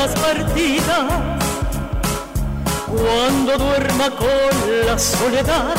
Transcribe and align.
las 0.00 0.18
partidas, 0.18 1.12
cuando 2.86 3.58
duerma 3.58 4.10
con 4.16 4.86
la 4.86 4.98
soledad, 4.98 5.74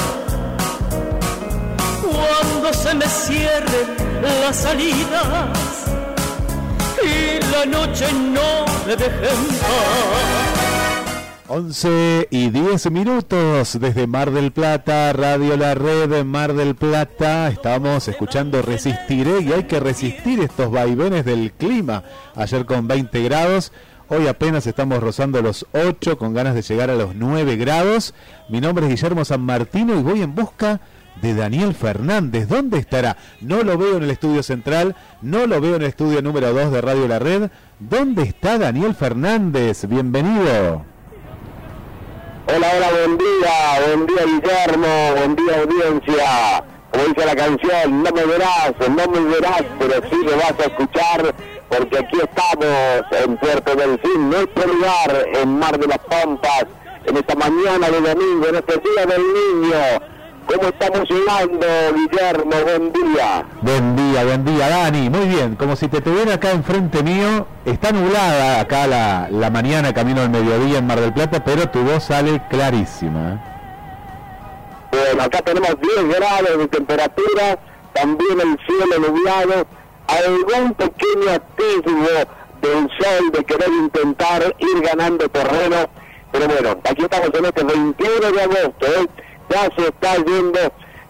cuando 2.04 2.71
se 2.71 2.93
me 2.93 3.05
cierren 3.07 3.87
las 4.41 4.55
salidas 4.57 5.57
y 7.04 7.43
la 7.51 7.65
noche 7.65 8.05
no 8.13 8.65
me 8.86 8.95
deje 8.95 9.27
en 9.33 9.47
paz. 9.57 10.51
11 11.54 12.29
y 12.29 12.49
10 12.49 12.91
minutos 12.91 13.77
desde 13.77 14.07
Mar 14.07 14.32
del 14.32 14.54
Plata, 14.54 15.11
Radio 15.11 15.57
La 15.57 15.75
Red, 15.75 16.24
Mar 16.24 16.54
del 16.54 16.75
Plata. 16.75 17.49
Estamos 17.49 18.07
escuchando 18.07 18.61
Resistiré 18.61 19.41
y 19.41 19.51
hay 19.51 19.63
que 19.63 19.82
resistir 19.82 20.39
estos 20.39 20.71
vaivenes 20.71 21.25
del 21.25 21.51
clima. 21.51 22.04
Ayer 22.35 22.65
con 22.65 22.88
20 22.88 23.21
grados, 23.24 23.74
hoy 24.11 24.28
apenas 24.28 24.68
estamos 24.68 25.00
rozando 25.00 25.42
los 25.42 25.65
8 25.71 26.18
con 26.18 26.33
ganas 26.33 26.54
de 26.54 26.61
llegar 26.61 26.89
a 26.89 26.96
los 26.96 27.15
9 27.15 27.56
grados. 27.56 28.14
Mi 28.50 28.60
nombre 28.60 28.86
es 28.86 28.92
Guillermo 28.92 29.24
San 29.24 29.42
Martino 29.42 29.97
y 29.97 30.04
voy 30.04 30.21
en 30.21 30.36
busca 30.36 30.82
de 31.21 31.33
Daniel 31.33 31.74
Fernández. 31.74 32.50
¿Dónde 32.50 32.78
estará? 32.78 33.16
No 33.39 33.64
lo 33.64 33.78
veo 33.78 33.97
en 33.97 34.03
el 34.03 34.11
estudio 34.11 34.44
central, 34.44 34.97
no 35.22 35.45
lo 35.45 35.61
veo 35.61 35.78
en 35.78 35.83
el 35.83 35.88
estudio 35.88 36.22
número 36.22 36.52
2 36.53 36.72
de 36.73 36.81
Radio 36.81 37.08
La 37.08 37.19
Red. 37.19 37.50
¿Dónde 37.80 38.23
está 38.23 38.58
Daniel 38.58 38.95
Fernández? 38.95 39.88
Bienvenido. 39.88 40.83
Hola, 42.47 42.67
hola, 42.75 42.89
buen 42.91 43.17
día, 43.17 43.85
buen 43.85 44.07
día 44.07 44.23
Guillermo, 44.25 45.16
buen 45.16 45.35
día 45.38 45.59
audiencia. 45.61 46.63
Como 46.91 47.05
dice 47.05 47.25
la 47.25 47.35
canción, 47.35 48.03
no 48.03 48.11
me 48.11 48.25
verás, 48.25 48.73
no 48.89 49.07
me 49.07 49.19
verás, 49.31 49.63
pero 49.80 49.94
sí 50.09 50.17
me 50.17 50.33
vas 50.33 50.53
a 50.59 50.63
escuchar, 50.63 51.33
porque 51.72 52.00
aquí 52.00 52.17
estamos 52.22 53.03
en 53.11 53.38
Puerto 53.38 53.75
del 53.75 53.97
Fin, 54.00 54.30
nuestro 54.30 54.67
lugar 54.67 55.27
en 55.33 55.58
Mar 55.58 55.80
de 55.80 55.88
las 55.88 56.00
Pampas, 56.00 56.66
en 57.05 57.16
esta 57.16 57.33
mañana 57.36 57.89
de 57.89 58.02
domingo, 58.02 58.47
en 58.50 58.55
este 58.55 58.73
día 58.73 59.05
del 59.05 59.22
niño. 59.22 59.78
¿Cómo 60.47 60.63
estamos 60.67 61.09
llegando, 61.09 61.66
Guillermo? 61.95 62.52
Buen 62.66 62.91
día. 62.91 63.45
Buen 63.61 63.95
día, 63.95 64.23
buen 64.25 64.44
día, 64.44 64.67
Dani. 64.67 65.09
Muy 65.09 65.28
bien, 65.30 65.55
como 65.55 65.78
si 65.78 65.88
te 65.88 66.02
tuviera 66.02 66.33
acá 66.33 66.52
enfrente 66.52 67.03
mío. 67.03 67.47
Está 67.63 67.94
nublada 67.94 68.59
acá 68.59 68.85
la, 68.88 69.30
la 69.31 69.50
mañana, 69.50 69.94
camino 69.94 70.22
al 70.22 70.30
mediodía 70.30 70.80
en 70.80 70.88
Mar 70.88 71.00
del 71.00 71.13
Plata, 71.13 71.41
pero 71.41 71.69
tu 71.69 71.80
voz 71.83 72.03
sale 72.03 72.41
clarísima. 72.50 73.41
Bueno, 74.91 75.23
acá 75.23 75.41
tenemos 75.41 75.73
10 75.80 76.19
grados 76.19 76.58
de 76.58 76.67
temperatura, 76.67 77.58
también 77.94 78.41
el 78.41 78.58
cielo 78.67 79.08
nublado, 79.08 79.66
algún 80.17 80.73
pequeño 80.73 81.29
atisbo 81.31 82.07
del 82.61 82.89
sol 82.99 83.31
de 83.31 83.43
querer 83.43 83.69
intentar 83.69 84.55
ir 84.59 84.81
ganando 84.81 85.27
terreno, 85.29 85.89
pero 86.31 86.47
bueno, 86.47 86.69
aquí 86.83 87.03
estamos 87.03 87.29
en 87.33 87.45
este 87.45 87.63
21 87.63 88.31
de 88.31 88.41
agosto, 88.41 88.85
¿eh? 88.87 89.07
ya 89.49 89.69
se 89.75 89.87
está 89.87 90.15
yendo 90.17 90.59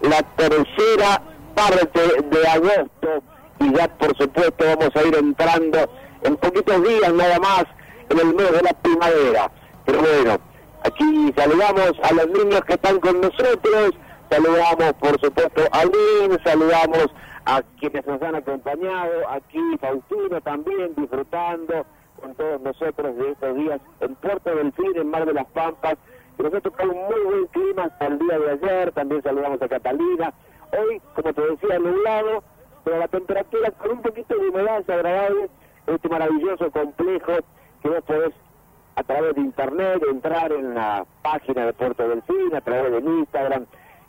la 0.02 0.24
tercera 0.36 1.22
parte 1.56 2.00
de 2.00 2.48
agosto 2.48 3.24
y 3.60 3.74
ya 3.74 3.88
por 3.98 4.18
supuesto 4.18 4.66
vamos 4.66 4.90
a 4.96 5.04
ir 5.04 5.16
entrando 5.16 5.90
en 6.24 6.38
poquitos 6.38 6.84
días 6.84 7.14
nada 7.14 7.40
más 7.40 7.66
en 8.10 8.20
el 8.20 8.34
mes 8.34 8.52
de 8.52 8.62
la 8.62 8.74
primavera. 8.74 9.52
Pero 9.86 10.00
bueno, 10.00 10.40
aquí 10.84 11.34
saludamos 11.36 11.94
a 12.04 12.14
los 12.14 12.28
niños 12.28 12.62
que 12.66 12.74
están 12.74 13.00
con 13.00 13.22
nosotros, 13.22 13.92
saludamos 14.30 14.94
por 15.00 15.20
supuesto 15.20 15.62
a 15.72 15.86
Lynn, 15.86 16.40
saludamos 16.44 17.08
a 17.46 17.62
quienes 17.80 18.06
nos 18.06 18.22
han 18.22 18.36
acompañado, 18.36 19.30
aquí 19.30 19.60
Faustino 19.80 20.42
también 20.42 20.94
disfrutando 20.96 21.86
con 22.20 22.36
todos 22.36 22.62
nosotros 22.62 23.16
de 23.16 23.32
estos 23.32 23.56
días 23.56 23.82
en 24.00 24.16
Puerto 24.16 24.56
del 24.56 24.72
Fin, 24.74 24.92
en 24.96 25.10
Mar 25.10 25.26
de 25.26 25.34
las 25.34 25.48
Pampas, 25.48 25.98
nosotros 26.38 26.74
con 26.76 26.90
un 26.90 27.06
muy 27.06 27.20
buen 27.24 27.48
clima 27.48 27.84
hasta 27.84 28.08
el 28.08 28.20
día 28.20 28.40
de 28.40 28.52
ayer, 28.52 28.92
también 28.94 29.22
saludamos 29.22 29.62
a 29.62 29.68
Catalina. 29.68 30.34
Hoy, 30.72 31.02
como 31.14 31.34
te 31.34 31.42
decía, 31.42 31.80
nublado, 31.80 32.44
pero 32.84 32.98
la 33.00 33.08
temperatura 33.08 33.72
con 33.72 33.92
un 33.92 34.02
poquito 34.02 34.36
de 34.36 34.50
humedad 34.50 34.84
agradable, 34.90 35.50
este 35.88 36.10
maravilloso 36.10 36.72
complejo 36.72 37.34
que 37.82 37.90
vos 37.90 38.04
podés 38.06 38.34
a 38.96 39.04
través 39.04 39.36
de 39.36 39.42
internet 39.42 40.04
entrar 40.10 40.52
en 40.52 40.74
la 40.74 41.06
página 41.22 41.66
de 41.66 41.74
Puerto 41.74 42.08
del 42.08 42.22
Fin, 42.24 42.56
a 42.56 42.62
través 42.62 42.92
de 42.92 43.10
Instagram 43.10 43.66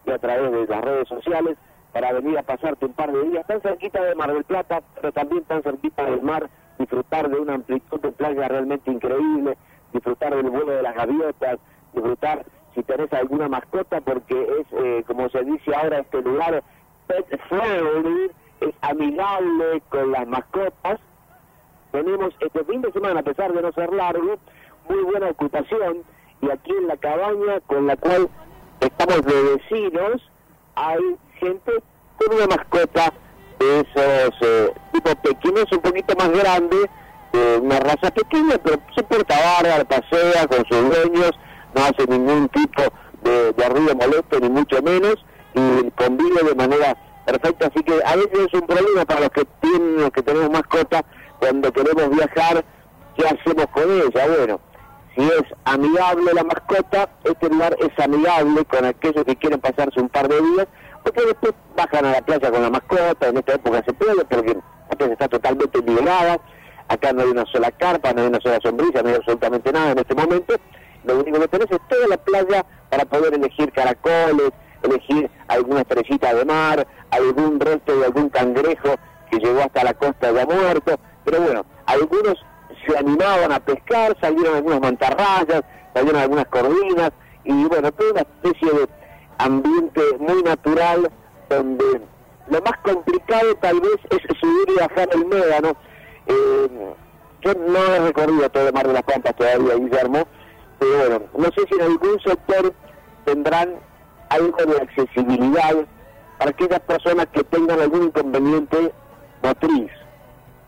y 0.07 0.11
a 0.11 0.19
través 0.19 0.53
de 0.53 0.67
las 0.67 0.81
redes 0.83 1.09
sociales 1.09 1.57
para 1.93 2.13
venir 2.13 2.39
a 2.39 2.43
pasarte 2.43 2.87
un 2.87 2.93
par 2.93 3.13
de 3.13 3.23
días 3.29 3.47
tan 3.47 3.61
cerquita 3.61 4.03
de 4.03 4.15
Mar 4.15 4.33
del 4.33 4.45
Plata, 4.45 4.83
pero 4.95 5.13
también 5.13 5.45
tan 5.45 5.63
cerquita 5.63 6.05
del 6.05 6.23
mar, 6.23 6.49
disfrutar 6.79 7.29
de 7.29 7.39
una 7.39 7.55
amplitud 7.55 8.01
de 8.01 8.13
playa 8.13 8.49
realmente 8.49 8.91
increíble, 8.91 9.57
disfrutar 9.93 10.35
del 10.35 10.51
vuelo 10.51 10.73
de 10.73 10.83
las 10.83 10.95
gaviotas, 10.95 11.59
disfrutar 11.93 12.45
si 12.75 12.83
tenés 12.83 13.13
alguna 13.13 13.49
mascota, 13.49 14.01
porque 14.01 14.35
es, 14.61 14.67
eh, 14.73 15.05
como 15.07 15.29
se 15.29 15.45
dice 15.45 15.75
ahora, 15.75 15.99
este 15.99 16.23
lugar 16.23 16.63
pet 17.07 17.41
friendly, 17.49 18.31
es 18.61 18.75
amigable 18.81 19.83
con 19.91 20.13
las 20.13 20.27
mascotas. 20.27 20.99
Tenemos 21.91 22.35
este 22.41 22.65
fin 22.65 22.81
de 22.81 22.93
semana, 22.93 23.21
a 23.21 23.23
pesar 23.23 23.53
de 23.53 23.61
no 23.61 23.73
ser 23.73 23.93
largo, 23.93 24.39
muy 24.89 25.03
buena 25.03 25.29
ocupación 25.29 26.03
y 26.41 26.51
aquí 26.51 26.73
en 26.73 26.89
la 26.89 26.97
cabaña 26.97 27.61
con 27.67 27.87
la 27.87 27.97
cual 27.97 28.29
estamos 28.81 29.25
de 29.25 29.57
vecinos 29.57 30.31
hay 30.75 31.17
gente 31.43 31.73
con 32.17 32.37
una 32.37 32.47
mascota 32.47 33.13
de 33.59 33.81
esos 33.81 34.35
eh, 34.41 34.73
tipo 34.93 35.11
pequeños, 35.17 35.67
un 35.73 35.81
poquito 35.81 36.15
más 36.17 36.31
grande, 36.31 36.77
una 37.63 37.81
raza 37.81 38.11
pequeña, 38.11 38.59
pero 38.63 38.79
se 38.95 39.03
porta 39.05 39.35
bárbaro, 39.35 39.87
pasea 39.87 40.47
con 40.49 40.67
sus 40.67 40.91
dueños 40.91 41.33
no 41.75 41.83
hace 41.83 42.07
ningún 42.07 42.49
tipo 42.49 42.83
de, 43.23 43.53
de 43.53 43.69
ruido 43.69 43.95
molesto, 43.95 44.41
ni 44.41 44.49
mucho 44.49 44.83
menos, 44.83 45.17
y 45.55 45.91
convive 45.93 46.43
de 46.45 46.55
manera 46.55 46.97
perfecta. 47.25 47.67
Así 47.67 47.83
que 47.83 47.95
a 48.05 48.17
veces 48.17 48.49
es 48.53 48.61
un 48.61 48.67
problema 48.67 49.05
para 49.05 49.21
los 49.21 49.31
que 49.31 49.45
tienen, 49.61 49.97
los 49.97 50.11
que 50.11 50.23
tenemos 50.23 50.51
mascota, 50.51 51.05
cuando 51.39 51.73
queremos 51.73 52.11
viajar, 52.11 52.65
¿qué 53.17 53.27
hacemos 53.27 53.67
con 53.73 53.91
ella? 53.91 54.27
Bueno, 54.37 54.61
si 55.17 55.23
es 55.23 55.43
amigable 55.65 56.33
la 56.35 56.45
mascota, 56.45 57.09
este 57.25 57.49
lugar 57.49 57.77
es 57.79 58.05
amigable 58.05 58.65
con 58.65 58.85
aquellos 58.85 59.25
que 59.25 59.37
quieren 59.37 59.61
pasarse 59.61 60.01
un 60.01 60.09
par 60.09 60.29
de 60.29 60.41
días, 60.41 60.69
porque 61.03 61.27
después 61.27 61.53
bajan 61.77 62.07
a 62.07 62.13
la 62.13 62.23
playa 62.23 62.51
con 62.51 62.63
la 62.63 62.71
mascota, 62.71 63.29
en 63.29 63.37
esta 63.37 63.55
época 63.55 63.83
se 63.85 63.93
puede, 63.93 64.25
porque 64.25 64.55
la 64.91 64.97
playa 64.97 65.13
está 65.13 65.29
totalmente 65.29 65.79
liberada, 65.81 66.41
acá 66.89 67.13
no 67.13 67.23
hay 67.23 67.29
una 67.29 67.45
sola 67.47 67.71
carpa, 67.71 68.13
no 68.13 68.23
hay 68.23 68.29
una 68.29 68.41
sola 68.41 68.59
sombrilla, 68.63 69.03
no 69.03 69.09
hay 69.09 69.15
absolutamente 69.17 69.73
nada 69.73 69.93
en 69.93 69.99
este 69.99 70.15
momento, 70.15 70.55
lo 71.05 71.21
único 71.21 71.41
que 71.41 71.49
tenés 71.49 71.71
es 71.71 71.79
toda 71.89 72.07
la 72.09 72.17
playa 72.17 72.65
para 72.91 73.05
poder 73.05 73.35
elegir 73.35 73.73
caracoles, 73.73 74.51
elegir 74.83 75.31
alguna 75.49 75.81
estrellita 75.81 76.35
de 76.35 76.45
mar, 76.45 76.87
algún 77.11 77.59
resto 77.59 77.99
de 77.99 78.07
algún 78.07 78.29
cangrejo 78.29 78.97
que 79.31 79.39
llegó 79.39 79.61
hasta 79.61 79.85
la 79.85 79.95
costa 79.95 80.31
ya 80.33 80.47
muerto. 80.47 80.99
Pero 81.25 81.41
bueno, 81.41 81.67
algunos 81.87 82.35
se 82.87 82.97
animaban 82.97 83.53
a 83.53 83.61
pescar, 83.61 84.17
salieron 84.21 84.57
algunas 84.57 84.81
mantarrayas, 84.81 85.63
salieron 85.95 86.21
algunas 86.21 86.47
corvinas, 86.47 87.11
y 87.45 87.65
bueno, 87.65 87.91
toda 87.93 88.13
una 88.13 88.21
especie 88.21 88.69
de 88.71 88.89
ambiente 89.39 90.01
muy 90.19 90.43
natural 90.43 91.11
donde 91.49 91.85
lo 92.49 92.61
más 92.63 92.79
complicado 92.83 93.55
tal 93.57 93.81
vez 93.81 93.97
es 94.11 94.39
subir 94.39 94.69
y 94.69 94.81
bajar 94.81 95.09
el 95.13 95.27
médano. 95.27 95.77
Eh, 96.27 96.95
yo 97.43 97.55
no 97.55 97.79
he 97.79 97.99
recorrido 98.01 98.49
todo 98.51 98.69
el 98.69 98.73
Mar 98.73 98.87
de 98.87 98.93
las 98.93 99.03
Pampas 99.03 99.35
todavía, 99.37 99.75
Guillermo, 99.75 100.27
bueno, 100.87 101.23
no 101.37 101.45
sé 101.45 101.67
si 101.69 101.75
en 101.75 101.83
algún 101.83 102.21
sector 102.21 102.73
tendrán 103.25 103.77
algo 104.29 104.65
de 104.65 104.77
accesibilidad 104.79 105.75
para 106.39 106.51
aquellas 106.51 106.81
personas 106.81 107.27
que 107.33 107.45
tengan 107.45 107.81
algún 107.81 108.05
inconveniente 108.05 108.93
motriz, 109.43 109.91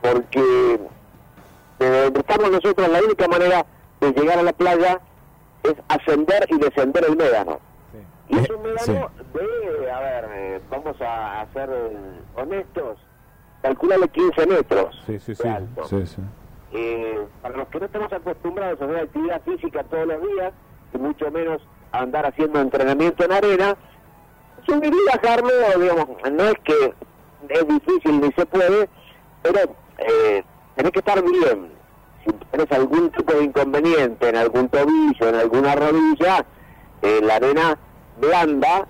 porque 0.00 0.80
donde 1.78 2.20
estamos 2.20 2.50
nosotros 2.50 2.88
la 2.88 3.02
única 3.02 3.28
manera 3.28 3.66
de 4.00 4.12
llegar 4.12 4.38
a 4.38 4.42
la 4.42 4.52
playa 4.52 5.00
es 5.64 5.74
ascender 5.88 6.46
y 6.48 6.58
descender 6.58 7.04
el 7.08 7.16
médano. 7.16 7.58
Y 8.28 8.38
es 8.38 8.50
un 8.50 8.62
médano 8.62 9.10
de, 9.34 9.90
a 9.90 10.00
ver, 10.00 10.24
eh, 10.32 10.60
vamos 10.70 10.96
a, 11.00 11.46
ser 11.52 11.70
eh, 11.70 12.20
honestos, 12.34 12.98
calculale 13.62 14.08
15 14.08 14.46
metros 14.46 15.02
sí, 15.06 15.18
sí, 15.18 15.34
alto. 15.46 15.84
sí, 15.84 16.06
sí. 16.06 16.22
Eh, 16.72 17.24
para 17.42 17.56
los 17.56 17.68
que 17.68 17.80
no 17.80 17.86
estamos 17.86 18.12
acostumbrados 18.12 18.80
a 18.80 18.84
hacer 18.84 18.96
actividad 18.96 19.42
física 19.42 19.84
todos 19.84 20.06
los 20.06 20.22
días, 20.22 20.52
y 20.92 20.98
mucho 20.98 21.30
menos 21.30 21.62
a 21.92 22.00
andar 22.00 22.26
haciendo 22.26 22.60
entrenamiento 22.60 23.24
en 23.24 23.32
arena, 23.32 23.76
subir 24.66 24.92
y 24.92 25.16
bajarlo, 25.16 25.50
digamos, 25.78 26.08
no 26.32 26.44
es 26.44 26.54
que 26.64 26.94
es 27.48 27.68
difícil 27.68 28.20
ni 28.20 28.32
se 28.32 28.46
puede, 28.46 28.88
pero 29.42 29.60
eh, 29.98 30.42
tenés 30.74 30.92
que 30.92 30.98
estar 30.98 31.22
bien. 31.22 31.68
Si 32.24 32.32
tenés 32.50 32.72
algún 32.72 33.10
tipo 33.10 33.34
de 33.34 33.44
inconveniente 33.44 34.28
en 34.28 34.36
algún 34.36 34.68
tobillo, 34.68 35.28
en 35.28 35.34
alguna 35.34 35.74
rodilla, 35.74 36.44
eh, 37.02 37.20
la 37.22 37.36
arena 37.36 37.78
blanda 38.18 38.86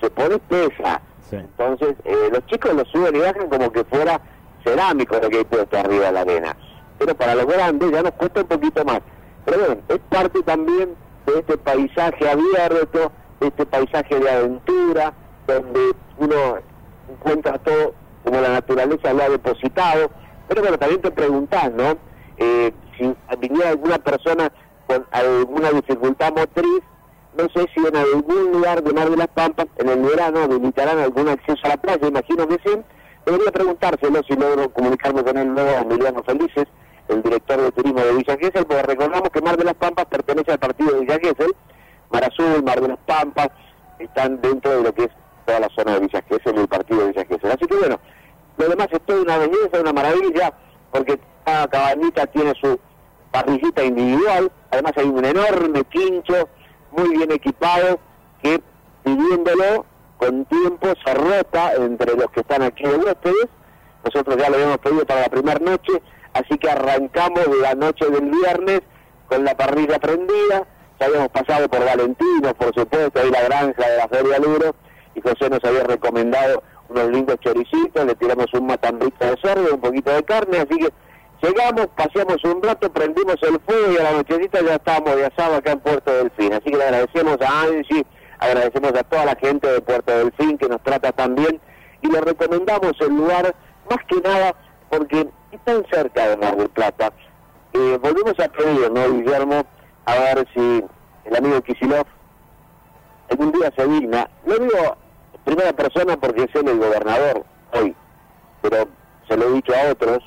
se 0.00 0.10
pone 0.10 0.36
espesa. 0.36 1.00
Entonces, 1.30 1.94
eh, 2.04 2.30
los 2.32 2.46
chicos 2.46 2.72
lo 2.72 2.84
suben 2.86 3.16
y 3.16 3.18
bajan 3.18 3.48
como 3.48 3.70
que 3.70 3.84
fuera 3.84 4.20
cerámico 4.64 5.18
lo 5.20 5.28
que 5.28 5.38
hay 5.38 5.44
puesto 5.44 5.78
arriba 5.78 6.06
de 6.06 6.12
la 6.12 6.20
arena 6.22 6.56
pero 6.98 7.14
para 7.14 7.34
los 7.34 7.46
grandes 7.46 7.90
ya 7.90 8.02
nos 8.02 8.12
cuesta 8.12 8.40
un 8.40 8.48
poquito 8.48 8.84
más. 8.84 9.00
Pero 9.44 9.58
bueno, 9.58 9.76
es 9.88 9.98
parte 10.10 10.42
también 10.42 10.94
de 11.26 11.38
este 11.38 11.56
paisaje 11.56 12.28
abierto, 12.28 13.12
de 13.40 13.46
este 13.46 13.64
paisaje 13.64 14.18
de 14.18 14.30
aventura, 14.30 15.12
donde 15.46 15.92
uno 16.18 16.58
encuentra 17.08 17.58
todo 17.58 17.94
como 18.24 18.40
la 18.40 18.48
naturaleza 18.48 19.12
lo 19.12 19.22
ha 19.22 19.28
depositado. 19.28 20.10
Pero 20.48 20.62
bueno, 20.62 20.78
también 20.78 21.00
te 21.00 21.10
preguntás, 21.10 21.72
¿no? 21.72 21.96
Eh, 22.36 22.72
si 22.98 23.14
viniera 23.38 23.70
alguna 23.70 23.98
persona 23.98 24.52
con 24.86 25.06
alguna 25.12 25.70
dificultad 25.70 26.32
motriz, 26.32 26.82
no 27.36 27.48
sé 27.54 27.66
si 27.74 27.86
en 27.86 27.96
algún 27.96 28.52
lugar 28.52 28.82
de 28.82 28.92
Mar 28.92 29.10
de 29.10 29.16
las 29.16 29.28
Pampas, 29.28 29.66
en 29.76 29.88
el 29.88 30.00
verano, 30.00 30.40
habilitarán 30.40 30.98
algún 30.98 31.28
acceso 31.28 31.60
a 31.64 31.68
la 31.68 31.76
playa, 31.76 32.08
imagino 32.08 32.48
que 32.48 32.58
sí. 32.64 32.76
Debería 33.24 33.52
preguntárselo 33.52 34.20
si 34.26 34.34
logro 34.34 34.72
comunicarme 34.72 35.22
con 35.22 35.36
él 35.36 35.48
luego, 35.48 35.70
Emiliano 35.70 36.22
Felices, 36.22 36.66
el 37.08 37.22
director 37.22 37.60
de 37.60 37.72
turismo 37.72 38.00
de 38.00 38.12
Villa 38.14 38.36
Gesell, 38.38 38.64
porque 38.64 38.82
recordamos 38.82 39.28
que 39.30 39.40
Mar 39.42 39.56
de 39.56 39.64
las 39.64 39.74
Pampas 39.74 40.06
pertenece 40.06 40.52
al 40.52 40.58
partido 40.58 40.92
de 40.92 41.00
Villa 41.00 41.18
Gesell, 41.20 41.54
Mar 42.10 42.24
Azul, 42.24 42.62
Mar 42.62 42.80
de 42.80 42.88
las 42.88 42.98
Pampas, 42.98 43.48
están 43.98 44.40
dentro 44.40 44.76
de 44.76 44.82
lo 44.82 44.94
que 44.94 45.04
es 45.04 45.10
toda 45.44 45.60
la 45.60 45.68
zona 45.70 45.94
de 45.94 46.00
Villa 46.00 46.22
Gesell 46.22 46.56
y 46.56 46.60
el 46.60 46.68
partido 46.68 47.00
de 47.00 47.08
Villa 47.08 47.24
Gesell. 47.24 47.50
Así 47.50 47.66
que 47.66 47.76
bueno, 47.76 48.00
lo 48.56 48.68
demás 48.68 48.88
es 48.90 49.00
toda 49.02 49.20
una 49.20 49.38
belleza, 49.38 49.80
una 49.80 49.92
maravilla, 49.92 50.54
porque 50.90 51.18
cada 51.44 51.68
cabañita 51.68 52.26
tiene 52.26 52.54
su 52.60 52.78
parrillita 53.30 53.84
individual, 53.84 54.50
además 54.70 54.92
hay 54.96 55.06
un 55.06 55.24
enorme 55.24 55.84
quincho, 55.84 56.48
muy 56.92 57.08
bien 57.16 57.30
equipado, 57.32 57.98
que 58.42 58.60
pidiéndolo 59.04 59.86
con 60.16 60.44
tiempo 60.46 60.88
se 61.04 61.14
rota 61.14 61.74
entre 61.74 62.16
los 62.16 62.30
que 62.30 62.40
están 62.40 62.62
aquí 62.62 62.84
de 62.84 62.96
huéspedes, 62.96 63.48
nosotros 64.04 64.36
ya 64.36 64.48
lo 64.48 64.56
habíamos 64.56 64.78
pedido 64.78 65.06
para 65.06 65.22
la 65.22 65.28
primera 65.28 65.58
noche, 65.60 66.02
así 66.32 66.58
que 66.58 66.70
arrancamos 66.70 67.46
la 67.60 67.74
noche 67.74 68.06
del 68.06 68.30
viernes 68.30 68.80
con 69.28 69.44
la 69.44 69.56
parrilla 69.56 69.98
prendida, 69.98 70.66
ya 70.98 71.06
habíamos 71.06 71.28
pasado 71.28 71.68
por 71.68 71.84
Valentino, 71.84 72.54
por 72.54 72.74
supuesto, 72.74 73.20
ahí 73.20 73.30
la 73.30 73.42
granja 73.42 73.88
de 73.88 73.96
la 73.96 74.08
Feria 74.08 74.38
Luro, 74.38 74.74
y 75.14 75.20
José 75.20 75.50
nos 75.50 75.62
había 75.64 75.84
recomendado 75.84 76.62
unos 76.88 77.10
lindos 77.10 77.36
choricitos, 77.40 78.04
le 78.04 78.14
tiramos 78.14 78.46
un 78.54 78.66
matambito 78.66 79.24
de 79.24 79.36
cerdo, 79.42 79.74
un 79.74 79.80
poquito 79.80 80.10
de 80.10 80.22
carne, 80.24 80.58
así 80.58 80.76
que 80.78 80.92
llegamos, 81.42 81.88
paseamos 81.96 82.42
un 82.44 82.62
rato, 82.62 82.92
prendimos 82.92 83.36
el 83.42 83.60
fuego 83.60 83.92
y 83.92 83.98
a 83.98 84.02
la 84.04 84.12
nochecita 84.12 84.60
ya 84.62 84.74
estábamos 84.74 85.16
de 85.16 85.26
asado 85.26 85.56
acá 85.56 85.72
en 85.72 85.80
Puerto 85.80 86.12
Delfín. 86.12 86.52
Así 86.52 86.70
que 86.70 86.76
le 86.76 86.84
agradecemos 86.84 87.38
a 87.40 87.62
Angie, 87.62 88.06
agradecemos 88.38 88.92
a 88.94 89.04
toda 89.04 89.24
la 89.24 89.36
gente 89.36 89.70
de 89.70 89.80
Puerto 89.80 90.16
Delfín 90.16 90.58
que 90.58 90.68
nos 90.68 90.82
trata 90.82 91.12
tan 91.12 91.34
bien 91.34 91.60
y 92.02 92.10
le 92.10 92.20
recomendamos 92.20 92.92
el 93.00 93.08
lugar 93.08 93.54
más 93.90 93.98
que 94.06 94.20
nada 94.20 94.54
porque 94.90 95.28
están 95.52 95.84
cerca 95.90 96.28
de 96.28 96.36
Mar 96.36 96.56
del 96.56 96.68
Plata. 96.68 97.12
Eh, 97.72 97.98
volvemos 98.00 98.38
a 98.40 98.48
pedir, 98.48 98.90
¿no, 98.90 99.12
Guillermo? 99.12 99.64
A 100.06 100.14
ver 100.14 100.48
si 100.54 100.84
el 101.24 101.36
amigo 101.36 101.60
Kisilov 101.62 102.06
algún 103.30 103.52
día 103.52 103.72
se 103.76 103.86
digna. 103.86 104.28
Lo 104.46 104.58
digo 104.58 104.96
primera 105.44 105.72
persona 105.72 106.16
porque 106.16 106.44
es 106.44 106.54
él 106.54 106.68
el 106.68 106.78
gobernador 106.78 107.44
hoy, 107.72 107.94
pero 108.62 108.88
se 109.28 109.36
lo 109.36 109.48
he 109.48 109.52
dicho 109.52 109.72
a 109.74 109.90
otros. 109.90 110.18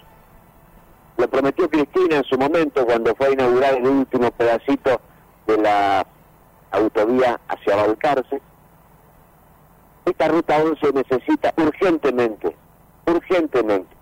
Lo 1.21 1.29
prometió 1.29 1.69
Cristina 1.69 2.15
en 2.17 2.23
su 2.23 2.35
momento 2.35 2.83
cuando 2.83 3.13
fue 3.13 3.27
a 3.27 3.31
inaugurar 3.33 3.75
el 3.75 3.85
último 3.85 4.31
pedacito 4.31 4.99
de 5.45 5.55
la 5.57 6.03
autovía 6.71 7.39
hacia 7.47 7.75
Balcarce. 7.75 8.41
Esta 10.03 10.27
ruta 10.29 10.57
11 10.57 10.93
necesita 10.93 11.53
urgentemente, 11.57 12.57
urgentemente, 13.05 13.95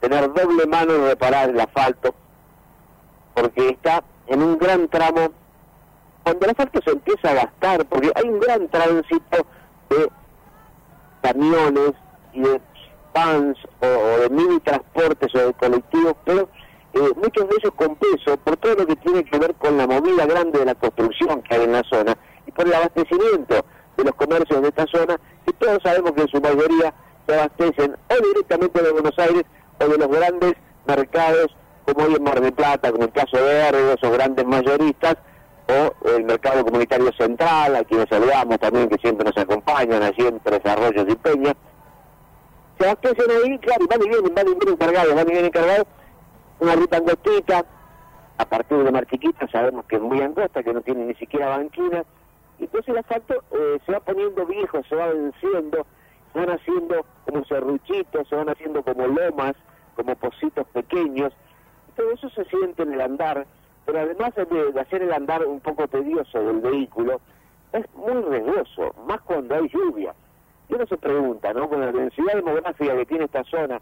tener 0.00 0.30
doble 0.34 0.66
mano 0.66 0.96
y 0.96 0.98
reparar 0.98 1.48
el 1.48 1.60
asfalto, 1.60 2.14
porque 3.32 3.70
está 3.70 4.04
en 4.26 4.42
un 4.42 4.58
gran 4.58 4.88
tramo. 4.88 5.30
Cuando 6.24 6.44
el 6.44 6.50
asfalto 6.50 6.78
se 6.84 6.90
empieza 6.90 7.30
a 7.30 7.34
gastar, 7.36 7.86
porque 7.86 8.12
hay 8.14 8.28
un 8.28 8.38
gran 8.38 8.68
tránsito 8.68 9.46
de 9.88 10.10
camiones 11.22 11.92
y 12.34 12.42
de 12.42 12.60
vans 13.16 13.56
o, 13.80 14.20
de 14.20 14.30
mini 14.30 14.60
transportes 14.60 15.34
o 15.34 15.38
de 15.38 15.52
colectivos, 15.54 16.14
pero 16.24 16.48
eh, 16.92 17.10
muchos 17.16 17.48
de 17.48 17.56
ellos 17.58 17.72
con 17.74 17.96
peso 17.96 18.36
por 18.38 18.56
todo 18.58 18.74
lo 18.74 18.86
que 18.86 18.96
tiene 18.96 19.24
que 19.24 19.38
ver 19.38 19.54
con 19.54 19.76
la 19.76 19.86
movida 19.86 20.26
grande 20.26 20.58
de 20.58 20.66
la 20.66 20.74
construcción 20.74 21.42
que 21.42 21.54
hay 21.54 21.64
en 21.64 21.72
la 21.72 21.82
zona 21.84 22.16
y 22.46 22.52
por 22.52 22.66
el 22.66 22.74
abastecimiento 22.74 23.64
de 23.96 24.04
los 24.04 24.14
comercios 24.14 24.60
de 24.60 24.68
esta 24.68 24.86
zona, 24.86 25.18
que 25.46 25.52
todos 25.54 25.78
sabemos 25.82 26.12
que 26.12 26.22
en 26.22 26.28
su 26.28 26.40
mayoría 26.40 26.92
se 27.26 27.34
abastecen 27.34 27.96
o 28.10 28.26
directamente 28.28 28.82
de 28.82 28.92
Buenos 28.92 29.18
Aires 29.18 29.44
o 29.80 29.88
de 29.88 29.98
los 29.98 30.08
grandes 30.08 30.52
mercados 30.86 31.56
como 31.86 32.06
hoy 32.06 32.14
en 32.16 32.22
Mar 32.22 32.40
del 32.40 32.52
Plata, 32.52 32.90
como 32.90 33.04
el 33.04 33.12
caso 33.12 33.36
de 33.36 33.68
Ergo, 33.68 33.92
esos 33.92 34.12
grandes 34.12 34.44
mayoristas, 34.44 35.16
o 35.68 36.08
el 36.08 36.24
mercado 36.24 36.64
comunitario 36.64 37.12
central, 37.12 37.76
a 37.76 37.84
quienes 37.84 38.08
saludamos 38.08 38.58
también, 38.58 38.88
que 38.88 38.98
siempre 38.98 39.24
nos 39.24 39.36
acompañan 39.36 40.02
allí 40.02 40.26
en 40.26 40.40
Tres 40.40 40.60
Arroyos 40.64 41.06
y 41.08 41.14
Peña. 41.16 41.54
Se 42.78 42.84
abastecen 42.84 43.30
ahí, 43.30 43.58
claro, 43.58 43.84
y 43.84 43.86
van 43.86 44.02
y 44.02 44.08
vienen, 44.08 44.34
van 44.34 44.48
y 44.48 44.54
vienen 44.54 44.76
cargados, 44.76 45.14
van 45.14 45.28
y 45.28 45.32
vienen 45.32 45.50
cargados, 45.50 45.86
una 46.60 46.74
ruta 46.74 46.96
angostita, 46.98 47.64
a 48.38 48.44
partir 48.44 48.78
de 48.78 48.92
Mar 48.92 49.06
Chiquita 49.06 49.48
sabemos 49.48 49.86
que 49.86 49.96
es 49.96 50.02
muy 50.02 50.20
angosta, 50.20 50.62
que 50.62 50.72
no 50.72 50.82
tiene 50.82 51.06
ni 51.06 51.14
siquiera 51.14 51.56
banquina, 51.56 52.04
y 52.58 52.64
entonces 52.64 52.88
el 52.88 52.98
asfalto 52.98 53.42
eh, 53.52 53.78
se 53.84 53.92
va 53.92 54.00
poniendo 54.00 54.44
viejo, 54.46 54.82
se 54.88 54.94
va 54.94 55.08
venciendo, 55.08 55.86
se 56.32 56.38
van 56.38 56.50
haciendo 56.50 57.06
como 57.24 57.44
serruchitos, 57.44 58.28
se 58.28 58.36
van 58.36 58.48
haciendo 58.48 58.82
como 58.82 59.06
lomas, 59.06 59.54
como 59.94 60.14
pocitos 60.16 60.66
pequeños, 60.68 61.32
todo 61.96 62.12
eso 62.12 62.28
se 62.30 62.44
siente 62.44 62.82
en 62.82 62.92
el 62.92 63.00
andar, 63.00 63.46
pero 63.86 64.00
además 64.00 64.34
de, 64.34 64.80
hacer 64.80 65.02
el 65.02 65.12
andar 65.12 65.46
un 65.46 65.60
poco 65.60 65.88
tedioso 65.88 66.38
del 66.42 66.60
vehículo, 66.60 67.20
es 67.72 67.84
muy 67.94 68.22
riesgoso, 68.22 68.94
más 69.06 69.20
cuando 69.22 69.54
hay 69.54 69.68
lluvia. 69.68 70.14
Y 70.68 70.74
uno 70.74 70.86
se 70.86 70.96
pregunta, 70.96 71.52
¿no? 71.52 71.68
Con 71.68 71.80
la 71.80 71.92
densidad 71.92 72.34
demográfica 72.34 72.96
que 72.96 73.06
tiene 73.06 73.24
esta 73.24 73.44
zona, 73.44 73.80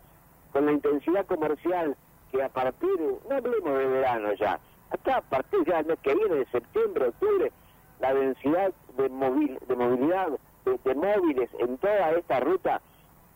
con 0.52 0.66
la 0.66 0.72
intensidad 0.72 1.26
comercial 1.26 1.96
que 2.30 2.42
a 2.42 2.48
partir, 2.48 2.98
no 3.28 3.36
hablemos 3.36 3.78
de 3.78 3.86
verano 3.86 4.32
ya, 4.34 4.58
hasta 4.90 5.16
a 5.16 5.20
partir 5.22 5.64
ya 5.66 5.78
del 5.78 5.86
mes 5.86 5.98
que 6.02 6.14
viene, 6.14 6.34
de 6.36 6.46
septiembre, 6.46 7.08
octubre, 7.08 7.52
la 8.00 8.14
densidad 8.14 8.72
de, 8.96 9.08
móvil, 9.08 9.58
de 9.66 9.76
movilidad 9.76 10.28
de, 10.64 10.94
móviles 10.94 11.50
en 11.58 11.78
toda 11.78 12.10
esta 12.12 12.40
ruta, 12.40 12.80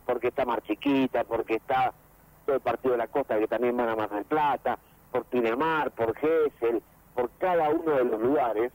porque 0.06 0.28
está 0.28 0.44
más 0.44 0.62
chiquita, 0.62 1.24
porque 1.24 1.54
está 1.56 1.92
todo 2.46 2.56
el 2.56 2.62
partido 2.62 2.92
de 2.92 2.98
la 2.98 3.06
costa 3.08 3.38
que 3.38 3.46
también 3.46 3.76
van 3.76 3.88
a 3.88 3.96
Mar 3.96 4.10
del 4.10 4.24
Plata, 4.24 4.78
por 5.10 5.24
Pinamar, 5.24 5.90
por 5.92 6.14
Gessel, 6.16 6.82
por 7.14 7.30
cada 7.38 7.70
uno 7.70 7.92
de 7.92 8.04
los 8.04 8.20
lugares, 8.20 8.72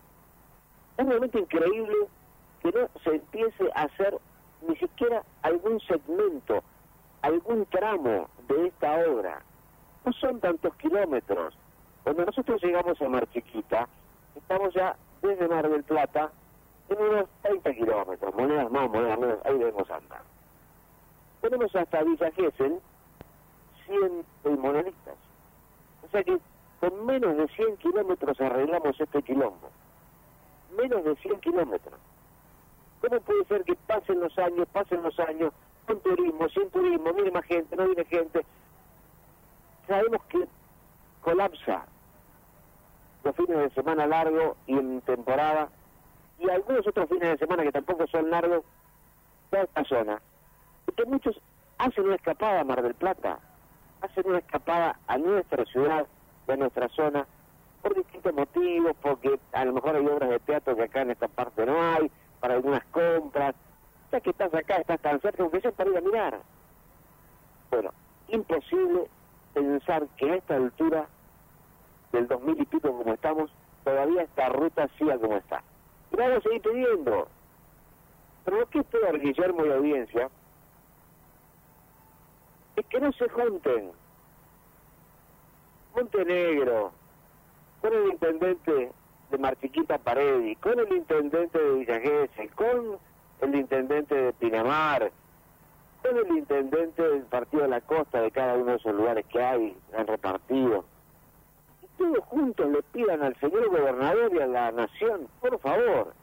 es 0.98 1.06
realmente 1.06 1.40
increíble 1.40 1.96
que 2.62 2.72
no 2.72 2.88
se 3.04 3.16
empiece 3.16 3.70
a 3.76 3.84
hacer 3.84 4.18
ni 4.68 4.76
siquiera 4.78 5.24
algún 5.42 5.80
segmento, 5.82 6.64
algún 7.22 7.66
tramo 7.68 8.30
de 8.48 8.68
esta 8.68 8.94
obra. 9.10 9.42
No 10.06 10.14
son 10.14 10.40
tantos 10.40 10.76
kilómetros. 10.76 11.56
Cuando 12.04 12.26
nosotros 12.26 12.62
llegamos 12.62 13.02
a 13.02 13.08
Mar 13.08 13.28
Chiquita, 13.32 13.88
estamos 14.36 14.74
ya 14.74 14.96
desde 15.22 15.48
Mar 15.48 15.70
del 15.70 15.84
Plata 15.84 16.32
en 16.90 17.02
unos 17.02 17.30
30 17.44 17.74
kilómetros, 17.74 18.36
monedas 18.36 18.70
más, 18.72 18.90
monedas 18.90 19.20
menos, 19.20 19.40
ahí 19.46 19.58
debemos 19.58 19.90
andar. 19.90 20.22
Tenemos 21.42 21.76
hasta 21.76 22.04
Villa 22.04 22.32
Gesell 22.32 22.80
100 23.86 24.26
pulmonistas. 24.44 25.16
O 26.04 26.08
sea 26.10 26.24
que 26.24 26.38
con 26.80 27.06
menos 27.06 27.38
de 27.38 27.48
100 27.48 27.78
kilómetros 27.78 28.40
arreglamos 28.42 29.00
este 29.00 29.22
quilombo. 29.24 29.70
Menos 30.78 31.04
de 31.04 31.16
100 31.16 31.40
kilómetros. 31.40 32.00
¿Cómo 33.04 33.20
puede 33.20 33.44
ser 33.46 33.66
que 33.66 33.76
pasen 33.76 34.22
los 34.22 34.38
años, 34.40 34.66
pasen 34.72 35.04
los 35.04 35.20
años, 35.20 35.52
con 35.86 36.00
turismo, 36.00 36.48
sin 36.48 36.70
turismo, 36.70 37.12
viene 37.12 37.32
más 37.32 37.44
gente, 37.44 37.76
no 37.76 37.86
viene 37.86 38.06
gente? 38.06 38.46
Sabemos 39.86 40.24
que 40.30 40.48
colapsa 41.20 41.86
los 43.26 43.36
fines 43.36 43.58
de 43.58 43.70
semana 43.72 44.08
largos 44.08 44.56
y 44.68 44.78
en 44.78 45.02
temporada, 45.02 45.68
y 46.40 46.50
algunos 46.50 46.88
otros 46.88 47.10
fines 47.10 47.32
de 47.32 47.38
semana 47.38 47.64
que 47.64 47.74
tampoco 47.74 48.08
son 48.08 48.30
largos, 48.30 48.64
toda 49.50 49.64
esta 49.64 49.84
zona. 49.84 50.22
Porque 50.86 51.04
muchos 51.04 51.42
hacen 51.80 52.06
una 52.06 52.16
escapada 52.16 52.62
a 52.62 52.64
Mar 52.64 52.82
del 52.82 52.96
Plata, 52.96 53.38
hacen 54.00 54.28
una 54.28 54.40
escapada 54.40 54.98
a 55.08 55.18
nuestra 55.18 55.66
ciudad, 55.66 56.08
a 56.48 56.56
nuestra 56.56 56.88
zona, 56.88 57.28
por 57.82 57.96
distintos 57.96 58.34
motivos, 58.34 58.96
porque 59.02 59.38
a 59.52 59.66
lo 59.66 59.74
mejor 59.74 59.98
hay 59.98 60.08
obras 60.08 60.30
de 60.30 60.40
teatro 60.40 60.78
que 60.78 60.84
acá 60.84 61.02
en 61.02 61.12
esta 61.12 61.28
parte 61.28 61.66
no 61.66 61.82
hay, 61.82 62.10
para 62.44 62.56
algunas 62.56 62.84
compras. 62.88 63.56
Ya 64.12 64.20
que 64.20 64.32
estás 64.32 64.54
acá, 64.54 64.76
estás 64.76 65.00
tan 65.00 65.22
cerca, 65.22 65.44
aunque 65.44 65.62
sea 65.62 65.72
para 65.72 65.92
ir 65.92 65.98
a 65.98 66.02
mirar. 66.02 66.42
Bueno, 67.72 67.92
imposible 68.28 69.08
pensar 69.54 70.06
que 70.18 70.30
a 70.30 70.36
esta 70.36 70.58
altura 70.58 71.08
del 72.12 72.28
2000 72.28 72.62
y 72.62 72.66
pico 72.66 72.92
como 72.92 73.14
estamos, 73.14 73.50
todavía 73.86 74.24
esta 74.24 74.50
ruta 74.50 74.90
siga 74.98 75.18
como 75.18 75.38
está. 75.38 75.64
Y 76.12 76.18
vamos 76.18 76.40
a 76.40 76.42
seguir 76.42 76.62
pidiendo. 76.62 77.30
Pero 78.44 78.60
lo 78.60 78.70
que 78.70 78.80
es 78.80 78.86
peor, 78.88 79.20
Guillermo 79.22 79.66
y 79.66 79.72
audiencia, 79.72 80.30
es 82.76 82.86
que 82.88 83.00
no 83.00 83.14
se 83.14 83.30
junten 83.30 83.92
Montenegro, 85.96 86.92
con 87.80 87.94
el 87.94 88.08
intendente 88.10 88.92
de 89.34 89.40
Marchiquita 89.40 89.98
Paredi, 89.98 90.56
con 90.58 90.80
el 90.80 90.94
intendente 90.94 91.58
de 91.58 91.74
Villa 91.74 92.00
con 92.56 93.00
el 93.42 93.56
intendente 93.56 94.14
de 94.14 94.34
Pinamar, 94.34 95.12
con 96.04 96.18
el 96.18 96.38
intendente 96.38 97.02
del 97.02 97.24
Partido 97.24 97.64
de 97.64 97.70
la 97.70 97.82
Costa 97.82 98.22
de 98.22 98.30
cada 98.30 98.54
uno 98.54 98.66
de 98.66 98.78
esos 98.78 98.94
lugares 98.94 99.26
que 99.26 99.42
hay, 99.42 99.76
han 99.98 100.06
repartido. 100.06 100.86
Y 101.82 101.88
todos 101.98 102.24
juntos 102.26 102.70
le 102.70 102.84
pidan 102.84 103.24
al 103.24 103.36
señor 103.40 103.70
gobernador 103.70 104.32
y 104.36 104.40
a 104.40 104.46
la 104.46 104.72
nación, 104.72 105.28
por 105.42 105.60
favor, 105.60 106.14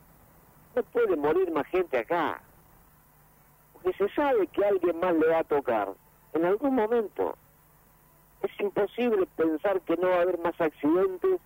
no 0.76 0.83
puede 0.85 1.17
morir 1.17 1.50
más 1.50 1.67
gente 1.67 1.99
acá. 1.99 2.40
Porque 3.73 3.93
se 3.95 4.09
sabe 4.14 4.47
que 4.47 4.64
alguien 4.64 5.00
más 5.00 5.17
le 5.17 5.26
va 5.26 5.40
a 5.40 5.45
tocar 5.45 5.88
en 6.33 6.45
algún 6.45 6.76
momento. 6.76 7.37
Es 8.43 8.52
imposible 8.61 9.26
pensar 9.37 9.81
que 9.81 9.97
no 9.97 10.11
va 10.11 10.19
a 10.19 10.23
haber 10.23 10.38
más 10.38 10.59
accidentes 10.61 11.40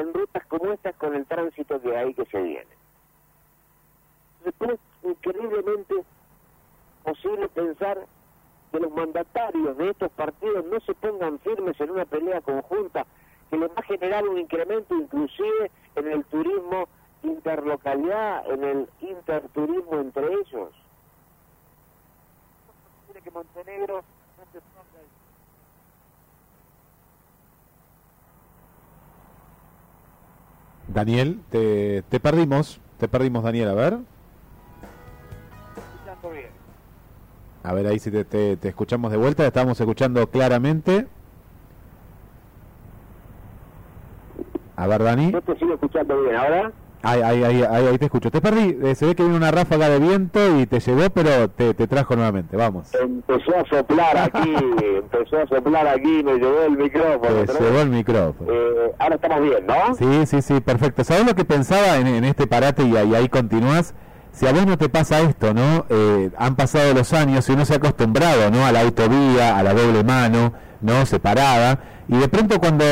en 0.00 0.14
rutas 0.14 0.44
como 0.46 0.72
estas 0.72 0.94
con 0.96 1.14
el 1.14 1.26
tránsito 1.26 1.80
que 1.80 1.96
hay 1.96 2.14
que 2.14 2.24
se 2.26 2.40
viene. 2.42 2.70
Después, 4.44 4.78
increíblemente 5.02 5.94
posible 7.04 7.48
pensar 7.48 8.06
que 8.72 8.80
los 8.80 8.92
mandatarios 8.92 9.76
de 9.76 9.90
estos 9.90 10.10
partidos 10.12 10.64
no 10.66 10.80
se 10.80 10.94
pongan 10.94 11.38
firmes 11.40 11.80
en 11.80 11.90
una 11.90 12.04
pelea 12.04 12.40
conjunta 12.40 13.06
que 13.50 13.56
les 13.56 13.70
va 13.70 13.74
a 13.76 13.82
generar 13.82 14.26
un 14.28 14.38
incremento 14.38 14.94
inclusive 14.94 15.70
en 15.96 16.08
el 16.08 16.24
turismo 16.24 16.88
interlocalidad, 17.22 18.50
en 18.50 18.64
el 18.64 18.88
interturismo 19.00 19.96
entre 19.96 20.26
ellos. 20.32 20.70
que 23.22 23.30
Montenegro 23.30 24.02
Daniel, 30.92 31.40
te, 31.50 32.02
te 32.08 32.20
perdimos, 32.20 32.80
te 32.98 33.08
perdimos 33.08 33.42
Daniel, 33.42 33.68
a 33.68 33.74
ver. 33.74 33.98
A 37.62 37.74
ver 37.74 37.86
ahí 37.86 37.98
si 37.98 38.10
te, 38.10 38.24
te, 38.24 38.68
escuchamos 38.68 39.12
de 39.12 39.18
vuelta, 39.18 39.46
estamos 39.46 39.78
escuchando 39.78 40.26
claramente. 40.28 41.06
A 44.76 44.86
ver, 44.86 45.02
Dani. 45.02 45.30
Yo 45.30 45.42
te 45.42 45.58
sigo 45.58 45.74
escuchando 45.74 46.22
bien, 46.22 46.36
¿ahora? 46.36 46.72
Ahí, 47.02 47.22
ahí, 47.22 47.42
ahí, 47.44 47.62
ahí, 47.62 47.98
te 47.98 48.04
escucho. 48.04 48.30
Te 48.30 48.40
perdí, 48.42 48.76
eh, 48.82 48.94
se 48.94 49.06
ve 49.06 49.14
que 49.14 49.22
viene 49.22 49.36
una 49.36 49.50
ráfaga 49.50 49.88
de 49.88 49.98
viento 49.98 50.58
y 50.58 50.66
te 50.66 50.80
llevó, 50.80 51.08
pero 51.10 51.48
te, 51.48 51.72
te 51.72 51.86
trajo 51.86 52.14
nuevamente, 52.14 52.56
vamos. 52.56 52.94
Empezó 52.94 53.56
a 53.56 53.64
soplar 53.68 54.18
aquí, 54.18 54.54
empezó 54.98 55.38
a 55.38 55.46
soplar 55.46 55.88
aquí, 55.88 56.22
me 56.22 56.34
llevó 56.34 56.62
el 56.66 56.76
micrófono. 56.76 57.44
Te 57.46 57.64
llevó 57.64 57.80
el 57.80 57.88
micrófono. 57.88 58.52
Eh, 58.52 58.92
ahora 58.98 59.14
estamos 59.14 59.42
bien, 59.42 59.66
¿no? 59.66 59.94
Sí, 59.94 60.26
sí, 60.26 60.42
sí, 60.42 60.60
perfecto. 60.60 61.02
¿Sabes 61.02 61.24
lo 61.26 61.34
que 61.34 61.44
pensaba 61.46 61.96
en, 61.96 62.06
en 62.06 62.24
este 62.24 62.46
parate 62.46 62.82
y 62.82 62.96
ahí, 62.96 63.14
ahí 63.14 63.28
continúas? 63.30 63.94
Si 64.32 64.46
a 64.46 64.52
vos 64.52 64.66
no 64.66 64.78
te 64.78 64.88
pasa 64.88 65.20
esto, 65.20 65.54
¿no? 65.54 65.86
Eh, 65.88 66.30
han 66.36 66.54
pasado 66.54 66.94
los 66.94 67.12
años 67.12 67.48
y 67.48 67.52
uno 67.52 67.64
se 67.64 67.74
ha 67.74 67.76
acostumbrado, 67.76 68.50
¿no? 68.50 68.64
A 68.64 68.72
la 68.72 68.82
autovía, 68.82 69.58
a 69.58 69.62
la 69.62 69.74
doble 69.74 70.04
mano, 70.04 70.52
¿no? 70.80 71.04
Separada. 71.06 71.80
Y 72.08 72.16
de 72.16 72.28
pronto 72.28 72.60
cuando 72.60 72.84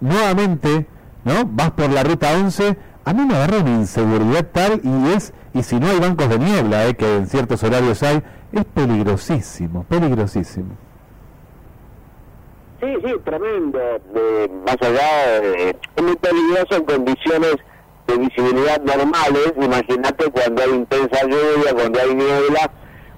nuevamente 0.00 0.86
¿no? 1.24 1.44
Vas 1.46 1.70
por 1.72 1.90
la 1.90 2.02
ruta 2.02 2.32
11, 2.36 2.76
a 3.04 3.12
mí 3.12 3.24
me 3.26 3.34
agarra 3.34 3.58
una 3.58 3.70
inseguridad 3.70 4.46
tal 4.52 4.80
y 4.82 5.12
es, 5.14 5.32
y 5.54 5.62
si 5.62 5.78
no 5.78 5.88
hay 5.88 5.98
bancos 5.98 6.28
de 6.28 6.38
niebla, 6.38 6.86
¿eh? 6.86 6.94
que 6.94 7.16
en 7.16 7.26
ciertos 7.26 7.62
horarios 7.62 8.02
hay, 8.02 8.22
es 8.52 8.64
peligrosísimo, 8.64 9.84
peligrosísimo. 9.84 10.76
Sí, 12.80 12.88
sí, 13.04 13.12
tremendo. 13.24 13.78
más 14.66 14.76
allá, 14.80 15.36
es 15.38 16.02
muy 16.02 16.16
peligroso 16.16 16.76
en 16.76 16.84
condiciones 16.84 17.56
de 18.08 18.18
visibilidad 18.18 18.80
normales. 18.82 19.52
Imagínate 19.56 20.30
cuando 20.32 20.62
hay 20.62 20.70
intensa 20.70 21.22
lluvia, 21.22 21.74
cuando 21.74 22.00
hay 22.00 22.14
niebla, 22.14 22.70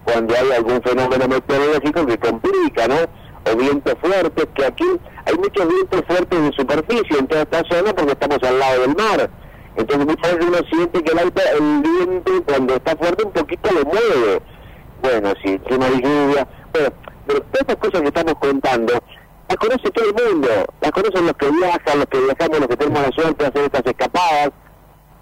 cuando 0.05 0.35
hay 0.35 0.53
algún 0.53 0.83
fenómeno 0.83 1.29
meteorológico 1.29 2.07
que 2.07 2.19
complica, 2.19 2.89
¿no? 2.89 2.97
O 3.51 3.57
vientos 3.57 3.95
fuertes, 4.01 4.47
que 4.55 4.67
aquí 4.67 4.85
hay 5.27 5.35
muchos 5.39 5.69
vientos 5.69 6.03
fuertes 6.07 6.43
de 6.43 6.53
superficie 6.53 7.19
en 7.19 7.27
toda 7.27 7.43
esta 7.43 7.63
zona 7.71 7.95
porque 7.95 8.13
estamos 8.13 8.39
al 8.43 8.59
lado 8.59 8.81
del 8.83 8.95
mar. 8.95 9.31
Entonces 9.77 10.07
muchas 10.07 10.35
veces 10.35 10.47
uno 10.47 10.59
siente 10.71 11.03
que 11.03 11.13
el, 11.13 11.19
el 11.19 11.83
viento 11.83 12.45
cuando 12.47 12.75
está 12.75 12.97
fuerte 12.97 13.25
un 13.25 13.33
poquito 13.33 13.71
lo 13.73 13.85
mueve. 13.85 14.43
Bueno, 15.03 15.33
si 15.43 15.61
no 15.77 15.85
hay 15.85 16.01
lluvia. 16.03 16.47
Bueno, 16.73 16.89
pero 17.27 17.41
todas 17.41 17.61
estas 17.61 17.77
cosas 17.77 18.01
que 18.03 18.09
estamos 18.09 18.35
contando, 18.35 18.93
las 19.49 19.57
conoce 19.57 19.91
todo 19.91 20.05
el 20.05 20.15
mundo. 20.15 20.49
Las 20.81 20.91
conocen 20.93 21.27
los 21.27 21.37
que 21.37 21.51
viajan, 21.51 21.99
los 21.99 22.07
que 22.07 22.21
viajamos, 22.21 22.59
los 22.61 22.69
que 22.69 22.77
tenemos 22.77 23.03
la 23.03 23.13
suerte 23.13 23.45
de 23.45 23.49
hacer 23.49 23.65
estas 23.65 23.87
escapadas, 23.87 24.51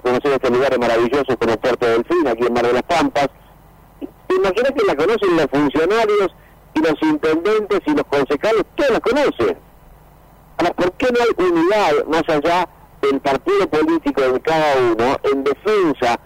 conocer 0.03 0.33
estos 0.33 0.51
lugares 0.51 0.79
maravillosos 0.79 1.37
como 1.39 1.57
Puerto 1.59 1.87
Delfín, 1.87 2.27
aquí 2.27 2.45
en 2.45 2.53
Mar 2.53 2.67
de 2.67 2.73
las 2.73 2.83
Pampas. 2.83 3.29
Imagínate 4.29 4.75
que 4.75 4.87
la 4.87 4.97
conocen 4.97 5.37
los 5.37 5.47
funcionarios 5.47 6.35
y 6.75 6.81
los 6.81 7.03
intendentes 7.03 7.81
y 7.87 7.91
los 7.95 8.05
concejales, 8.07 8.65
todos 8.75 8.91
la 8.91 9.01
conocen 9.01 9.72
¿por 10.57 10.93
qué 10.93 11.09
no 11.13 11.19
hay 11.21 11.51
unidad 11.51 12.05
más 12.07 12.23
allá 12.29 12.69
del 13.01 13.21
partido 13.21 13.69
político 13.69 14.23
de 14.23 14.41
cada 14.41 14.77
uno 14.79 15.17
en 15.25 15.45
defensa 15.45 16.21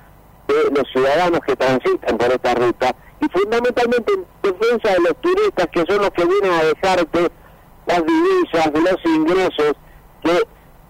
de 0.46 0.70
los 0.74 0.88
ciudadanos 0.92 1.40
que 1.46 1.56
transitan 1.56 2.18
por 2.18 2.30
esta 2.30 2.54
ruta 2.54 2.94
y 3.20 3.28
fundamentalmente 3.28 4.12
en 4.12 4.26
defensa 4.42 4.92
de 4.92 5.00
los 5.00 5.16
turistas 5.20 5.66
que 5.72 5.84
son 5.88 6.02
los 6.02 6.10
que 6.10 6.24
vienen 6.24 6.52
a 6.52 6.64
dejarte 6.64 7.30
las 7.86 8.02
divisas, 8.04 8.70
los 8.74 9.14
ingresos 9.16 9.72
que 10.22 10.42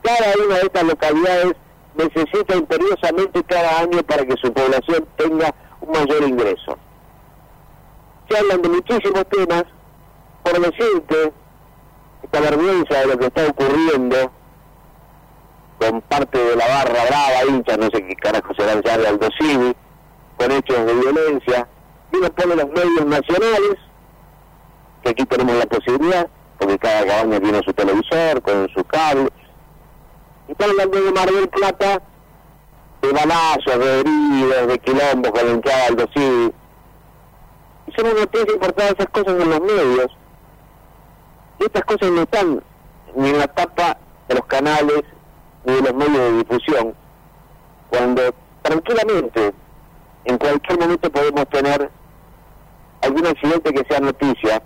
cada 0.03 0.45
una 0.45 0.57
de 0.57 0.63
estas 0.63 0.85
localidades 0.85 1.53
necesita 1.95 2.57
imperiosamente 2.57 3.43
cada 3.45 3.81
año 3.81 4.03
para 4.03 4.25
que 4.25 4.37
su 4.37 4.53
población 4.53 5.07
tenga 5.17 5.55
un 5.81 5.93
mayor 5.93 6.23
ingreso. 6.23 6.79
Se 8.29 8.39
hablan 8.39 8.63
de 8.63 8.69
muchísimos 8.69 9.25
temas, 9.29 9.65
por 10.43 10.61
decirte, 10.61 11.33
esta 12.27 12.41
vergüenza 12.41 13.01
de 13.01 13.07
lo 13.07 13.19
que 13.19 13.27
está 13.27 13.47
ocurriendo 13.47 14.33
con 15.79 16.01
parte 16.03 16.39
de 16.39 16.57
la 16.57 16.67
barra 16.67 17.05
brava, 17.05 17.45
hincha, 17.49 17.77
no 17.77 17.85
sé 17.85 18.05
qué 18.05 18.17
carajo 18.17 18.53
será 18.55 18.81
ya 18.83 18.99
de 18.99 19.09
Aldo 19.09 19.29
Civi, 19.39 19.77
con 20.37 20.51
hechos 20.51 20.87
de 20.87 20.95
violencia, 20.95 21.69
y 22.13 22.17
nos 22.17 22.31
pone 22.31 22.57
los 22.57 22.69
medios 22.69 23.07
nacionales, 23.07 23.77
que 25.03 25.11
aquí 25.11 25.25
tenemos 25.27 25.55
la 25.57 25.67
posibilidad, 25.67 26.29
porque 26.59 26.79
cada 26.79 27.07
cabaña 27.07 27.41
tiene 27.41 27.61
su 27.63 27.73
televisor, 27.73 28.43
con 28.43 28.69
su 28.75 28.83
cable, 28.85 29.29
y 30.49 30.53
están 30.53 30.71
hablando 30.71 31.01
de 31.03 31.13
Mar 31.13 31.31
del 31.31 31.49
Plata, 31.49 32.03
de 33.03 33.13
balazos, 33.13 33.79
de 33.79 34.01
heridos, 34.01 34.67
de 34.69 34.79
quilombos 34.79 35.31
con 35.31 35.47
la 35.47 35.53
hinchada 35.53 35.87
Aldo 35.87 36.09
Civi, 36.13 36.53
y 37.87 37.93
son 37.93 38.07
una 38.07 38.21
noticia 38.21 38.59
por 38.59 38.73
todas 38.73 38.93
esas 38.93 39.09
cosas 39.11 39.41
en 39.41 39.51
los 39.51 39.61
medios, 39.61 40.17
estas 41.65 41.85
cosas 41.85 42.11
no 42.11 42.23
están 42.23 42.63
ni 43.15 43.31
en 43.31 43.39
la 43.39 43.49
tapa 43.49 43.97
de 44.29 44.35
los 44.35 44.45
canales 44.47 45.03
ni 45.65 45.75
de 45.75 45.83
los 45.83 45.95
medios 45.95 46.19
de 46.19 46.33
difusión, 46.39 46.95
cuando 47.91 48.23
tranquilamente 48.63 49.53
en 50.25 50.39
cualquier 50.39 50.79
momento 50.79 51.11
podemos 51.11 51.49
tener 51.49 51.91
algún 53.03 53.27
accidente 53.27 53.73
que 53.73 53.85
sea 53.89 54.01
noticia 54.01 54.63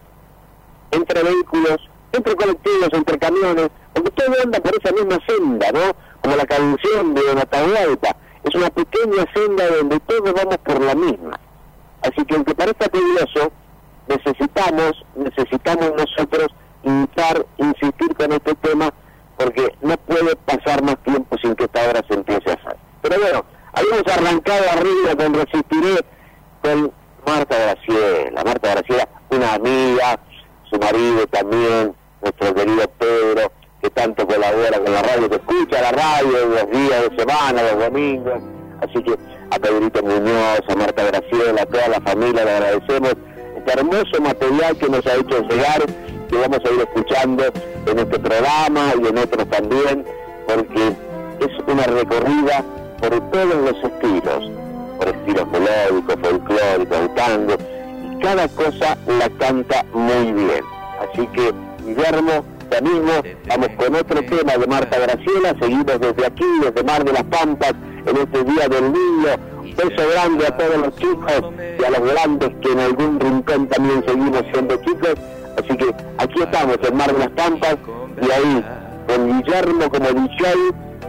entre 0.90 1.22
vehículos, 1.22 1.78
entre 2.12 2.34
colectivos, 2.34 2.88
entre 2.92 3.18
camiones, 3.18 3.68
porque 3.92 4.10
todo 4.10 4.34
anda 4.42 4.60
por 4.60 4.72
esa 4.74 4.92
misma 4.92 5.18
senda, 5.26 5.70
¿no? 5.72 5.92
Como 6.22 6.36
la 6.36 6.46
canción 6.46 7.14
de 7.14 7.34
Natahualpa, 7.34 8.16
es 8.44 8.54
una 8.54 8.70
pequeña 8.70 9.24
senda 9.34 9.68
donde 9.68 10.00
todos 10.00 10.32
vamos 10.32 10.58
por 10.58 10.80
la 10.80 10.94
misma. 10.94 11.38
Así 12.02 12.24
que 12.24 12.34
aunque 12.34 12.54
parezca 12.54 12.88
peligroso, 12.88 13.52
necesitamos, 14.08 14.92
necesitamos 15.14 15.92
nosotros 15.96 16.48
instar, 16.82 17.46
insistir 17.58 18.14
con 18.16 18.32
este 18.32 18.54
tema, 18.56 18.92
porque 19.36 19.74
no 19.80 19.96
puede 19.96 20.36
pasar 20.36 20.82
más 20.82 20.96
tiempo 21.04 21.36
sin 21.42 21.54
que 21.54 21.64
esta 21.64 21.88
obra 21.88 22.04
se 22.08 22.14
empiece 22.14 22.50
a 22.50 22.54
hacer. 22.54 22.76
Pero 23.02 23.20
bueno, 23.20 23.44
habíamos 23.72 24.06
arrancado 24.06 24.64
arriba 24.70 25.16
con 25.16 25.34
Resistiré, 25.34 26.04
con 26.62 26.92
Marta 27.26 27.56
Graciela. 27.58 28.44
Marta 28.44 28.70
Graciela, 28.74 29.08
una 29.30 29.54
amiga, 29.54 30.20
su 30.70 30.78
marido 30.78 31.26
también, 31.28 31.94
nuestro 32.20 32.54
querido 32.54 32.88
Pedro, 32.98 33.52
que 33.80 33.90
tanto 33.90 34.26
colabora 34.26 34.78
con 34.78 34.92
la 34.92 35.02
radio, 35.02 35.30
que 35.30 35.36
escucha 35.36 35.80
la 35.80 35.92
radio 35.92 36.46
los 36.46 36.70
días 36.70 37.10
de 37.10 37.16
semana, 37.18 37.62
los 37.62 37.78
domingos. 37.78 38.42
Así 38.82 39.02
que 39.02 39.14
a 39.50 39.58
Pedrito 39.58 40.02
Muñoz, 40.02 40.60
a 40.68 40.74
Marta 40.76 41.04
Graciela, 41.04 41.62
a 41.62 41.66
toda 41.66 41.88
la 41.88 42.00
familia 42.00 42.44
le 42.44 42.50
agradecemos 42.50 43.14
este 43.56 43.72
hermoso 43.72 44.20
material 44.20 44.76
que 44.76 44.88
nos 44.88 45.06
ha 45.06 45.14
hecho 45.14 45.40
llegar 45.48 45.82
que 46.30 46.36
vamos 46.36 46.60
a 46.64 46.72
ir 46.72 46.80
escuchando 46.80 47.44
en 47.86 47.98
este 47.98 48.18
programa 48.18 48.92
y 49.02 49.06
en 49.06 49.18
otros 49.18 49.50
también, 49.50 50.04
porque 50.46 50.88
es 51.40 51.72
una 51.72 51.82
recorrida 51.84 52.64
por 53.00 53.10
todos 53.30 53.54
los 53.54 53.84
estilos, 53.84 54.50
por 54.98 55.08
estilos 55.08 55.48
melódicos, 55.48 56.16
folclóricos, 56.22 57.14
tango, 57.16 57.54
y 58.04 58.22
cada 58.22 58.46
cosa 58.48 58.96
la 59.06 59.28
canta 59.38 59.84
muy 59.92 60.32
bien. 60.32 60.64
Así 61.00 61.26
que, 61.28 61.52
Guillermo, 61.84 62.44
Ya 62.70 62.80
mismo 62.80 63.10
vamos 63.48 63.68
con 63.76 63.96
otro 63.96 64.20
tema 64.22 64.56
de 64.56 64.66
Marta 64.68 64.96
Graciela, 65.00 65.56
seguimos 65.58 65.98
desde 65.98 66.24
aquí, 66.24 66.44
desde 66.62 66.84
Mar 66.84 67.04
de 67.04 67.12
las 67.12 67.24
Pampas, 67.24 67.74
en 68.06 68.16
este 68.16 68.44
Día 68.44 68.68
del 68.68 68.92
Niño. 68.92 69.74
Beso 69.76 70.08
grande 70.12 70.46
a 70.46 70.56
todos 70.56 70.76
los 70.76 70.94
chicos 70.96 71.52
y 71.80 71.84
a 71.84 71.90
los 71.90 72.12
grandes 72.12 72.50
que 72.62 72.70
en 72.70 72.78
algún 72.78 73.18
rincón 73.18 73.66
también 73.66 74.04
seguimos 74.06 74.44
siendo 74.52 74.76
chicos. 74.76 75.14
Así 75.56 75.76
que 75.76 75.94
aquí 76.18 76.42
estamos 76.42 76.76
en 76.82 76.96
Mar 76.96 77.12
de 77.12 77.18
las 77.18 77.30
Pampas 77.30 77.76
y 78.20 78.30
ahí 78.30 78.64
con 79.06 79.38
Guillermo 79.38 79.90
como 79.90 80.06
DJ 80.06 80.54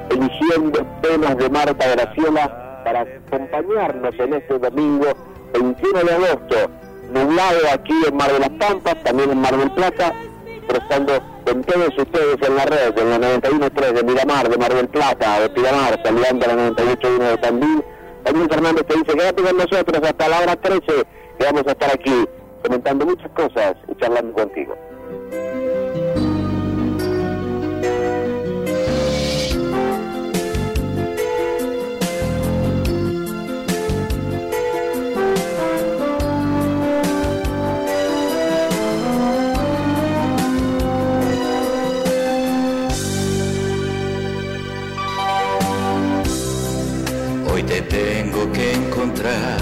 eligiendo 0.10 0.86
temas 1.02 1.38
de 1.38 1.50
Marta 1.50 1.88
Graciela 1.90 2.84
para 2.84 3.02
acompañarnos 3.02 4.14
en 4.18 4.34
este 4.34 4.60
domingo 4.60 5.08
21 5.54 6.00
de 6.04 6.12
agosto, 6.14 6.72
nublado 7.14 7.60
aquí 7.74 7.94
en 8.08 8.16
Mar 8.16 8.32
de 8.32 8.40
las 8.40 8.50
Pampas, 8.50 8.96
también 9.04 9.32
en 9.32 9.42
Mar 9.42 9.56
del 9.56 9.72
Plata, 9.72 10.14
pero 10.68 10.80
estando 10.80 11.14
con 11.46 11.64
todos 11.64 11.98
ustedes 11.98 12.38
en 12.42 12.56
la 12.56 12.66
red, 12.66 12.98
en 12.98 13.10
la 13.10 13.18
91.3 13.18 13.94
de 13.94 14.04
Miramar, 14.04 14.50
de 14.50 14.58
Mar 14.58 14.74
del 14.74 14.88
Plata, 14.88 15.40
de 15.40 15.50
Piramar, 15.50 16.00
saludando 16.04 16.46
a 16.46 16.48
la 16.50 16.70
98.1 16.70 17.18
de 17.18 17.38
Tandil. 17.38 17.84
Daniel 18.24 18.50
Fernández 18.50 18.86
te 18.88 18.98
dice, 18.98 19.14
quédate 19.18 19.44
con 19.44 19.58
nosotros 19.58 20.02
hasta 20.04 20.28
la 20.28 20.40
hora 20.42 20.56
13, 20.56 20.82
que 21.40 21.46
vamos 21.46 21.64
a 21.68 21.72
estar 21.72 21.92
aquí 21.92 22.26
comentando 22.62 23.06
muchas 23.06 23.32
cosas 23.32 23.76
y 23.88 23.96
charlando 23.96 24.34
contigo. 24.34 24.76
tengo 47.92 48.52
que 48.52 48.74
encontrar. 48.74 49.61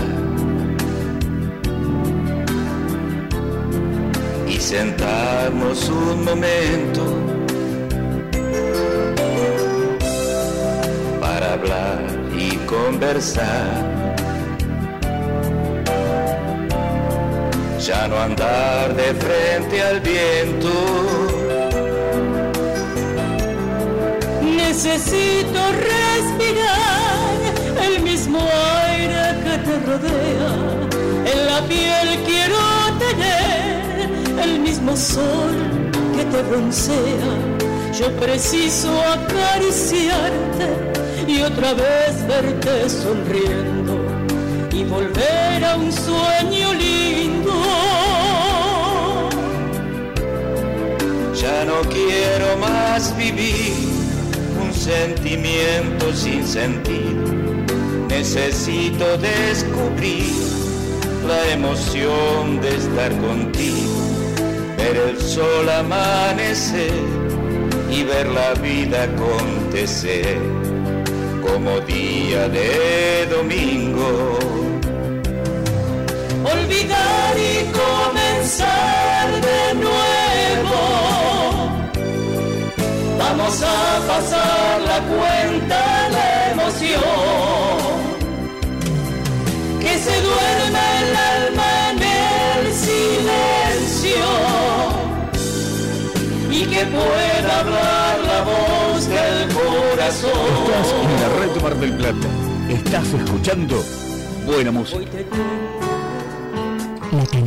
Sentarnos 4.59 5.89
un 5.89 6.25
momento 6.25 7.01
para 11.19 11.53
hablar 11.53 12.01
y 12.37 12.55
conversar. 12.67 14.19
Ya 17.79 18.07
no 18.09 18.19
andar 18.19 18.93
de 18.95 19.13
frente 19.15 19.81
al 19.81 20.01
viento. 20.01 20.69
Necesito 24.43 25.59
respirar 25.71 27.33
el 27.87 28.03
mismo 28.03 28.39
aire 28.85 29.23
que 29.43 29.57
te 29.65 29.79
rodea. 29.87 30.51
En 31.31 31.45
la 31.47 31.61
piel 31.67 32.23
quiero 32.25 32.57
tener 32.99 33.78
el 34.43 34.59
mismo 34.59 34.95
sol 34.95 35.55
que 36.15 36.23
te 36.25 36.41
broncea. 36.43 37.31
Yo 37.97 38.11
preciso 38.17 38.89
acariciarte 39.01 40.67
y 41.27 41.41
otra 41.41 41.73
vez 41.73 42.27
verte 42.27 42.89
sonriendo 42.89 43.97
y 44.71 44.83
volver 44.83 45.65
a 45.65 45.75
un 45.75 45.91
sueño 45.91 46.73
lindo. 46.73 47.51
Ya 51.35 51.65
no 51.65 51.81
quiero 51.89 52.57
más 52.57 53.15
vivir 53.17 53.73
un 54.61 54.73
sentimiento 54.73 56.13
sin 56.13 56.45
sentido 56.45 57.39
necesito 58.19 59.17
descubrir 59.17 60.33
la 61.25 61.53
emoción 61.53 62.59
de 62.59 62.75
estar 62.75 63.11
contigo, 63.21 63.98
ver 64.93 65.09
el 65.09 65.21
sol 65.21 65.69
amanecer 65.69 66.91
y 67.91 68.03
ver 68.03 68.27
la 68.27 68.53
vida 68.55 69.03
acontecer 69.03 70.37
como 71.41 71.79
día 71.81 72.47
de 72.49 73.27
domingo. 73.29 74.39
Olvidar 76.53 77.35
y 77.37 77.55
comenzar 77.83 79.27
de 79.47 79.73
nuevo. 79.85 80.81
Vamos 83.17 83.61
a 83.61 84.07
pasar 84.07 84.81
la 84.81 84.99
cuenta 85.13 86.09
de 86.15 86.51
emoción 86.51 87.79
se 89.99 90.21
duerma 90.21 90.81
el 91.01 91.15
alma 91.15 91.48
que 96.79 96.85
pueda 96.85 97.59
hablar 97.59 98.19
la 98.25 98.41
voz 98.43 99.07
del 99.09 99.53
corazón. 99.53 100.31
Estás 100.63 100.93
en 101.03 101.11
la 101.21 101.29
red 101.39 101.61
Mar 101.61 101.75
del 101.75 101.93
Plata. 101.93 102.27
Estás 102.69 103.13
escuchando 103.13 103.83
buena 104.45 104.71
música. 104.71 105.01
La 107.11 107.25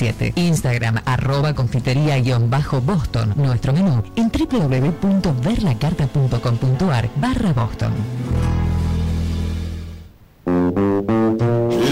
27. 0.00 0.32
Instagram 0.36 0.96
arroba 1.04 1.54
confitería-boston. 1.54 3.34
Nuestro 3.36 3.72
menú 3.72 4.02
en 4.16 4.30
www.verlacarta.com.ar 4.30 7.10
barra 7.16 7.52
Boston. 7.52 7.92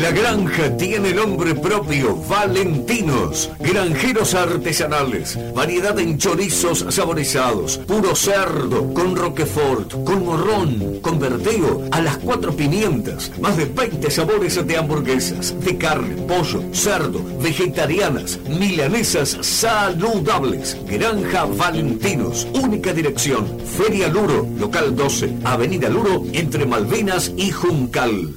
La 0.01 0.13
granja 0.13 0.77
tiene 0.77 1.13
nombre 1.13 1.57
propio, 1.57 2.15
Valentinos. 2.29 3.51
Granjeros 3.59 4.33
artesanales, 4.35 5.37
variedad 5.53 5.99
en 5.99 6.19
chorizos 6.19 6.87
saborizados, 6.89 7.79
puro 7.79 8.15
cerdo, 8.15 8.95
con 8.95 9.17
roquefort, 9.17 10.05
con 10.05 10.25
morrón, 10.25 11.01
con 11.01 11.19
verdeo, 11.19 11.83
a 11.91 12.01
las 12.01 12.17
cuatro 12.19 12.55
pimientas, 12.55 13.33
más 13.41 13.57
de 13.57 13.65
20 13.65 14.09
sabores 14.09 14.65
de 14.65 14.77
hamburguesas, 14.77 15.59
de 15.65 15.77
carne, 15.77 16.15
pollo, 16.29 16.63
cerdo, 16.73 17.21
vegetarianas, 17.41 18.39
milanesas 18.49 19.37
saludables. 19.41 20.77
Granja 20.87 21.45
Valentinos, 21.45 22.47
única 22.55 22.93
dirección, 22.93 23.59
Feria 23.77 24.07
Luro, 24.07 24.47
local 24.61 24.95
12, 24.95 25.39
Avenida 25.43 25.89
Luro, 25.89 26.23
entre 26.33 26.67
Malvinas 26.67 27.33
y 27.37 27.51
Juncal. 27.51 28.37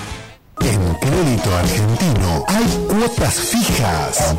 En 0.63 0.93
Crédito 0.95 1.55
Argentino 1.55 2.45
hay 2.47 2.65
cuotas 2.87 3.33
fijas. 3.35 4.35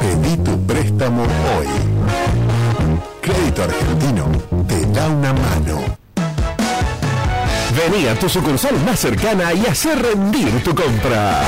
Pedí 0.00 0.36
tu 0.38 0.66
préstamo 0.66 1.22
hoy. 1.22 1.68
Crédito 3.20 3.62
Argentino 3.62 4.26
te 4.68 4.86
da 4.86 5.08
una 5.08 5.32
mano. 5.32 5.80
Vení 7.74 8.06
a 8.08 8.14
tu 8.18 8.28
sucursal 8.28 8.78
más 8.84 9.00
cercana 9.00 9.54
y 9.54 9.64
hacer 9.66 10.02
rendir 10.02 10.62
tu 10.62 10.74
compra. 10.74 11.40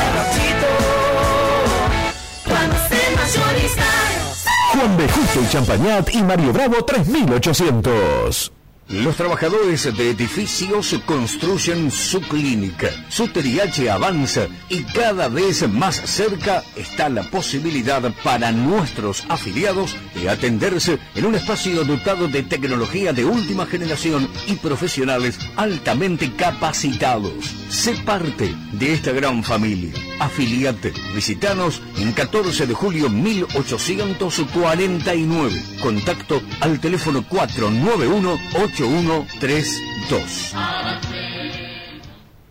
Juan 4.73 4.97
B. 4.97 5.09
Justo 5.09 5.41
y 5.43 5.49
Champañat 5.49 6.15
y 6.15 6.23
Mario 6.23 6.53
Bravo 6.53 6.85
3800. 6.85 8.62
Los 8.93 9.17
trabajadores 9.17 9.85
de 9.97 10.11
edificios 10.11 10.95
construyen 11.07 11.91
su 11.91 12.21
clínica. 12.21 12.91
Su 13.09 13.27
TDH 13.27 13.89
avanza 13.89 14.49
y 14.69 14.83
cada 14.83 15.29
vez 15.29 15.67
más 15.67 15.97
cerca 15.97 16.63
está 16.77 17.09
la 17.09 17.23
posibilidad 17.23 18.03
para 18.23 18.53
nuestros 18.53 19.25
afiliados 19.31 19.97
de 20.15 20.29
atenderse 20.29 20.99
en 21.15 21.25
un 21.25 21.37
espacio 21.37 21.85
dotado 21.85 22.29
de 22.29 22.43
tecnología 22.43 23.15
de 23.15 23.25
última 23.25 23.65
generación 23.65 24.29
y 24.47 24.57
profesionales 24.57 25.39
altamente 25.57 26.31
capacitados. 26.37 27.33
Sé 27.71 27.95
parte 28.05 28.55
de 28.73 28.93
esta 28.93 29.13
gran 29.13 29.43
familia. 29.43 29.95
Afiliate. 30.21 30.93
Visitanos 31.15 31.81
en 31.97 32.13
14 32.13 32.67
de 32.67 32.75
julio 32.75 33.09
1849. 33.09 35.63
Contacto 35.81 36.43
al 36.61 36.79
teléfono 36.79 37.27
491 37.27 38.39
8132. 38.83 41.42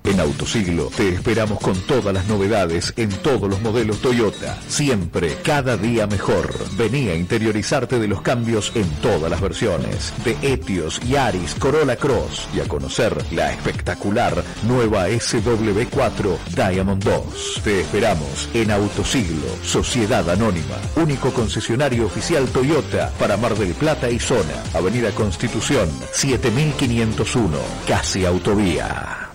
En 0.04 0.20
Autosiglo 0.20 0.90
te 0.96 1.10
esperamos 1.10 1.60
con 1.60 1.80
todas 1.82 2.14
las 2.14 2.28
novedades 2.28 2.94
en 2.98 3.10
todos 3.10 3.50
los 3.50 3.62
modelos 3.62 4.02
Toyota. 4.02 4.58
Siempre, 4.68 5.38
cada 5.44 5.78
día 5.78 6.08
mejor. 6.08 6.54
Vení 6.76 7.10
a 7.10 7.16
interiorizarte 7.16 8.00
de 8.00 8.08
los 8.08 8.22
cambios 8.22 8.72
en 8.76 8.90
todas 9.02 9.30
las 9.30 9.42
versiones. 9.42 10.14
De 10.26 10.36
Etios, 10.42 11.00
Yaris, 11.02 11.56
Corolla 11.56 11.96
Cross. 11.96 12.48
Y 12.56 12.62
a 12.62 12.68
conocer 12.68 13.16
la 13.32 13.52
espectacular 13.52 14.44
nueva 14.64 15.08
SW4 15.08 16.38
Diamond 16.56 17.04
2. 17.04 17.62
Te 17.64 17.82
esperamos 17.82 18.50
en 18.54 18.72
Autosiglo, 18.72 19.48
Sociedad 19.64 20.28
Anónima. 20.30 20.78
Único 20.96 21.32
concesionario 21.32 22.08
oficial 22.08 22.48
Toyota 22.48 23.12
para 23.20 23.38
Mar 23.38 23.56
del 23.56 23.74
Plata 23.76 24.10
y 24.10 24.20
zona. 24.20 24.64
Avenida 24.74 25.12
Constitución, 25.12 25.90
7501. 26.12 27.58
Casi 27.88 28.26
Autovía. 28.26 29.32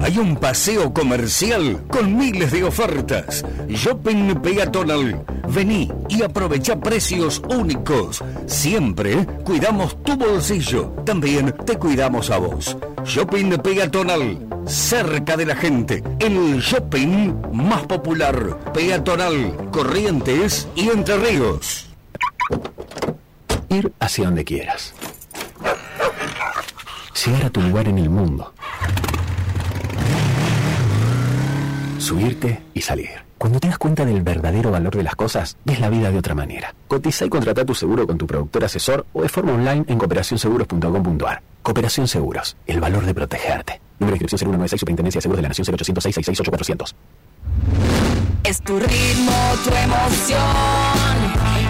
Hay 0.00 0.16
un 0.18 0.36
paseo 0.36 0.92
comercial 0.94 1.84
con 1.88 2.16
miles 2.16 2.52
de 2.52 2.64
ofertas. 2.64 3.44
Shopping 3.68 4.36
peatonal. 4.40 5.24
Vení 5.48 5.90
y 6.08 6.22
aprovecha 6.22 6.78
precios 6.78 7.42
únicos. 7.50 8.22
Siempre 8.46 9.26
cuidamos 9.44 10.02
tu 10.04 10.16
bolsillo. 10.16 10.90
También 11.04 11.52
te 11.66 11.76
cuidamos 11.76 12.30
a 12.30 12.38
vos. 12.38 12.76
Shopping 13.04 13.58
peatonal. 13.58 14.38
Cerca 14.66 15.36
de 15.36 15.46
la 15.46 15.56
gente. 15.56 16.02
El 16.20 16.60
shopping 16.60 17.34
más 17.52 17.82
popular. 17.86 18.56
Peatonal. 18.72 19.70
Corrientes 19.72 20.68
y 20.76 20.90
Entre 20.90 21.16
Ríos. 21.16 21.88
Ir 23.68 23.92
hacia 23.98 24.26
donde 24.26 24.44
quieras. 24.44 24.94
Llegar 27.26 27.50
tu 27.50 27.60
lugar 27.60 27.88
en 27.88 27.98
el 27.98 28.08
mundo. 28.08 28.54
Subirte 31.98 32.62
y 32.74 32.80
salir. 32.80 33.10
Cuando 33.38 33.60
te 33.60 33.68
das 33.68 33.78
cuenta 33.78 34.04
del 34.04 34.22
verdadero 34.22 34.70
valor 34.70 34.96
de 34.96 35.02
las 35.02 35.14
cosas, 35.14 35.56
ves 35.64 35.80
la 35.80 35.90
vida 35.90 36.10
de 36.10 36.18
otra 36.18 36.34
manera. 36.34 36.74
Cotiza 36.88 37.24
y 37.24 37.28
contrata 37.28 37.64
tu 37.64 37.74
seguro 37.74 38.06
con 38.06 38.18
tu 38.18 38.26
productor 38.26 38.64
asesor 38.64 39.06
o 39.12 39.22
de 39.22 39.28
forma 39.28 39.52
online 39.52 39.84
en 39.86 39.98
cooperacionseguros.com.ar. 39.98 41.42
Cooperación 41.62 42.08
Seguros, 42.08 42.56
el 42.66 42.80
valor 42.80 43.04
de 43.04 43.14
protegerte. 43.14 43.80
Número 43.98 44.12
de 44.12 44.24
inscripción 44.24 44.38
0196 44.38 44.80
Superintendencia 44.80 45.18
de 45.18 45.22
Seguros 45.22 45.38
de 45.38 45.42
la 45.42 45.48
Nación 45.48 45.66
0806 45.66 46.14
668 46.14 46.50
400. 46.50 46.96
Es 48.44 48.62
tu 48.62 48.78
ritmo, 48.78 49.32
tu 49.64 49.70
emoción. 49.70 50.38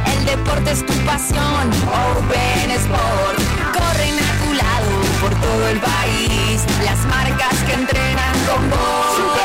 El 0.07 0.25
deporte 0.27 0.71
es 0.71 0.87
tu 0.87 0.93
pasión. 1.05 1.71
Open 2.15 2.71
Sport. 2.71 3.39
Corren 3.73 4.19
a 4.19 5.21
por 5.21 5.35
todo 5.41 5.69
el 5.69 5.81
país. 5.81 6.65
Las 6.85 7.05
marcas 7.07 7.55
que 7.67 7.73
entrenan 7.73 8.35
con 8.47 8.71
vos. 8.71 9.38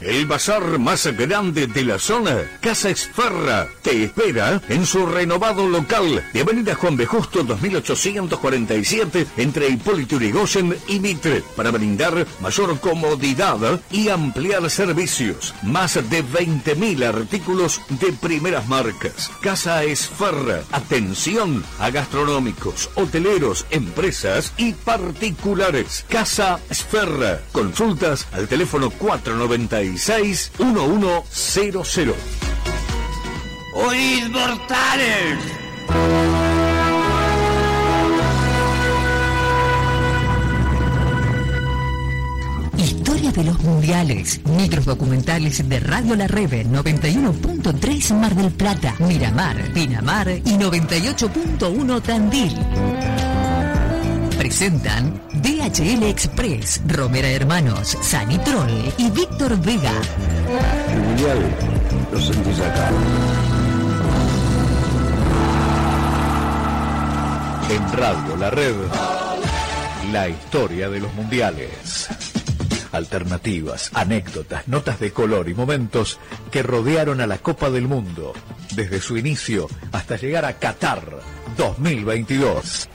El 0.00 0.26
bazar 0.26 0.78
más 0.78 1.06
grande 1.16 1.66
de 1.66 1.84
la 1.84 1.98
zona, 1.98 2.36
Casa 2.60 2.90
Esferra, 2.90 3.68
te 3.82 4.04
espera 4.04 4.62
en 4.68 4.86
su 4.86 5.04
renovado 5.06 5.68
local 5.68 6.24
de 6.32 6.40
Avenida 6.40 6.74
Juan 6.76 6.96
B. 6.96 7.04
Justo 7.04 7.42
2847 7.42 9.26
entre 9.38 9.68
Hipólito 9.68 10.16
Yrigoyen 10.18 10.76
y 10.86 11.00
Mitre 11.00 11.42
para 11.56 11.72
brindar 11.72 12.26
mayor 12.40 12.78
comodidad 12.78 13.80
y 13.90 14.08
ampliar 14.08 14.70
servicios. 14.70 15.54
Más 15.62 15.94
de 15.94 16.24
20.000 16.24 17.04
artículos 17.04 17.80
de 17.88 18.12
primeras 18.12 18.68
marcas. 18.68 19.30
Casa 19.40 19.82
Esferra, 19.82 20.62
atención 20.70 21.64
a 21.80 21.90
gastronómicos, 21.90 22.90
hoteleros, 22.94 23.66
empresas 23.70 24.52
y 24.56 24.74
particulares. 24.74 26.04
Casa 26.08 26.60
Esferra, 26.70 27.40
consultas 27.52 28.26
al 28.32 28.46
teléfono 28.46 28.90
496 29.96 30.52
1100. 30.58 32.14
¡Oís 33.74 34.30
mortales! 34.30 35.38
Historia 42.76 43.32
de 43.32 43.44
los 43.44 43.58
mundiales. 43.60 44.40
Micros 44.44 44.84
documentales 44.84 45.68
de 45.68 45.80
Radio 45.80 46.16
La 46.16 46.26
Rebe 46.26 46.66
91.3 46.66 48.14
Mar 48.14 48.34
del 48.34 48.50
Plata, 48.50 48.94
Miramar, 48.98 49.72
Pinamar 49.72 50.28
y 50.28 50.40
98.1 50.40 52.02
Tandil. 52.02 53.47
Presentan 54.38 55.20
DHL 55.42 56.04
Express, 56.04 56.80
Romera 56.86 57.28
Hermanos, 57.28 57.98
Sanitrol 58.00 58.70
y 58.96 59.10
Víctor 59.10 59.60
Vega. 59.60 59.92
El 60.92 61.00
mundial 61.00 61.56
lo 62.12 62.20
sentís 62.20 62.60
acá. 62.60 62.88
En 67.68 67.92
Radio 67.92 68.36
La 68.36 68.50
Red, 68.50 68.76
la 70.12 70.28
historia 70.28 70.88
de 70.88 71.00
los 71.00 71.12
mundiales. 71.14 72.08
Alternativas, 72.92 73.90
anécdotas, 73.92 74.68
notas 74.68 75.00
de 75.00 75.10
color 75.10 75.48
y 75.48 75.54
momentos 75.54 76.20
que 76.52 76.62
rodearon 76.62 77.20
a 77.20 77.26
la 77.26 77.38
Copa 77.38 77.70
del 77.70 77.88
Mundo, 77.88 78.34
desde 78.76 79.00
su 79.00 79.16
inicio 79.16 79.66
hasta 79.90 80.16
llegar 80.16 80.44
a 80.44 80.52
Qatar 80.54 81.02
2022. 81.56 82.88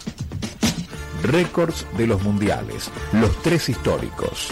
Récords 1.24 1.88
de 1.98 2.06
los 2.06 2.22
mundiales, 2.22 2.92
los 3.14 3.42
tres 3.42 3.70
históricos. 3.70 4.50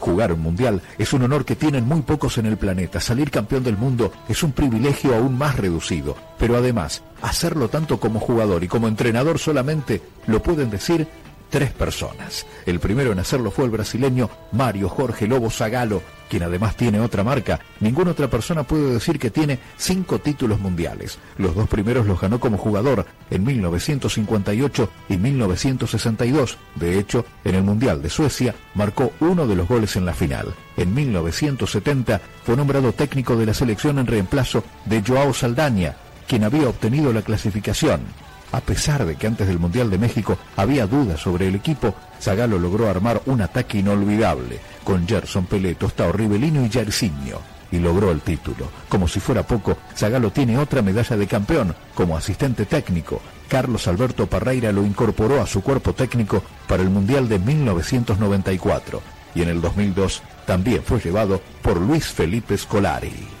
Jugar 0.00 0.32
un 0.32 0.40
mundial 0.40 0.82
es 0.98 1.12
un 1.12 1.22
honor 1.22 1.44
que 1.44 1.56
tienen 1.56 1.84
muy 1.84 2.02
pocos 2.02 2.38
en 2.38 2.46
el 2.46 2.56
planeta. 2.56 3.00
Salir 3.00 3.30
campeón 3.30 3.62
del 3.62 3.76
mundo 3.76 4.12
es 4.28 4.42
un 4.42 4.52
privilegio 4.52 5.14
aún 5.14 5.38
más 5.38 5.56
reducido. 5.56 6.16
Pero 6.38 6.56
además, 6.56 7.02
hacerlo 7.22 7.68
tanto 7.68 8.00
como 8.00 8.18
jugador 8.20 8.64
y 8.64 8.68
como 8.68 8.88
entrenador 8.88 9.38
solamente 9.38 10.02
lo 10.26 10.42
pueden 10.42 10.70
decir 10.70 11.06
tres 11.50 11.72
personas. 11.72 12.46
El 12.66 12.80
primero 12.80 13.12
en 13.12 13.18
hacerlo 13.18 13.50
fue 13.50 13.64
el 13.64 13.70
brasileño 13.70 14.30
Mario 14.52 14.88
Jorge 14.88 15.26
Lobo 15.26 15.50
Zagalo, 15.50 16.02
quien 16.28 16.42
además 16.42 16.76
tiene 16.76 17.00
otra 17.00 17.24
marca. 17.24 17.60
Ninguna 17.80 18.12
otra 18.12 18.28
persona 18.28 18.62
puede 18.62 18.92
decir 18.92 19.18
que 19.18 19.30
tiene 19.30 19.58
cinco 19.76 20.18
títulos 20.18 20.60
mundiales. 20.60 21.18
Los 21.38 21.54
dos 21.54 21.68
primeros 21.68 22.06
los 22.06 22.20
ganó 22.20 22.38
como 22.38 22.58
jugador 22.58 23.06
en 23.30 23.44
1958 23.44 24.90
y 25.08 25.16
1962. 25.16 26.58
De 26.74 26.98
hecho, 26.98 27.24
en 27.44 27.54
el 27.54 27.62
Mundial 27.62 28.02
de 28.02 28.10
Suecia 28.10 28.54
marcó 28.74 29.12
uno 29.20 29.46
de 29.46 29.56
los 29.56 29.68
goles 29.68 29.96
en 29.96 30.04
la 30.04 30.14
final. 30.14 30.54
En 30.76 30.94
1970 30.94 32.20
fue 32.44 32.56
nombrado 32.56 32.92
técnico 32.92 33.36
de 33.36 33.46
la 33.46 33.54
selección 33.54 33.98
en 33.98 34.06
reemplazo 34.06 34.62
de 34.84 35.02
Joao 35.02 35.32
Saldaña, 35.32 35.96
quien 36.26 36.44
había 36.44 36.68
obtenido 36.68 37.12
la 37.12 37.22
clasificación. 37.22 38.02
A 38.52 38.60
pesar 38.60 39.04
de 39.04 39.16
que 39.16 39.26
antes 39.26 39.46
del 39.46 39.58
Mundial 39.58 39.90
de 39.90 39.98
México 39.98 40.38
había 40.56 40.86
dudas 40.86 41.20
sobre 41.20 41.48
el 41.48 41.54
equipo, 41.54 41.94
Zagalo 42.20 42.58
logró 42.58 42.88
armar 42.88 43.20
un 43.26 43.42
ataque 43.42 43.78
inolvidable 43.78 44.60
con 44.84 45.06
Gerson 45.06 45.46
Pelé, 45.46 45.74
Tostao 45.74 46.12
Rivelino 46.12 46.64
y 46.64 46.70
Jairzinho 46.70 47.40
y 47.70 47.78
logró 47.78 48.10
el 48.10 48.22
título. 48.22 48.70
Como 48.88 49.08
si 49.08 49.20
fuera 49.20 49.42
poco, 49.42 49.76
Zagalo 49.94 50.30
tiene 50.30 50.58
otra 50.58 50.82
medalla 50.82 51.16
de 51.16 51.26
campeón 51.26 51.74
como 51.94 52.16
asistente 52.16 52.64
técnico. 52.64 53.20
Carlos 53.48 53.86
Alberto 53.88 54.26
Parreira 54.26 54.72
lo 54.72 54.84
incorporó 54.84 55.42
a 55.42 55.46
su 55.46 55.62
cuerpo 55.62 55.92
técnico 55.92 56.42
para 56.66 56.82
el 56.82 56.90
Mundial 56.90 57.28
de 57.28 57.38
1994 57.38 59.02
y 59.34 59.42
en 59.42 59.48
el 59.48 59.60
2002 59.60 60.22
también 60.46 60.82
fue 60.82 61.00
llevado 61.00 61.40
por 61.62 61.78
Luis 61.78 62.06
Felipe 62.06 62.56
Scolari. 62.56 63.37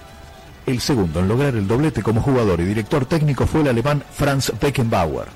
El 0.68 0.82
segundo 0.82 1.20
en 1.20 1.28
lograr 1.28 1.54
el 1.54 1.66
doblete 1.66 2.02
como 2.02 2.20
jugador 2.20 2.60
y 2.60 2.64
director 2.64 3.06
técnico 3.06 3.46
fue 3.46 3.62
el 3.62 3.68
alemán 3.68 4.04
Franz 4.12 4.52
Beckenbauer. 4.60 5.28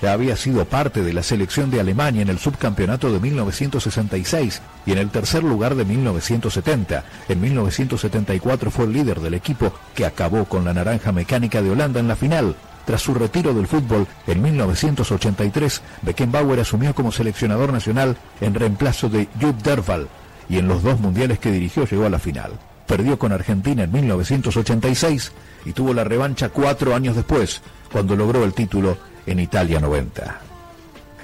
Había 0.00 0.34
sido 0.34 0.64
parte 0.64 1.02
de 1.02 1.12
la 1.12 1.22
selección 1.22 1.70
de 1.70 1.78
Alemania 1.78 2.22
en 2.22 2.30
el 2.30 2.38
subcampeonato 2.38 3.12
de 3.12 3.20
1966 3.20 4.62
y 4.86 4.92
en 4.92 4.96
el 4.96 5.10
tercer 5.10 5.44
lugar 5.44 5.74
de 5.74 5.84
1970. 5.84 7.04
En 7.28 7.38
1974 7.38 8.70
fue 8.70 8.86
el 8.86 8.94
líder 8.94 9.20
del 9.20 9.34
equipo 9.34 9.74
que 9.94 10.06
acabó 10.06 10.46
con 10.46 10.64
la 10.64 10.72
naranja 10.72 11.12
mecánica 11.12 11.60
de 11.60 11.70
Holanda 11.70 12.00
en 12.00 12.08
la 12.08 12.16
final. 12.16 12.56
Tras 12.86 13.02
su 13.02 13.12
retiro 13.12 13.52
del 13.52 13.66
fútbol 13.66 14.06
en 14.26 14.40
1983, 14.40 15.82
Beckenbauer 16.00 16.60
asumió 16.60 16.94
como 16.94 17.12
seleccionador 17.12 17.74
nacional 17.74 18.16
en 18.40 18.54
reemplazo 18.54 19.10
de 19.10 19.28
Jupp 19.38 19.60
Derval 19.62 20.08
y 20.48 20.56
en 20.56 20.66
los 20.66 20.82
dos 20.82 20.98
mundiales 20.98 21.38
que 21.38 21.52
dirigió 21.52 21.84
llegó 21.84 22.06
a 22.06 22.10
la 22.10 22.18
final 22.18 22.52
perdió 22.88 23.18
con 23.18 23.30
Argentina 23.30 23.84
en 23.84 23.92
1986 23.92 25.30
y 25.66 25.72
tuvo 25.72 25.94
la 25.94 26.02
revancha 26.02 26.48
cuatro 26.48 26.94
años 26.96 27.14
después, 27.14 27.60
cuando 27.92 28.16
logró 28.16 28.42
el 28.42 28.54
título 28.54 28.96
en 29.26 29.38
Italia 29.38 29.78
90. 29.78 30.40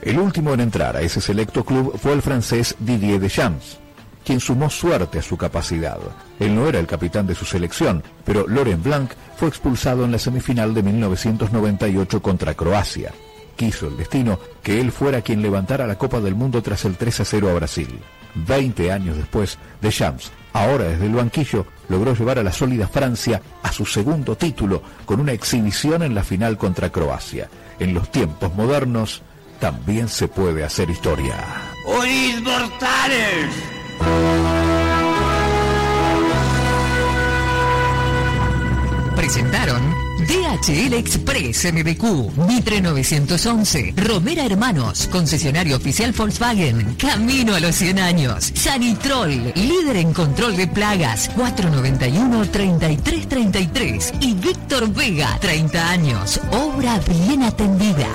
El 0.03 0.19
último 0.19 0.53
en 0.53 0.61
entrar 0.61 0.97
a 0.97 1.01
ese 1.01 1.21
selecto 1.21 1.65
club 1.65 1.99
fue 1.99 2.13
el 2.13 2.23
francés 2.23 2.77
Didier 2.79 3.19
Deschamps, 3.19 3.79
quien 4.25 4.39
sumó 4.39 4.69
suerte 4.69 5.19
a 5.19 5.23
su 5.23 5.39
capacidad. 5.39 5.99
Él 6.39 6.55
no 6.55 6.69
era 6.69 6.79
el 6.79 6.87
capitán 6.87 7.27
de 7.27 7.35
su 7.35 7.47
selección, 7.47 8.05
pero 8.25 8.47
Laurent 8.47 8.85
Blanc 8.85 9.13
fue 9.37 9.49
expulsado 9.49 10.05
en 10.05 10.13
la 10.13 10.19
semifinal 10.19 10.75
de 10.75 10.83
1998 10.83 12.21
contra 12.21 12.55
Croacia. 12.55 13.13
Quiso 13.57 13.87
el 13.87 13.97
destino 13.97 14.39
que 14.63 14.81
él 14.81 14.93
fuera 14.93 15.23
quien 15.23 15.41
levantara 15.41 15.87
la 15.87 15.97
Copa 15.97 16.21
del 16.21 16.35
Mundo 16.35 16.61
tras 16.61 16.85
el 16.85 16.97
3 16.97 17.21
a 17.21 17.25
0 17.25 17.51
a 17.51 17.55
Brasil. 17.55 18.01
Veinte 18.35 18.93
años 18.93 19.17
después, 19.17 19.59
Deschamps 19.81 20.31
ahora 20.55 20.85
desde 20.85 21.07
el 21.07 21.15
banquillo, 21.15 21.67
logró 21.91 22.15
llevar 22.15 22.39
a 22.39 22.43
la 22.43 22.53
sólida 22.53 22.89
Francia 22.89 23.43
a 23.63 23.71
su 23.71 23.85
segundo 23.85 24.37
título 24.37 24.83
con 25.05 25.21
una 25.21 25.33
exhibición 25.33 26.03
en 26.03 26.15
la 26.15 26.25
final 26.25 26.57
contra 26.57 26.91
Croacia. 26.91 27.51
En 27.79 27.93
los 27.93 28.11
tiempos 28.11 28.55
modernos 28.55 29.23
también 29.61 30.09
se 30.09 30.29
puede 30.29 30.65
hacer 30.65 30.89
historia. 30.89 31.37
¡Oís 31.85 32.41
mortales! 32.41 33.51
Presentaron 39.17 39.94
DHL 40.27 40.95
Express 40.95 41.73
MBQ, 41.73 42.37
Mitre 42.47 42.81
911, 42.81 43.95
Romera 43.97 44.45
Hermanos, 44.45 45.09
concesionario 45.11 45.77
oficial 45.77 46.13
Volkswagen, 46.13 46.95
Camino 46.95 47.55
a 47.55 47.61
los 47.61 47.75
100 47.77 47.99
años, 47.99 48.53
Sanitrol, 48.55 49.53
líder 49.55 49.97
en 49.97 50.13
control 50.13 50.57
de 50.57 50.67
plagas, 50.67 51.31
491-3333 51.37 54.15
y 54.21 54.35
Víctor 54.35 54.93
Vega, 54.93 55.39
30 55.41 55.91
años, 55.91 56.41
obra 56.51 57.01
bien 57.27 57.43
atendida. 57.43 58.09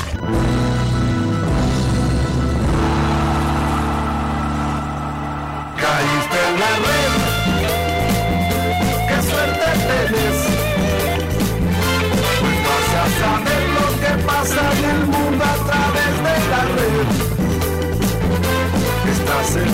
Red, 19.56 19.66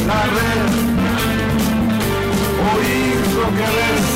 oír 2.72 3.22
lo 3.36 3.48
que 3.58 3.68
ves. 3.76 4.08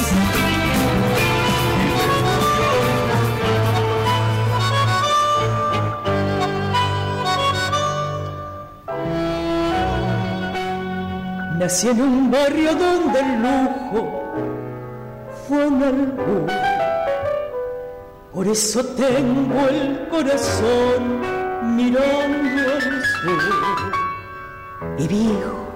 Nací 11.58 11.89
en 11.89 12.02
un 12.02 12.32
barrio 12.32 12.74
donde 12.76 13.19
el 13.19 13.41
lujo 13.41 14.02
fue 15.45 15.67
un 15.67 15.84
albur. 15.84 16.45
Por 18.34 18.48
eso 18.48 18.86
tengo 18.95 19.67
el 19.67 20.08
corazón 20.08 21.19
mirando 21.76 22.62
al 22.72 23.04
sur. 23.04 23.98
Y 24.98 25.08
viejo, 25.08 25.68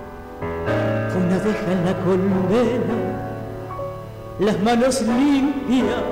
una 0.41 1.35
abeja 1.35 1.71
en 1.71 1.85
la 1.85 1.93
colmena, 2.03 2.95
las 4.39 4.57
manos 4.61 5.01
limpias, 5.01 6.03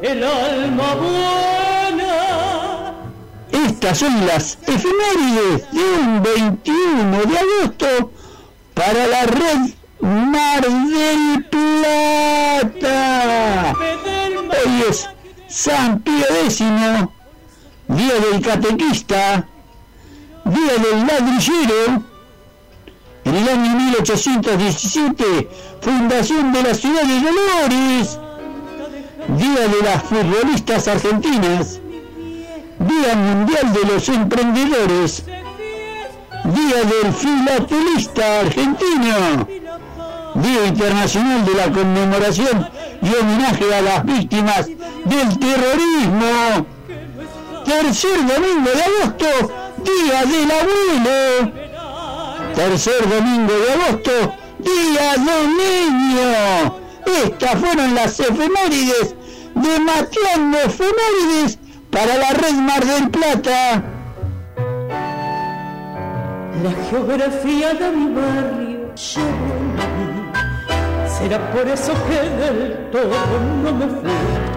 el 0.00 0.22
alma 0.22 0.94
buena. 0.94 2.14
Estas 3.50 3.98
son 3.98 4.24
las 4.24 4.56
efemérides 4.62 5.68
de 5.72 5.80
un 6.00 6.22
21 6.22 7.22
de 7.24 7.38
agosto 7.38 8.12
para 8.74 9.06
la 9.08 9.24
red 9.24 9.74
Mar 10.00 10.62
del 10.62 11.44
Plata. 11.50 12.92
Hoy 14.48 14.84
es 14.88 15.08
San 15.48 16.00
Pío 16.00 16.24
X, 16.44 16.58
Día 17.88 18.14
del 18.30 18.40
Catequista, 18.42 19.48
Día 20.44 20.74
del 20.76 21.06
Ladrillero. 21.06 22.02
En 23.24 23.34
el 23.34 23.48
año 23.48 23.76
1817, 23.76 25.48
fundación 25.80 26.52
de 26.52 26.62
la 26.62 26.74
ciudad 26.74 27.02
de 27.02 27.20
Dolores. 27.20 28.18
Día 29.28 29.68
de 29.68 29.82
las 29.82 30.02
futbolistas 30.02 30.86
argentinas. 30.88 31.80
Día 32.78 33.14
Mundial 33.16 33.72
de 33.72 33.92
los 33.92 34.08
Emprendedores. 34.10 35.24
Día 35.24 36.84
del 36.84 37.12
Filatelista 37.14 38.40
Argentino. 38.40 39.48
Día 40.34 40.66
Internacional 40.66 41.44
de 41.46 41.54
la 41.54 41.72
Conmemoración 41.72 42.68
y 43.00 43.14
Homenaje 43.14 43.74
a 43.74 43.80
las 43.80 44.04
Víctimas 44.04 44.66
del 44.66 45.38
Terrorismo. 45.38 46.66
Tercer 47.64 48.18
domingo 48.26 48.70
de 48.70 48.82
agosto, 48.82 49.63
Día 49.84 50.24
del 50.24 50.50
Abuelo. 50.50 51.52
Tercer 52.54 53.08
domingo 53.08 53.52
de 53.52 53.72
agosto, 53.72 54.34
Día 54.58 55.12
del 55.12 55.48
Niño. 55.56 56.80
Estas 57.24 57.54
fueron 57.56 57.94
las 57.94 58.18
efemérides 58.18 59.14
de 59.54 59.80
Mateando 59.80 60.58
Efemérides 60.58 61.58
para 61.90 62.16
la 62.16 62.30
Red 62.30 62.54
Mar 62.54 62.84
del 62.84 63.10
Plata. 63.10 63.82
La 66.62 66.70
geografía 66.88 67.74
de 67.74 67.90
mi 67.90 68.14
barrio 68.14 68.94
llevó 68.94 69.54
en 69.58 69.76
mí. 69.98 70.32
Será 71.18 71.52
por 71.52 71.68
eso 71.68 71.92
que 72.08 72.30
del 72.42 72.90
todo 72.90 73.14
no 73.62 73.72
me 73.74 73.86
fui. 73.86 74.53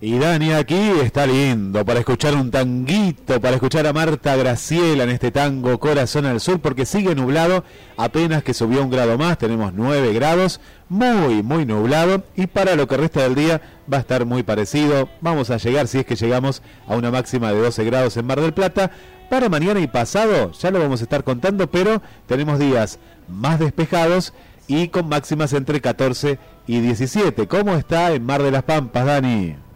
Y 0.00 0.16
Dani 0.16 0.52
aquí 0.52 0.92
está 1.02 1.26
lindo 1.26 1.84
para 1.84 1.98
escuchar 1.98 2.32
un 2.36 2.52
tanguito, 2.52 3.40
para 3.40 3.56
escuchar 3.56 3.84
a 3.84 3.92
Marta 3.92 4.36
Graciela 4.36 5.02
en 5.02 5.10
este 5.10 5.32
tango 5.32 5.80
Corazón 5.80 6.24
al 6.24 6.40
Sur, 6.40 6.60
porque 6.60 6.86
sigue 6.86 7.16
nublado, 7.16 7.64
apenas 7.96 8.44
que 8.44 8.54
subió 8.54 8.84
un 8.84 8.90
grado 8.90 9.18
más, 9.18 9.38
tenemos 9.38 9.72
9 9.74 10.12
grados, 10.12 10.60
muy, 10.88 11.42
muy 11.42 11.66
nublado, 11.66 12.22
y 12.36 12.46
para 12.46 12.76
lo 12.76 12.86
que 12.86 12.96
resta 12.96 13.24
del 13.24 13.34
día 13.34 13.60
va 13.92 13.96
a 13.96 14.00
estar 14.00 14.24
muy 14.24 14.44
parecido. 14.44 15.08
Vamos 15.20 15.50
a 15.50 15.56
llegar, 15.56 15.88
si 15.88 15.98
es 15.98 16.06
que 16.06 16.14
llegamos, 16.14 16.62
a 16.86 16.94
una 16.94 17.10
máxima 17.10 17.52
de 17.52 17.60
12 17.60 17.82
grados 17.82 18.16
en 18.16 18.24
Mar 18.24 18.40
del 18.40 18.54
Plata. 18.54 18.92
Para 19.28 19.48
mañana 19.48 19.80
y 19.80 19.88
pasado, 19.88 20.52
ya 20.52 20.70
lo 20.70 20.78
vamos 20.78 21.00
a 21.00 21.04
estar 21.04 21.24
contando, 21.24 21.68
pero 21.72 22.02
tenemos 22.28 22.60
días 22.60 23.00
más 23.26 23.58
despejados 23.58 24.32
y 24.68 24.88
con 24.88 25.08
máximas 25.08 25.52
entre 25.54 25.80
14 25.80 26.38
y 26.68 26.78
17. 26.78 27.48
¿Cómo 27.48 27.74
está 27.74 28.12
en 28.12 28.24
Mar 28.24 28.44
de 28.44 28.52
las 28.52 28.62
Pampas, 28.62 29.04
Dani? 29.04 29.67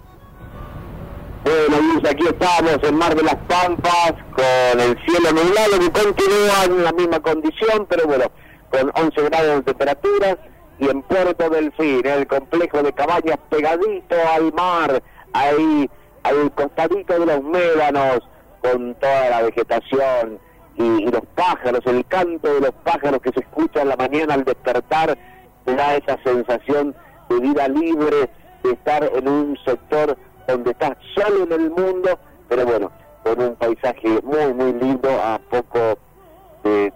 Bueno, 1.44 1.76
Luis, 1.80 2.08
aquí 2.08 2.24
estamos 2.24 2.78
en 2.84 2.94
Mar 2.94 3.16
de 3.16 3.24
las 3.24 3.34
Pampas 3.34 4.14
con 4.36 4.80
el 4.80 4.96
cielo 5.04 5.32
nublado 5.32 5.78
que 5.80 5.90
continúa 5.90 6.64
en 6.66 6.84
la 6.84 6.92
misma 6.92 7.18
condición, 7.18 7.84
pero 7.88 8.06
bueno, 8.06 8.26
con 8.70 8.92
11 8.94 9.22
grados 9.22 9.56
de 9.56 9.62
temperatura 9.62 10.38
y 10.78 10.88
en 10.88 11.02
Puerto 11.02 11.50
del 11.50 11.72
Fin, 11.72 12.06
el 12.06 12.28
complejo 12.28 12.84
de 12.84 12.92
cabañas 12.92 13.38
pegadito 13.50 14.14
al 14.36 14.52
mar, 14.52 15.02
ahí 15.32 15.90
al 16.22 16.52
costadito 16.52 17.18
de 17.18 17.26
los 17.26 17.42
médanos, 17.42 18.20
con 18.60 18.94
toda 18.94 19.30
la 19.30 19.42
vegetación 19.42 20.38
y, 20.76 20.84
y, 20.84 21.06
los 21.06 21.22
pájaros, 21.34 21.80
el 21.86 22.06
canto 22.06 22.54
de 22.54 22.60
los 22.60 22.72
pájaros 22.84 23.20
que 23.20 23.32
se 23.32 23.40
escucha 23.40 23.82
en 23.82 23.88
la 23.88 23.96
mañana 23.96 24.34
al 24.34 24.44
despertar, 24.44 25.18
da 25.66 25.96
esa 25.96 26.22
sensación 26.22 26.94
de 27.28 27.40
vida 27.40 27.66
libre, 27.66 28.30
de 28.62 28.70
estar 28.70 29.10
en 29.12 29.26
un 29.26 29.58
sector 29.64 30.16
donde 30.46 30.70
estás 30.72 30.96
solo 31.14 31.44
en 31.44 31.52
el 31.52 31.70
mundo, 31.70 32.18
pero 32.48 32.66
bueno, 32.66 32.90
con 33.22 33.40
un 33.40 33.54
paisaje 33.56 34.20
muy, 34.22 34.52
muy 34.54 34.72
lindo 34.72 35.08
a 35.10 35.38
poco 35.38 35.98
de, 36.64 36.92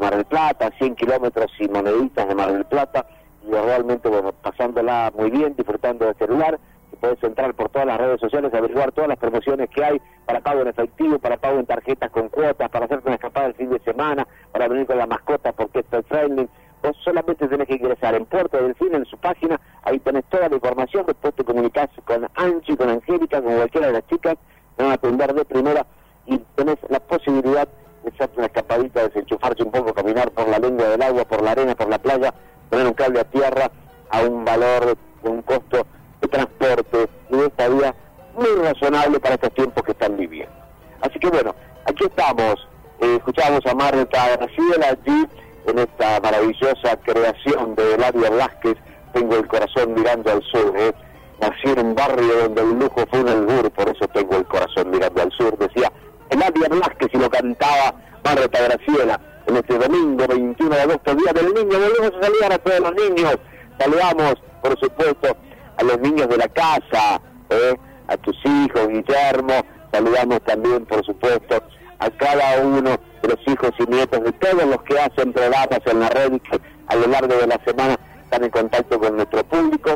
Mar 0.00 0.16
del 0.16 0.24
Plata, 0.24 0.70
100 0.78 0.96
kilómetros 0.96 1.50
y 1.58 1.68
moneditas 1.68 2.26
de 2.26 2.34
Mar 2.34 2.52
del 2.52 2.64
Plata, 2.64 3.06
y 3.46 3.50
realmente, 3.50 4.08
bueno, 4.08 4.32
pasándola 4.32 5.12
muy 5.16 5.30
bien, 5.30 5.54
disfrutando 5.56 6.06
de 6.06 6.12
este 6.12 6.26
lugar, 6.26 6.58
puedes 7.00 7.22
entrar 7.24 7.52
por 7.54 7.68
todas 7.68 7.86
las 7.86 7.98
redes 7.98 8.20
sociales, 8.20 8.54
averiguar 8.54 8.92
todas 8.92 9.08
las 9.08 9.18
promociones 9.18 9.68
que 9.70 9.84
hay 9.84 10.00
para 10.24 10.40
pago 10.40 10.60
en 10.62 10.68
efectivo, 10.68 11.18
para 11.18 11.36
pago 11.36 11.58
en 11.58 11.66
tarjetas 11.66 12.10
con 12.10 12.28
cuotas, 12.28 12.70
para 12.70 12.84
hacerte 12.84 13.08
una 13.08 13.16
escapada 13.16 13.46
el 13.46 13.54
fin 13.54 13.70
de 13.70 13.80
semana, 13.80 14.26
para 14.52 14.68
venir 14.68 14.86
con 14.86 14.98
la 14.98 15.06
mascota 15.06 15.52
porque 15.52 15.80
esto 15.80 15.98
es 15.98 16.06
friendly, 16.06 16.48
vos 16.82 16.96
solamente 17.04 17.46
tenés 17.46 17.68
que 17.68 17.74
ingresar 17.74 18.14
en 18.14 18.26
Puerto 18.26 18.56
del 18.56 18.74
Cine, 18.74 18.96
en 18.96 19.06
su 19.06 19.16
página, 19.16 19.60
ahí 19.84 19.98
tenés 20.00 20.24
toda 20.24 20.48
la 20.48 20.56
información, 20.56 21.04
después 21.06 21.34
te 21.34 21.44
comunicás 21.44 21.88
con 22.04 22.28
Angie, 22.34 22.76
con 22.76 22.90
Angélica, 22.90 23.40
con 23.40 23.54
cualquiera 23.54 23.86
de 23.86 23.92
las 23.94 24.06
chicas, 24.08 24.36
van 24.76 24.90
a 24.90 24.94
atender 24.94 25.32
de 25.32 25.44
primera 25.44 25.86
y 26.26 26.38
tenés 26.56 26.78
la 26.88 27.00
posibilidad 27.00 27.68
de 28.02 28.10
hacerte 28.10 28.38
una 28.38 28.46
escapadita, 28.46 29.02
desenchufarse 29.04 29.62
un 29.62 29.70
poco, 29.70 29.94
caminar 29.94 30.30
por 30.32 30.48
la 30.48 30.58
lengua 30.58 30.88
del 30.88 31.02
agua, 31.02 31.24
por 31.24 31.42
la 31.42 31.52
arena, 31.52 31.74
por 31.76 31.88
la 31.88 31.98
playa, 31.98 32.34
poner 32.68 32.86
un 32.86 32.94
cable 32.94 33.20
a 33.20 33.24
tierra 33.24 33.70
a 34.10 34.22
un 34.22 34.44
valor, 34.44 34.96
un 35.22 35.42
costo 35.42 35.86
de 36.20 36.28
transporte 36.28 37.08
y 37.30 37.36
de 37.36 37.46
estadía 37.46 37.94
muy 38.34 38.48
razonable 38.62 39.20
para 39.20 39.34
estos 39.34 39.54
tiempos 39.54 39.84
que 39.84 39.92
están 39.92 40.16
viviendo. 40.16 40.52
Así 41.00 41.18
que 41.18 41.28
bueno, 41.28 41.54
aquí 41.84 42.04
estamos, 42.04 42.68
eh, 43.00 43.16
escuchamos 43.16 43.64
a 43.66 43.74
Marta 43.74 44.36
Graciela 44.36 44.88
allí 44.88 45.26
en 45.66 45.78
esta 45.78 46.20
maravillosa 46.20 46.96
creación 47.04 47.74
de 47.74 47.94
Eladia 47.94 48.30
Blasquez, 48.30 48.76
tengo 49.12 49.36
el 49.36 49.46
corazón 49.46 49.94
mirando 49.94 50.32
al 50.32 50.42
sur, 50.42 50.72
¿eh? 50.76 50.92
nací 51.40 51.68
en 51.68 51.86
un 51.86 51.94
barrio 51.94 52.42
donde 52.42 52.62
el 52.62 52.78
lujo 52.78 53.04
fue 53.10 53.20
un 53.20 53.28
albur, 53.28 53.70
por 53.70 53.88
eso 53.88 54.08
tengo 54.08 54.36
el 54.36 54.44
corazón 54.46 54.90
mirando 54.90 55.22
al 55.22 55.32
sur, 55.32 55.56
decía 55.58 55.92
Eladia 56.30 56.68
Blasquez 56.68 57.08
y 57.12 57.18
lo 57.18 57.30
cantaba 57.30 57.94
Marta 58.24 58.62
Graciela 58.62 59.20
en 59.46 59.56
este 59.56 59.78
domingo 59.78 60.26
21 60.26 60.74
de 60.74 60.82
agosto, 60.82 61.14
Día 61.14 61.32
del 61.32 61.52
Niño, 61.52 61.78
volvemos 61.78 62.12
a 62.18 62.22
saludar 62.22 62.52
a 62.52 62.58
todos 62.58 62.80
los 62.80 62.94
niños, 62.94 63.38
saludamos 63.78 64.34
por 64.62 64.78
supuesto 64.78 65.36
a 65.76 65.82
los 65.82 65.98
niños 66.00 66.28
de 66.28 66.36
la 66.36 66.48
casa, 66.48 67.20
¿eh? 67.50 67.76
a 68.08 68.16
tus 68.16 68.36
hijos, 68.44 68.88
Guillermo, 68.88 69.64
saludamos 69.92 70.40
también 70.42 70.86
por 70.86 71.04
supuesto 71.04 71.62
a 71.98 72.10
cada 72.10 72.60
uno 72.62 72.98
los 73.28 73.38
hijos 73.46 73.70
y 73.78 73.90
nietos 73.90 74.22
de 74.22 74.32
todos 74.32 74.64
los 74.64 74.82
que 74.82 74.98
hacen 74.98 75.32
programas 75.32 75.80
en 75.86 76.00
la 76.00 76.08
red 76.08 76.32
y 76.32 76.40
que 76.40 76.60
a 76.86 76.96
lo 76.96 77.06
largo 77.06 77.34
de 77.34 77.46
la 77.46 77.60
semana 77.64 77.96
están 78.24 78.44
en 78.44 78.50
contacto 78.50 78.98
con 78.98 79.16
nuestro 79.16 79.44
público. 79.44 79.90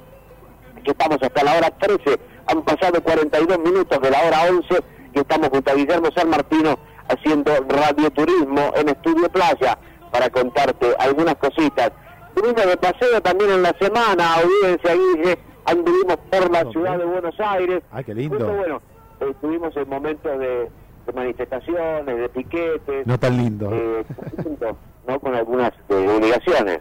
Aquí 0.76 0.90
estamos 0.90 1.18
hasta 1.22 1.44
la 1.44 1.56
hora 1.56 1.70
13, 1.70 2.20
han 2.46 2.62
pasado 2.62 3.02
42 3.02 3.58
minutos 3.58 4.00
de 4.00 4.10
la 4.10 4.22
hora 4.22 4.38
11 4.50 4.84
y 5.14 5.18
estamos 5.18 5.48
junto 5.48 5.70
a 5.70 5.74
Guillermo 5.74 6.08
San 6.14 6.30
Martino 6.30 6.78
haciendo 7.08 7.52
radioturismo 7.68 8.72
en 8.76 8.88
Estudio 8.88 9.28
Playa 9.30 9.78
para 10.12 10.30
contarte 10.30 10.94
algunas 10.98 11.36
cositas. 11.36 11.92
Tuvimos 12.34 12.66
de 12.66 12.76
paseo 12.76 13.20
también 13.22 13.50
en 13.50 13.62
la 13.62 13.74
semana, 13.80 14.34
audiencia 14.34 14.94
Guille, 14.94 15.38
anduvimos 15.64 16.16
por 16.30 16.50
la 16.50 16.70
ciudad 16.70 16.98
de 16.98 17.04
Buenos 17.04 17.34
Aires. 17.40 17.82
Ay, 17.90 18.04
qué 18.04 18.14
lindo. 18.14 18.52
Bueno, 18.52 18.82
estuvimos 19.20 19.76
en 19.76 19.88
momentos 19.88 20.38
de 20.38 20.70
de 21.06 21.12
manifestaciones, 21.12 22.16
de 22.16 22.28
piquetes. 22.28 23.06
No 23.06 23.18
tan 23.18 23.36
lindo. 23.36 23.70
Eh, 23.72 24.04
¿no? 25.06 25.20
Con 25.20 25.34
algunas 25.34 25.72
eh, 25.88 26.08
obligaciones. 26.08 26.80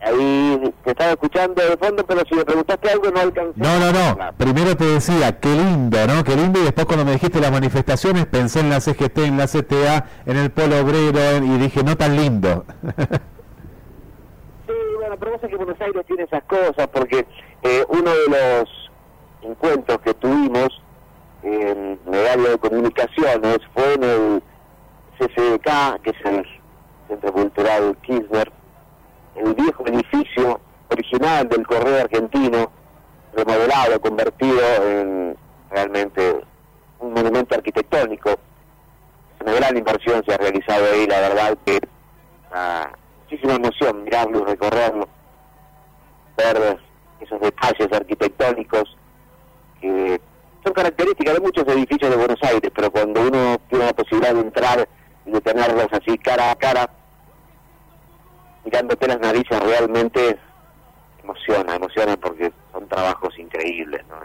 Ahí 0.00 0.74
te 0.82 0.90
estaba 0.90 1.12
escuchando 1.12 1.62
de 1.62 1.76
fondo, 1.76 2.04
pero 2.04 2.22
si 2.28 2.34
me 2.34 2.44
preguntaste 2.44 2.90
algo 2.90 3.10
no 3.12 3.20
alcancé. 3.20 3.52
No, 3.54 3.78
no, 3.78 3.92
no. 3.92 4.32
Primero 4.36 4.76
te 4.76 4.84
decía, 4.84 5.38
qué 5.38 5.48
lindo, 5.48 5.98
¿no? 6.08 6.24
Qué 6.24 6.34
lindo. 6.34 6.58
Y 6.60 6.64
después 6.64 6.86
cuando 6.86 7.04
me 7.04 7.12
dijiste 7.12 7.40
las 7.40 7.52
manifestaciones, 7.52 8.26
pensé 8.26 8.60
en 8.60 8.70
la 8.70 8.80
CGT, 8.80 9.18
en 9.18 9.38
la 9.38 9.46
CTA, 9.46 10.06
en 10.26 10.36
el 10.38 10.50
Polo 10.50 10.80
Obrero, 10.80 11.36
y 11.44 11.58
dije, 11.58 11.84
no 11.84 11.96
tan 11.96 12.16
lindo. 12.16 12.64
sí, 14.66 14.72
bueno, 14.98 15.16
pero 15.20 15.32
vos 15.32 15.40
que 15.40 15.56
Buenos 15.56 15.80
Aires 15.80 16.04
tiene 16.04 16.24
esas 16.24 16.42
cosas, 16.44 16.88
porque 16.88 17.24
eh, 17.62 17.84
uno 17.88 18.10
de 18.10 18.28
los 18.28 18.90
encuentros 19.42 20.00
que 20.00 20.14
tuvimos 20.14 20.82
en 21.42 21.98
el 22.06 22.42
de 22.44 22.58
comunicaciones 22.58 23.58
fue 23.74 23.94
en 23.94 24.04
el 24.04 24.42
CCDK, 25.18 26.02
que 26.02 26.10
es 26.10 26.24
el 26.24 26.46
Centro 27.08 27.32
Cultural 27.32 27.96
Kirchner, 28.02 28.52
el 29.36 29.54
viejo 29.54 29.86
edificio 29.86 30.60
original 30.90 31.48
del 31.48 31.66
Correo 31.66 32.02
Argentino, 32.02 32.70
remodelado, 33.34 34.00
convertido 34.00 34.60
en 34.86 35.36
realmente 35.70 36.44
un 37.00 37.12
monumento 37.12 37.54
arquitectónico. 37.54 38.38
Una 39.40 39.52
gran 39.54 39.76
inversión 39.76 40.22
se 40.24 40.34
ha 40.34 40.38
realizado 40.38 40.84
ahí, 40.92 41.06
la 41.06 41.20
verdad 41.20 41.58
que 41.64 41.80
muchísima 43.22 43.54
emoción 43.54 44.04
mirarlo 44.04 44.40
y 44.40 44.44
recorrerlo, 44.44 45.08
ver 46.36 46.78
esos 47.20 47.40
detalles 47.40 47.92
arquitectónicos 47.92 48.96
que 49.80 50.20
son 50.62 50.72
características 50.72 51.34
de 51.34 51.40
muchos 51.40 51.66
edificios 51.66 52.10
de 52.10 52.16
Buenos 52.16 52.42
Aires, 52.42 52.70
pero 52.74 52.90
cuando 52.90 53.20
uno 53.20 53.58
tiene 53.68 53.86
la 53.86 53.92
posibilidad 53.92 54.34
de 54.34 54.40
entrar 54.40 54.88
y 55.26 55.30
de 55.30 55.40
tenerlos 55.40 55.88
así 55.90 56.16
cara 56.18 56.52
a 56.52 56.56
cara, 56.56 56.88
mirándote 58.64 59.08
las 59.08 59.20
narices 59.20 59.60
realmente 59.60 60.38
emociona, 61.22 61.74
emociona 61.74 62.16
porque 62.16 62.52
son 62.72 62.88
trabajos 62.88 63.36
increíbles, 63.38 64.02
¿no? 64.08 64.16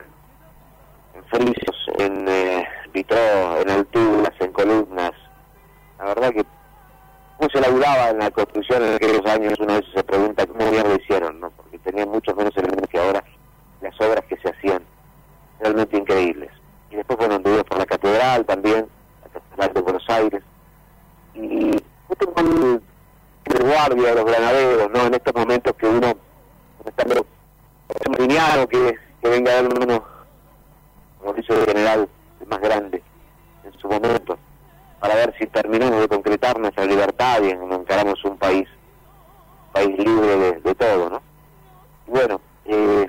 En 1.16 1.24
frisos, 1.26 1.90
en 1.98 2.28
eh, 2.28 2.68
vitró, 2.94 3.62
en 3.62 3.70
alturas, 3.70 4.34
en 4.40 4.52
columnas. 4.52 5.12
La 5.98 6.06
verdad 6.06 6.30
que 6.32 6.46
cómo 7.38 7.50
se 7.50 7.62
laburaba 7.62 8.10
en 8.10 8.20
la 8.20 8.30
construcción 8.30 8.84
en 8.84 8.94
aquellos 8.96 9.26
años, 9.26 9.60
una 9.60 9.76
vez 9.80 9.86
se 9.94 10.04
pregunta 10.04 10.46
cómo 10.46 10.70
mierda 10.70 10.96
hicieron, 10.96 11.40
¿no? 11.40 11.50
Porque 11.52 11.80
tenían 11.80 12.10
muchos 12.10 12.36
menos 12.36 12.56
elementos 12.58 12.90
que 12.90 13.00
ahora 13.00 13.24
las 13.82 14.00
obras 14.02 14.24
que 14.26 14.38
se 14.38 14.50
hacían 14.50 14.84
realmente 15.60 15.98
increíbles. 15.98 16.52
Y 16.90 16.96
después, 16.96 17.18
bueno, 17.18 17.36
anduvimos 17.36 17.64
por 17.64 17.78
la 17.78 17.86
catedral 17.86 18.46
también, 18.46 18.88
la 19.24 19.30
catedral 19.30 19.74
de 19.74 19.82
Buenos 19.82 20.10
Aires. 20.10 20.44
Y 21.34 21.72
justo 22.08 22.34
con 22.34 22.48
el, 22.48 22.82
guardia 23.64 24.10
de 24.10 24.16
los 24.16 24.26
granaderos, 24.26 24.92
¿no? 24.92 25.06
En 25.08 25.14
estos 25.14 25.34
momentos 25.34 25.74
que 25.76 25.88
uno 25.88 26.14
está 26.86 27.06
medio 27.06 27.26
que, 28.70 28.96
que 29.22 29.30
venga 29.30 29.52
a 29.52 29.62
dar 29.62 29.66
uno, 29.66 30.04
como 31.20 31.34
dice 31.34 31.54
el 31.54 31.66
general, 31.66 32.10
el 32.42 32.48
más 32.48 32.60
grande 32.60 33.04
en 33.64 33.80
su 33.80 33.88
momento, 33.88 34.38
para 35.00 35.16
ver 35.16 35.34
si 35.40 35.48
terminamos 35.48 36.00
de 36.00 36.08
concretar 36.08 36.60
nuestra 36.60 36.86
libertad 36.86 37.42
y 37.44 37.50
encaramos 37.50 38.24
un 38.26 38.38
país, 38.38 38.68
país 39.72 39.98
libre 39.98 40.38
de, 40.38 40.52
de 40.62 40.76
todo, 40.76 41.10
¿no? 41.10 41.22
Y 42.08 42.12
bueno, 42.12 42.42
eh, 42.66 43.08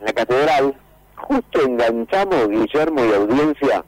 en 0.00 0.06
la 0.06 0.12
catedral 0.12 0.76
justo 1.18 1.60
enganchamos, 1.62 2.48
Guillermo 2.48 3.04
y 3.04 3.12
audiencia, 3.12 3.84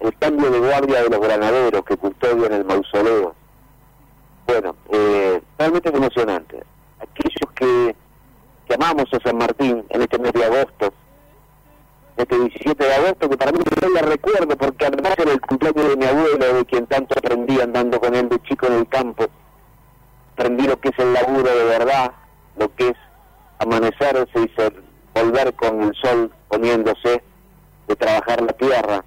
el 0.00 0.18
cambio 0.18 0.50
de 0.50 0.58
guardia 0.58 1.02
de 1.02 1.10
los 1.10 1.20
granaderos 1.20 1.84
que 1.84 1.96
custodian 1.96 2.52
el 2.52 2.64
mausoleo. 2.64 3.34
Bueno, 4.46 4.74
eh, 4.90 5.40
realmente 5.58 5.88
es 5.88 5.94
emocionante. 5.94 6.62
Aquellos 6.98 7.52
que, 7.54 7.96
que 8.66 8.74
amamos 8.74 9.04
a 9.12 9.20
San 9.20 9.38
Martín 9.38 9.84
en 9.88 10.02
este 10.02 10.18
mes 10.18 10.32
de 10.32 10.44
agosto, 10.44 10.92
este 12.16 12.38
17 12.38 12.84
de 12.84 12.94
agosto, 12.94 13.30
que 13.30 13.36
para 13.36 13.52
mí 13.52 13.58
no 13.58 13.88
la 13.88 14.02
recuerdo 14.02 14.56
porque 14.56 14.86
además 14.86 15.14
era 15.16 15.32
el 15.32 15.40
cumpleaños 15.40 15.88
de 15.88 15.96
mi 15.96 16.04
abuelo, 16.06 16.54
de 16.54 16.64
quien 16.66 16.86
tanto 16.86 17.18
aprendí 17.18 17.60
andando 17.60 18.00
con 18.00 18.14
él 18.14 18.28
de 18.28 18.42
chico 18.42 18.66
en 18.66 18.74
el 18.74 18.88
campo. 18.88 19.26
Aprendí 20.34 20.66
lo 20.66 20.78
que 20.78 20.88
es 20.88 20.98
el 20.98 21.12
laburo 21.12 21.54
de 21.54 21.64
verdad, 21.64 22.12
lo 22.56 22.74
que 22.74 22.88
es 22.88 22.96
amanecerse 23.58 24.40
y 24.40 24.48
ser, 24.56 24.82
volver 25.14 25.54
con 25.54 25.82
el 25.82 25.94
sol 25.94 26.30
poniéndose, 26.48 27.22
de 27.86 27.96
trabajar 27.96 28.42
la 28.42 28.52
tierra. 28.52 29.04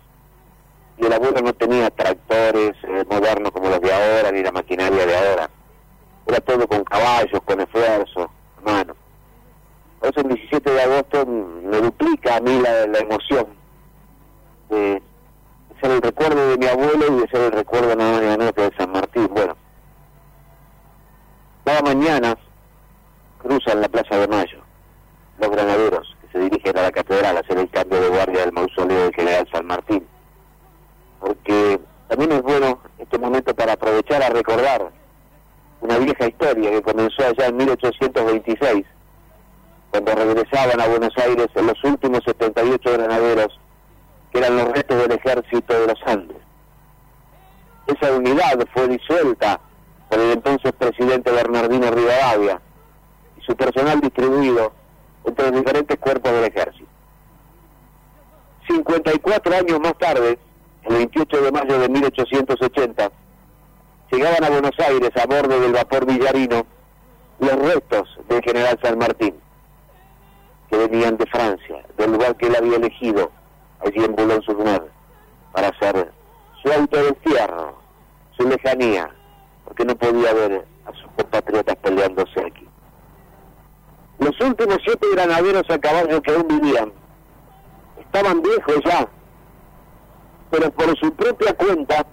Y 0.98 1.06
el 1.06 1.14
abuelo 1.14 1.42
no 1.42 1.54
tenía 1.54 1.90
tractores 1.90 2.74
eh, 2.84 3.06
modernos 3.10 3.52
como 3.52 3.70
los 3.70 3.82
de 3.82 3.94
ahora, 3.94 4.32
ni 4.32 4.42
la 4.42 4.52
maquinaria 4.52 5.06
de 5.06 5.16
ahora. 5.16 5.50
Era 6.26 6.40
todo 6.40 6.68
con 6.68 6.84
caballos, 6.84 7.42
con 7.44 7.60
esfuerzo, 7.62 8.32
mano. 8.64 8.96
Por 10.00 10.10
eso 10.10 10.22
el 10.22 10.36
17 10.36 10.72
de 10.72 10.82
agosto 10.82 11.26
me 11.26 11.78
duplica 11.78 12.38
a 12.38 12.40
mí 12.40 12.60
la, 12.60 13.00
emoción 13.00 13.48
de 14.70 15.02
ser 15.82 15.92
el 15.92 16.02
recuerdo 16.02 16.50
de 16.50 16.58
mi 16.58 16.66
abuelo 16.66 17.18
y 17.18 17.22
de 17.22 17.28
ser 17.28 17.42
el 17.42 17.52
recuerdo 17.52 17.96
nada 17.96 18.22
más 18.22 18.38
nada 18.38 18.52
de 18.52 18.76
San 18.78 18.92
Martín. 18.92 19.28
Bueno, 19.32 19.56
cada 21.64 21.82
mañana 21.82 22.38
cruzan 23.40 23.82
la 23.82 23.90
Plaza 23.90 24.18
de 24.18 24.28
Mayo 24.28 24.65
los 25.38 25.50
granaderos 25.50 26.16
que 26.22 26.28
se 26.32 26.40
dirigen 26.40 26.78
a 26.78 26.84
la 26.84 26.92
catedral 26.92 27.38
a 27.38 27.40
hacer 27.42 27.58
el 27.58 27.70
cambio 27.70 28.00
de 28.00 28.10
guardia 28.10 28.42
del 28.42 28.54
mausoleo 28.54 29.04
del 29.04 29.16
general 29.16 29.48
San 29.52 29.66
Martín. 29.66 30.06
Porque 31.20 31.80
también 32.08 32.32
es 32.34 32.42
bueno 32.42 32.80
este 32.98 33.18
momento 33.18 33.54
para 33.54 33.74
aprovechar 33.74 34.22
a 34.24 34.30
recordar 34.30 34.92
una 35.82 35.98
vieja 35.98 36.28
historia 36.28 36.72
que 36.72 36.82
comenzó 36.82 37.24
allá 37.24 37.48
en 37.48 37.58
1826, 37.58 38.86
cuando 39.92 40.16
regresaban 40.16 40.82
a 40.82 40.88
Buenos 40.88 41.14
Aires 41.18 41.48
los 41.56 41.84
últimos 41.84 42.22
78 42.26 42.92
granaderos, 42.94 43.60
que 44.32 44.40
eran 44.40 44.58
los 44.58 44.72
restos 44.72 44.98
del 44.98 45.12
ejército 45.12 45.80
de 45.80 45.88
los 45.88 46.00
Andes. 46.06 46.38
Esa 47.88 48.12
unidad 48.14 48.60
fue 48.74 48.88
disuelta 48.88 49.60
por 50.10 50.20
el 50.20 50.32
entonces 50.32 50.72
presidente 50.74 51.32
Bernardino 51.32 51.92
Rivadavia 51.92 52.60
y 53.38 53.42
su 53.42 53.56
personal 53.56 54.02
distribuido 54.02 54.74
entre 55.26 55.52
los 55.52 55.60
diferentes 55.60 55.98
cuerpos 56.00 56.32
del 56.32 56.46
ejército. 56.46 56.90
54 58.68 59.56
años 59.56 59.80
más 59.80 59.98
tarde, 59.98 60.40
el 60.84 60.96
28 60.96 61.42
de 61.42 61.52
mayo 61.52 61.80
de 61.80 61.90
1880, 61.90 63.12
llegaban 64.12 64.44
a 64.44 64.50
Buenos 64.50 64.80
Aires 64.80 65.12
a 65.16 65.26
bordo 65.26 65.60
del 65.60 65.74
vapor 65.74 66.06
Villarino 66.06 66.66
los 67.40 67.56
restos 67.56 68.08
del 68.30 68.42
general 68.42 68.80
San 68.82 68.98
Martín, 68.98 69.36
que 70.70 70.78
venían 70.78 71.18
de 71.18 71.26
Francia, 71.28 71.84
del 71.98 72.14
lugar 72.14 72.36
que 72.38 72.48
él 72.48 72.56
había 72.56 72.78
elegido, 72.78 73.32
allí 73.86 74.04
en 74.04 74.16
Boulogne-sur-Mer, 74.16 74.84
para 75.52 75.70
hacer 75.70 76.12
su 76.64 76.72
autodestierro, 76.72 77.78
su 78.38 78.48
lejanía, 78.48 79.10
porque 79.66 79.86
no 79.86 79.96
podía 79.96 80.34
ver 80.34 80.66
a 80.86 80.92
sus 80.94 81.12
compatriotas 81.16 81.76
peleándose 81.78 82.46
aquí. 82.46 82.65
Los 84.20 84.40
últimos 84.40 84.78
siete 84.84 85.08
granaderos 85.14 85.70
a 85.70 85.78
caballo 85.80 86.22
que 86.22 86.32
aún 86.32 86.48
vivían. 86.48 86.92
Estaban 88.00 88.42
viejos 88.42 88.80
ya, 88.86 89.08
pero 90.52 90.72
por 90.72 90.98
su 90.98 91.14
propia 91.14 91.54
cuenta 91.54 92.06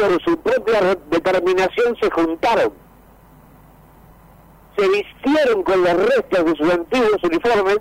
por 0.00 0.22
su 0.22 0.36
propia 0.38 0.96
determinación 1.10 1.94
se 2.00 2.10
juntaron, 2.10 2.72
se 4.76 4.88
vistieron 4.88 5.62
con 5.62 5.82
los 5.82 5.92
restos 5.92 6.44
de 6.46 6.56
sus 6.56 6.72
antiguos 6.72 7.22
uniformes, 7.22 7.78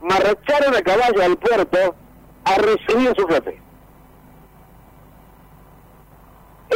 marcharon 0.00 0.74
a 0.74 0.82
caballo 0.82 1.22
al 1.22 1.36
puerto 1.36 1.94
a 2.44 2.54
recibir 2.56 3.14
su 3.16 3.26
jefe. 3.28 3.61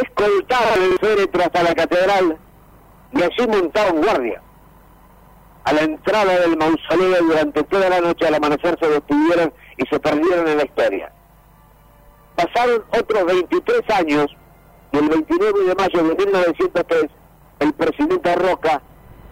Escoltaron 0.03 0.83
el 0.83 0.99
féretro 0.99 1.43
hasta 1.43 1.63
la 1.63 1.75
catedral 1.75 2.39
y 3.13 3.23
allí 3.23 3.47
montaron 3.49 4.03
guardia. 4.03 4.43
A 5.65 5.73
la 5.73 5.83
entrada 5.83 6.39
del 6.41 6.57
mausoleo 6.57 7.25
durante 7.25 7.63
toda 7.65 7.89
la 7.89 8.01
noche 8.01 8.27
al 8.27 8.35
amanecer 8.35 8.79
se 8.81 8.89
detuvieron 8.89 9.53
y 9.77 9.87
se 9.87 9.99
perdieron 9.99 10.47
en 10.49 10.59
la 10.59 10.65
historia. 10.65 11.13
Pasaron 12.37 12.85
otros 12.99 13.25
23 13.25 13.81
años 13.99 14.37
y 14.93 14.99
el 14.99 15.09
29 15.09 15.65
de 15.65 15.75
mayo 15.75 16.05
de 16.05 16.25
1903 16.27 17.07
el 17.61 17.73
presidente 17.73 18.35
Roca 18.37 18.83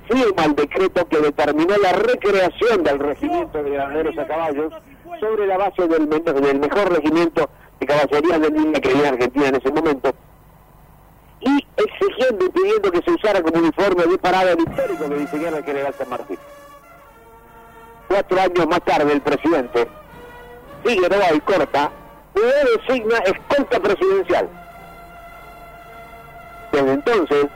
firma 0.09 0.45
el 0.45 0.55
decreto 0.55 1.07
que 1.09 1.19
determinó 1.19 1.77
la 1.77 1.93
recreación 1.93 2.83
del 2.83 2.99
regimiento 2.99 3.63
de 3.63 3.71
granaderos 3.71 4.19
a 4.19 4.27
caballos 4.27 4.73
sobre 5.21 5.47
la 5.47 5.57
base 5.57 5.87
del, 5.87 6.09
del 6.09 6.59
mejor 6.59 6.93
regimiento 6.93 7.49
de 7.81 7.87
caballería 7.87 8.39
de 8.39 8.51
línea 8.51 8.81
que 8.81 8.91
había 8.91 9.09
en 9.09 9.15
Argentina 9.15 9.49
en 9.49 9.55
ese 9.57 9.71
momento 9.71 10.15
y 11.45 11.67
exigiendo 11.77 12.47
y 12.47 12.49
pidiendo 12.49 12.91
que 12.91 13.03
se 13.03 13.11
usara 13.11 13.43
como 13.43 13.59
uniforme 13.59 14.05
de 14.05 14.19
parada 14.19 14.53
el 14.53 14.61
histórico 14.61 15.09
que 15.09 15.15
diseñara 15.17 15.59
el 15.59 15.65
general 15.65 15.95
San 15.97 16.09
Martín. 16.09 16.39
Cuatro 18.09 18.41
años 18.41 18.67
más 18.67 18.81
tarde 18.83 19.13
el 19.13 19.21
presidente 19.21 19.89
Figueroa 20.85 21.33
y 21.35 21.41
Corta 21.41 21.91
le 22.35 22.43
designa 22.77 23.19
escolta 23.19 23.81
presidencial. 23.81 24.49
Desde 26.73 26.93
entonces, 26.93 27.47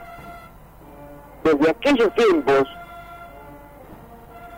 desde 1.44 1.70
aquellos 1.70 2.14
tiempos, 2.14 2.64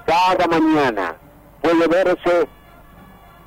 cada 0.07 0.47
mañana 0.47 1.17
puede 1.63 1.87
verse 1.89 2.49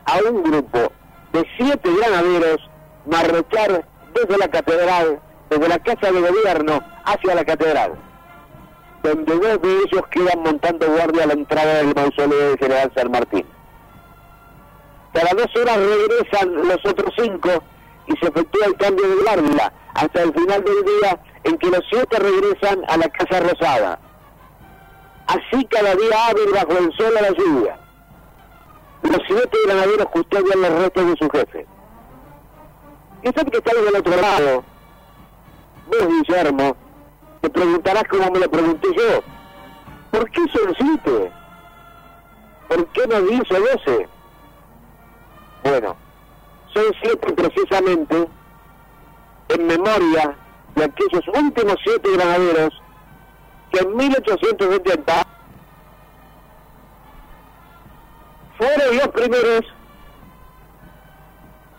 a 0.05 0.29
un 0.29 0.43
grupo 0.43 0.91
de 1.33 1.47
siete 1.57 1.89
granaderos 1.97 2.69
marchar 3.05 3.85
desde 4.13 4.37
la 4.37 4.47
catedral, 4.47 5.19
desde 5.53 5.67
la 5.67 5.79
casa 5.79 6.11
de 6.11 6.21
gobierno 6.21 6.81
hacia 7.05 7.35
la 7.35 7.45
catedral, 7.45 7.93
donde 9.03 9.35
dos 9.35 9.61
de 9.61 9.77
ellos 9.85 10.07
quedan 10.09 10.41
montando 10.43 10.87
guardia 10.87 11.23
a 11.23 11.27
la 11.27 11.33
entrada 11.33 11.75
del 11.75 11.93
mausoleo 11.95 12.49
del 12.49 12.57
general 12.57 12.91
San 12.95 13.11
Martín. 13.11 13.45
Cada 15.13 15.31
dos 15.33 15.55
horas 15.55 15.77
regresan 15.77 16.67
los 16.67 16.85
otros 16.85 17.13
cinco 17.17 17.49
y 18.07 18.17
se 18.17 18.27
efectúa 18.27 18.65
el 18.65 18.75
cambio 18.77 19.07
de 19.07 19.15
guardia 19.21 19.73
hasta 19.93 20.23
el 20.23 20.33
final 20.33 20.63
del 20.63 20.85
día 20.85 21.19
en 21.43 21.57
que 21.57 21.69
los 21.69 21.81
siete 21.89 22.17
regresan 22.17 22.83
a 22.87 22.97
la 22.97 23.09
Casa 23.09 23.39
Rosada. 23.39 23.99
Así 25.27 25.65
cada 25.65 25.95
día 25.95 26.27
hábil 26.27 26.51
bajo 26.53 26.77
el 26.79 26.91
sol 26.97 27.17
a 27.17 27.21
la 27.21 27.29
lluvia. 27.29 27.77
Los 29.03 29.21
siete 29.27 29.57
granaderos 29.65 30.07
custodian 30.07 30.61
los 30.61 30.71
restos 30.81 31.05
de 31.05 31.15
su 31.17 31.29
jefe. 31.29 31.67
Y 33.21 33.27
sabe 33.27 33.51
que 33.51 33.57
está 33.57 33.71
del 33.73 33.95
otro 33.95 34.15
lado. 34.19 34.72
Vos, 35.87 36.07
Guillermo, 36.07 36.75
te 37.41 37.49
preguntarás 37.49 38.03
como 38.05 38.31
me 38.31 38.39
lo 38.39 38.49
pregunté 38.49 38.87
yo. 38.95 39.21
¿Por 40.11 40.29
qué 40.31 40.41
son 40.53 40.75
siete? 40.77 41.31
¿Por 42.67 42.87
qué 42.87 43.07
no 43.07 43.21
dice 43.21 43.59
doce? 43.59 44.07
Bueno, 45.63 45.95
son 46.73 46.83
siete 47.01 47.33
precisamente 47.33 48.27
en 49.49 49.67
memoria 49.67 50.37
de 50.75 50.83
aquellos 50.83 51.27
últimos 51.33 51.75
siete 51.83 52.11
granaderos 52.13 52.81
que 53.71 53.79
en 53.79 53.95
1880 53.95 55.27
fueron 58.57 58.97
los 58.97 59.07
primeros 59.09 59.61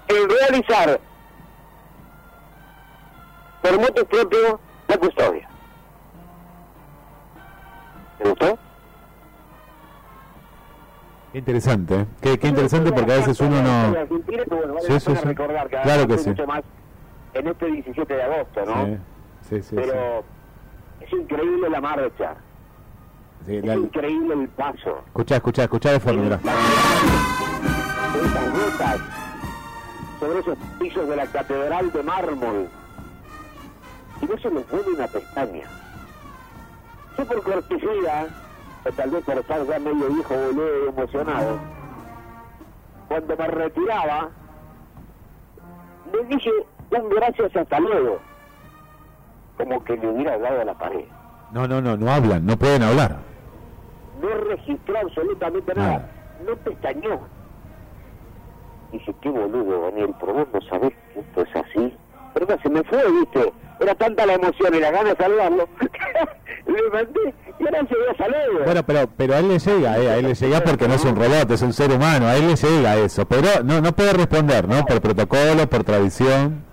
en 0.08 0.28
realizar 0.28 1.00
por 3.64 3.80
moto 3.80 4.04
propio 4.04 4.60
la 4.88 4.98
custodia. 4.98 5.48
¿Te 8.18 8.28
gustó? 8.28 8.58
Qué 11.32 11.38
interesante, 11.38 12.00
¿eh? 12.00 12.06
qué, 12.20 12.38
qué 12.38 12.48
interesante 12.48 12.92
porque 12.92 13.12
a 13.12 13.16
veces 13.16 13.40
uno 13.40 13.62
no... 13.62 13.94
Sí, 14.82 15.00
sí, 15.00 15.16
sí. 15.16 15.34
claro 15.34 16.06
que 16.06 16.18
sí. 16.18 16.28
Mucho 16.28 16.46
más 16.46 16.62
en 17.32 17.48
este 17.48 17.66
17 17.66 18.14
de 18.14 18.22
agosto, 18.22 18.64
¿no? 18.66 18.98
Sí, 19.48 19.62
sí, 19.62 19.74
Pero 19.74 20.22
es 21.00 21.12
increíble 21.12 21.70
la 21.70 21.80
marcha. 21.80 22.36
Sí, 23.46 23.56
es 23.56 23.64
increíble 23.64 24.34
el 24.34 24.48
paso. 24.50 25.02
Escucha, 25.06 25.36
escucha, 25.36 25.62
escucha 25.64 25.90
de 25.92 26.00
fondo, 26.00 26.38
rutas 28.52 29.00
sobre 30.20 30.38
esos 30.38 30.58
pisos 30.78 31.08
de 31.08 31.16
la 31.16 31.26
catedral 31.26 31.90
de 31.92 32.02
mármol. 32.02 32.68
Y 34.24 34.26
no 34.26 34.38
se 34.38 34.50
les 34.50 34.70
vuelve 34.70 34.94
una 34.94 35.06
pestaña. 35.06 35.64
Yo 37.18 37.26
por 37.26 37.42
cortesía 37.42 38.26
o 38.86 38.92
tal 38.92 39.10
vez 39.10 39.24
por 39.24 39.38
estar 39.38 39.66
ya 39.66 39.78
medio 39.78 40.08
hijo 40.10 40.34
boludo 40.34 40.88
emocionado, 40.88 41.58
cuando 43.08 43.36
me 43.36 43.46
retiraba, 43.46 44.30
le 46.12 46.24
dije 46.24 46.50
un 46.90 47.08
gracias 47.10 47.54
hasta 47.54 47.80
luego, 47.80 48.18
como 49.58 49.84
que 49.84 49.96
le 49.96 50.08
hubiera 50.08 50.38
dado 50.38 50.60
a 50.60 50.64
la 50.64 50.74
pared. 50.74 51.04
No, 51.52 51.68
no, 51.68 51.80
no, 51.80 51.96
no 51.96 52.10
hablan, 52.10 52.46
no 52.46 52.56
pueden 52.56 52.82
hablar. 52.82 53.16
No 54.22 54.28
registró 54.28 54.98
absolutamente 54.98 55.74
nada. 55.74 56.10
No 56.46 56.56
pestañó. 56.56 57.20
Dije, 58.90 59.14
qué 59.20 59.28
boludo, 59.28 59.82
Daniel, 59.82 60.14
pero 60.18 60.32
vos 60.32 60.48
no 60.52 60.60
sabés 60.62 60.94
que 61.12 61.20
esto 61.20 61.42
es 61.42 61.56
así. 61.56 61.96
Pero 62.32 62.58
se 62.60 62.70
me 62.70 62.82
fue, 62.84 63.12
viste. 63.12 63.52
Era 63.80 63.94
tanta 63.94 64.26
la 64.26 64.34
emoción 64.34 64.74
y 64.74 64.80
la 64.80 64.90
gana 64.90 65.10
de 65.10 65.16
saludarlo. 65.16 65.68
le 66.66 66.90
mandé 66.90 67.34
y 67.58 67.64
ahora 67.64 67.86
se 67.86 68.10
a 68.10 68.16
saludar. 68.16 68.64
Bueno, 68.64 68.82
pero, 68.84 69.08
pero 69.16 69.34
a 69.34 69.38
él 69.38 69.48
le 69.48 69.58
llega, 69.58 69.98
eh, 69.98 70.10
a 70.10 70.16
él 70.16 70.26
le 70.28 70.34
llega 70.34 70.60
porque 70.60 70.88
no 70.88 70.94
es 70.94 71.04
un 71.04 71.16
robot, 71.16 71.50
es 71.50 71.62
un 71.62 71.72
ser 71.72 71.92
humano, 71.92 72.26
a 72.26 72.36
él 72.36 72.48
le 72.48 72.56
llega 72.56 72.96
eso. 72.96 73.26
Pero 73.26 73.62
no, 73.64 73.80
no 73.80 73.92
puede 73.92 74.12
responder, 74.12 74.68
¿no? 74.68 74.84
Por 74.84 75.00
protocolo, 75.00 75.68
por 75.68 75.84
tradición. 75.84 76.64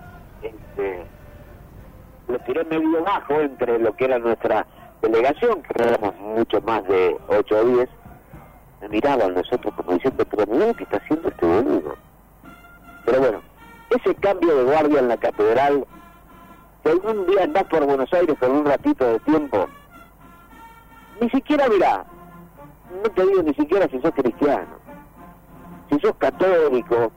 Este, 0.42 1.06
lo 2.28 2.40
tiré 2.40 2.64
medio 2.66 3.04
bajo 3.04 3.40
entre 3.42 3.80
lo 3.80 3.96
que 3.96 4.06
era 4.06 4.20
nuestra 4.20 4.66
delegación, 5.02 5.62
que 5.64 5.84
éramos 5.84 6.16
mucho 6.18 6.62
más 6.62 6.84
de 6.88 7.16
8 7.28 7.56
o 7.56 7.64
10. 7.66 7.90
Me 8.82 8.90
miraban 8.90 9.34
nosotros 9.36 9.74
como 9.76 9.94
diciendo, 9.94 10.26
pero 10.30 10.46
mira 10.48 10.74
que 10.74 10.84
está 10.84 10.98
haciendo 10.98 11.30
este 11.30 11.46
boludo. 11.46 11.96
Pero 13.06 13.20
bueno, 13.20 13.42
ese 13.92 14.16
cambio 14.16 14.56
de 14.58 14.64
guardia 14.64 15.00
en 15.00 15.08
la 15.08 15.18
catedral, 15.18 15.86
que 16.84 16.90
algún 16.90 17.26
día 17.28 17.44
andás 17.44 17.64
por 17.66 17.86
Buenos 17.86 18.12
Aires 18.14 18.36
con 18.40 18.52
un 18.52 18.66
ratito 18.66 19.06
de 19.06 19.20
tiempo, 19.20 19.68
ni 21.20 21.30
siquiera 21.30 21.68
mirá, 21.68 22.06
no 23.04 23.10
te 23.10 23.26
digo 23.26 23.44
ni 23.44 23.54
siquiera 23.54 23.88
si 23.90 24.00
sos 24.02 24.12
cristiano, 24.12 24.78
si 25.90 26.00
sos 26.00 26.16
católico, 26.16 27.12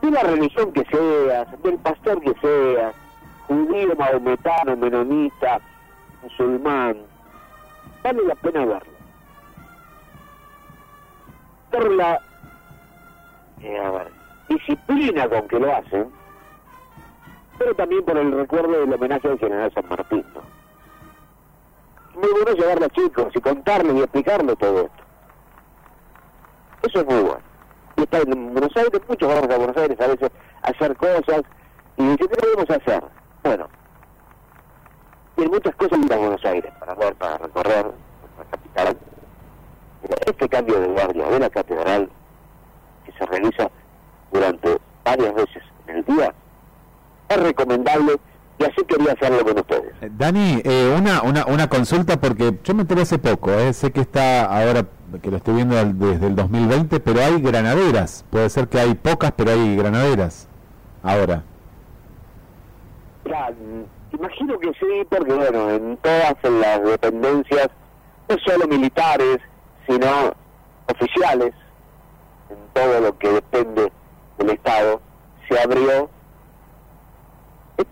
de 0.00 0.10
la 0.10 0.22
religión 0.22 0.72
que 0.72 0.84
seas, 0.90 1.46
del 1.62 1.78
pastor 1.78 2.20
que 2.20 2.34
seas, 2.40 2.94
judío, 3.46 3.94
maometano, 3.96 4.76
menonita, 4.76 5.60
musulmán, 6.22 6.96
vale 8.02 8.22
la 8.24 8.34
pena 8.36 8.64
verlo. 8.64 8.94
Por 11.70 11.92
la 11.92 12.20
eh, 13.60 13.90
ver, 13.90 14.08
disciplina 14.48 15.28
con 15.28 15.48
que 15.48 15.58
lo 15.58 15.74
hacen, 15.74 16.10
pero 17.58 17.74
también 17.74 18.04
por 18.04 18.16
el 18.16 18.32
recuerdo 18.32 18.80
del 18.80 18.92
homenaje 18.92 19.28
al 19.28 19.38
general 19.38 19.72
San 19.72 19.88
Martín. 19.88 20.24
¿no? 20.34 20.42
Muy 22.20 22.30
bueno 22.30 22.52
llevarlo 22.52 22.86
a 22.86 22.90
chicos 22.90 23.32
y 23.34 23.40
contarles 23.40 23.94
y 23.94 24.00
explicarles 24.00 24.58
todo 24.58 24.82
esto. 24.82 25.04
Eso 26.82 27.00
es 27.00 27.06
muy 27.06 27.22
bueno. 27.22 27.40
Y 27.96 28.02
está 28.02 28.18
en 28.18 28.52
Buenos 28.52 28.76
Aires, 28.76 29.00
muchos 29.08 29.28
vamos 29.28 29.50
a 29.50 29.56
Buenos 29.56 29.76
Aires 29.76 30.00
a 30.00 30.06
veces 30.08 30.30
a 30.62 30.68
hacer 30.68 30.96
cosas 30.96 31.42
y 31.96 32.02
dicen, 32.02 32.28
¿qué 32.28 32.36
podemos 32.36 32.70
hacer? 32.70 33.04
Bueno, 33.42 33.68
hay 35.36 35.48
muchas 35.48 35.74
cosas 35.76 35.98
en 35.98 36.06
Buenos 36.06 36.44
Aires 36.44 36.72
para 36.78 36.94
ver, 36.94 37.14
para 37.14 37.38
recorrer, 37.38 37.86
la 38.38 38.44
capital. 38.50 38.98
Este 40.26 40.48
cambio 40.48 40.80
de 40.80 40.88
guardia 40.88 41.28
de 41.28 41.38
la 41.38 41.50
catedral 41.50 42.10
que 43.06 43.12
se 43.12 43.26
realiza 43.26 43.70
durante 44.32 44.78
varias 45.04 45.34
veces 45.34 45.62
en 45.86 45.96
el 45.96 46.04
día 46.04 46.34
es 47.34 47.42
recomendable 47.42 48.16
y 48.58 48.64
así 48.64 48.84
quería 48.86 49.12
hacerlo 49.12 49.44
con 49.44 49.58
ustedes. 49.58 49.92
Eh, 50.00 50.10
Dani, 50.16 50.60
eh, 50.64 50.94
una, 50.96 51.22
una, 51.22 51.46
una 51.46 51.68
consulta 51.68 52.20
porque 52.20 52.58
yo 52.62 52.74
me 52.74 52.82
enteré 52.82 53.02
hace 53.02 53.18
poco, 53.18 53.52
eh, 53.52 53.72
sé 53.72 53.92
que 53.92 54.00
está 54.00 54.44
ahora 54.44 54.86
que 55.22 55.30
lo 55.30 55.36
estoy 55.36 55.54
viendo 55.54 55.76
desde 55.76 56.26
el 56.26 56.34
2020, 56.34 57.00
pero 57.00 57.20
hay 57.20 57.40
granaderas, 57.40 58.24
puede 58.30 58.48
ser 58.50 58.68
que 58.68 58.80
hay 58.80 58.94
pocas, 58.94 59.32
pero 59.36 59.52
hay 59.52 59.76
granaderas 59.76 60.48
ahora. 61.02 61.42
Ya, 63.24 63.50
imagino 64.12 64.58
que 64.58 64.68
sí, 64.72 65.06
porque 65.08 65.32
bueno, 65.32 65.70
en 65.70 65.96
todas 65.98 66.34
las 66.42 66.82
dependencias, 66.82 67.68
no 68.28 68.36
solo 68.38 68.66
militares, 68.66 69.38
sino 69.88 70.34
oficiales, 70.88 71.52
en 72.50 72.56
todo 72.72 73.00
lo 73.00 73.18
que 73.18 73.28
depende 73.28 73.92
del 74.38 74.50
Estado, 74.50 75.00
se 75.48 75.58
abrió. 75.58 76.10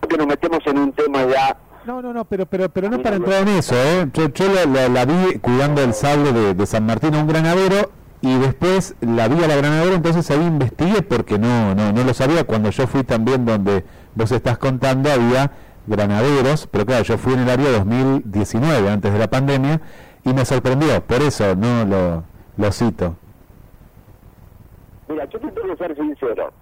Porque 0.01 0.17
nos 0.17 0.27
metemos 0.27 0.61
en 0.67 0.79
un 0.79 0.93
tema 0.93 1.25
ya 1.25 1.57
no, 1.85 2.01
no, 2.01 2.13
no, 2.13 2.25
pero 2.25 2.47
pero 2.47 2.69
pero 2.69 2.89
no 2.89 3.03
para 3.03 3.17
entrar 3.17 3.43
en 3.43 3.57
eso, 3.57 3.75
¿eh? 3.75 4.09
Yo, 4.13 4.29
yo 4.29 4.47
la, 4.67 5.05
vi 5.05 5.39
cuidando 5.41 5.83
el 5.83 5.95
sable 5.95 6.33
de, 6.33 6.55
de, 6.55 6.67
San 6.67 6.87
Martín 6.87 7.15
a 7.17 7.21
un 7.21 7.27
granadero 7.27 7.91
y 8.21 8.39
después 8.39 8.95
la 9.01 9.27
vi 9.27 9.43
a 9.43 9.49
la 9.49 9.57
granadera, 9.57 9.97
entonces 9.97 10.31
ahí 10.31 10.47
investigué 10.47 11.03
porque 11.03 11.41
no, 11.41 11.75
no, 11.75 11.93
no 11.93 12.05
lo 12.05 12.15
sabía. 12.15 12.45
Cuando 12.45 12.71
yo 12.71 12.87
fui 12.87 13.03
también 13.03 13.45
donde 13.45 13.85
vos 14.15 14.31
estás 14.31 14.59
contando 14.59 15.11
había 15.11 15.51
granaderos, 15.89 16.69
pero 16.69 16.87
claro, 16.87 17.03
yo 17.03 17.19
fui 17.19 17.33
en 17.33 17.41
el 17.41 17.51
área 17.51 17.69
2019, 17.73 18.89
antes 18.89 19.13
de 19.13 19.19
la 19.19 19.29
pandemia, 19.29 19.81
y 20.25 20.33
me 20.33 20.45
sorprendió, 20.45 21.03
por 21.03 21.21
eso 21.21 21.57
no 21.57 21.85
lo, 21.85 22.23
lo 22.59 22.71
cito. 22.71 23.17
Mira, 25.09 25.25
yo 25.25 25.41
te 25.41 25.49
tengo 25.49 25.67
que 25.67 25.77
ser 25.79 25.97
sincero. 25.97 26.53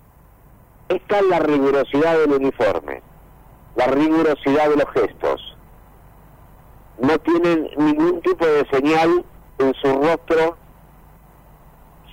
Está 0.89 1.20
la 1.20 1.41
rigurosidad 1.41 2.18
del 2.20 2.33
uniforme 2.33 3.09
la 3.76 3.86
rigurosidad 3.86 4.68
de 4.70 4.76
los 4.76 4.90
gestos. 4.92 5.56
No 7.00 7.18
tienen 7.18 7.68
ningún 7.76 8.20
tipo 8.20 8.44
de 8.46 8.66
señal 8.70 9.24
en 9.58 9.74
su 9.74 9.92
rostro, 9.92 10.56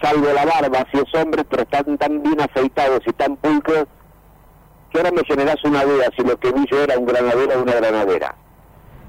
salvo 0.02 0.28
la 0.34 0.46
barba, 0.46 0.86
si 0.92 1.00
es 1.00 1.22
hombre, 1.22 1.44
pero 1.44 1.64
están 1.64 1.98
tan 1.98 2.22
bien 2.24 2.40
afeitados 2.40 3.02
y 3.06 3.14
tan 3.14 3.36
pulcros 3.38 3.86
que 4.92 5.00
ahora 5.00 5.12
me 5.12 5.24
generas 5.26 5.58
una 5.66 5.84
duda 5.84 6.06
si 6.16 6.24
lo 6.24 6.38
que 6.40 6.52
vi 6.52 6.66
yo 6.72 6.82
era 6.84 6.98
un 6.98 7.06
granadero 7.06 7.60
o 7.60 7.64
una 7.64 7.74
granadera. 7.74 8.36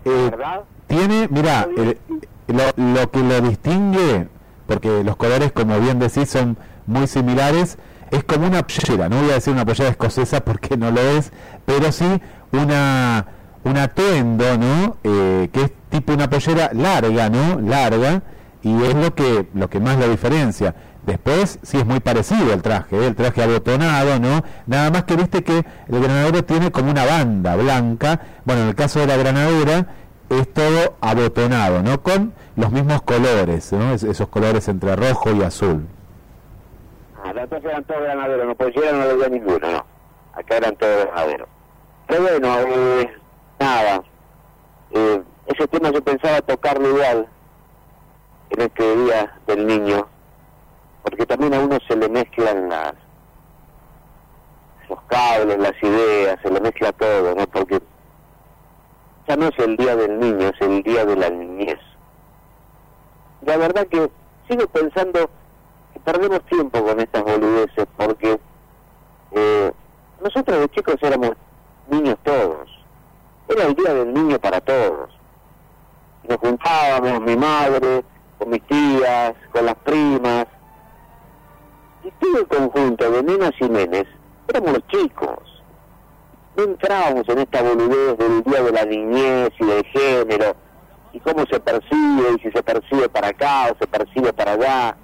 Eh, 0.04 0.28
¿Verdad? 0.30 0.64
Tiene, 0.88 1.28
mira, 1.30 1.68
lo, 2.46 2.62
lo 2.76 3.10
que 3.10 3.20
lo 3.20 3.40
distingue, 3.42 4.28
porque 4.66 5.04
los 5.04 5.16
colores, 5.16 5.52
como 5.52 5.78
bien 5.78 5.98
decís, 5.98 6.30
son 6.30 6.56
muy 6.86 7.06
similares, 7.06 7.78
es 8.10 8.24
como 8.24 8.46
una 8.46 8.66
pollera, 8.66 9.08
no 9.08 9.20
voy 9.20 9.30
a 9.30 9.34
decir 9.34 9.52
una 9.52 9.64
pollera 9.64 9.90
escocesa 9.90 10.44
porque 10.44 10.76
no 10.76 10.90
lo 10.90 11.00
es, 11.00 11.32
pero 11.64 11.92
sí 11.92 12.06
una 12.52 13.26
un 13.64 13.76
atuendo, 13.76 14.56
¿no? 14.56 14.96
Eh, 15.04 15.50
que 15.52 15.62
es 15.62 15.72
tipo 15.90 16.12
una 16.12 16.30
pollera 16.30 16.70
larga, 16.72 17.28
¿no? 17.28 17.60
Larga 17.60 18.22
y 18.62 18.82
es 18.82 18.94
lo 18.94 19.14
que 19.14 19.48
lo 19.54 19.68
que 19.68 19.80
más 19.80 19.98
lo 19.98 20.08
diferencia. 20.08 20.74
Después 21.06 21.58
sí 21.62 21.78
es 21.78 21.86
muy 21.86 22.00
parecido 22.00 22.52
el 22.52 22.60
traje, 22.60 22.96
¿eh? 22.96 23.06
el 23.06 23.14
traje 23.14 23.42
abotonado, 23.42 24.18
¿no? 24.18 24.44
Nada 24.66 24.90
más 24.90 25.04
que 25.04 25.16
viste 25.16 25.42
que 25.42 25.64
el 25.88 26.00
granadero 26.00 26.44
tiene 26.44 26.70
como 26.70 26.90
una 26.90 27.06
banda 27.06 27.56
blanca. 27.56 28.20
Bueno, 28.44 28.62
en 28.62 28.68
el 28.68 28.74
caso 28.74 29.00
de 29.00 29.06
la 29.06 29.16
granadera 29.16 29.86
es 30.28 30.52
todo 30.52 30.96
abotonado, 31.00 31.82
¿no? 31.82 32.02
Con 32.02 32.34
los 32.56 32.70
mismos 32.72 33.00
colores, 33.02 33.72
¿no? 33.72 33.92
esos 33.94 34.28
colores 34.28 34.68
entre 34.68 34.96
rojo 34.96 35.32
y 35.32 35.42
azul. 35.42 35.86
Ah, 37.28 37.32
las 37.34 37.52
eran 37.52 37.84
todos 37.84 38.00
granaderos, 38.00 38.46
no 38.46 38.54
pollera 38.54 38.92
no 38.92 39.02
había 39.02 39.28
ninguno, 39.28 39.70
no. 39.70 39.84
Acá 40.32 40.56
eran 40.56 40.74
todos 40.76 41.04
granaderos. 41.04 41.48
Pero 42.06 42.22
bueno, 42.22 42.58
eh, 42.60 43.12
nada, 43.60 44.02
eh, 44.92 45.22
ese 45.44 45.68
tema 45.68 45.90
yo 45.90 46.02
pensaba 46.02 46.40
tocarlo 46.40 46.88
igual 46.88 47.28
en 48.48 48.60
este 48.62 48.96
día 48.96 49.38
del 49.46 49.66
niño, 49.66 50.08
porque 51.02 51.26
también 51.26 51.52
a 51.52 51.60
uno 51.60 51.76
se 51.86 51.96
le 51.96 52.08
mezclan 52.08 52.70
las 52.70 52.94
los 54.88 55.02
cables, 55.02 55.58
las 55.58 55.82
ideas, 55.82 56.38
se 56.42 56.50
le 56.50 56.60
mezcla 56.62 56.92
todo, 56.92 57.34
¿no? 57.34 57.46
Porque 57.48 57.78
ya 59.28 59.36
no 59.36 59.48
es 59.48 59.58
el 59.58 59.76
día 59.76 59.94
del 59.96 60.18
niño, 60.18 60.48
es 60.48 60.60
el 60.62 60.82
día 60.82 61.04
de 61.04 61.14
la 61.14 61.28
niñez. 61.28 61.78
La 63.42 63.58
verdad 63.58 63.86
que 63.86 64.10
sigo 64.48 64.66
pensando 64.68 65.28
perdemos 66.10 66.40
tiempo 66.44 66.82
con 66.82 66.98
estas 67.00 67.22
boludeces, 67.22 67.86
porque 67.98 68.40
eh, 69.32 69.72
nosotros 70.22 70.60
de 70.60 70.68
chicos 70.70 70.96
éramos 71.02 71.32
niños 71.90 72.16
todos. 72.22 72.66
Era 73.46 73.64
el 73.64 73.74
día 73.74 73.92
del 73.92 74.14
niño 74.14 74.38
para 74.38 74.58
todos. 74.62 75.10
Nos 76.26 76.38
juntábamos, 76.38 77.20
mi 77.20 77.36
madre, 77.36 78.04
con 78.38 78.48
mis 78.48 78.62
tías, 78.62 79.34
con 79.52 79.66
las 79.66 79.74
primas. 79.74 80.46
Y 82.02 82.10
todo 82.12 82.38
el 82.38 82.46
conjunto 82.46 83.10
de 83.10 83.22
nenas 83.22 83.52
y 83.60 83.68
nenes 83.68 84.06
éramos 84.48 84.72
los 84.72 84.86
chicos. 84.86 85.62
No 86.56 86.64
entrábamos 86.64 87.28
en 87.28 87.38
esta 87.40 87.60
boludez 87.60 88.16
del 88.16 88.42
día 88.44 88.62
de 88.62 88.72
la 88.72 88.84
niñez 88.86 89.50
y 89.60 89.64
del 89.66 89.84
género, 89.84 90.56
y 91.12 91.20
cómo 91.20 91.44
se 91.50 91.60
percibe, 91.60 92.32
y 92.34 92.42
si 92.42 92.50
se 92.50 92.62
percibe 92.62 93.10
para 93.10 93.28
acá 93.28 93.66
o 93.70 93.76
se 93.78 93.86
percibe 93.86 94.32
para 94.32 94.52
allá. 94.52 94.96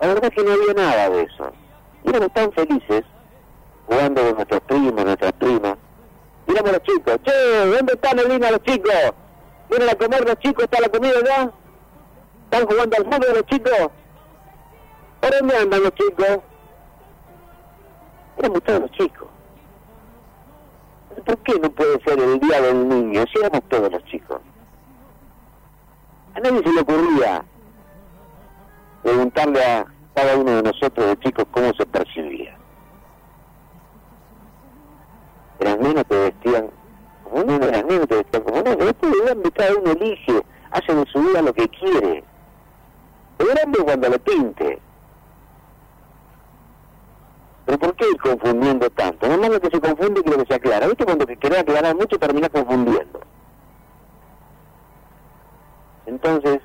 La 0.00 0.08
verdad 0.08 0.24
es 0.24 0.30
que 0.30 0.44
no 0.44 0.52
había 0.52 0.74
nada 0.74 1.10
de 1.10 1.22
eso. 1.22 1.52
Y 2.04 2.10
éramos 2.10 2.32
tan 2.32 2.52
felices 2.52 3.04
jugando 3.86 4.22
con 4.22 4.34
nuestros 4.34 4.60
primos, 4.62 5.04
nuestras 5.04 5.32
primas, 5.32 5.76
Miramos 6.46 6.70
a 6.70 6.72
los 6.74 6.82
chicos. 6.82 7.18
Che, 7.24 7.66
¿dónde 7.66 7.92
están, 7.92 8.18
Elina, 8.18 8.50
los 8.52 8.62
chicos? 8.62 8.92
¿Vienen 9.68 9.88
a 9.88 9.94
comer 9.96 10.24
los 10.24 10.38
chicos? 10.38 10.64
¿Está 10.64 10.80
la 10.80 10.88
comida 10.88 11.14
ya? 11.24 11.50
¿Están 12.44 12.66
jugando 12.66 12.96
al 12.96 13.04
fútbol 13.04 13.34
los 13.34 13.46
chicos? 13.46 13.90
¿Por 15.20 15.30
dónde 15.38 15.56
andan 15.56 15.82
los 15.82 15.94
chicos? 15.94 16.38
Éramos 18.38 18.62
todos 18.62 18.80
los 18.80 18.90
chicos. 18.92 19.28
¿Por 21.24 21.38
qué 21.38 21.58
no 21.58 21.70
puede 21.70 22.00
ser 22.04 22.20
el 22.20 22.38
día 22.38 22.60
del 22.60 22.88
niño 22.88 23.24
si 23.32 23.38
éramos 23.40 23.62
todos 23.68 23.90
los 23.90 24.04
chicos? 24.04 24.40
A 26.34 26.40
nadie 26.40 26.62
se 26.62 26.72
le 26.72 26.80
ocurría 26.80 27.44
preguntarle 29.06 29.64
a 29.64 29.86
cada 30.16 30.36
uno 30.36 30.50
de 30.50 30.62
nosotros 30.64 31.06
de 31.06 31.18
chicos 31.20 31.44
cómo 31.52 31.72
se 31.74 31.86
percibía. 31.86 32.56
Las 35.60 35.78
nenas 35.78 36.04
te 36.06 36.16
vestían 36.16 36.70
como 37.22 37.44
nene, 37.44 37.66
las 37.68 37.84
nenas 37.84 38.08
te 38.08 38.16
vestían 38.16 38.42
como 38.42 38.62
nene. 38.62 38.84
Después 38.84 39.12
de 39.12 39.24
grande 39.24 39.50
cada 39.52 39.74
uno 39.76 39.92
elige, 39.92 40.42
hace 40.72 40.92
de 40.92 41.04
su 41.06 41.20
vida 41.20 41.40
lo 41.40 41.52
que 41.54 41.68
quiere. 41.68 42.24
De 43.38 43.44
grande 43.44 43.78
cuando 43.84 44.08
le 44.08 44.18
pinte. 44.18 44.78
Pero 47.64 47.78
¿por 47.78 47.94
qué 47.94 48.06
ir 48.10 48.20
confundiendo 48.20 48.90
tanto? 48.90 49.28
No 49.28 49.36
lo 49.36 49.60
que 49.60 49.70
se 49.70 49.80
confunde 49.80 50.22
que 50.24 50.30
lo 50.30 50.38
que 50.38 50.46
se 50.46 50.54
aclara. 50.54 50.88
¿Viste? 50.88 51.04
Cuando 51.04 51.26
querés 51.26 51.60
aclarar 51.60 51.94
mucho 51.94 52.18
termina 52.18 52.48
confundiendo. 52.48 53.20
Entonces, 56.06 56.60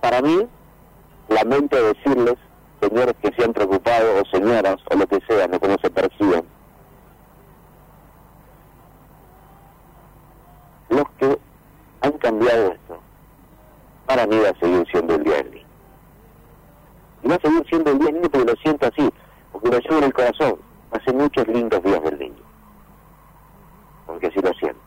para 0.00 0.22
mí, 0.22 0.48
lamento 1.28 1.76
decirles, 1.76 2.36
señores 2.80 3.14
que 3.20 3.32
se 3.32 3.44
han 3.44 3.52
preocupado, 3.52 4.20
o 4.20 4.24
señoras, 4.26 4.76
o 4.90 4.96
lo 4.96 5.06
que 5.06 5.20
sea, 5.26 5.46
no 5.46 5.60
cómo 5.60 5.76
se 5.82 5.90
perciben, 5.90 6.44
los 10.88 11.04
que 11.18 11.38
han 12.00 12.12
cambiado 12.12 12.72
esto, 12.72 13.00
para 14.06 14.26
mí 14.26 14.38
va 14.38 14.50
a 14.50 14.58
seguir 14.58 14.86
siendo 14.90 15.14
el 15.14 15.24
día 15.24 15.36
del 15.36 15.50
niño. 15.50 15.66
Y 17.22 17.28
va 17.28 17.34
a 17.34 17.40
seguir 17.40 17.66
siendo 17.68 17.90
el 17.90 17.98
día 17.98 18.06
del 18.06 18.14
niño 18.16 18.30
porque 18.30 18.52
lo 18.52 18.56
siento 18.60 18.86
así, 18.86 19.10
porque 19.52 19.68
lo 19.68 19.78
llevo 19.78 19.98
en 19.98 20.04
el 20.04 20.14
corazón. 20.14 20.56
Hace 20.90 21.12
muchos 21.12 21.46
lindos 21.48 21.82
días 21.82 22.02
del 22.02 22.18
niño. 22.18 22.42
Porque 24.06 24.28
así 24.28 24.40
lo 24.40 24.54
siento. 24.54 24.80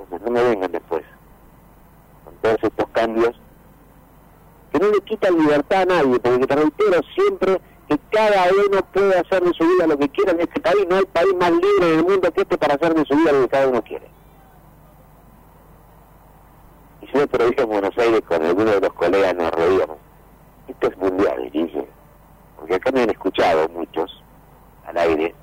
Entonces 0.00 0.26
no 0.26 0.32
me 0.32 0.42
vengan 0.42 0.72
después 0.72 1.04
cambios 2.44 2.83
quitan 5.04 5.38
libertad 5.38 5.82
a 5.82 5.84
nadie, 5.84 6.18
porque 6.18 6.46
te 6.46 6.56
reitero 6.56 7.00
siempre 7.14 7.60
que 7.88 7.98
cada 8.10 8.46
uno 8.66 8.80
puede 8.92 9.18
hacer 9.18 9.42
de 9.42 9.52
su 9.52 9.64
vida 9.66 9.86
lo 9.86 9.98
que 9.98 10.08
quiera 10.08 10.32
en 10.32 10.40
este 10.40 10.60
país, 10.60 10.86
no 10.88 10.96
hay 10.96 11.04
país 11.04 11.34
más 11.38 11.50
libre 11.50 11.86
del 11.86 12.04
mundo 12.04 12.32
que 12.32 12.40
este 12.42 12.58
para 12.58 12.74
hacer 12.74 12.94
de 12.94 13.04
su 13.04 13.16
vida 13.16 13.32
lo 13.32 13.42
que 13.42 13.48
cada 13.48 13.68
uno 13.68 13.82
quiere. 13.82 14.06
Y 17.02 17.06
yo 17.18 17.26
te 17.26 17.38
lo 17.38 17.46
dije 17.46 17.62
en 17.62 17.68
Buenos 17.68 17.98
Aires 17.98 18.22
con 18.26 18.42
alguno 18.44 18.70
de 18.70 18.80
los 18.80 18.92
colegas, 18.94 19.34
nos 19.34 19.50
reíamos. 19.50 19.98
Esto 20.66 20.88
es 20.88 20.96
mundial, 20.96 21.50
dije. 21.52 21.86
Porque 22.56 22.74
acá 22.76 22.90
me 22.92 23.02
han 23.02 23.10
escuchado 23.10 23.68
muchos 23.68 24.22
al 24.86 24.96
aire, 24.96 25.34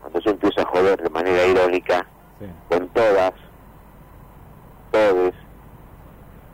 cuando 0.00 0.20
yo 0.20 0.30
empiezo 0.30 0.60
a 0.60 0.66
joder 0.66 1.02
de 1.02 1.10
manera 1.10 1.46
irónica 1.46 2.06
con 2.68 2.88
todas, 2.88 3.32
todos, 4.90 5.34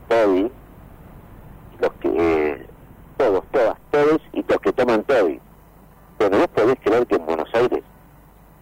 todos, 0.09 0.51
los 1.83 1.93
que, 1.95 2.66
todos, 3.16 3.45
todas, 3.53 3.76
todos 3.91 4.20
y 4.33 4.45
los 4.49 4.59
que 4.59 4.72
toman 4.72 5.03
TODI. 5.05 5.41
Pero 6.18 6.39
no 6.39 6.49
podés 6.49 6.76
creer 6.83 7.07
que 7.07 7.16
en 7.16 7.26
Buenos 7.26 7.49
Aires 7.55 7.83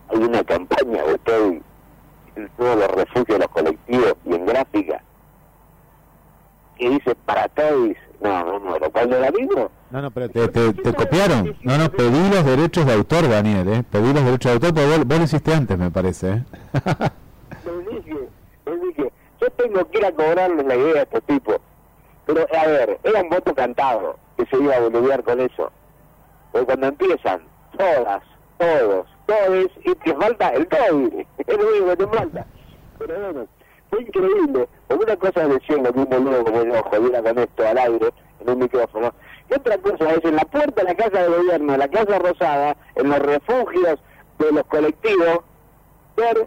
hay 0.09 0.19
una 0.19 0.43
campaña 0.43 1.05
de 1.05 1.19
TODI 1.19 1.63
en 2.37 2.49
todos 2.57 2.77
los 2.77 2.91
refugios 2.91 3.27
de 3.27 3.39
los 3.39 3.49
colectivos 3.49 4.15
y 4.25 4.35
en 4.35 4.47
gráfica 4.47 5.03
que 6.79 6.89
dice 6.91 7.15
para 7.27 7.49
TODIs. 7.49 7.97
No, 8.23 8.45
no 8.45 8.61
muero. 8.61 8.91
Cuando 8.91 9.19
la 9.19 9.31
digo, 9.31 9.71
No, 9.91 10.03
no, 10.03 10.11
pero 10.11 10.29
te, 10.29 10.47
te, 10.49 10.73
te 10.75 10.93
copiaron. 10.93 11.57
No, 11.63 11.79
no, 11.79 11.91
pedí 11.91 12.29
los 12.29 12.45
derechos 12.45 12.85
de 12.85 12.93
autor, 12.93 13.29
Daniel, 13.29 13.67
¿eh? 13.69 13.83
Pedí 13.91 14.13
los 14.13 14.25
derechos 14.25 14.51
de 14.51 14.53
autor, 14.55 14.75
pero 14.75 14.89
vos, 14.89 15.07
vos 15.07 15.19
lo 15.19 15.25
hiciste 15.25 15.55
antes, 15.55 15.79
me 15.79 15.91
parece, 15.91 16.31
¿eh? 16.31 16.45
le 17.65 17.97
dije, 17.97 18.29
le 18.67 18.77
dije, 18.79 19.13
yo 19.41 19.51
tengo 19.57 19.91
que 19.91 19.99
ir 19.99 20.05
a 20.05 20.13
cobrarles 20.13 20.67
la 20.67 20.77
idea 20.77 21.01
a 21.01 21.03
estos 21.05 21.23
tipos. 21.23 21.57
Pero, 22.33 22.47
a 22.57 22.67
ver, 22.67 22.99
era 23.03 23.23
un 23.23 23.29
voto 23.29 23.55
cantado 23.55 24.17
que 24.37 24.47
se 24.47 24.57
iba 24.57 24.77
a 24.77 24.81
boludear 24.81 25.23
con 25.25 25.41
eso. 25.41 25.73
Porque 26.53 26.67
cuando 26.67 26.87
empiezan, 26.87 27.43
todas, 27.77 28.23
todos, 28.57 29.07
todos, 29.27 29.71
y 29.85 29.95
te 29.97 30.15
falta 30.15 30.51
el 30.51 30.69
COVID, 30.69 31.13
es 31.39 31.59
lo 31.59 31.69
único 31.69 31.87
que 31.87 31.97
te 31.97 32.07
falta. 32.07 32.47
Pero 32.99 33.21
bueno, 33.21 33.49
fue 33.91 34.03
increíble. 34.03 34.69
Porque 34.87 35.05
una 35.05 35.17
cosa 35.17 35.43
es 35.43 35.49
decirlo 35.49 35.93
que 35.93 35.99
un 35.99 36.09
boludo 36.09 36.45
como 36.45 36.63
yo 36.63 36.83
jodiera 36.85 37.23
con 37.23 37.39
esto 37.39 37.67
al 37.67 37.79
aire, 37.79 38.11
en 38.41 38.51
un 38.51 38.59
micrófono. 38.61 39.13
Y 39.51 39.55
otra 39.55 39.79
cosa 39.79 40.13
es 40.13 40.25
en 40.25 40.37
la 40.37 40.45
puerta 40.45 40.83
de 40.83 40.89
la 40.89 40.95
Casa 40.95 41.23
de 41.23 41.29
Gobierno, 41.37 41.73
de 41.73 41.79
la 41.79 41.89
Casa 41.89 42.19
Rosada, 42.21 42.77
en 42.95 43.09
los 43.09 43.19
refugios 43.19 43.99
de 44.39 44.53
los 44.53 44.65
colectivos, 44.67 45.41
ver 46.17 46.47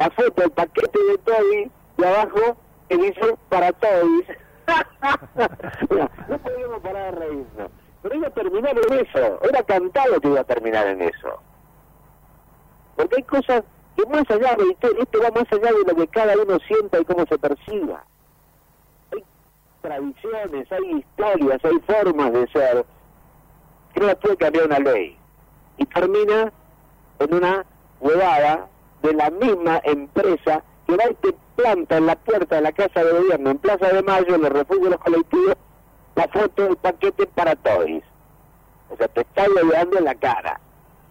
la 0.00 0.10
foto, 0.10 0.42
el 0.42 0.50
paquete 0.50 0.98
de 1.04 1.18
Toby, 1.18 1.70
y 1.98 2.04
abajo 2.04 2.56
que 2.88 2.96
dice 2.96 3.36
para 3.48 3.70
Toby. 3.72 4.24
No 6.28 6.38
podíamos 6.38 6.80
parar 6.80 7.14
de 7.14 7.20
reírnos. 7.20 7.70
Pero 8.02 8.14
iba 8.14 8.28
a 8.28 8.30
terminar 8.30 8.76
en 8.76 8.98
eso. 8.98 9.40
Era 9.42 9.62
cantado 9.62 10.20
que 10.20 10.28
iba 10.28 10.40
a 10.40 10.44
terminar 10.44 10.86
en 10.86 11.02
eso. 11.02 11.40
Porque 12.96 13.16
hay 13.16 13.22
cosas 13.24 13.62
que 13.96 14.06
más 14.06 14.30
allá, 14.30 14.56
de 14.56 14.70
esto 14.70 15.18
va 15.22 15.30
más 15.30 15.52
allá 15.52 15.72
de 15.72 15.84
lo 15.86 15.94
que 15.94 16.08
cada 16.08 16.34
uno 16.36 16.58
sienta 16.66 17.00
y 17.00 17.04
cómo 17.04 17.26
se 17.26 17.38
perciba. 17.38 18.04
Hay 19.12 19.24
tradiciones, 19.82 20.72
hay 20.72 20.98
historias, 20.98 21.64
hay 21.64 21.78
formas 21.80 22.32
de 22.32 22.46
ser 22.48 22.84
que 23.94 24.00
no 24.00 24.36
cambiar 24.36 24.66
una 24.66 24.78
ley. 24.78 25.16
Y 25.76 25.86
termina 25.86 26.52
en 27.18 27.34
una 27.34 27.64
huevada 28.00 28.68
de 29.02 29.14
la 29.14 29.30
misma 29.30 29.80
empresa 29.84 30.62
que 30.90 30.96
va 30.96 31.10
y 31.10 31.14
te 31.14 31.34
planta 31.56 31.96
en 31.96 32.06
la 32.06 32.16
puerta 32.16 32.56
de 32.56 32.62
la 32.62 32.72
Casa 32.72 33.04
de 33.04 33.12
Gobierno, 33.12 33.50
en 33.50 33.58
Plaza 33.58 33.88
de 33.88 34.02
Mayo, 34.02 34.34
en 34.34 34.42
los 34.42 34.50
refugios 34.50 34.84
de 34.84 34.90
los 34.90 35.00
colectivos, 35.00 35.56
la 36.16 36.28
foto 36.28 36.62
del 36.64 36.76
paquete 36.76 37.26
para 37.28 37.54
todos. 37.56 38.02
O 38.90 38.96
sea, 38.96 39.08
te 39.08 39.20
está 39.20 39.46
llevando 39.46 39.98
en 39.98 40.04
la 40.04 40.14
cara. 40.14 40.60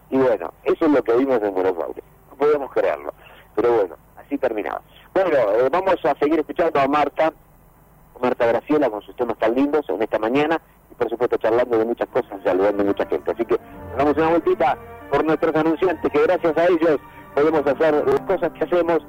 Y 0.10 0.18
bueno, 0.18 0.54
eso 0.64 0.86
es 0.86 0.92
lo 0.92 1.04
que 1.04 1.16
vimos 1.16 1.42
en 1.42 1.54
Buenos 1.54 1.76
Aires. 1.78 2.04
No 2.30 2.38
podemos 2.38 2.72
creerlo. 2.72 3.14
Pero 3.56 3.74
bueno, 3.74 3.96
así 4.18 4.38
terminaba. 4.38 4.82
Bueno, 5.14 5.30
eh, 5.32 5.70
vamos 5.72 5.96
a 6.04 6.16
seguir 6.16 6.40
escuchando 6.40 6.80
a 6.80 6.88
Marta, 6.88 7.32
Marta 8.22 8.46
Graciela 8.46 8.90
con 8.90 9.02
sus 9.02 9.16
temas 9.16 9.38
tan 9.38 9.56
lindos 9.56 9.88
en 9.88 10.02
esta 10.02 10.20
mañana 10.20 10.62
y 10.92 10.96
por 10.96 11.10
supuesto 11.10 11.38
charlando 11.38 11.78
de 11.78 11.86
muchas 11.86 12.08
cosas, 12.10 12.40
saludando 12.44 12.84
a 12.84 12.86
mucha 12.86 13.06
gente. 13.06 13.32
Así 13.32 13.46
que 13.46 13.58
nos 13.90 13.98
damos 13.98 14.18
una 14.18 14.30
vueltita 14.30 14.78
por 15.10 15.24
nuestros 15.24 15.56
anunciantes 15.56 16.12
que 16.12 16.22
gracias 16.24 16.58
a 16.58 16.66
ellos 16.66 17.00
podemos 17.34 17.66
hacer 17.66 18.06
las 18.06 18.22
cosas 18.22 18.52
que 18.52 18.64
hacemos, 18.66 19.00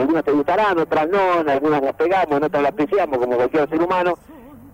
algunas 0.00 0.24
te 0.24 0.32
gustarán, 0.32 0.78
otras 0.78 1.08
no, 1.08 1.50
algunas 1.50 1.82
las 1.82 1.94
pegamos, 1.94 2.42
otras 2.42 2.62
las 2.62 2.72
apreciamos 2.72 3.18
como 3.18 3.36
cualquier 3.36 3.68
ser 3.68 3.82
humano. 3.82 4.14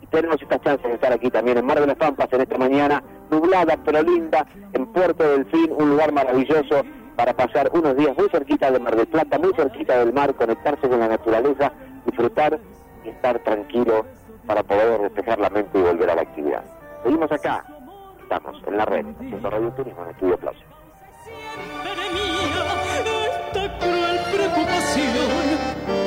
Y 0.01 0.07
tenemos 0.07 0.41
esta 0.41 0.61
chance 0.61 0.87
de 0.87 0.95
estar 0.95 1.13
aquí 1.13 1.31
también 1.31 1.59
en 1.59 1.67
Mar 1.67 1.81
de 1.81 1.87
las 1.87 1.97
Pampas 1.97 2.29
en 2.33 2.41
esta 2.43 2.59
mañana, 2.59 3.03
nublada 3.31 3.77
pero 3.85 4.03
linda, 4.03 4.47
en 4.73 4.87
Puerto 4.87 5.23
del 5.23 5.47
Fin, 5.47 5.73
un 5.77 5.91
lugar 5.91 6.13
maravilloso 6.13 6.83
para 7.17 7.35
pasar 7.35 7.71
unos 7.73 7.97
días 7.97 8.17
muy 8.17 8.29
cerquita 8.31 8.71
de 8.71 8.79
Mar 8.79 8.97
del 8.97 9.07
Plata, 9.07 9.39
muy 9.39 9.53
cerquita 9.55 9.99
del 9.99 10.13
mar, 10.13 10.35
conectarse 10.35 10.89
con 10.89 10.99
la 10.99 11.09
naturaleza, 11.09 11.73
disfrutar 12.07 12.59
y 13.05 13.11
estar 13.11 13.39
tranquilo 13.41 14.05
para 14.47 14.63
poder 14.63 15.01
despejar 15.03 15.39
la 15.39 15.51
mente 15.51 15.79
y 15.79 15.83
volver 15.83 16.11
a 16.11 16.15
la 16.17 16.23
actividad. 16.23 16.65
Seguimos 17.03 17.31
acá, 17.31 17.65
estamos 18.21 18.57
en 18.67 18.77
la 18.77 18.85
red, 18.85 19.07
haciendo 19.21 19.51
Radio 19.51 19.71
Turismo 19.73 20.05
en 20.05 20.11
Estudio 20.11 20.37
Plaza. 20.39 20.59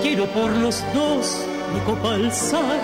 Quiero 0.01 0.25
por 0.27 0.51
los 0.51 0.83
dos 0.93 1.45
mi 1.73 1.79
copa 1.81 2.13
alzar 2.13 2.79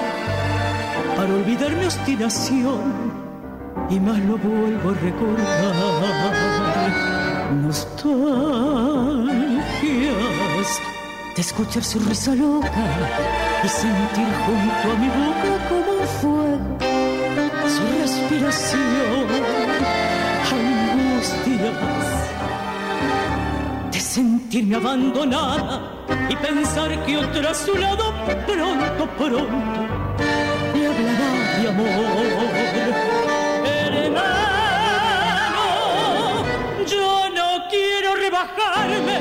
para 1.16 1.34
olvidar 1.34 1.72
mi 1.76 1.86
obstinación 1.86 3.12
y 3.90 4.00
más 4.00 4.18
lo 4.20 4.38
vuelvo 4.38 4.90
a 4.90 4.94
recordar. 4.94 5.76
Nostalgias 7.54 8.42
de 11.36 11.42
escuchar 11.42 11.84
su 11.84 12.00
risa 12.00 12.34
loca 12.34 12.72
y 13.64 13.68
sentir 13.68 14.28
junto 14.46 14.92
a 14.92 14.96
mi 15.02 15.08
boca 15.08 15.52
como 15.70 15.92
un 16.02 16.08
fuego 16.20 16.92
su 17.70 17.84
respiración. 18.02 19.28
Angustias 20.52 22.21
sentirme 24.12 24.76
abandonada 24.76 26.06
y 26.30 26.36
pensar 26.36 27.06
que 27.06 27.16
otra 27.16 27.52
a 27.52 27.54
su 27.54 27.74
lado 27.76 28.14
pronto, 28.46 29.08
pronto 29.18 29.48
me 30.74 30.86
hablará 30.86 31.30
de 31.62 31.70
amor. 31.70 31.92
Hermano, 33.64 34.36
yo 36.86 37.30
no 37.38 37.48
quiero 37.70 38.16
rebajarme, 38.16 39.18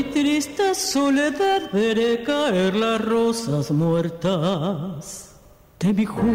mi 0.00 0.10
triste 0.10 0.74
soledad 0.74 1.70
veré 1.72 2.22
caer 2.22 2.74
las 2.74 3.00
rosas 3.04 3.70
muertas 3.70 5.34
de 5.78 5.92
mi 5.92 6.06
juventud. 6.06 6.30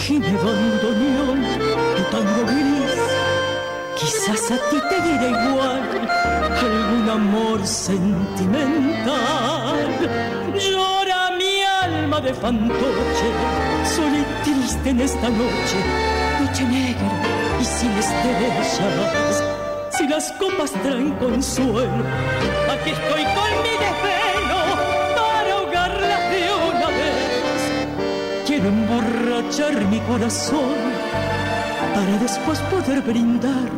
Gine 0.00 0.32
bandoneón, 0.44 1.40
tu 1.96 2.02
tango 2.12 2.42
gris, 2.50 3.00
quizás 3.98 4.42
a 4.52 4.54
ti 4.70 4.78
te 4.88 4.96
dirá 5.06 5.28
igual 5.36 5.82
algún 6.62 7.06
amor 7.10 7.58
sentimental. 7.66 9.88
Llora 10.54 11.22
mi 11.36 11.54
alma 11.84 12.18
de 12.20 12.32
fantoche, 12.32 13.28
sola 13.94 14.18
en 14.62 15.00
esta 15.00 15.28
noche, 15.28 15.76
noche 16.40 16.64
negra 16.64 17.10
y 17.60 17.64
sin 17.64 17.90
estrellas. 17.90 18.80
Si 19.90 20.06
las 20.06 20.30
copas 20.32 20.70
traen 20.82 21.10
consuelo, 21.14 22.04
aquí 22.70 22.90
estoy 22.90 23.24
con 23.24 23.50
mi 23.64 23.74
desvelo 23.82 24.60
para 25.16 25.52
ahogarlas 25.54 26.30
de 26.30 26.42
una 26.70 26.86
vez. 26.86 27.60
Quiero 28.46 28.68
emborrachar 28.68 29.74
mi 29.86 29.98
corazón 30.00 30.78
para 31.94 32.18
después 32.18 32.60
poder 32.60 33.02
brindar 33.02 33.68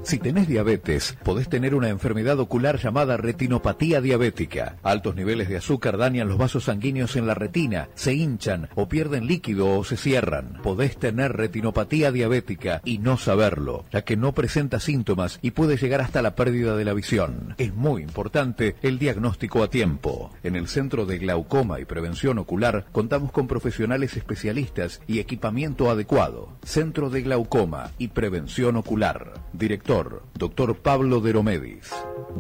Si 0.04 0.20
tenés 0.20 0.50
diabetes, 0.50 1.18
podés 1.24 1.48
tener 1.48 1.74
una 1.74 1.88
enfermedad 1.88 2.38
ocular 2.38 2.78
llamada 2.78 3.16
retinopatía 3.16 4.02
diabética. 4.02 4.76
Altos 4.84 5.16
niveles 5.16 5.48
de 5.48 5.56
azúcar 5.56 5.98
dañan 5.98 6.28
los 6.28 6.38
vasos 6.38 6.66
sanguíneos 6.66 7.16
en 7.16 7.26
la 7.26 7.36
retina, 7.36 7.88
se 7.96 8.14
hinchan 8.14 8.68
o 8.76 8.90
pierden 8.90 9.28
líquido 9.28 9.80
o 9.80 9.84
se 9.86 9.96
cierran. 9.96 10.60
Podés 10.62 10.98
tener 10.98 11.32
retinopatía 11.32 12.12
diabética 12.12 12.82
y 12.84 12.98
no 12.98 13.16
saberlo, 13.16 13.86
ya 13.94 14.02
que 14.02 14.18
no 14.18 14.34
presenta 14.34 14.82
síntomas 14.82 15.40
y 15.42 15.52
puede 15.52 15.78
llegar 15.78 16.02
hasta 16.02 16.22
la 16.22 16.36
pérdida 16.36 16.76
de 16.76 16.84
la 16.84 16.94
visión. 16.94 17.56
Es 17.58 17.74
muy 17.74 18.02
importante 18.02 18.76
el 18.82 19.00
diagnóstico 19.00 19.64
a 19.64 19.70
tiempo. 19.70 20.32
En 20.44 20.58
el 20.58 20.68
Centro 20.68 21.06
de 21.06 21.18
Glaucoma 21.18 21.80
y 21.80 21.86
Prevención 21.86 22.40
Ocular 22.40 22.88
contamos 22.92 23.32
con 23.32 23.48
profesionales 23.48 24.18
especialistas 24.18 25.02
y 25.08 25.20
equipamiento 25.20 25.90
adecuado. 25.90 26.50
Centro 26.64 27.10
de 27.10 27.22
Glaucoma 27.22 27.92
y 27.98 28.10
Prevención 28.10 28.76
Ocular. 28.76 29.36
Director 29.54 29.93
Doctor 29.94 30.76
Pablo 30.78 31.22
Deromedis. 31.22 31.92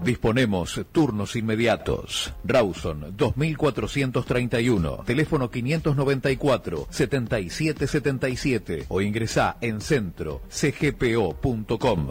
Disponemos 0.03 0.81
turnos 0.91 1.35
inmediatos. 1.35 2.33
Rawson 2.43 3.15
2431, 3.15 5.03
teléfono 5.05 5.51
594 5.51 6.87
7777 6.89 8.85
o 8.89 9.01
ingresa 9.01 9.57
en 9.61 9.81
centro 9.81 10.41
cgpo.com. 10.49 12.07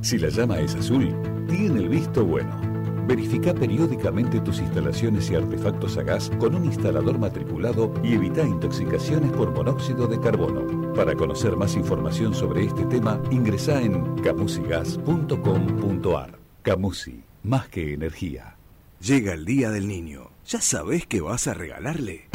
Si 0.00 0.16
la 0.18 0.30
llama 0.30 0.58
es 0.60 0.74
azul, 0.74 1.14
tiene 1.46 1.80
el 1.80 1.90
visto 1.90 2.24
bueno. 2.24 2.58
Verifica 3.06 3.52
periódicamente 3.52 4.40
tus 4.40 4.60
instalaciones 4.60 5.30
y 5.30 5.34
artefactos 5.34 5.98
a 5.98 6.02
gas 6.02 6.30
con 6.38 6.54
un 6.54 6.64
instalador 6.64 7.18
matriculado 7.18 7.92
y 8.02 8.14
evita 8.14 8.42
intoxicaciones 8.42 9.30
por 9.32 9.52
monóxido 9.52 10.06
de 10.06 10.18
carbono. 10.18 10.79
Para 10.94 11.14
conocer 11.14 11.56
más 11.56 11.76
información 11.76 12.34
sobre 12.34 12.64
este 12.64 12.84
tema, 12.84 13.20
ingresa 13.30 13.80
en 13.80 14.16
camusigas.com.ar. 14.22 16.38
Camusi, 16.62 17.24
más 17.42 17.68
que 17.68 17.94
energía. 17.94 18.56
Llega 19.00 19.32
el 19.32 19.44
Día 19.44 19.70
del 19.70 19.88
Niño. 19.88 20.30
¿Ya 20.46 20.60
sabes 20.60 21.06
qué 21.06 21.20
vas 21.20 21.46
a 21.46 21.54
regalarle? 21.54 22.28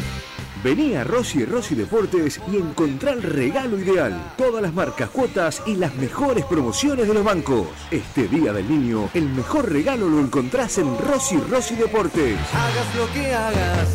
Vení 0.63 0.95
a 0.95 1.03
Rossi 1.03 1.41
y 1.41 1.45
Rossi 1.45 1.75
Deportes 1.75 2.41
y 2.51 2.55
encontrá 2.55 3.11
el 3.11 3.21
regalo 3.21 3.77
ideal. 3.77 4.33
Todas 4.35 4.63
las 4.63 4.73
marcas, 4.73 5.11
cuotas 5.11 5.61
y 5.67 5.75
las 5.75 5.93
mejores 5.95 6.43
promociones 6.45 7.07
de 7.07 7.13
los 7.13 7.23
bancos. 7.23 7.67
Este 7.91 8.27
Día 8.27 8.51
del 8.51 8.67
Niño, 8.67 9.09
el 9.13 9.29
mejor 9.29 9.71
regalo 9.71 10.09
lo 10.09 10.19
encontrás 10.19 10.79
en 10.79 10.97
Rossi 10.97 11.37
Rossi 11.37 11.75
Deportes. 11.75 12.39
Hagas 12.51 12.95
lo 12.95 13.13
que 13.13 13.31
hagas. 13.31 13.89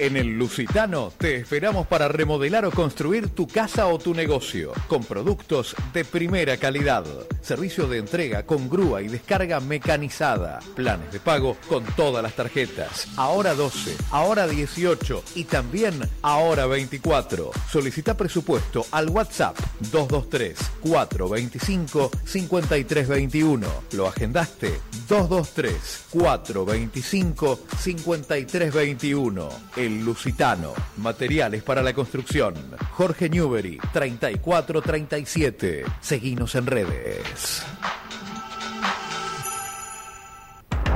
En 0.00 0.16
el 0.16 0.38
Lusitano 0.38 1.12
te 1.18 1.36
esperamos 1.36 1.86
para 1.86 2.08
remodelar 2.08 2.64
o 2.64 2.70
construir 2.70 3.28
tu 3.28 3.46
casa 3.46 3.86
o 3.86 3.98
tu 3.98 4.14
negocio 4.14 4.72
con 4.88 5.04
productos 5.04 5.76
de 5.92 6.06
primera 6.06 6.56
calidad. 6.56 7.04
Servicio 7.42 7.86
de 7.86 7.98
entrega 7.98 8.46
con 8.46 8.70
grúa 8.70 9.02
y 9.02 9.08
descarga 9.08 9.60
mecanizada. 9.60 10.60
Planes 10.74 11.12
de 11.12 11.20
pago 11.20 11.58
con 11.68 11.84
todas 11.96 12.22
las 12.22 12.32
tarjetas. 12.32 13.08
Ahora 13.18 13.54
12, 13.54 13.94
ahora 14.10 14.46
18 14.46 15.22
y 15.34 15.44
también 15.44 16.00
ahora 16.22 16.64
24. 16.64 17.50
Solicita 17.70 18.16
presupuesto 18.16 18.86
al 18.92 19.10
WhatsApp 19.10 19.58
223 19.92 20.58
425 20.80 22.10
5321. 22.24 23.66
¿Lo 23.92 24.08
agendaste? 24.08 24.80
223 25.10 26.06
425 26.10 27.60
5321. 27.78 29.48
El 29.76 29.89
Lusitano. 29.98 30.72
Materiales 30.98 31.62
para 31.62 31.82
la 31.82 31.92
construcción. 31.92 32.54
Jorge 32.92 33.28
Newbery 33.28 33.78
3437. 33.92 35.84
Seguinos 36.00 36.54
en 36.54 36.66
redes. 36.66 37.64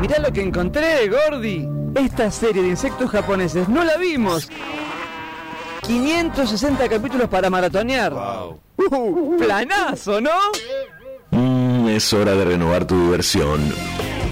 Mirá 0.00 0.18
lo 0.18 0.32
que 0.32 0.42
encontré, 0.42 1.08
Gordy. 1.08 1.68
Esta 1.94 2.30
serie 2.30 2.62
de 2.62 2.68
insectos 2.68 3.10
japoneses 3.10 3.68
no 3.68 3.84
la 3.84 3.96
vimos. 3.96 4.48
560 5.82 6.88
capítulos 6.88 7.28
para 7.28 7.50
maratonear. 7.50 8.12
Uh, 8.76 9.36
planazo, 9.38 10.20
¿no? 10.20 10.30
Mm, 11.30 11.88
es 11.88 12.12
hora 12.12 12.34
de 12.34 12.44
renovar 12.44 12.86
tu 12.86 13.00
diversión. 13.02 13.60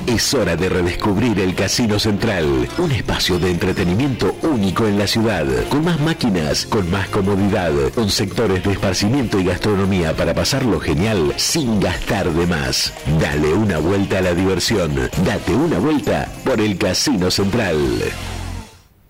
Es 0.07 0.35
hora 0.35 0.57
de 0.57 0.69
redescubrir 0.69 1.39
el 1.39 1.55
Casino 1.55 1.99
Central, 1.99 2.69
un 2.79 2.93
espacio 2.93 3.39
de 3.39 3.51
entretenimiento 3.51 4.35
único 4.43 4.87
en 4.87 4.99
la 4.99 5.07
ciudad, 5.07 5.47
con 5.69 5.85
más 5.85 6.01
máquinas, 6.01 6.67
con 6.67 6.91
más 6.91 7.09
comodidad, 7.09 7.73
con 7.95 8.11
sectores 8.11 8.65
de 8.65 8.73
esparcimiento 8.73 9.39
y 9.39 9.45
gastronomía 9.45 10.15
para 10.15 10.35
pasarlo 10.35 10.81
genial 10.81 11.33
sin 11.37 11.81
gastar 11.81 12.31
de 12.31 12.47
más. 12.47 12.93
Dale 13.21 13.55
una 13.55 13.79
vuelta 13.79 14.19
a 14.19 14.23
la 14.23 14.35
diversión, 14.35 14.95
date 15.25 15.55
una 15.55 15.79
vuelta 15.79 16.29
por 16.45 16.61
el 16.61 16.77
Casino 16.77 17.31
Central. 17.31 17.79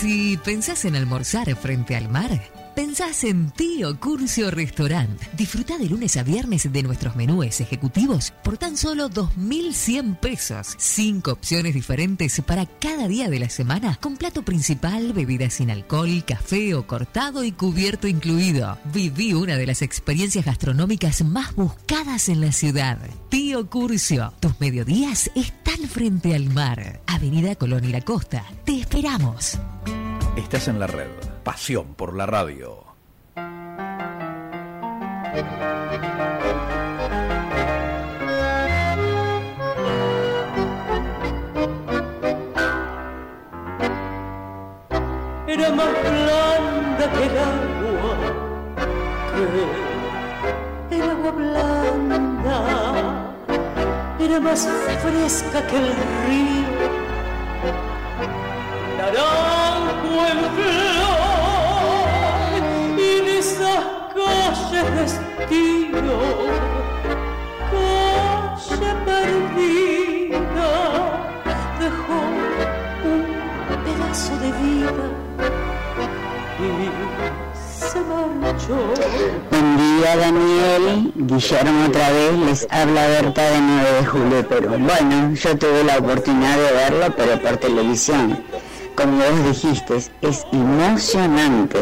Si 0.00 0.36
pensás 0.38 0.84
en 0.86 0.96
almorzar 0.96 1.54
frente 1.54 1.94
al 1.94 2.08
mar, 2.08 2.30
pensás 2.80 3.24
en 3.24 3.50
Tío 3.50 4.00
Curcio 4.00 4.50
Restaurant. 4.50 5.20
Disfruta 5.36 5.76
de 5.76 5.84
lunes 5.84 6.16
a 6.16 6.22
viernes 6.22 6.72
de 6.72 6.82
nuestros 6.82 7.14
menúes 7.14 7.60
ejecutivos 7.60 8.32
por 8.42 8.56
tan 8.56 8.78
solo 8.78 9.10
2.100 9.10 10.16
pesos. 10.18 10.76
Cinco 10.78 11.32
opciones 11.32 11.74
diferentes 11.74 12.40
para 12.40 12.64
cada 12.64 13.06
día 13.06 13.28
de 13.28 13.38
la 13.38 13.50
semana, 13.50 13.98
con 14.00 14.16
plato 14.16 14.42
principal, 14.46 15.12
bebida 15.12 15.50
sin 15.50 15.70
alcohol, 15.70 16.24
café 16.26 16.74
o 16.74 16.86
cortado 16.86 17.44
y 17.44 17.52
cubierto 17.52 18.08
incluido. 18.08 18.78
Viví 18.94 19.34
una 19.34 19.58
de 19.58 19.66
las 19.66 19.82
experiencias 19.82 20.46
gastronómicas 20.46 21.22
más 21.22 21.54
buscadas 21.54 22.30
en 22.30 22.40
la 22.40 22.50
ciudad. 22.50 22.98
Tío 23.28 23.68
Curcio, 23.68 24.32
tus 24.40 24.58
mediodías 24.58 25.30
están 25.34 25.86
frente 25.86 26.34
al 26.34 26.48
mar. 26.48 27.02
Avenida 27.06 27.56
Colón 27.56 27.84
y 27.84 27.88
la 27.88 28.00
Costa. 28.00 28.42
Te 28.64 28.80
esperamos. 28.80 29.58
Estás 30.34 30.68
en 30.68 30.78
la 30.78 30.86
red. 30.86 31.29
Pasión 31.42 31.94
por 31.94 32.14
la 32.14 32.26
radio. 32.26 32.90
era 45.52 45.70
más 45.70 45.88
blanda 45.88 47.04
que 47.12 47.24
el 47.26 47.38
agua, 47.38 48.14
que 50.88 50.96
el 50.96 51.10
agua 51.10 51.30
blanda, 51.32 52.56
era 54.20 54.40
más 54.40 54.68
fresca 55.02 55.66
que 55.66 55.76
el 55.76 55.88
río, 56.26 56.88
naranjo 58.96 60.12
en 60.32 60.38
flor, 60.54 61.09
esas 63.60 63.84
calles 64.14 64.94
de 64.94 65.04
estilo, 65.04 66.18
calle 67.70 68.92
perdida, 69.04 70.70
dejó 71.80 72.18
un 73.04 73.20
pedazo 73.84 74.32
de 74.38 74.50
vida 74.62 75.06
y 76.58 76.62
se 77.90 78.00
marchó. 78.40 78.78
Buen 79.50 79.76
día 79.76 80.16
Daniel, 80.16 81.12
Guillermo 81.14 81.86
otra 81.86 82.10
vez, 82.10 82.32
les 82.46 82.66
habla 82.70 83.06
Berta 83.08 83.42
de 83.42 83.60
9 83.60 83.92
de 83.92 84.06
julio, 84.06 84.46
pero 84.48 84.70
bueno, 84.70 85.34
yo 85.34 85.58
tuve 85.58 85.84
la 85.84 85.98
oportunidad 85.98 86.56
de 86.56 86.72
verlo, 86.72 87.14
pero 87.16 87.40
por 87.40 87.56
televisión. 87.58 88.49
Como 89.00 89.16
vos 89.16 89.44
dijiste, 89.46 89.96
es 90.20 90.46
emocionante, 90.52 91.78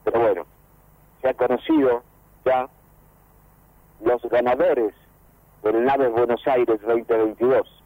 pero 0.04 0.20
bueno, 0.20 0.46
se 1.20 1.28
ha 1.28 1.34
conocido 1.34 2.04
ya 2.44 2.68
los 4.00 4.22
ganadores 4.30 4.94
del 5.64 5.84
Naves 5.84 6.12
Buenos 6.12 6.46
Aires 6.46 6.80
2022. 6.80 7.82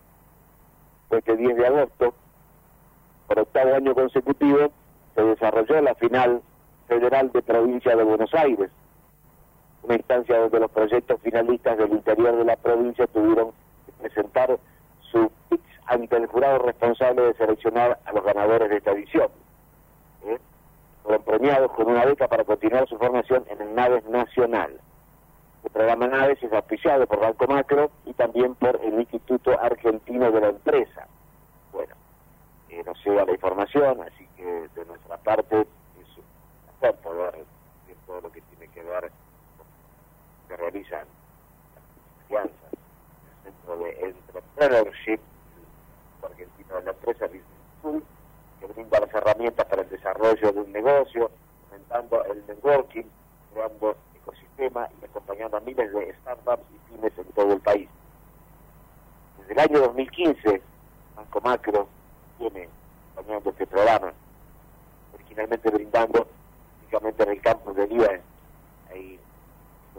Este 1.10 1.36
10 1.36 1.56
de 1.56 1.66
agosto, 1.66 2.14
por 3.26 3.38
octavo 3.38 3.74
año 3.74 3.94
consecutivo, 3.94 4.70
se 5.14 5.22
desarrolló 5.22 5.80
la 5.80 5.94
final 5.94 6.42
federal 6.86 7.32
de 7.32 7.40
provincia 7.40 7.96
de 7.96 8.04
Buenos 8.04 8.34
Aires, 8.34 8.70
una 9.82 9.94
instancia 9.94 10.38
donde 10.38 10.60
los 10.60 10.70
proyectos 10.70 11.18
finalistas 11.22 11.78
del 11.78 11.92
interior 11.92 12.36
de 12.36 12.44
la 12.44 12.56
provincia 12.56 13.06
tuvieron 13.06 13.52
que 13.86 13.92
presentar 14.02 14.58
su 15.10 15.32
pitch 15.48 15.69
ante 15.90 16.16
el 16.16 16.26
jurado 16.26 16.58
responsable 16.58 17.22
de 17.22 17.34
seleccionar 17.34 17.98
a 18.04 18.12
los 18.12 18.24
ganadores 18.24 18.70
de 18.70 18.76
esta 18.76 18.92
edición. 18.92 19.28
¿eh? 20.24 20.38
Premiados 21.24 21.72
con 21.72 21.90
una 21.90 22.04
beca 22.04 22.28
para 22.28 22.44
continuar 22.44 22.88
su 22.88 22.96
formación 22.96 23.44
en 23.48 23.60
el 23.60 23.74
Naves 23.74 24.04
Nacional. 24.04 24.80
El 25.64 25.70
programa 25.70 26.06
Naves 26.06 26.40
es 26.42 26.52
auspiciado 26.52 27.08
por 27.08 27.18
Banco 27.18 27.46
Macro 27.48 27.90
y 28.06 28.12
también 28.14 28.54
por 28.54 28.80
el 28.84 29.00
Instituto 29.00 29.58
Argentino 29.60 30.30
de 30.30 30.40
la 30.40 30.48
Empresa. 30.50 31.08
Bueno, 31.72 31.94
eh, 32.68 32.82
nos 32.86 33.04
llega 33.04 33.24
la 33.24 33.32
información, 33.32 34.00
así 34.02 34.28
que 34.36 34.44
de 34.44 34.84
nuestra 34.86 35.16
parte 35.16 35.60
es 35.60 36.16
un 36.16 36.24
placer 36.78 37.00
poder 37.02 37.44
todo 38.06 38.20
lo 38.20 38.30
que 38.30 38.40
tiene 38.42 38.72
que 38.72 38.82
ver 38.82 39.10
con 39.56 39.66
que 40.48 40.56
realizan 40.56 41.06
las 41.74 42.28
alianzas 42.28 42.72
el 43.44 43.52
Centro 43.52 43.76
de 43.78 43.90
Entrepreneurship 44.06 45.20
Empresa 47.10 47.26
Business 47.26 48.04
que 48.60 48.66
brinda 48.66 49.00
las 49.00 49.12
herramientas 49.14 49.66
para 49.66 49.82
el 49.82 49.88
desarrollo 49.88 50.52
de 50.52 50.60
un 50.60 50.72
negocio, 50.72 51.30
aumentando 51.70 52.24
el 52.26 52.46
networking, 52.46 53.04
creando 53.52 53.96
ecosistema 54.14 54.88
y 55.00 55.04
acompañando 55.04 55.56
a 55.56 55.60
miles 55.60 55.92
de 55.92 56.14
startups 56.20 56.62
y 56.70 56.92
pymes 56.92 57.12
en 57.18 57.24
todo 57.32 57.52
el 57.54 57.60
país. 57.60 57.88
Desde 59.38 59.52
el 59.54 59.58
año 59.58 59.78
2015, 59.80 60.62
Banco 61.16 61.40
Macro 61.40 61.88
tiene 62.38 62.68
acompañando 63.14 63.50
este 63.50 63.66
programa, 63.66 64.12
originalmente 65.14 65.70
brindando 65.70 66.26
únicamente 66.82 67.22
en 67.22 67.28
el 67.30 67.40
campo 67.40 67.72
de 67.72 67.84
IBE, 67.84 68.20
ahí 68.90 69.18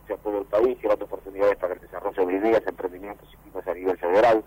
en 0.07 0.18
todo 0.18 0.39
el 0.39 0.45
país, 0.45 0.78
llevando 0.82 1.05
oportunidades 1.05 1.57
para 1.57 1.74
el 1.74 1.80
desarrollo 1.80 2.26
de 2.26 2.34
ideas, 2.36 2.62
emprendimientos 2.68 3.28
y 3.34 3.38
pymes 3.38 3.68
a 3.68 3.74
nivel 3.74 3.97
federal. 3.97 4.43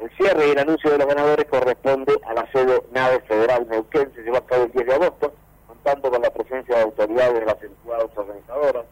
El 0.00 0.10
cierre 0.16 0.48
y 0.48 0.50
el 0.52 0.58
anuncio 0.58 0.90
de 0.90 0.96
los 0.96 1.06
ganadores 1.06 1.44
corresponde 1.44 2.18
a 2.24 2.32
la 2.32 2.50
sede 2.52 2.82
Nave 2.90 3.20
Federal 3.20 3.68
Neuquén, 3.68 4.10
se 4.14 4.22
llevó 4.22 4.38
a 4.38 4.46
cabo 4.46 4.64
el 4.64 4.72
10 4.72 4.86
de 4.86 4.94
agosto, 4.94 5.34
contando 5.66 6.10
con 6.10 6.22
la 6.22 6.30
presencia 6.30 6.74
de 6.74 6.82
autoridades 6.82 7.34
de 7.34 7.44
las 7.44 7.62
entidades 7.62 8.10
organizadoras, 8.16 8.86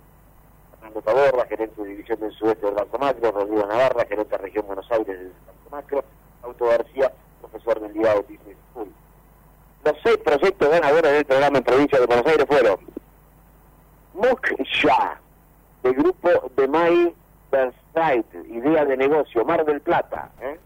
Fernando 0.73 1.01
Taborra, 1.01 1.47
gerente 1.47 1.83
de 1.83 1.89
división 1.89 2.21
del 2.21 2.33
sudeste 2.33 2.67
del 2.67 2.75
Banco 2.75 2.99
Macro, 2.99 3.33
Rodrigo 3.33 3.67
Navarra, 3.67 4.05
gerente 4.07 4.37
de 4.37 4.43
región 4.43 4.67
Buenos 4.67 4.91
Aires 4.91 5.19
del 5.19 5.33
Banco 5.47 5.71
Macro, 5.71 6.05
Auto 6.43 6.67
García, 6.67 7.11
profesor 7.41 7.81
del 7.81 7.93
día 7.95 8.15
Business 8.17 8.59
School. 8.71 8.93
Los 9.87 9.97
seis 10.05 10.19
proyectos 10.19 10.69
ganadores 10.69 11.13
del 11.13 11.25
programa 11.25 11.57
en 11.57 11.65
provincia 11.65 12.01
de 12.01 12.07
Buenos 12.07 12.27
Aires 12.27 12.45
fueron 12.47 12.77
Muksha, 14.13 15.19
del 15.83 15.95
grupo 15.95 16.51
de 16.55 16.69
May 16.69 17.15
Verstreit, 17.51 18.27
idea 18.51 18.85
de 18.85 18.97
negocio, 18.99 19.43
Mar 19.47 19.65
del 19.65 19.81
Plata, 19.81 20.31
¿eh? 20.43 20.59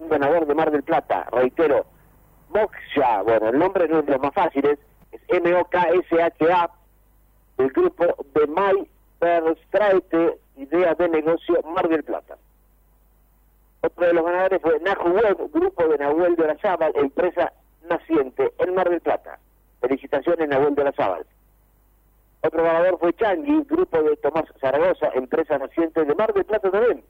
Un 0.00 0.08
ganador 0.08 0.46
de 0.46 0.54
Mar 0.54 0.70
del 0.70 0.82
Plata, 0.82 1.26
reitero, 1.30 1.86
Moksha, 2.50 3.22
bueno, 3.22 3.48
el 3.48 3.58
nombre 3.58 3.88
no 3.88 4.00
es 4.00 4.06
de 4.06 4.12
los 4.12 4.22
más 4.22 4.34
fáciles, 4.34 4.78
es 5.12 5.20
M-O-K-S-H-A, 5.28 6.70
del 7.58 7.70
grupo 7.70 8.04
de 8.34 8.46
May 8.46 8.90
Verstraete, 9.20 10.38
idea 10.56 10.94
de 10.94 11.08
negocio, 11.08 11.60
Mar 11.62 11.88
del 11.88 12.04
Plata. 12.04 12.36
Otro 13.80 14.06
de 14.06 14.12
los 14.12 14.24
ganadores 14.24 14.60
fue 14.60 14.80
Nahu 14.80 15.10
Web, 15.10 15.50
grupo 15.52 15.86
de 15.88 15.98
Nahuel 15.98 16.36
de 16.36 16.46
la 16.46 16.58
Sábal, 16.58 16.92
empresa 16.96 17.52
naciente 17.88 18.52
en 18.58 18.74
Mar 18.74 18.88
del 18.88 19.00
Plata. 19.00 19.38
Felicitaciones, 19.80 20.48
Nahuel 20.48 20.74
de 20.74 20.84
la 20.84 20.92
Sábal. 20.92 21.26
Otro 22.42 22.62
ganador 22.62 22.98
fue 22.98 23.12
Changi, 23.14 23.62
grupo 23.64 24.02
de 24.02 24.16
Tomás 24.16 24.44
Zaragoza, 24.60 25.10
empresa 25.14 25.58
naciente 25.58 26.04
de 26.04 26.14
Mar 26.14 26.32
del 26.32 26.44
Plata 26.44 26.70
también. 26.70 27.04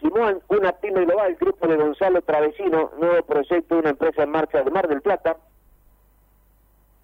Simón, 0.00 0.40
una 0.48 0.72
pyme 0.72 1.04
global, 1.04 1.36
grupo 1.40 1.66
de 1.66 1.76
Gonzalo 1.76 2.22
Travesino, 2.22 2.92
nuevo 2.98 3.22
proyecto, 3.22 3.78
una 3.78 3.90
empresa 3.90 4.22
en 4.22 4.30
marcha 4.30 4.62
de 4.62 4.70
Mar 4.70 4.88
del 4.88 5.02
Plata. 5.02 5.36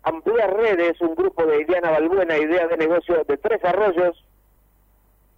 Ampliar 0.05 0.55
Redes, 0.55 1.01
un 1.01 1.15
grupo 1.15 1.45
de 1.47 1.65
Diana 1.65 1.91
Balbuena, 1.91 2.37
idea 2.37 2.69
de 2.69 2.77
negocio 2.77 3.25
de 3.27 3.37
Tres 3.37 3.65
Arroyos. 3.65 4.25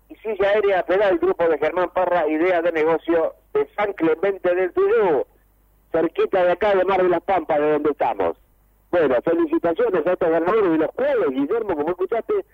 Y 0.09 0.17
Silla 0.17 0.51
Aérea 0.51 0.83
Pedal, 0.85 1.19
grupo 1.19 1.49
de 1.49 1.59
Germán 1.59 1.91
Parra, 1.91 2.29
idea 2.29 2.61
de 2.63 2.73
negocio 2.73 3.35
de 3.55 3.67
San 3.77 3.93
Clemente 3.95 4.55
del 4.55 4.73
Tuyú, 4.73 5.25
cerquita 5.93 6.45
de 6.45 6.53
acá 6.53 6.75
de 6.75 6.85
Mar 6.85 7.03
de 7.03 7.09
las 7.09 7.23
Pampas, 7.23 7.59
de 7.59 7.73
donde 7.73 7.91
estamos. 7.91 8.37
Bueno, 8.91 9.17
felicitaciones 9.23 10.07
a 10.07 10.13
estos 10.13 10.31
ganadores 10.31 10.71
de 10.71 10.79
los 10.79 10.91
juegos, 10.91 11.31
Guillermo, 11.31 11.75
como 11.75 11.91
escuchaste, 11.91 12.45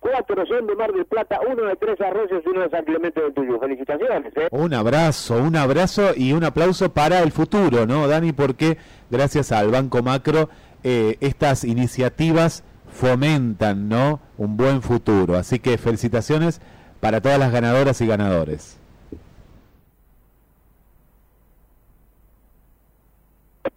cuatro 0.00 0.46
son 0.46 0.66
de 0.66 0.74
Mar 0.74 0.92
del 0.92 1.04
Plata, 1.04 1.40
uno 1.48 1.64
de 1.64 1.76
Tres 1.76 2.00
Arroyos 2.00 2.42
y 2.44 2.48
uno 2.48 2.62
de 2.62 2.70
San 2.70 2.84
Clemente 2.84 3.20
del 3.20 3.34
Tuyú. 3.34 3.58
Felicitaciones, 3.60 4.32
¿eh? 4.36 4.48
Un 4.50 4.74
abrazo, 4.74 5.36
un 5.36 5.56
abrazo 5.56 6.12
y 6.16 6.32
un 6.32 6.44
aplauso 6.44 6.92
para 6.92 7.22
el 7.22 7.32
futuro, 7.32 7.86
¿no, 7.86 8.06
Dani? 8.08 8.32
Porque 8.32 8.78
gracias 9.10 9.52
al 9.52 9.70
Banco 9.70 10.02
Macro 10.02 10.48
eh, 10.84 11.16
estas 11.20 11.64
iniciativas 11.64 12.64
fomentan, 12.90 13.88
¿no? 13.88 14.20
Un 14.36 14.56
buen 14.56 14.82
futuro. 14.82 15.36
Así 15.36 15.58
que 15.58 15.78
felicitaciones 15.78 16.60
para 17.00 17.20
todas 17.20 17.38
las 17.38 17.52
ganadoras 17.52 18.00
y 18.00 18.06
ganadores. 18.06 18.77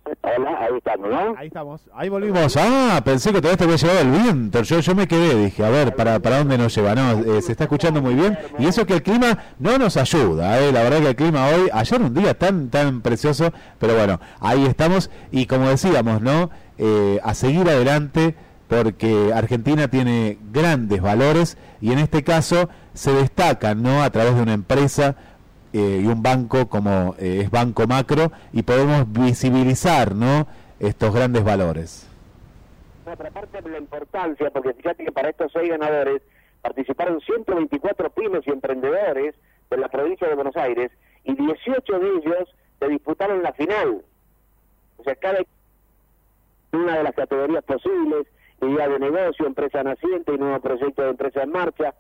Hola, 0.04 0.58
ahí 0.60 0.78
estamos, 0.78 1.10
¿no? 1.10 1.36
Ahí 1.38 1.48
estamos, 1.48 1.82
ahí 1.94 2.10
volvimos. 2.10 2.58
Ah, 2.58 3.02
pensé 3.06 3.32
que 3.32 3.40
todavía 3.40 3.58
te 3.58 3.64
había 3.66 3.76
llevado 3.76 4.00
el 4.00 4.12
viento. 4.12 4.62
Yo, 4.64 4.80
yo 4.80 4.96
me 4.96 5.08
quedé, 5.08 5.36
dije, 5.36 5.64
a 5.64 5.70
ver, 5.70 5.96
¿para, 5.96 6.20
para 6.20 6.40
dónde 6.40 6.58
nos 6.58 6.76
lleva? 6.76 6.96
No, 6.96 7.12
eh, 7.12 7.42
se 7.42 7.52
está 7.52 7.66
escuchando 7.66 8.02
muy 8.02 8.16
bien. 8.16 8.38
Y 8.58 8.66
eso 8.66 8.86
que 8.86 8.96
el 8.96 9.04
clima 9.04 9.38
no 9.60 9.78
nos 9.78 9.98
ayuda, 9.98 10.60
¿eh? 10.60 10.72
La 10.72 10.82
verdad 10.82 11.00
que 11.02 11.10
el 11.10 11.16
clima 11.16 11.48
hoy, 11.48 11.70
ayer 11.72 12.02
un 12.02 12.14
día 12.14 12.34
tan, 12.34 12.70
tan 12.70 13.02
precioso, 13.02 13.54
pero 13.80 13.96
bueno, 13.96 14.20
ahí 14.40 14.66
estamos. 14.66 15.12
Y 15.32 15.46
como 15.46 15.70
decíamos, 15.70 16.22
¿no? 16.22 16.50
Eh, 16.80 17.20
a 17.24 17.36
seguir 17.36 17.70
adelante 17.70 18.36
porque 18.68 19.32
Argentina 19.36 19.90
tiene 19.90 20.38
grandes 20.52 21.02
valores 21.02 21.58
y 21.82 21.92
en 21.92 22.00
este 22.00 22.24
caso 22.24 22.70
se 22.94 23.12
destacan, 23.14 23.84
¿no? 23.84 24.02
A 24.02 24.10
través 24.10 24.36
de 24.36 24.42
una 24.42 24.54
empresa 24.54 25.16
eh, 25.74 26.02
y 26.04 26.08
un 26.08 26.22
banco 26.22 26.68
como 26.68 27.16
eh, 27.18 27.42
es 27.44 27.52
Banco 27.52 27.88
Macro 27.88 28.32
y 28.52 28.64
podemos 28.64 29.12
visibilizar 29.12 30.16
¿no? 30.16 30.48
estos 30.80 31.14
grandes 31.14 31.44
valores. 31.44 32.08
Otra 33.06 33.32
parte 33.32 33.62
de 33.62 33.70
la 33.70 33.78
importancia, 33.78 34.50
porque 34.52 34.74
fíjate 34.74 35.06
que 35.06 35.12
para 35.12 35.30
estos 35.30 35.52
seis 35.52 35.70
ganadores 35.70 36.22
participaron 36.62 37.20
124 37.22 38.10
pymes 38.12 38.46
y 38.46 38.52
emprendedores 38.52 39.36
de 39.70 39.78
la 39.78 39.88
provincia 39.90 40.28
de 40.28 40.36
Buenos 40.36 40.56
Aires 40.56 40.92
y 41.24 41.36
18 41.36 42.00
de 42.00 42.08
ellos 42.18 42.56
se 42.80 42.88
disputaron 42.88 43.44
la 43.44 43.54
final. 43.54 44.02
O 44.98 45.04
sea, 45.04 45.16
cada 45.16 45.40
una 46.74 46.98
de 46.98 47.04
las 47.04 47.16
categorías 47.16 47.64
posibles, 47.64 48.28
idea 48.62 48.88
de 48.88 49.00
negocio, 49.00 49.46
empresa 49.46 49.84
naciente 49.84 50.34
y 50.34 50.38
nuevo 50.38 50.60
proyecto 50.60 51.02
de 51.04 51.10
empresa 51.10 51.44
en 51.44 51.52
marcha, 51.52 51.94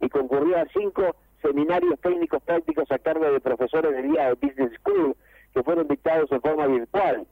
y 0.00 0.08
concurrió 0.08 0.58
a 0.58 0.66
cinco 0.72 1.16
seminarios 1.42 1.98
técnicos 2.00 2.42
prácticos 2.42 2.90
a 2.90 2.98
cargo 2.98 3.30
de 3.30 3.40
profesores 3.40 3.92
del 3.92 4.10
día 4.12 4.28
de 4.28 4.34
Business 4.34 4.72
School 4.80 5.16
que 5.54 5.62
fueron 5.62 5.88
dictados 5.88 6.30
en 6.32 6.40
forma 6.40 6.66
virtual. 6.66 7.26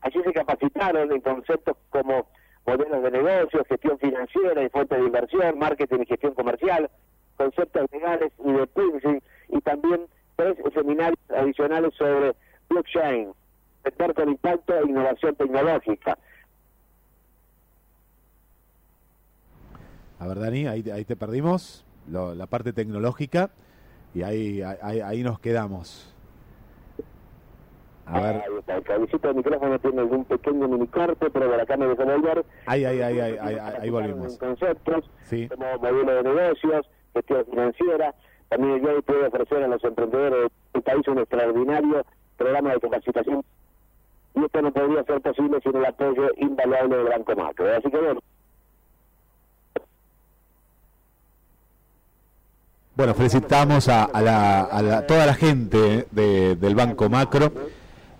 Allí 0.00 0.22
se 0.22 0.32
capacitaron 0.32 1.12
en 1.12 1.20
conceptos 1.20 1.76
como 1.90 2.28
modelos 2.66 3.02
de 3.02 3.10
negocio, 3.10 3.64
gestión 3.68 3.98
financiera 3.98 4.62
y 4.62 4.68
fuentes 4.68 4.98
de 4.98 5.06
inversión, 5.06 5.58
marketing 5.58 6.00
y 6.02 6.06
gestión 6.06 6.34
comercial, 6.34 6.90
conceptos 7.36 7.86
legales 7.92 8.32
y 8.44 8.52
de 8.52 8.66
pricing, 8.66 9.22
y 9.48 9.60
también 9.60 10.06
tres 10.36 10.56
seminarios 10.72 11.18
adicionales 11.30 11.94
sobre 11.94 12.34
blockchain, 12.68 13.32
sector 13.82 14.14
con 14.14 14.28
impacto 14.30 14.78
e 14.78 14.84
innovación 14.88 15.34
tecnológica. 15.36 16.18
A 20.18 20.26
ver, 20.26 20.38
Dani, 20.38 20.66
ahí, 20.66 20.90
ahí 20.90 21.04
te 21.04 21.16
perdimos, 21.16 21.84
lo- 22.10 22.34
la 22.34 22.46
parte 22.46 22.72
tecnológica, 22.72 23.50
y 24.14 24.22
ahí, 24.22 24.62
ahí, 24.62 25.00
ahí 25.00 25.22
nos 25.22 25.38
quedamos. 25.40 26.10
A 28.06 28.20
ver, 28.20 28.36
Ahí 28.36 28.58
está, 28.58 28.76
el 28.76 29.06
del 29.06 29.34
micrófono 29.34 29.78
tiene 29.78 30.00
algún 30.02 30.24
pequeño 30.26 30.68
mini 30.68 30.86
corte, 30.88 31.30
pero 31.30 31.50
por 31.50 31.58
acá 31.60 31.76
me 31.78 31.86
dejo 31.86 32.04
volver. 32.04 32.44
ahí, 32.66 32.84
ahí, 32.84 33.00
ahí, 33.00 33.18
ahí, 33.18 33.36
ahí, 33.40 33.56
ahí 33.80 33.90
volvimos. 33.90 34.36
Conceptos, 34.36 35.08
Sí. 35.22 35.48
como 35.48 35.78
modelo 35.78 36.14
de 36.16 36.22
negocios, 36.22 36.86
gestión 37.14 37.46
financiera. 37.46 38.14
También 38.50 38.82
yo 38.84 39.00
puedo 39.02 39.26
ofrecer 39.26 39.62
a 39.62 39.68
los 39.68 39.82
emprendedores 39.82 40.50
del 40.74 40.82
país 40.82 41.08
un 41.08 41.18
extraordinario 41.18 42.04
programa 42.36 42.74
de 42.74 42.80
capacitación. 42.80 43.42
Y 44.34 44.44
esto 44.44 44.60
no 44.62 44.72
podría 44.72 45.02
ser 45.04 45.20
posible 45.22 45.60
sin 45.62 45.74
el 45.76 45.86
apoyo 45.86 46.28
invaluable 46.36 46.96
del 46.98 47.06
Banco 47.08 47.36
Macro. 47.36 47.74
Así 47.74 47.90
que 47.90 47.96
bueno, 47.96 48.20
Bueno, 52.96 53.14
felicitamos 53.14 53.88
a, 53.88 54.04
a 54.04 54.22
la, 54.22 54.60
a 54.60 54.82
la- 54.82 55.06
toda 55.06 55.26
la 55.26 55.34
gente 55.34 56.06
de- 56.12 56.54
del 56.56 56.74
Banco 56.76 57.08
Macro, 57.08 57.52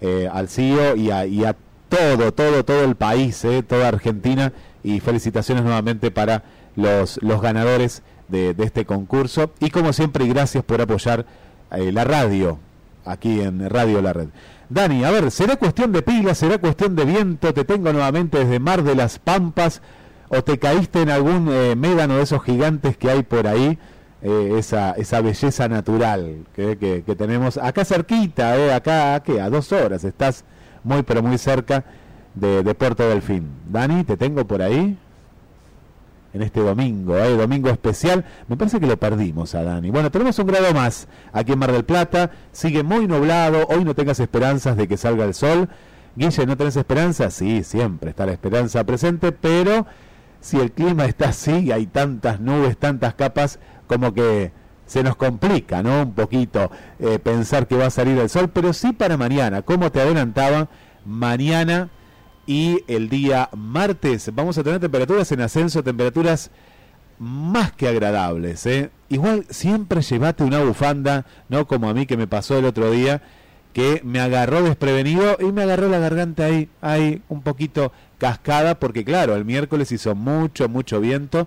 eh, 0.01 0.29
al 0.33 0.49
y 0.97 1.11
a, 1.11 1.27
y 1.27 1.45
a 1.45 1.55
todo, 1.89 2.33
todo, 2.33 2.65
todo 2.65 2.83
el 2.85 2.97
país, 2.97 3.45
eh, 3.45 3.63
toda 3.63 3.87
Argentina, 3.89 4.53
y 4.83 4.99
felicitaciones 4.99 5.63
nuevamente 5.65 6.11
para 6.11 6.43
los, 6.75 7.19
ganadores 7.41 8.03
de, 8.29 8.55
este 8.59 8.85
concurso. 8.85 9.53
Y 9.61 9.71
como 9.71 9.93
siempre, 9.93 10.27
gracias 10.27 10.65
por 10.65 10.81
apoyar 10.81 11.25
eh, 11.71 11.93
la 11.93 12.03
radio, 12.05 12.59
aquí 13.05 13.41
en 13.41 13.71
Radio 13.71 14.03
La 14.03 14.13
Red. 14.13 14.29
Dani, 14.71 15.05
a 15.05 15.11
ver, 15.13 15.31
¿será 15.31 15.55
cuestión 15.57 15.93
de 15.93 16.03
pilas, 16.03 16.39
será 16.39 16.59
cuestión 16.59 16.97
de 16.97 17.05
viento? 17.05 17.55
Te 17.55 17.65
tengo 17.65 17.93
nuevamente 17.93 18.39
desde 18.39 18.59
Mar 18.59 18.83
de 18.83 18.97
las 18.97 19.21
Pampas, 19.21 19.83
o 20.31 20.43
te 20.43 20.59
caíste 20.59 21.03
en 21.03 21.11
algún 21.11 21.49
eh, 21.53 21.77
médano 21.77 22.17
de 22.17 22.25
esos 22.25 22.43
gigantes 22.43 22.97
que 22.97 23.09
hay 23.11 23.23
por 23.23 23.47
ahí? 23.47 23.79
Eh, 24.25 24.55
esa, 24.59 24.93
esa 24.93 25.21
belleza 25.21 25.69
natural 25.69 26.47
que, 26.57 26.77
que- 26.77 27.15
tenemos 27.15 27.59
acá 27.59 27.85
cerquita, 27.85 28.57
eh, 28.59 28.73
acá 28.73 29.21
¿qué? 29.21 29.41
a 29.41 29.49
dos 29.51 29.71
horas, 29.71 30.03
estás 30.03 30.45
muy 30.83 31.03
pero 31.05 31.23
muy 31.23 31.39
cerca 31.39 31.85
de, 32.35 32.65
de 32.65 32.75
Puerto 32.75 33.09
Delfín. 33.09 33.49
Dani, 33.71 34.03
te 34.03 34.17
tengo 34.17 34.45
por 34.47 34.61
ahí 34.63 34.99
en 36.33 36.43
este 36.43 36.61
domingo, 36.61 37.17
eh, 37.17 37.37
domingo 37.37 37.69
especial. 37.71 38.25
Me 38.49 38.57
parece 38.57 38.81
que 38.81 38.87
lo 38.89 38.97
perdimos 38.97 39.55
a 39.55 39.63
Dani. 39.63 39.91
Bueno, 39.91 40.11
tenemos 40.11 40.37
un 40.41 40.47
grado 40.49 40.75
más 40.75 41.07
aquí 41.33 41.53
en 41.53 41.59
Mar 41.61 41.71
del 41.71 41.85
Plata, 41.85 42.31
sigue 42.51 42.83
muy 42.83 43.07
nublado, 43.07 43.67
hoy 43.69 43.85
no 43.85 43.95
tengas 43.95 44.19
esperanzas 44.19 44.77
de 44.77 44.89
que 44.89 44.97
salga 44.97 45.25
el 45.25 45.35
sol. 45.35 45.69
Guille, 46.17 46.47
¿no 46.47 46.57
tenés 46.57 46.77
esperanza? 46.77 47.31
Sí, 47.31 47.63
siempre 47.63 48.11
está 48.11 48.25
la 48.27 48.33
esperanza 48.33 48.83
presente, 48.85 49.33
pero 49.33 49.87
si 50.41 50.59
el 50.61 50.73
clima 50.73 51.05
está 51.07 51.29
así 51.31 51.53
y 51.53 51.73
hay 51.73 51.87
tantas 51.87 52.41
nubes, 52.41 52.77
tantas 52.79 53.15
capas, 53.15 53.59
como 53.95 54.13
que 54.13 54.51
se 54.87 55.05
nos 55.05 55.15
complica, 55.15 55.81
¿no? 55.81 56.03
Un 56.03 56.15
poquito 56.15 56.69
eh, 56.99 57.21
pensar 57.21 57.69
que 57.69 57.77
va 57.77 57.87
a 57.87 57.91
salir 57.91 58.19
el 58.19 58.29
sol, 58.29 58.51
pero 58.53 58.73
sí 58.73 58.93
para 58.93 59.17
mañana, 59.17 59.63
como 59.63 59.93
te 59.93 60.01
adelantaba, 60.01 60.69
mañana 61.07 61.91
y 62.45 62.83
el 62.89 63.09
día 63.09 63.49
martes 63.57 64.35
vamos 64.35 64.59
a 64.59 64.65
tener 64.65 64.81
temperaturas 64.81 65.31
en 65.31 65.43
ascenso, 65.43 65.85
temperaturas 65.85 66.51
más 67.21 67.71
que 67.71 67.87
agradables, 67.87 68.67
¿eh? 68.67 68.91
Igual 69.11 69.47
siempre 69.49 70.03
llevate 70.03 70.43
una 70.43 70.59
bufanda, 70.59 71.25
no 71.49 71.69
como 71.69 71.89
a 71.89 71.95
mí 71.95 72.05
que 72.07 72.17
me 72.17 72.27
pasó 72.27 72.59
el 72.59 72.65
otro 72.65 72.91
día, 72.91 73.23
que 73.73 74.01
me 74.03 74.19
agarró 74.19 74.61
desprevenido 74.63 75.37
y 75.39 75.53
me 75.53 75.63
agarró 75.63 75.89
la 75.89 76.01
garganta 76.01 76.47
ahí, 76.47 76.69
ahí 76.81 77.23
un 77.29 77.43
poquito 77.43 77.93
cascada, 78.19 78.81
porque 78.81 79.05
claro, 79.05 79.37
el 79.37 79.45
miércoles 79.45 79.93
hizo 79.93 80.17
mucho, 80.17 80.69
mucho 80.69 81.01
viento, 81.01 81.47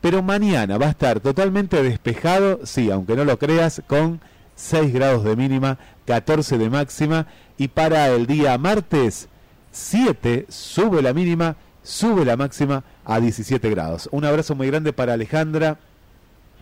pero 0.00 0.22
mañana 0.22 0.78
va 0.78 0.86
a 0.86 0.90
estar 0.90 1.20
totalmente 1.20 1.82
despejado, 1.82 2.60
sí, 2.64 2.90
aunque 2.90 3.16
no 3.16 3.24
lo 3.24 3.38
creas, 3.38 3.82
con 3.86 4.20
6 4.54 4.92
grados 4.92 5.24
de 5.24 5.36
mínima, 5.36 5.78
14 6.06 6.58
de 6.58 6.70
máxima, 6.70 7.26
y 7.58 7.68
para 7.68 8.08
el 8.08 8.26
día 8.26 8.56
martes, 8.58 9.28
7 9.72 10.46
sube 10.48 11.02
la 11.02 11.12
mínima, 11.12 11.56
sube 11.82 12.24
la 12.24 12.36
máxima 12.36 12.84
a 13.04 13.20
17 13.20 13.68
grados. 13.70 14.08
Un 14.12 14.24
abrazo 14.24 14.54
muy 14.54 14.66
grande 14.66 14.92
para 14.92 15.14
Alejandra, 15.14 15.78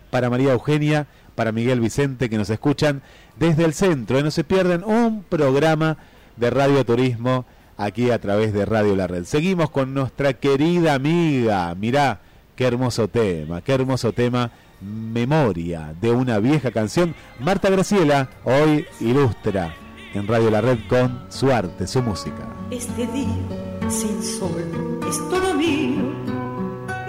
para 0.09 0.29
María 0.29 0.53
Eugenia, 0.53 1.07
para 1.35 1.51
Miguel 1.51 1.81
Vicente 1.81 2.29
que 2.29 2.37
nos 2.37 2.49
escuchan 2.49 3.01
desde 3.37 3.65
el 3.65 3.73
centro. 3.73 4.19
Y 4.19 4.23
no 4.23 4.31
se 4.31 4.43
pierdan 4.43 4.83
un 4.83 5.23
programa 5.23 5.97
de 6.37 6.49
Radio 6.49 6.85
Turismo 6.85 7.45
aquí 7.77 8.11
a 8.11 8.19
través 8.19 8.53
de 8.53 8.65
Radio 8.65 8.95
La 8.95 9.07
Red. 9.07 9.25
Seguimos 9.25 9.69
con 9.69 9.93
nuestra 9.93 10.33
querida 10.33 10.93
amiga. 10.93 11.73
Mirá, 11.75 12.21
qué 12.55 12.65
hermoso 12.65 13.07
tema, 13.07 13.61
qué 13.61 13.73
hermoso 13.73 14.11
tema. 14.13 14.51
Memoria 14.81 15.93
de 15.99 16.11
una 16.11 16.39
vieja 16.39 16.69
canción. 16.71 17.15
Marta 17.39 17.69
Graciela 17.69 18.29
hoy 18.43 18.85
ilustra 18.99 19.73
en 20.13 20.27
Radio 20.27 20.51
La 20.51 20.61
Red 20.61 20.79
con 20.87 21.25
su 21.29 21.51
arte, 21.51 21.87
su 21.87 22.01
música. 22.01 22.45
Este 22.71 23.07
día 23.07 23.89
sin 23.89 24.21
sol 24.21 24.99
es 25.07 25.17
todo 25.29 25.53
mío. 25.53 26.13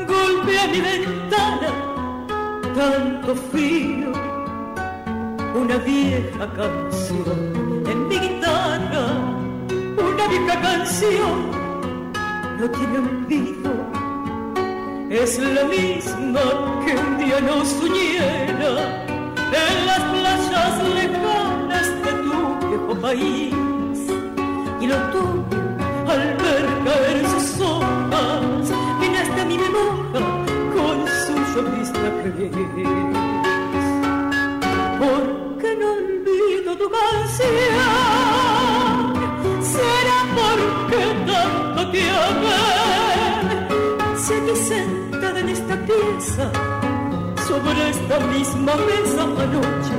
Golpea 0.07 0.68
mi 0.68 0.80
ventana, 0.80 2.28
tanto 2.74 3.34
frío. 3.34 4.12
Una 5.55 5.76
vieja 5.78 6.53
canción 6.55 7.84
en 7.86 8.09
mi 8.09 8.18
guitarra. 8.18 9.07
Una 9.68 10.28
vieja 10.28 10.61
canción 10.61 11.51
no 12.59 12.70
tiene 12.70 12.99
olvido. 12.99 13.95
Es 15.09 15.38
la 15.38 15.64
misma 15.64 16.40
que 16.84 16.96
un 16.96 17.18
día 17.18 17.40
nos 17.40 17.72
uniera 17.74 19.04
en 19.52 19.86
las 19.86 20.00
playas 20.00 20.82
lejanas 20.94 21.86
de 22.04 22.12
tu 22.24 22.36
viejo 22.66 22.94
país. 23.00 23.54
Y 24.80 24.86
lo 24.88 24.96
tuyo 25.12 25.62
al 26.09 26.36
ver 26.36 26.66
caer 26.84 27.18
sus 27.28 27.61
hojas 27.61 28.66
llenaste 29.00 29.45
mi 29.45 29.58
memoria 29.58 30.20
con 30.74 31.07
su 31.22 31.34
llovizna 31.54 32.08
gris 32.22 32.50
porque 34.99 35.68
no 35.80 35.88
olvido 35.92 36.70
tu 36.76 36.87
canción 36.91 37.76
será 39.62 40.18
porque 40.37 41.00
tanto 41.26 41.83
te 41.92 42.03
amé. 42.11 42.76
Si 44.16 44.33
aquí 44.34 44.57
sentada 44.57 44.96
en 44.96 44.96
sobre 46.18 47.91
esta 47.91 48.18
misma 48.21 48.75
mesa 48.75 49.22
anoche 49.22 49.97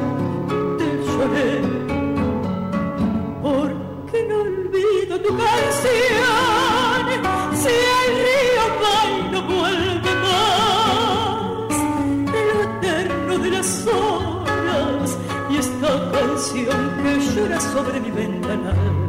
te 0.80 0.88
lloré. 1.06 1.62
Porque 3.44 4.24
no 4.28 4.42
olvido 4.42 5.22
tu 5.22 5.30
canción. 5.38 7.04
Si 7.54 7.76
el 8.00 8.12
río 8.26 8.66
va 8.82 8.98
y 9.10 9.32
no 9.32 9.42
vuelve 9.44 10.12
más. 10.26 11.76
De 12.34 12.42
lo 12.50 12.58
eterno 12.64 13.38
de 13.38 13.50
las 13.52 13.88
horas 13.88 15.18
y 15.52 15.58
esta 15.58 16.12
canción 16.12 16.80
que 17.04 17.12
llora 17.36 17.60
sobre 17.60 18.00
mi 18.00 18.10
ventanal 18.10 19.07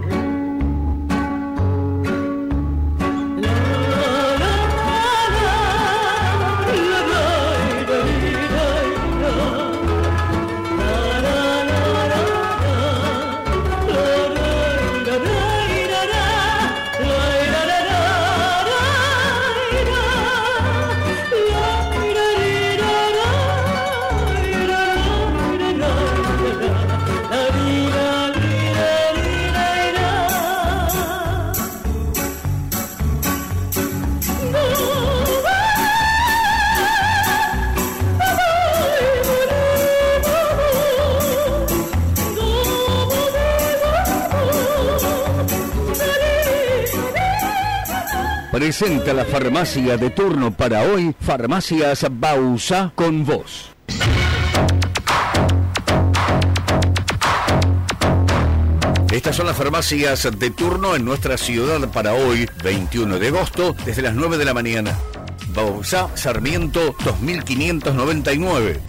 Presenta 48.78 49.12
la 49.12 49.24
farmacia 49.24 49.96
de 49.96 50.10
turno 50.10 50.52
para 50.52 50.82
hoy, 50.82 51.12
Farmacias 51.20 52.06
Bausa 52.12 52.92
con 52.94 53.26
vos. 53.26 53.70
Estas 59.10 59.34
son 59.34 59.46
las 59.46 59.56
farmacias 59.56 60.28
de 60.38 60.50
turno 60.50 60.94
en 60.94 61.04
nuestra 61.04 61.36
ciudad 61.36 61.90
para 61.90 62.14
hoy, 62.14 62.48
21 62.62 63.18
de 63.18 63.26
agosto, 63.26 63.74
desde 63.84 64.02
las 64.02 64.14
9 64.14 64.38
de 64.38 64.44
la 64.44 64.54
mañana. 64.54 64.96
Bausá 65.48 66.08
Sarmiento 66.14 66.94
2599. 67.04 68.80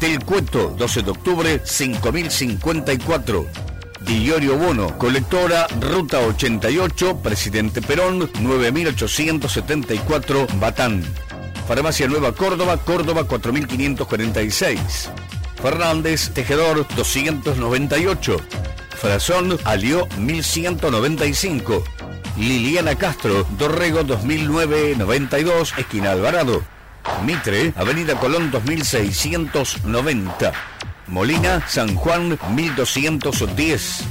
Del 0.00 0.24
Cueto 0.24 0.74
12 0.78 1.02
de 1.02 1.10
octubre 1.10 1.60
5054. 1.62 3.63
Diorio 4.06 4.56
Bono, 4.58 4.98
colectora 4.98 5.66
Ruta 5.80 6.20
88, 6.20 7.20
Presidente 7.22 7.80
Perón 7.80 8.30
9874, 8.40 10.46
Batán. 10.60 11.02
Farmacia 11.66 12.06
Nueva 12.06 12.32
Córdoba, 12.32 12.76
Córdoba 12.76 13.24
4546. 13.24 15.08
Fernández, 15.62 16.30
Tejedor 16.34 16.86
298. 16.94 18.36
Frazón, 19.00 19.58
Alió 19.64 20.06
1195. 20.18 21.82
Liliana 22.36 22.96
Castro, 22.96 23.46
Dorrego 23.58 24.02
2009-92, 24.02 25.78
esquina 25.78 26.12
Alvarado. 26.12 26.62
Mitre, 27.24 27.72
Avenida 27.76 28.18
Colón 28.18 28.50
2690. 28.50 30.52
Molina, 31.06 31.62
San 31.68 31.94
Juan 31.94 32.38
1210. 32.54 34.04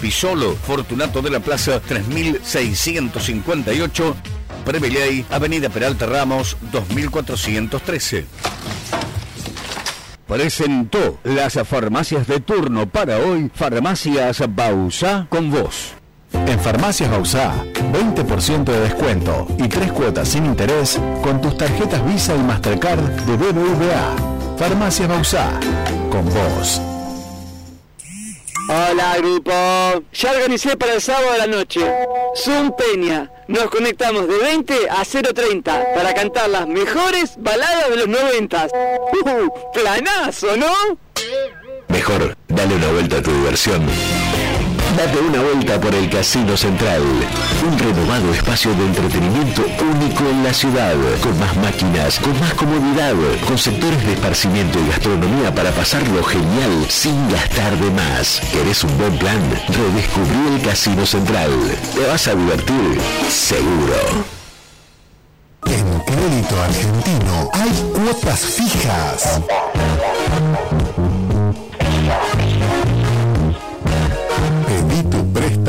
Pisolo, 0.00 0.54
Fortunato 0.54 1.20
de 1.22 1.30
la 1.30 1.40
Plaza 1.40 1.80
3658. 1.80 4.16
Preveley, 4.64 5.26
Avenida 5.30 5.68
Peralta 5.68 6.06
Ramos 6.06 6.56
2413. 6.72 8.26
Presentó 10.26 11.20
las 11.22 11.54
farmacias 11.64 12.26
de 12.26 12.40
turno 12.40 12.88
para 12.88 13.18
hoy, 13.18 13.48
Farmacias 13.54 14.42
Bausa 14.54 15.26
con 15.30 15.52
vos. 15.52 15.92
En 16.32 16.58
Farmacias 16.60 17.10
Bausá, 17.10 17.54
20% 17.92 18.64
de 18.64 18.80
descuento 18.80 19.46
y 19.58 19.68
tres 19.68 19.92
cuotas 19.92 20.28
sin 20.28 20.46
interés 20.46 21.00
con 21.22 21.40
tus 21.40 21.56
tarjetas 21.56 22.04
Visa 22.04 22.34
y 22.34 22.40
Mastercard 22.40 23.00
de 23.00 23.36
BBVA. 23.36 24.16
Farmacias 24.58 25.08
Bausá, 25.08 25.60
con 26.16 26.24
vos. 26.32 26.80
Hola 28.68 29.16
grupo, 29.18 29.52
ya 30.12 30.32
organicé 30.32 30.76
para 30.76 30.94
el 30.94 31.00
sábado 31.00 31.32
de 31.32 31.38
la 31.38 31.46
noche. 31.46 31.80
Zoom 32.34 32.72
Peña, 32.76 33.30
nos 33.48 33.70
conectamos 33.70 34.26
de 34.26 34.38
20 34.38 34.90
a 34.90 35.04
0.30 35.04 35.94
para 35.94 36.14
cantar 36.14 36.48
las 36.48 36.66
mejores 36.66 37.34
baladas 37.38 37.90
de 37.90 37.96
los 37.96 38.08
90. 38.08 38.66
Uh, 38.66 39.72
planazo, 39.72 40.56
¿no? 40.56 40.72
Mejor, 41.88 42.36
dale 42.48 42.74
una 42.74 42.90
vuelta 42.90 43.18
a 43.18 43.22
tu 43.22 43.30
diversión. 43.30 43.86
Date 44.96 45.18
una 45.18 45.42
vuelta 45.42 45.78
por 45.78 45.94
el 45.94 46.08
Casino 46.08 46.56
Central, 46.56 47.02
un 47.02 47.78
renovado 47.78 48.32
espacio 48.32 48.74
de 48.74 48.86
entretenimiento 48.86 49.62
único 49.92 50.24
en 50.26 50.42
la 50.42 50.54
ciudad, 50.54 50.94
con 51.22 51.38
más 51.38 51.54
máquinas, 51.56 52.18
con 52.18 52.38
más 52.40 52.54
comodidad, 52.54 53.12
con 53.46 53.58
sectores 53.58 54.06
de 54.06 54.14
esparcimiento 54.14 54.78
y 54.80 54.88
gastronomía 54.88 55.54
para 55.54 55.70
pasarlo 55.72 56.24
genial 56.24 56.86
sin 56.88 57.28
gastar 57.28 57.76
de 57.76 57.90
más. 57.90 58.40
¿Querés 58.50 58.84
un 58.84 58.96
buen 58.96 59.18
plan? 59.18 59.38
Redescubrí 59.68 60.56
el 60.56 60.62
Casino 60.62 61.04
Central. 61.04 61.50
Te 61.94 62.06
vas 62.06 62.26
a 62.28 62.34
divertir, 62.34 62.98
seguro. 63.28 64.24
En 65.66 66.00
Crédito 66.00 66.62
Argentino 66.62 67.50
hay 67.52 67.70
cuotas 67.92 68.40
fijas. 68.40 69.40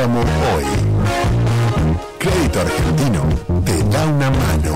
Hoy. 0.06 0.66
Crédito 2.20 2.60
Argentino 2.60 3.24
te 3.66 3.84
da 3.86 4.06
una 4.06 4.30
mano. 4.30 4.67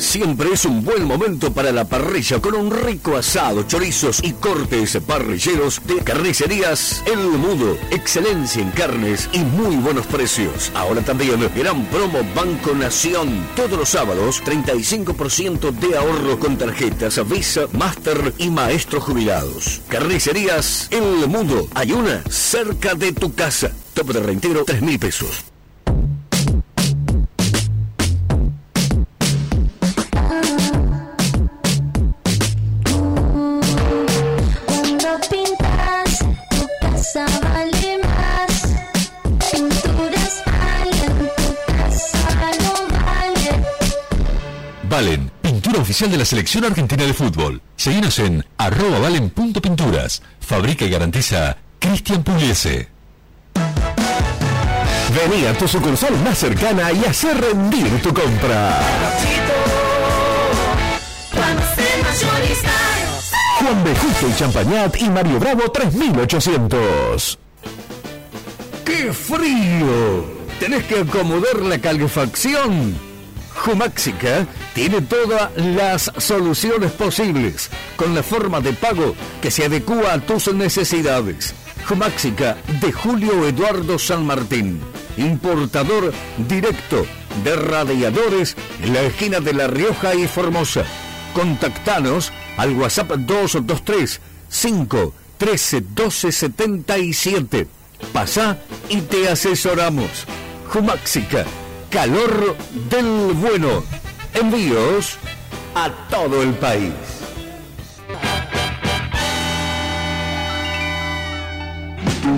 Siempre 0.01 0.51
es 0.51 0.65
un 0.65 0.83
buen 0.83 1.05
momento 1.05 1.53
para 1.53 1.71
la 1.71 1.85
parrilla 1.85 2.41
con 2.41 2.55
un 2.55 2.71
rico 2.71 3.15
asado, 3.15 3.61
chorizos 3.63 4.19
y 4.23 4.33
cortes 4.33 4.97
parrilleros 5.05 5.79
de 5.85 5.97
carnicerías 5.97 7.03
El 7.05 7.19
Mudo. 7.19 7.77
Excelencia 7.91 8.63
en 8.63 8.71
carnes 8.71 9.29
y 9.31 9.39
muy 9.39 9.75
buenos 9.75 10.07
precios. 10.07 10.71
Ahora 10.73 11.01
también 11.01 11.39
gran 11.55 11.85
promo 11.85 12.19
Banco 12.35 12.73
Nación. 12.73 13.47
Todos 13.55 13.77
los 13.77 13.89
sábados 13.89 14.41
35% 14.43 15.71
de 15.71 15.95
ahorro 15.95 16.39
con 16.39 16.57
tarjetas 16.57 17.21
Visa, 17.29 17.67
Master 17.71 18.33
y 18.39 18.49
Maestro 18.49 18.99
Jubilados. 19.01 19.81
Carnicerías 19.87 20.87
El 20.89 21.27
Mudo. 21.27 21.67
Hay 21.75 21.91
una 21.91 22.23
cerca 22.27 22.95
de 22.95 23.13
tu 23.13 23.35
casa. 23.35 23.71
Tope 23.93 24.13
de 24.13 24.21
reintegro 24.21 24.65
3 24.65 24.81
mil 24.81 24.97
pesos. 24.97 25.50
Oficial 46.01 46.11
de 46.11 46.17
la 46.17 46.25
selección 46.25 46.65
argentina 46.65 47.05
de 47.05 47.13
fútbol. 47.13 47.61
Seguinos 47.75 48.17
en 48.17 48.43
arroba 48.57 48.97
valen.pinturas. 48.99 50.23
Fabrica 50.39 50.83
y 50.85 50.89
garantiza 50.89 51.57
Cristian 51.77 52.23
Pugliese. 52.23 52.87
Vení 55.13 55.45
a 55.45 55.53
tu 55.53 55.67
sucursal 55.67 56.17
más 56.23 56.39
cercana 56.39 56.91
y 56.91 57.05
hacer 57.05 57.39
rendir 57.39 58.01
tu 58.01 58.11
compra. 58.13 58.79
Juan 63.59 63.83
B. 63.83 63.95
Justo 63.95 64.27
y 64.27 64.35
Champañat 64.39 64.99
y 64.99 65.09
Mario 65.09 65.39
Bravo 65.39 65.71
3800. 65.71 67.39
¡Qué 68.83 69.13
frío! 69.13 70.25
¿Tenés 70.59 70.83
que 70.85 70.99
acomodar 71.01 71.59
la 71.61 71.77
calefacción? 71.79 73.10
Jumáxica 73.55 74.47
tiene 74.73 75.01
todas 75.01 75.51
las 75.55 76.11
soluciones 76.17 76.91
posibles 76.91 77.69
con 77.95 78.15
la 78.15 78.23
forma 78.23 78.59
de 78.59 78.73
pago 78.73 79.15
que 79.41 79.51
se 79.51 79.65
adecua 79.65 80.13
a 80.13 80.19
tus 80.19 80.53
necesidades. 80.53 81.53
Jumáxica 81.87 82.57
de 82.79 82.91
Julio 82.91 83.47
Eduardo 83.47 83.99
San 83.99 84.25
Martín, 84.25 84.79
importador 85.17 86.13
directo 86.37 87.05
de 87.43 87.55
radiadores 87.55 88.55
en 88.81 88.93
la 88.93 89.01
esquina 89.01 89.39
de 89.39 89.53
La 89.53 89.67
Rioja 89.67 90.15
y 90.15 90.27
Formosa. 90.27 90.83
Contactanos 91.33 92.31
al 92.57 92.75
WhatsApp 92.75 93.11
223 93.11 94.19
5 94.49 95.13
13 95.37 95.81
12 95.93 96.31
77. 96.31 97.67
Pasá 98.13 98.57
y 98.89 99.01
te 99.01 99.29
asesoramos. 99.29 100.25
Jumáxica, 100.67 101.45
calor 101.91 102.55
del 102.89 103.33
bueno. 103.33 103.83
Envíos 104.33 105.17
a 105.75 105.91
todo 106.09 106.41
el 106.41 106.53
país. 106.53 107.10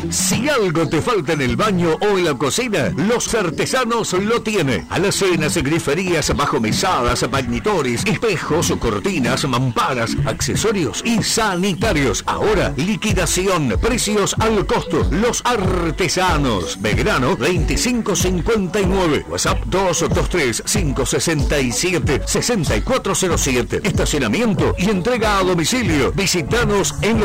Si 0.10 0.48
algo 0.50 0.88
te 0.88 1.02
falta 1.02 1.34
en 1.34 1.42
el 1.42 1.56
baño 1.56 1.98
o 2.02 2.18
en 2.18 2.26
la 2.26 2.34
cocina, 2.34 2.94
los 2.96 3.34
artesanos 3.34 4.14
lo 4.14 4.42
tienen. 4.42 4.86
Alacenas, 4.90 5.58
griferías, 5.58 6.36
bajo 6.36 6.60
mesadas, 6.60 7.28
magnitores, 7.30 8.04
espejos, 8.06 8.74
cortinas, 8.80 9.48
mamparas, 9.48 10.16
accesorios 10.26 11.02
y 11.06 11.22
sanitarios. 11.24 12.24
Ahora, 12.26 12.74
liquidación, 12.78 13.78
precios 13.82 14.36
al 14.40 14.66
costo. 14.66 15.08
Los 15.12 15.42
artesanos. 15.46 16.82
Belgrano 16.82 17.36
2559. 17.36 19.26
WhatsApp 19.30 19.64
223 19.66 20.64
567 20.66 22.22
6407. 22.26 23.82
Estacionamiento 23.84 24.76
y 24.78 24.90
entrega 24.90 25.40
a 25.40 25.44
domicilio. 25.44 26.12
Visítanos 26.12 26.96
en 27.02 27.20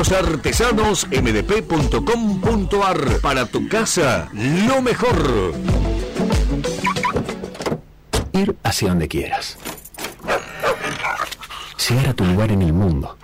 losartesanosmdp.com.ar 2.58 3.20
para 3.20 3.46
tu 3.46 3.68
casa. 3.68 4.28
Lo 4.32 4.82
mejor. 4.82 5.54
Ir 8.32 8.56
hacia 8.62 8.88
donde 8.88 9.08
quieras. 9.08 9.58
llegar 11.88 12.08
a 12.08 12.14
tu 12.14 12.24
lugar 12.24 12.52
en 12.52 12.62
el 12.62 12.72
mundo. 12.72 13.16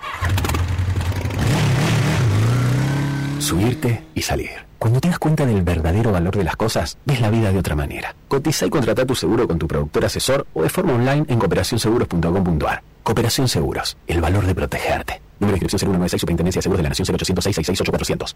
Subirte 3.39 4.03
y 4.15 4.23
salir. 4.23 4.65
Cuando 4.79 4.99
te 4.99 5.07
das 5.07 5.19
cuenta 5.19 5.45
del 5.45 5.61
verdadero 5.61 6.11
valor 6.11 6.35
de 6.35 6.43
las 6.43 6.55
cosas, 6.55 6.97
ves 7.05 7.21
la 7.21 7.29
vida 7.29 7.51
de 7.51 7.59
otra 7.59 7.75
manera. 7.75 8.15
Cotiza 8.27 8.65
y 8.65 8.69
contrata 8.69 9.05
tu 9.05 9.15
seguro 9.15 9.47
con 9.47 9.59
tu 9.59 9.67
productor 9.67 10.05
asesor 10.05 10.47
o 10.53 10.63
de 10.63 10.69
forma 10.69 10.93
online 10.93 11.25
en 11.27 11.37
cooperacionseguros.com.ar. 11.39 12.83
Cooperación 13.03 13.47
Seguros, 13.47 13.97
el 14.07 14.19
valor 14.19 14.45
de 14.47 14.55
protegerte. 14.55 15.21
Número 15.39 15.57
de 15.59 15.65
inscripción 15.65 15.79
0196 15.79 16.21
Superintendencia 16.21 16.59
de 16.59 16.63
Seguros 16.63 16.79
de 16.79 16.83
la 16.83 16.89
Nación 16.89 17.07
0800 17.07 17.43
666 17.43 18.35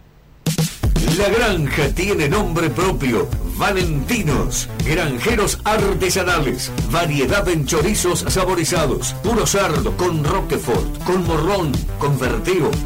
La 1.18 1.30
granja 1.30 1.90
tiene 1.96 2.28
nombre 2.28 2.70
propio, 2.70 3.30
Valentinos, 3.60 4.70
granjeros 4.86 5.60
artesanales, 5.66 6.72
variedad 6.92 7.48
en 7.50 7.66
chorizos 7.66 8.26
saborizados, 8.28 9.14
puro 9.22 9.46
cerdo, 9.46 9.96
con 9.98 10.24
roquefort, 10.24 11.04
con 11.04 11.26
morrón, 11.28 11.72
con 12.00 12.18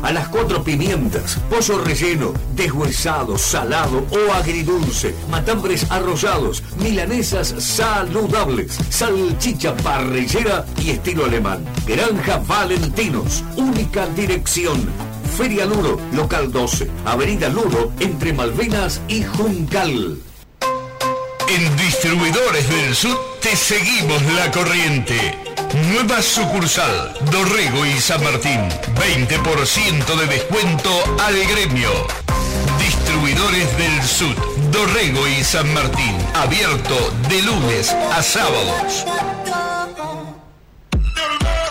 a 0.02 0.12
las 0.12 0.28
cuatro 0.30 0.64
pimientas, 0.64 1.40
pollo 1.50 1.84
relleno, 1.84 2.34
deshuesado, 2.56 3.38
salado 3.38 4.06
o 4.10 4.34
agridulce, 4.34 5.14
matambres 5.30 5.86
arrollados, 5.92 6.64
milanesas 6.80 7.54
saludables, 7.60 8.80
salchicha 8.90 9.76
parrillera 9.78 10.66
y 10.84 10.92
estilo 10.92 11.26
alemán. 11.26 11.64
Granja 11.86 12.42
Valentinos, 12.48 13.44
única 13.58 14.08
dirección. 14.08 14.90
Feria 15.38 15.66
Luro, 15.66 16.00
local 16.12 16.52
12, 16.52 16.92
Avenida 17.06 17.50
Luro, 17.50 17.92
entre 18.00 18.34
Malvinas 18.34 19.02
y 19.08 19.24
Juncal. 19.24 20.20
En 21.50 21.78
Distribuidores 21.78 22.70
del 22.70 22.96
Sur 22.96 23.20
te 23.42 23.56
seguimos 23.56 24.22
la 24.36 24.52
corriente. 24.52 25.36
Nueva 25.92 26.22
sucursal, 26.22 27.16
Dorrego 27.32 27.84
y 27.84 28.00
San 28.00 28.24
Martín. 28.24 28.62
20% 28.96 30.16
de 30.16 30.28
descuento 30.28 30.92
al 31.26 31.36
gremio. 31.48 31.90
Distribuidores 32.78 33.78
del 33.78 34.04
Sur, 34.04 34.36
Dorrego 34.72 35.28
y 35.28 35.44
San 35.44 35.74
Martín. 35.74 36.16
Abierto 36.36 37.12
de 37.28 37.42
lunes 37.42 37.92
a 37.92 38.22
sábados. 38.22 39.04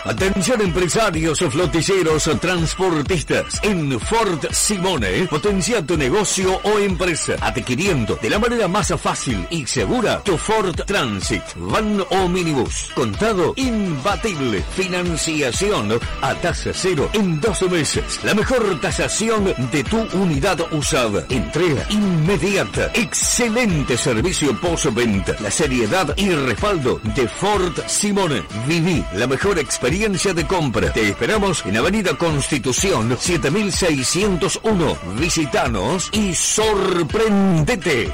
Atención 0.05 0.61
empresarios, 0.61 1.39
flotilleros, 1.39 2.29
transportistas. 2.41 3.61
En 3.63 4.01
Ford 4.01 4.45
Simone, 4.51 5.29
potencia 5.31 5.81
tu 5.87 5.97
negocio 5.97 6.61
o 6.65 6.79
empresa, 6.81 7.37
adquiriendo 7.41 8.19
de 8.21 8.29
la 8.29 8.41
manera 8.41 8.67
más 8.67 8.93
fácil 9.01 9.47
y 9.49 9.65
segura 9.65 10.21
tu 10.25 10.37
Ford 10.37 10.75
Transit, 10.85 11.45
van 11.55 12.05
o 12.11 12.29
minibús. 12.29 12.91
Contado 12.97 13.55
imbatible. 13.57 14.65
Financiación 14.75 16.01
a 16.21 16.35
tasa 16.35 16.71
cero 16.75 17.09
en 17.13 17.41
12 17.41 17.69
meses. 17.69 18.21
La 18.25 18.35
mejor 18.35 18.81
tasación 18.81 19.55
de 19.71 19.85
tu 19.85 19.99
unidad 20.15 20.59
usada. 20.73 21.25
Entrega 21.29 21.87
inmediata. 21.91 22.91
Excelente 22.95 23.97
servicio 23.97 24.59
postventa. 24.61 25.37
La 25.39 25.51
seriedad 25.51 26.13
y 26.17 26.31
respaldo 26.31 27.01
de 27.15 27.29
Ford 27.29 27.79
Simone. 27.87 28.43
Viví 28.67 29.05
la 29.15 29.29
mejor 29.29 29.61
experiencia 29.61 29.92
de 29.93 30.47
compra. 30.47 30.91
Te 30.91 31.07
esperamos 31.07 31.67
en 31.67 31.77
Avenida 31.77 32.17
Constitución 32.17 33.15
7601. 33.21 34.97
Visítanos 35.19 36.09
y 36.13 36.35
sorprendete. 36.35 38.11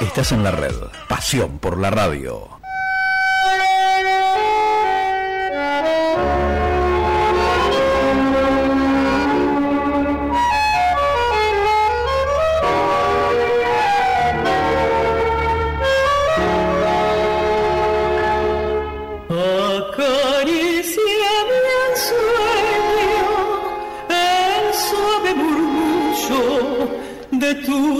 Estás 0.00 0.32
en 0.32 0.42
la 0.42 0.52
red. 0.52 0.74
Pasión 1.08 1.58
por 1.58 1.78
la 1.78 1.90
radio. 1.90 2.61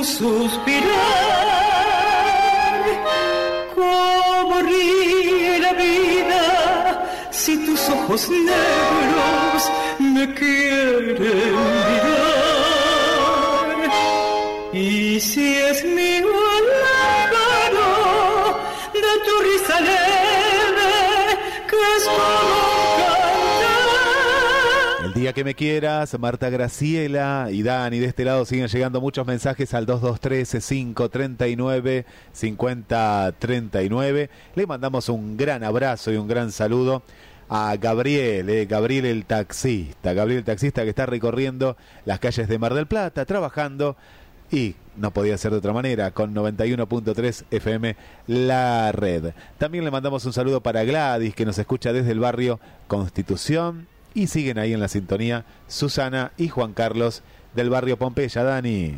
Suspirar. 0.04 0.82
Como 3.74 4.60
ríe 4.60 5.58
la 5.60 5.72
vida 5.72 7.08
si 7.30 7.56
tus 7.66 7.88
ojos 7.88 8.28
negros 8.28 9.70
me 9.98 10.34
quieren 10.34 11.14
mirar. 11.88 12.22
Y 14.72 15.20
si 15.20 15.54
es 15.54 15.84
mío 15.84 16.11
que 25.32 25.44
me 25.44 25.54
quieras, 25.54 26.18
Marta 26.18 26.50
Graciela 26.50 27.48
y 27.50 27.62
Dani 27.62 27.98
de 27.98 28.06
este 28.06 28.24
lado 28.24 28.44
siguen 28.44 28.68
llegando 28.68 29.00
muchos 29.00 29.26
mensajes 29.26 29.72
al 29.74 29.86
2213 29.86 30.60
5039. 32.32 34.30
Le 34.54 34.66
mandamos 34.66 35.09
un 35.09 35.36
gran 35.36 35.64
abrazo 35.64 36.12
y 36.12 36.16
un 36.16 36.28
gran 36.28 36.52
saludo 36.52 37.02
a 37.48 37.76
Gabriel, 37.76 38.48
eh, 38.50 38.66
Gabriel 38.66 39.06
el 39.06 39.24
taxista, 39.24 40.12
Gabriel 40.12 40.38
el 40.38 40.44
taxista 40.44 40.84
que 40.84 40.90
está 40.90 41.06
recorriendo 41.06 41.76
las 42.04 42.18
calles 42.18 42.48
de 42.48 42.59
Mar 42.59 42.74
del 42.74 42.86
Plata, 42.86 43.24
trabajando 43.24 43.96
y 44.50 44.74
no 44.96 45.12
podía 45.12 45.38
ser 45.38 45.52
de 45.52 45.59
otra 45.59 45.72
manera, 45.72 46.10
con 46.10 46.34
91.3 46.34 47.44
FM 47.50 47.96
La 48.26 48.92
Red. 48.92 49.32
También 49.59 49.84
le 49.84 49.90
mandamos 49.90 50.24
un 50.26 50.32
saludo 50.32 50.62
para 50.62 50.84
Gladys, 50.84 51.34
que 51.34 51.46
nos 51.46 51.59
escucha 51.59 51.92
desde 51.92 52.12
el 52.12 52.20
barrio 52.20 52.60
Constitución, 52.86 53.88
y 54.14 54.26
siguen 54.26 54.59
ahí 54.59 54.72
en 54.72 54.80
la 54.80 54.89
sintonía 54.89 55.44
Susana 55.66 56.32
y 56.36 56.48
Juan 56.48 56.72
Carlos 56.72 57.22
del 57.55 57.70
barrio 57.70 57.97
Pompeya. 57.97 58.44
Dani. 58.44 58.97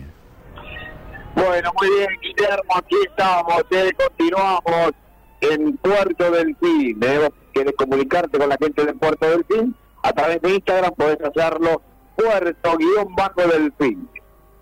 Bueno, 1.34 1.72
muy 1.80 1.88
bien, 1.90 2.08
Guillermo, 2.22 2.76
aquí 2.76 2.96
estamos, 3.08 3.64
eh, 3.70 3.90
continuamos 3.96 4.92
en 5.40 5.76
Puerto 5.78 6.30
del 6.30 6.56
Fin. 6.56 6.98
Eh. 7.02 7.30
¿Quieres 7.52 7.74
comunicarte 7.76 8.38
con 8.38 8.48
la 8.48 8.56
gente 8.56 8.84
de 8.84 8.94
Puerto 8.94 9.28
del 9.28 9.44
Fin? 9.44 9.74
A 10.02 10.12
través 10.12 10.40
de 10.42 10.50
Instagram 10.50 10.92
podés 10.94 11.18
hacerlo 11.20 11.80
Puerto-Del 12.16 13.72
Fin. 13.78 14.08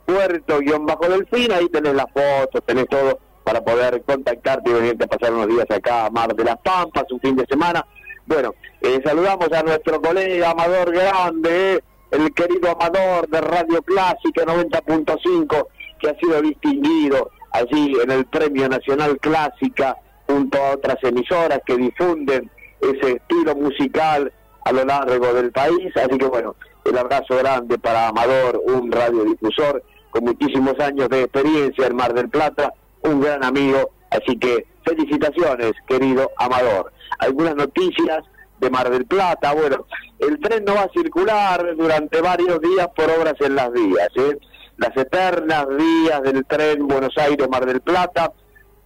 Puerto-Del 0.07 1.27
Fin, 1.27 1.53
ahí 1.53 1.69
tenés 1.69 1.95
las 1.95 2.07
fotos, 2.13 2.63
tenés 2.65 2.87
todo 2.89 3.19
para 3.45 3.63
poder 3.63 4.03
contactarte 4.05 4.71
y 4.71 4.73
venirte 4.73 5.05
a 5.05 5.09
pasar 5.09 5.33
unos 5.33 5.49
días 5.49 5.67
acá 5.71 6.07
a 6.07 6.11
Mar 6.11 6.35
de 6.35 6.45
las 6.45 6.59
Pampas, 6.59 7.11
un 7.11 7.21
fin 7.21 7.37
de 7.37 7.47
semana. 7.47 7.85
Bueno, 8.27 8.55
eh, 8.81 9.01
saludamos 9.05 9.53
a 9.53 9.63
nuestro 9.63 10.01
colega 10.01 10.51
Amador 10.51 10.93
Grande, 10.93 11.83
el 12.11 12.33
querido 12.35 12.71
Amador 12.71 13.29
de 13.29 13.41
Radio 13.41 13.83
Clásica 13.83 14.45
90.5, 14.45 15.67
que 16.01 16.09
ha 16.09 16.19
sido 16.19 16.41
distinguido 16.41 17.31
allí 17.53 17.95
en 18.03 18.11
el 18.11 18.25
Premio 18.27 18.69
Nacional 18.69 19.19
Clásica 19.19 19.97
junto 20.27 20.59
a 20.59 20.73
otras 20.73 20.97
emisoras 21.03 21.61
que 21.67 21.77
difunden 21.77 22.51
ese 22.81 23.13
estilo 23.13 23.55
musical 23.57 24.33
a 24.65 24.73
lo 24.73 24.85
largo 24.85 25.35
del 25.35 25.51
país. 25.51 25.95
Así 25.97 26.17
que 26.17 26.27
bueno, 26.27 26.55
el 26.85 26.97
abrazo 26.97 27.37
grande 27.37 27.79
para 27.79 28.09
Amador, 28.09 28.63
un 28.67 28.91
radiodifusor 28.91 29.83
con 30.11 30.25
muchísimos 30.25 30.79
años 30.79 31.09
de 31.09 31.23
experiencia 31.23 31.87
en 31.87 31.97
Mar 31.97 32.15
del 32.15 32.29
Plata, 32.29 32.73
un 33.03 33.21
gran 33.21 33.43
amigo. 33.45 33.91
Así 34.11 34.39
que 34.39 34.67
felicitaciones, 34.85 35.73
querido 35.89 36.31
Amador. 36.37 36.93
Algunas 37.23 37.55
noticias 37.55 38.25
de 38.59 38.69
Mar 38.69 38.91
del 38.91 39.07
Plata. 39.07 39.53
Bueno, 39.53 39.87
el 40.19 40.41
tren 40.41 40.65
no 40.65 40.75
va 40.75 40.83
a 40.83 40.91
circular 40.93 41.77
durante 41.77 42.21
varios 42.21 42.61
días 42.61 42.89
por 42.97 43.09
obras 43.11 43.35
en 43.41 43.55
las 43.55 43.73
vías. 43.73 44.09
¿eh? 44.17 44.39
Las 44.77 44.97
eternas 44.97 45.67
vías 45.69 46.21
del 46.23 46.45
tren 46.47 46.89
Buenos 46.89 47.17
Aires-Mar 47.17 47.65
del 47.65 47.81
Plata 47.81 48.33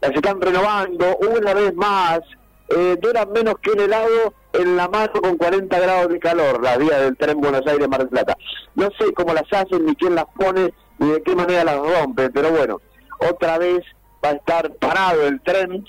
las 0.03 0.11
están 0.13 0.39
renovando 0.41 1.17
una 1.17 1.55
vez 1.55 1.75
más. 1.75 2.21
Eh, 2.69 2.99
duran 3.01 3.33
menos 3.33 3.55
que 3.63 3.71
un 3.71 3.81
helado 3.81 4.35
en 4.53 4.77
la 4.77 4.89
mano 4.89 5.13
con 5.23 5.39
40 5.39 5.79
grados 5.79 6.09
de 6.09 6.19
calor, 6.19 6.63
las 6.63 6.77
vías 6.77 7.01
del 7.01 7.17
tren 7.17 7.41
Buenos 7.41 7.67
Aires-Mar 7.67 8.01
del 8.01 8.09
Plata. 8.11 8.37
No 8.75 8.91
sé 8.99 9.15
cómo 9.15 9.33
las 9.33 9.51
hacen, 9.51 9.87
ni 9.87 9.95
quién 9.95 10.15
las 10.15 10.27
pone, 10.37 10.75
ni 10.99 11.11
de 11.11 11.23
qué 11.23 11.35
manera 11.35 11.65
las 11.65 11.79
rompen, 11.79 12.31
pero 12.35 12.51
bueno, 12.51 12.83
otra 13.19 13.57
vez 13.57 13.83
va 14.23 14.31
a 14.31 14.33
estar 14.33 14.75
parado 14.75 15.27
el 15.27 15.41
tren 15.41 15.87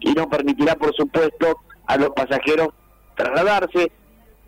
y 0.00 0.12
no 0.14 0.28
permitirá, 0.28 0.74
por 0.74 0.94
supuesto, 0.94 1.60
a 1.86 1.96
los 1.96 2.10
pasajeros 2.10 2.68
trasladarse. 3.14 3.90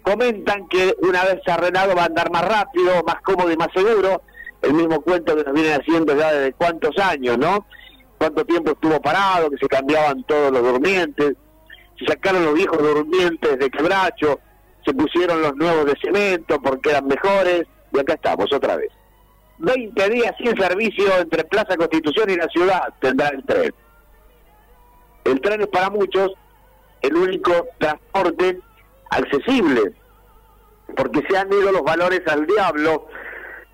Comentan 0.03 0.69
que 0.69 0.95
una 1.03 1.25
vez 1.25 1.41
arrenado 1.47 1.95
va 1.95 2.03
a 2.03 2.07
andar 2.07 2.31
más 2.31 2.47
rápido, 2.47 3.03
más 3.05 3.21
cómodo 3.23 3.51
y 3.51 3.57
más 3.57 3.69
seguro. 3.75 4.23
El 4.63 4.75
mismo 4.75 5.01
cuento 5.01 5.37
que 5.37 5.45
nos 5.45 5.55
vienen 5.55 5.81
haciendo 5.81 6.17
ya 6.17 6.33
desde 6.33 6.53
cuántos 6.53 6.97
años, 6.99 7.39
¿no? 7.39 7.67
Cuánto 8.19 8.45
tiempo 8.45 8.73
estuvo 8.73 9.01
parado, 9.01 9.51
que 9.51 9.59
se 9.59 9.69
cambiaban 9.69 10.25
todos 10.25 10.51
los 10.51 10.63
durmientes, 10.63 11.35
se 11.99 12.07
sacaron 12.07 12.45
los 12.45 12.55
viejos 12.55 12.79
durmientes 12.79 13.59
de 13.59 13.71
quebracho, 13.71 14.41
se 14.85 14.93
pusieron 14.93 15.43
los 15.43 15.55
nuevos 15.57 15.87
de 15.87 15.95
cemento 16.03 16.61
porque 16.61 16.91
eran 16.91 17.07
mejores, 17.07 17.65
y 17.93 17.99
acá 17.99 18.15
estamos 18.15 18.53
otra 18.53 18.77
vez. 18.77 18.91
20 19.59 20.11
días 20.11 20.35
sin 20.39 20.57
servicio 20.57 21.19
entre 21.19 21.45
Plaza 21.45 21.77
Constitución 21.77 22.31
y 22.31 22.37
la 22.37 22.49
ciudad 22.49 22.83
tendrá 23.01 23.29
el 23.29 23.45
tren. 23.45 23.75
El 25.25 25.41
tren 25.41 25.61
es 25.61 25.67
para 25.69 25.91
muchos 25.91 26.33
el 27.03 27.17
único 27.17 27.69
transporte 27.79 28.61
accesible, 29.11 29.93
porque 30.97 31.23
se 31.29 31.37
han 31.37 31.53
ido 31.53 31.73
los 31.73 31.83
valores 31.83 32.23
al 32.27 32.47
diablo 32.47 33.09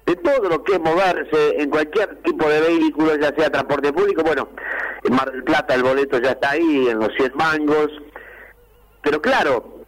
de 0.07 0.17
todo 0.17 0.49
lo 0.49 0.63
que 0.63 0.75
es 0.75 0.81
moverse 0.81 1.61
en 1.61 1.71
cualquier 1.71 2.17
tipo 2.23 2.49
de 2.49 2.61
vehículo, 2.61 3.17
ya 3.17 3.35
sea 3.35 3.51
transporte 3.51 3.93
público. 3.93 4.23
Bueno, 4.23 4.49
en 5.03 5.15
Mar 5.15 5.31
del 5.33 5.45
Plata 5.45 5.75
el 5.75 5.83
boleto 5.83 6.19
ya 6.19 6.33
está 6.33 6.51
ahí, 6.51 6.89
en 6.89 6.99
los 6.99 7.11
100 7.17 7.33
mangos. 7.35 7.91
Pero 9.03 9.21
claro, 9.23 9.81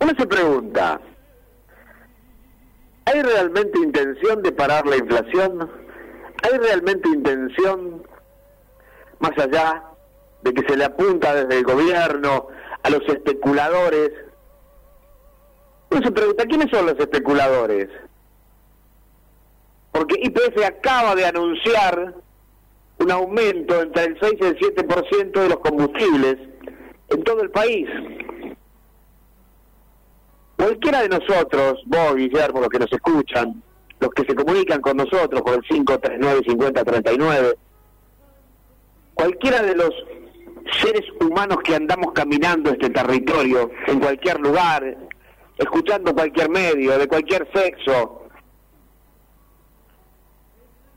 uno 0.00 0.12
se 0.16 0.26
pregunta, 0.26 1.00
¿hay 3.06 3.22
realmente 3.22 3.78
intención 3.78 4.42
de 4.42 4.52
parar 4.52 4.86
la 4.86 4.96
inflación? 4.96 5.70
¿Hay 6.42 6.58
realmente 6.58 7.08
intención, 7.08 8.02
más 9.18 9.32
allá 9.38 9.82
de 10.42 10.52
que 10.52 10.66
se 10.68 10.76
le 10.76 10.84
apunta 10.84 11.34
desde 11.34 11.58
el 11.58 11.64
gobierno 11.64 12.48
a 12.84 12.90
los 12.90 13.02
especuladores? 13.08 14.12
Uno 15.90 16.02
se 16.02 16.12
pregunta, 16.12 16.44
¿quiénes 16.46 16.70
son 16.70 16.86
los 16.86 16.98
especuladores? 16.98 17.88
Porque 19.90 20.16
IPF 20.22 20.64
acaba 20.64 21.14
de 21.14 21.24
anunciar 21.24 22.14
un 22.98 23.10
aumento 23.10 23.80
entre 23.80 24.04
el 24.04 24.18
6 24.20 24.34
y 24.40 24.44
el 24.44 24.58
7% 24.58 25.32
de 25.32 25.48
los 25.48 25.58
combustibles 25.58 26.36
en 27.08 27.24
todo 27.24 27.42
el 27.42 27.50
país. 27.50 27.88
Cualquiera 30.56 31.02
de 31.02 31.08
nosotros, 31.08 31.82
vos, 31.86 32.16
Guillermo, 32.16 32.60
los 32.60 32.68
que 32.68 32.78
nos 32.78 32.92
escuchan, 32.92 33.62
los 34.00 34.10
que 34.10 34.24
se 34.24 34.34
comunican 34.34 34.80
con 34.80 34.96
nosotros 34.96 35.42
por 35.42 35.54
el 35.54 35.62
539-5039, 35.62 37.54
cualquiera 39.14 39.62
de 39.62 39.74
los 39.74 39.90
seres 40.80 41.04
humanos 41.20 41.58
que 41.64 41.74
andamos 41.74 42.12
caminando 42.12 42.70
este 42.70 42.90
territorio, 42.90 43.70
en 43.86 44.00
cualquier 44.00 44.40
lugar, 44.40 44.96
escuchando 45.58 46.14
cualquier 46.14 46.48
medio, 46.50 46.98
de 46.98 47.06
cualquier 47.06 47.48
sexo, 47.54 48.28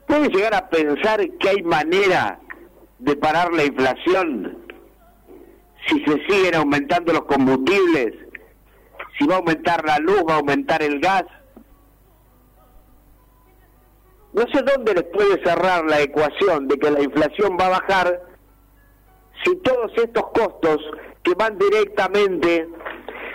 puede 0.07 0.30
llegar 0.30 0.56
a 0.56 0.69
pensar 0.69 1.22
que 1.39 1.49
hay 1.49 1.61
manera 1.64 2.39
de 2.99 3.15
parar 3.15 3.53
la 3.53 3.65
inflación 3.65 4.68
si 5.88 6.03
se 6.03 6.14
siguen 6.27 6.56
aumentando 6.56 7.14
los 7.14 7.23
combustibles, 7.26 8.14
si 9.18 9.26
va 9.26 9.35
a 9.35 9.38
aumentar 9.38 9.85
la 9.85 9.99
luz, 9.99 10.22
va 10.27 10.35
a 10.35 10.38
aumentar 10.38 10.81
el 10.81 10.99
gas. 10.99 11.23
No 14.34 14.44
sé 14.53 14.61
dónde 14.64 14.94
les 14.94 15.03
puede 15.06 15.41
cerrar 15.44 15.85
la 15.85 16.02
ecuación 16.02 16.68
de 16.68 16.77
que 16.77 16.91
la 16.91 17.02
inflación 17.02 17.57
va 17.60 17.68
a 17.68 17.80
bajar 17.80 18.27
si 19.43 19.55
todos 19.57 19.91
estos 19.95 20.23
costos 20.31 20.77
que 21.23 21.34
van 21.35 21.57
directamente 21.57 22.68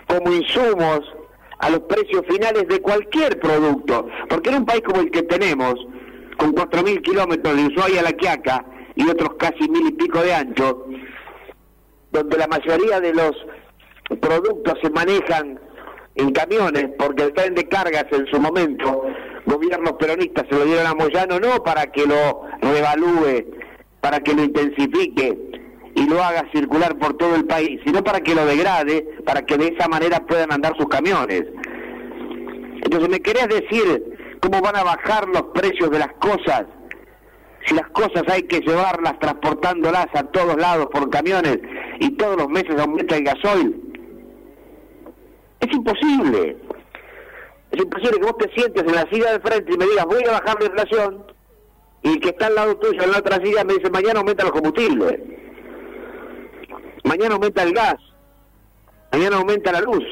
como 0.06 0.32
insumos 0.32 1.00
a 1.58 1.70
los 1.70 1.80
precios 1.80 2.24
finales 2.28 2.66
de 2.68 2.80
cualquier 2.80 3.38
producto, 3.38 4.08
porque 4.28 4.50
en 4.50 4.56
un 4.56 4.66
país 4.66 4.82
como 4.82 5.00
el 5.00 5.10
que 5.10 5.22
tenemos, 5.22 5.74
con 6.36 6.54
4.000 6.54 7.02
kilómetros 7.02 7.56
de 7.56 7.66
Ushuaia 7.66 8.00
a 8.00 8.02
La 8.02 8.12
Quiaca 8.12 8.64
y 8.96 9.08
otros 9.08 9.34
casi 9.38 9.68
mil 9.68 9.86
y 9.86 9.92
pico 9.92 10.20
de 10.20 10.34
ancho, 10.34 10.86
donde 12.10 12.36
la 12.36 12.46
mayoría 12.48 13.00
de 13.00 13.14
los 13.14 13.32
productos 14.20 14.78
se 14.82 14.90
manejan 14.90 15.58
en 16.16 16.32
camiones, 16.32 16.90
porque 16.98 17.24
el 17.24 17.32
tren 17.32 17.54
de 17.54 17.68
cargas 17.68 18.06
en 18.10 18.26
su 18.26 18.38
momento, 18.40 19.04
gobiernos 19.46 19.92
peronistas 19.92 20.46
se 20.50 20.56
lo 20.56 20.64
dieron 20.64 20.86
a 20.86 20.94
Moyano 20.94 21.38
no 21.40 21.62
para 21.62 21.86
que 21.86 22.04
lo 22.06 22.42
revalúe, 22.60 23.46
para 24.00 24.20
que 24.20 24.34
lo 24.34 24.44
intensifique 24.44 25.51
y 25.94 26.06
lo 26.06 26.23
haga 26.23 26.48
circular 26.52 26.97
por 26.98 27.16
todo 27.16 27.35
el 27.35 27.44
país, 27.44 27.81
sino 27.85 28.02
para 28.02 28.20
que 28.20 28.35
lo 28.35 28.47
degrade, 28.47 29.02
para 29.24 29.43
que 29.43 29.59
de 29.59 29.69
esa 29.69 29.89
manera 29.89 30.20
puedan 30.27 30.52
andar 30.52 30.77
sus 30.77 30.89
camiones. 30.89 31.44
Entonces, 32.82 33.09
¿me 33.09 33.20
querés 33.20 33.48
decir 33.48 34.36
cómo 34.40 34.60
van 34.60 34.77
a 34.77 34.82
bajar 34.82 35.28
los 35.28 35.43
precios 35.55 35.90
de 35.90 35.98
las 35.98 36.12
cosas? 36.14 36.64
Si 37.66 37.74
las 37.74 37.89
cosas 37.90 38.24
hay 38.28 38.43
que 38.43 38.60
llevarlas 38.60 39.19
transportándolas 39.20 40.06
a 40.14 40.24
todos 40.24 40.56
lados 40.56 40.86
por 40.93 41.09
camiones 41.10 41.59
y 42.01 42.10
todos 42.16 42.36
los 42.36 42.48
meses 42.48 42.78
aumenta 42.78 43.16
el 43.16 43.24
gasoil. 43.24 43.77
Es 45.60 45.73
imposible. 45.73 46.56
Es 47.70 47.81
imposible 47.81 48.19
que 48.19 48.27
vos 48.27 48.39
te 48.39 48.52
sientes 48.52 48.82
en 48.82 48.94
la 48.94 49.09
silla 49.10 49.32
de 49.32 49.40
frente 49.40 49.73
y 49.73 49.78
me 49.78 49.86
digas 49.86 50.06
voy 50.06 50.24
a 50.24 50.32
bajar 50.32 50.60
la 50.60 50.66
inflación 50.66 51.24
y 52.02 52.09
el 52.09 52.20
que 52.20 52.31
está 52.31 52.48
al 52.48 52.56
lado 52.56 52.77
tuyo 52.78 53.01
en 53.01 53.12
la 53.12 53.19
otra 53.19 53.36
silla 53.36 53.62
me 53.62 53.74
dice 53.74 53.90
mañana 53.90 54.20
aumenta 54.20 54.43
los 54.43 54.52
combustibles. 54.52 55.20
Mañana 57.04 57.34
aumenta 57.34 57.62
el 57.62 57.72
gas. 57.72 57.96
Mañana 59.12 59.36
aumenta 59.36 59.72
la 59.72 59.80
luz. 59.80 60.04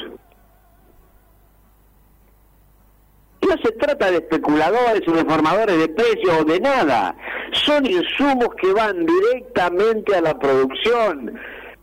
No 3.43 3.57
se 3.65 3.73
trata 3.73 4.11
de 4.11 4.19
especuladores 4.19 5.03
o 5.09 5.13
de 5.13 5.25
formadores 5.25 5.79
de 5.79 5.89
precios 5.89 6.41
o 6.41 6.45
de 6.45 6.61
nada. 6.61 7.17
Son 7.53 7.85
insumos 7.87 8.49
que 8.61 8.73
van 8.73 9.07
directamente 9.07 10.15
a 10.15 10.21
la 10.21 10.39
producción, 10.39 11.39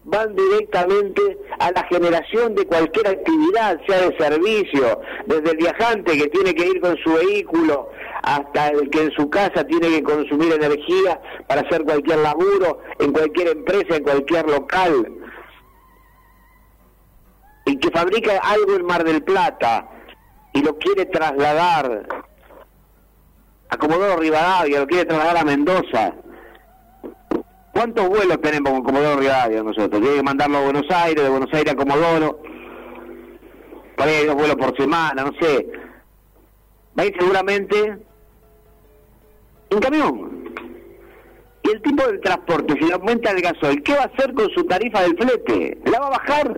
van 0.08 0.34
directamente 0.36 1.38
a 1.60 1.72
la 1.72 1.84
generación 1.84 2.56
de 2.56 2.66
cualquier 2.66 3.08
actividad, 3.08 3.80
sea 3.86 4.10
de 4.10 4.18
servicio, 4.18 5.02
desde 5.26 5.52
el 5.52 5.58
viajante 5.58 6.18
que 6.18 6.28
tiene 6.28 6.56
que 6.56 6.66
ir 6.66 6.80
con 6.80 6.98
su 6.98 7.14
vehículo 7.14 7.90
hasta 8.24 8.70
el 8.70 8.90
que 8.90 9.04
en 9.04 9.12
su 9.12 9.30
casa 9.30 9.66
tiene 9.66 9.90
que 9.90 10.04
consumir 10.04 10.54
energía 10.54 11.22
para 11.48 11.62
hacer 11.62 11.84
cualquier 11.84 12.20
laburo, 12.20 12.80
en 13.00 13.12
cualquier 13.12 13.50
empresa, 13.50 13.98
en 13.98 14.04
cualquier 14.04 14.50
local. 14.50 15.14
Y 17.66 17.78
que 17.78 17.92
fabrica 17.92 18.40
algo 18.44 18.76
en 18.76 18.86
Mar 18.86 19.04
del 19.04 19.22
Plata 19.24 19.90
y 20.54 20.62
lo 20.62 20.78
quiere 20.78 21.06
trasladar 21.06 22.08
a 23.70 23.78
Comodoro 23.78 24.16
Rivadavia, 24.22 24.80
lo 24.80 24.88
quiere 24.88 25.04
trasladar 25.04 25.38
a 25.38 25.44
Mendoza. 25.44 26.14
¿Cuántos 27.78 28.10
vuelos 28.10 28.42
tenemos 28.42 28.74
con 28.74 28.84
Comodoro 28.86 29.20
Rivadavia 29.20 29.62
nosotros? 29.62 30.02
Tiene 30.02 30.16
que 30.16 30.24
mandarlo 30.24 30.58
a 30.58 30.62
Buenos 30.62 30.90
Aires, 30.90 31.24
de 31.24 31.30
Buenos 31.30 31.54
Aires 31.54 31.74
a 31.74 31.76
Comodoro. 31.76 32.42
Hay 33.98 34.26
dos 34.26 34.34
vuelos 34.34 34.56
por 34.56 34.76
semana, 34.76 35.24
no 35.24 35.32
sé. 35.40 35.70
Va 36.98 37.04
a 37.04 37.06
ir 37.06 37.16
seguramente 37.20 38.00
en 39.70 39.80
camión. 39.80 40.56
Y 41.62 41.70
el 41.70 41.82
tipo 41.84 42.04
del 42.08 42.20
transporte, 42.22 42.74
si 42.80 42.88
le 42.88 42.96
aumenta 42.96 43.30
el 43.30 43.44
gasoil, 43.44 43.84
¿qué 43.84 43.94
va 43.94 44.02
a 44.02 44.06
hacer 44.06 44.34
con 44.34 44.50
su 44.56 44.64
tarifa 44.64 45.04
del 45.04 45.16
flete? 45.16 45.78
¿La 45.86 46.00
va 46.00 46.08
a 46.08 46.10
bajar? 46.10 46.58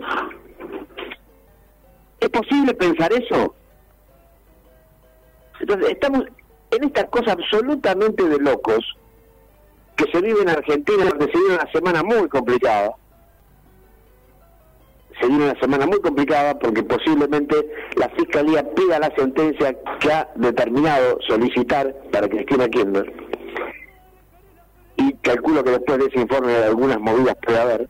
¿Es 2.21 2.29
posible 2.29 2.73
pensar 2.75 3.11
eso? 3.11 3.53
Entonces, 5.59 5.89
estamos 5.89 6.23
en 6.71 6.83
esta 6.85 7.05
cosa 7.07 7.33
absolutamente 7.33 8.23
de 8.23 8.37
locos 8.39 8.95
que 9.99 10.09
se 10.11 10.21
vive 10.21 10.41
en 10.41 10.49
Argentina, 10.49 11.05
donde 11.05 11.25
se 11.25 11.37
vive 11.37 11.55
una 11.55 11.71
semana 11.73 12.03
muy 12.03 12.29
complicada. 12.29 12.95
Se 15.19 15.27
vive 15.27 15.43
una 15.43 15.59
semana 15.59 15.85
muy 15.85 15.99
complicada 15.99 16.57
porque 16.57 16.81
posiblemente 16.83 17.55
la 17.97 18.07
Fiscalía 18.09 18.63
pida 18.73 18.99
la 18.99 19.13
sentencia 19.17 19.75
que 19.99 20.11
ha 20.13 20.29
determinado 20.35 21.19
solicitar 21.27 21.93
para 22.13 22.29
Cristina 22.29 22.69
Kirchner. 22.69 23.11
Y 24.95 25.13
calculo 25.15 25.65
que 25.65 25.71
después 25.71 25.97
de 25.97 26.05
ese 26.05 26.21
informe 26.21 26.53
de 26.53 26.63
algunas 26.63 26.99
movidas 27.01 27.35
puede 27.45 27.59
haber. 27.59 27.89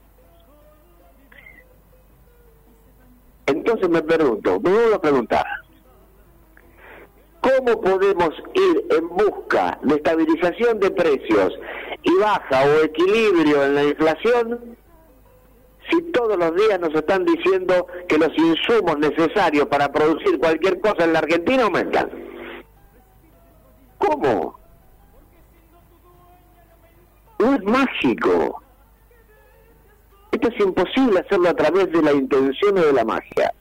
Entonces 3.45 3.87
me 3.87 4.01
pregunto, 4.01 4.59
me 4.61 4.71
vuelvo 4.71 4.95
a 4.95 5.01
preguntar, 5.01 5.45
¿cómo 7.41 7.79
podemos 7.81 8.31
ir 8.55 8.85
en 8.97 9.09
busca 9.09 9.77
de 9.83 9.95
estabilización 9.95 10.79
de 10.79 10.91
precios 10.91 11.53
y 12.03 12.15
baja 12.15 12.63
o 12.63 12.83
equilibrio 12.83 13.63
en 13.65 13.75
la 13.75 13.83
inflación 13.83 14.77
si 15.89 16.01
todos 16.11 16.37
los 16.37 16.55
días 16.55 16.79
nos 16.79 16.93
están 16.93 17.25
diciendo 17.25 17.87
que 18.07 18.17
los 18.17 18.29
insumos 18.37 18.99
necesarios 18.99 19.65
para 19.67 19.91
producir 19.91 20.39
cualquier 20.39 20.79
cosa 20.79 21.03
en 21.05 21.13
la 21.13 21.19
Argentina 21.19 21.63
aumentan? 21.63 22.09
¿Cómo? 23.97 24.59
No 27.39 27.55
es 27.55 27.63
mágico. 27.63 28.61
Esto 30.31 30.49
es 30.49 30.59
imposible 30.59 31.19
hacerlo 31.21 31.49
a 31.49 31.55
través 31.55 31.91
de 31.91 32.01
la 32.01 32.13
intención 32.13 32.77
o 32.77 32.81
de 32.81 32.93
la 32.93 33.03
magia. 33.03 33.53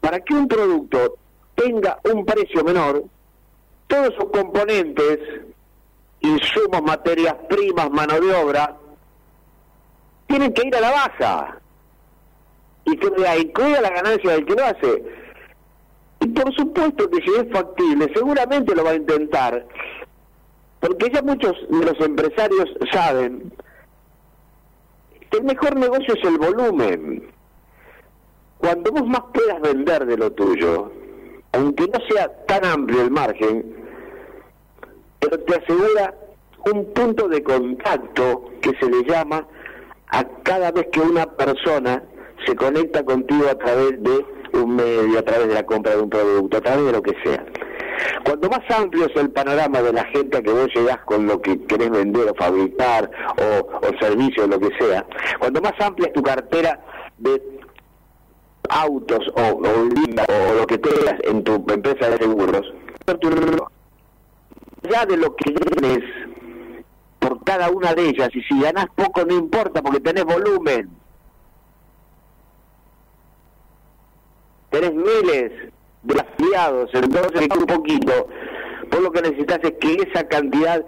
Para 0.00 0.20
que 0.20 0.34
un 0.34 0.46
producto 0.46 1.16
tenga 1.54 1.98
un 2.12 2.24
precio 2.24 2.62
menor, 2.62 3.04
todos 3.90 4.14
sus 4.14 4.30
componentes, 4.30 5.18
insumos, 6.20 6.82
materias 6.82 7.34
primas, 7.48 7.90
mano 7.90 8.18
de 8.20 8.32
obra, 8.34 8.76
tienen 10.28 10.54
que 10.54 10.66
ir 10.66 10.76
a 10.76 10.80
la 10.80 10.90
baja. 10.90 11.60
y 12.84 12.92
y 12.92 13.52
cuida 13.52 13.80
la 13.80 13.90
ganancia 13.90 14.30
del 14.30 14.46
que 14.46 14.54
lo 14.54 14.64
hace. 14.64 15.04
Y 16.20 16.28
por 16.28 16.54
supuesto 16.54 17.10
que 17.10 17.18
si 17.22 17.30
es 17.34 17.52
factible, 17.52 18.10
seguramente 18.14 18.74
lo 18.74 18.84
va 18.84 18.90
a 18.90 18.94
intentar, 18.94 19.66
porque 20.78 21.10
ya 21.12 21.22
muchos 21.22 21.56
de 21.68 21.84
los 21.84 22.00
empresarios 22.00 22.70
saben 22.92 23.52
que 25.30 25.38
el 25.38 25.44
mejor 25.44 25.76
negocio 25.76 26.14
es 26.14 26.24
el 26.24 26.38
volumen. 26.38 27.28
Cuando 28.58 28.92
vos 28.92 29.06
más 29.06 29.22
puedas 29.32 29.60
vender 29.62 30.06
de 30.06 30.16
lo 30.16 30.30
tuyo, 30.32 30.92
aunque 31.52 31.86
no 31.88 31.98
sea 32.08 32.28
tan 32.46 32.64
amplio 32.64 33.02
el 33.02 33.10
margen, 33.10 33.79
pero 35.20 35.38
te 35.40 35.54
asegura 35.54 36.14
un 36.72 36.92
punto 36.92 37.28
de 37.28 37.42
contacto 37.42 38.50
que 38.60 38.72
se 38.80 38.90
le 38.90 39.04
llama 39.04 39.46
a 40.08 40.24
cada 40.42 40.72
vez 40.72 40.88
que 40.92 41.00
una 41.00 41.26
persona 41.26 42.02
se 42.46 42.56
conecta 42.56 43.04
contigo 43.04 43.48
a 43.48 43.54
través 43.54 44.02
de 44.02 44.24
un 44.52 44.76
medio, 44.76 45.18
a 45.18 45.22
través 45.22 45.48
de 45.48 45.54
la 45.54 45.64
compra 45.64 45.94
de 45.94 46.02
un 46.02 46.10
producto, 46.10 46.56
a 46.56 46.60
través 46.60 46.86
de 46.86 46.92
lo 46.92 47.02
que 47.02 47.14
sea. 47.22 47.44
Cuanto 48.24 48.48
más 48.48 48.60
amplio 48.70 49.06
es 49.06 49.16
el 49.16 49.30
panorama 49.30 49.82
de 49.82 49.92
la 49.92 50.04
gente 50.06 50.38
a 50.38 50.42
que 50.42 50.50
vos 50.50 50.68
llegás 50.74 50.98
con 51.04 51.26
lo 51.26 51.40
que 51.40 51.64
querés 51.66 51.90
vender 51.90 52.30
o 52.30 52.34
fabricar 52.34 53.10
o, 53.38 53.86
o 53.86 53.98
servicio 54.00 54.46
lo 54.46 54.58
que 54.58 54.70
sea, 54.78 55.06
cuanto 55.38 55.60
más 55.60 55.74
amplia 55.80 56.08
es 56.08 56.14
tu 56.14 56.22
cartera 56.22 56.80
de 57.18 57.42
autos 58.70 59.20
o, 59.34 59.42
o, 59.42 59.58
o 59.58 60.54
lo 60.54 60.66
que 60.66 60.78
tengas 60.78 61.16
en 61.24 61.44
tu 61.44 61.54
empresa 61.68 62.08
de 62.10 62.16
seguros, 62.18 62.72
ya 64.88 65.06
de 65.06 65.16
lo 65.16 65.34
que 65.36 65.52
tienes 65.52 66.04
por 67.18 67.42
cada 67.44 67.70
una 67.70 67.94
de 67.94 68.08
ellas, 68.08 68.30
y 68.34 68.42
si 68.42 68.60
ganás 68.60 68.86
poco 68.94 69.24
no 69.24 69.34
importa 69.34 69.82
porque 69.82 70.00
tenés 70.00 70.24
volumen. 70.24 70.88
Tenés 74.70 74.94
miles 74.94 75.52
de 76.02 76.20
afiliados, 76.20 76.90
entonces 76.94 77.48
un 77.56 77.66
poquito. 77.66 78.28
Vos 78.90 79.00
lo 79.02 79.12
que 79.12 79.22
necesitas 79.22 79.60
es 79.62 79.72
que 79.80 79.94
esa 80.08 80.26
cantidad 80.26 80.84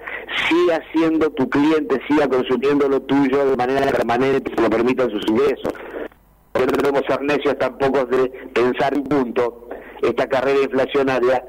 siga 0.49 0.81
siendo 0.93 1.31
tu 1.31 1.49
cliente, 1.49 2.01
siga 2.09 2.29
consumiendo 2.29 2.89
lo 2.89 3.01
tuyo 3.03 3.45
de 3.45 3.57
manera 3.57 3.87
permanente, 3.93 4.51
que 4.51 4.63
lo 4.63 4.71
permitan 4.71 5.11
sus 5.11 5.23
ingresos. 5.29 5.73
Porque 6.53 6.67
no 6.67 6.79
debemos 6.79 7.03
ser 7.07 7.23
necios 7.23 7.59
tampoco 7.59 8.05
de 8.07 8.29
pensar 8.55 8.95
en 8.95 9.05
punto 9.05 9.69
esta 10.03 10.27
carrera 10.29 10.63
inflacionaria 10.63 11.45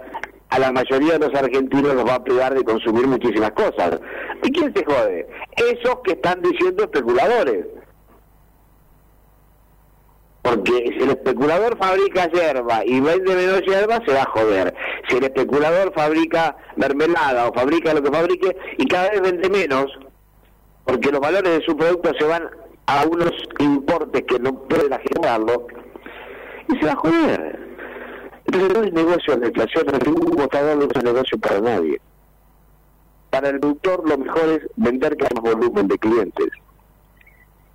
a 0.54 0.60
la 0.60 0.72
mayoría 0.72 1.18
de 1.18 1.28
los 1.28 1.34
argentinos 1.34 1.96
nos 1.96 2.06
va 2.08 2.16
a 2.16 2.24
privar 2.24 2.54
de 2.54 2.64
consumir 2.64 3.08
muchísimas 3.08 3.52
cosas. 3.54 4.00
¿Y 4.44 4.52
quién 4.52 4.72
se 4.72 4.86
jode? 4.86 5.28
Esos 5.56 5.96
que 6.04 6.12
están 6.12 6.44
diciendo 6.44 6.84
especuladores. 6.84 7.66
Porque 10.44 10.92
si 10.96 11.04
el 11.04 11.10
especulador 11.10 11.76
fabrica 11.80 12.30
hierba 12.30 12.86
y 12.86 13.00
vende 13.00 13.36
menos 13.36 13.62
hierba, 13.62 14.00
se 14.06 14.14
va 14.14 14.22
a 14.22 14.30
joder. 14.30 14.76
Si 15.10 15.18
el 15.18 15.24
especulador 15.24 15.92
fabrica 15.96 16.56
mermelada 16.76 17.48
o 17.48 17.54
fabrica 17.54 17.96
lo 17.96 18.04
que 18.04 18.12
fabrique 18.12 18.56
y 18.78 18.86
cada 18.86 19.10
vez 19.10 19.22
vende 19.22 19.50
menos, 19.50 19.88
porque 20.86 21.12
los 21.12 21.20
valores 21.20 21.60
de 21.60 21.66
su 21.66 21.76
producto 21.76 22.12
se 22.20 22.26
van 22.26 22.48
a 22.86 23.06
unos 23.10 23.32
importes 23.58 24.22
que 24.28 24.38
no 24.38 24.54
pueden 24.66 24.92
generarlo, 25.00 25.66
y 26.68 26.78
se 26.78 26.86
va 26.86 26.92
a 26.92 26.96
joder. 26.96 27.73
Entonces 28.46 28.74
no 28.74 28.84
es 28.84 28.94
negocio 28.94 29.38
la 29.38 29.48
inflación, 29.48 29.86
ningún 30.06 30.36
votador 30.36 30.78
no 30.78 30.84
es 30.84 31.04
negocio 31.04 31.38
para 31.40 31.62
nadie. 31.62 32.02
Para 33.30 33.50
el 33.50 33.60
productor 33.60 34.08
lo 34.08 34.18
mejor 34.18 34.50
es 34.50 34.62
vender 34.76 35.18
cada 35.18 35.42
volumen 35.42 35.88
de 35.88 35.98
clientes. 35.98 36.50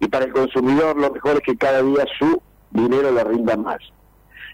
Y 0.00 0.08
para 0.08 0.26
el 0.26 0.32
consumidor 0.32 0.96
lo 0.96 1.10
mejor 1.10 1.36
es 1.36 1.40
que 1.40 1.56
cada 1.56 1.82
día 1.82 2.04
su 2.18 2.40
dinero 2.70 3.10
le 3.10 3.24
rinda 3.24 3.56
más. 3.56 3.78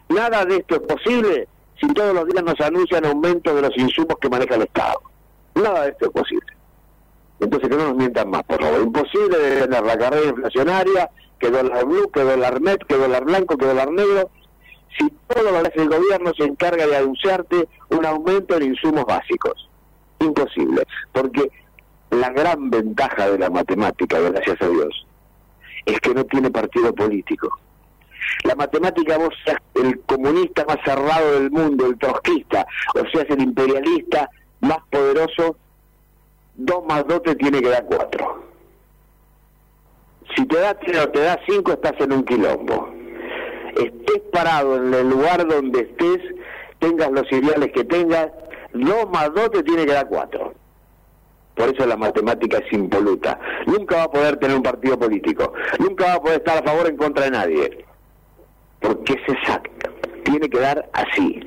Nada 0.09 0.45
de 0.45 0.57
esto 0.57 0.77
es 0.77 0.83
posible 0.83 1.49
si 1.81 1.93
todos 1.93 2.15
los 2.15 2.27
días 2.27 2.45
nos 2.45 2.61
anuncian 2.61 3.05
aumento 3.05 3.55
de 3.55 3.63
los 3.63 3.77
insumos 3.77 4.17
que 4.21 4.29
maneja 4.29 4.55
el 4.55 4.63
Estado. 4.63 5.01
Nada 5.55 5.83
de 5.83 5.91
esto 5.91 6.07
es 6.07 6.13
posible. 6.13 6.47
Entonces 7.41 7.69
que 7.69 7.77
no 7.77 7.85
nos 7.89 7.97
mientan 7.97 8.31
más, 8.31 8.43
por 8.45 8.63
favor. 8.63 8.81
Imposible 8.81 9.39
detener 9.39 9.83
la 9.83 9.99
carrera 9.99 10.29
inflacionaria, 10.29 11.11
que 11.39 11.51
dólar 11.51 11.85
blue, 11.85 12.11
que 12.11 12.21
dólar 12.21 12.61
net, 12.63 12.79
que 12.89 12.97
dólar 12.97 13.25
blanco, 13.25 13.57
que 13.57 13.67
dólar 13.67 13.91
negro, 13.91 14.31
si 14.99 15.11
todo 15.29 15.51
lo 15.51 15.59
hace 15.59 15.83
el 15.83 15.89
gobierno 15.89 16.33
se 16.37 16.45
encarga 16.45 16.87
de 16.87 16.97
anunciarte 16.97 17.69
un 17.91 18.07
aumento 18.07 18.57
en 18.57 18.65
insumos 18.65 19.05
básicos. 19.05 19.69
Imposible, 20.21 20.87
porque 21.13 21.51
la 22.11 22.31
gran 22.31 22.71
ventaja 22.71 23.29
de 23.29 23.39
la 23.39 23.51
matemática, 23.51 24.19
gracias 24.21 24.61
a 24.63 24.69
Dios, 24.69 25.07
es 25.85 26.01
que 26.01 26.15
no 26.15 26.25
tiene 26.25 26.51
partido 26.51 26.95
político. 26.95 27.59
La 28.45 28.55
matemática, 28.55 29.19
vos 29.19 29.35
seas 29.45 29.59
el 29.75 30.01
comunista 30.03 30.65
más 30.67 30.79
cerrado 30.85 31.33
del 31.33 31.51
mundo, 31.51 31.87
el 31.87 31.99
trotskista, 31.99 32.67
o 32.95 33.01
seas 33.13 33.29
el 33.29 33.43
imperialista 33.43 34.31
más 34.61 34.79
poderoso, 34.91 35.57
dos 36.55 36.85
más 36.87 37.07
dos 37.07 37.23
te 37.23 37.35
tiene 37.35 37.61
que 37.61 37.69
dar 37.69 37.85
cuatro. 37.85 38.45
Si 40.35 40.47
te 40.47 40.59
da 40.59 40.75
tres 40.75 41.05
o 41.05 41.09
te 41.11 41.21
da 41.21 41.39
cinco, 41.47 41.73
estás 41.73 42.01
en 42.01 42.13
un 42.13 42.25
quilombo 42.25 43.04
estés 43.77 44.23
parado 44.33 44.77
en 44.77 44.95
el 44.95 45.09
lugar 45.09 45.47
donde 45.47 45.81
estés, 45.81 46.21
tengas 46.79 47.11
los 47.11 47.31
ideales 47.33 47.73
que 47.73 47.85
tengas, 47.85 48.29
dos 48.73 49.11
más 49.11 49.33
dos 49.35 49.51
te 49.51 49.63
tiene 49.63 49.87
que 49.87 49.93
dar 49.93 50.09
cuatro. 50.09 50.55
Por 51.55 51.69
eso 51.73 51.87
la 51.87 51.97
matemática 51.97 52.59
es 52.59 52.73
impoluta. 52.73 53.39
Nunca 53.67 53.97
va 53.97 54.03
a 54.05 54.11
poder 54.11 54.37
tener 54.39 54.57
un 54.57 54.63
partido 54.63 54.99
político. 54.99 55.53
Nunca 55.79 56.07
va 56.07 56.15
a 56.15 56.21
poder 56.21 56.39
estar 56.39 56.59
a 56.59 56.63
favor 56.63 56.87
o 56.87 56.89
en 56.89 56.97
contra 56.97 57.25
de 57.25 57.31
nadie. 57.31 57.85
Porque 58.81 59.13
es 59.13 59.29
exacto. 59.29 59.91
Tiene 60.25 60.49
que 60.49 60.59
dar 60.59 60.91
así. 60.93 61.41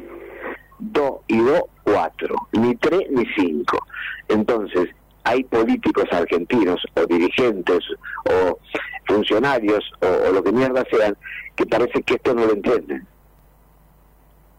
Dos 0.79 1.19
y 1.27 1.37
dos, 1.39 1.63
cuatro. 1.83 2.35
Ni 2.53 2.75
tres 2.75 3.01
ni 3.09 3.25
cinco. 3.35 3.85
Entonces, 4.29 4.87
hay 5.27 5.43
políticos 5.43 6.05
argentinos 6.11 6.81
o 6.95 7.05
dirigentes 7.05 7.83
o 8.29 8.57
funcionarios 9.05 9.83
o, 10.01 10.29
o 10.29 10.31
lo 10.31 10.41
que 10.41 10.53
mierda 10.53 10.85
sean 10.89 11.17
que 11.53 11.65
parece 11.65 12.01
que 12.03 12.13
esto 12.13 12.33
no 12.33 12.45
lo 12.45 12.53
entienden. 12.53 13.05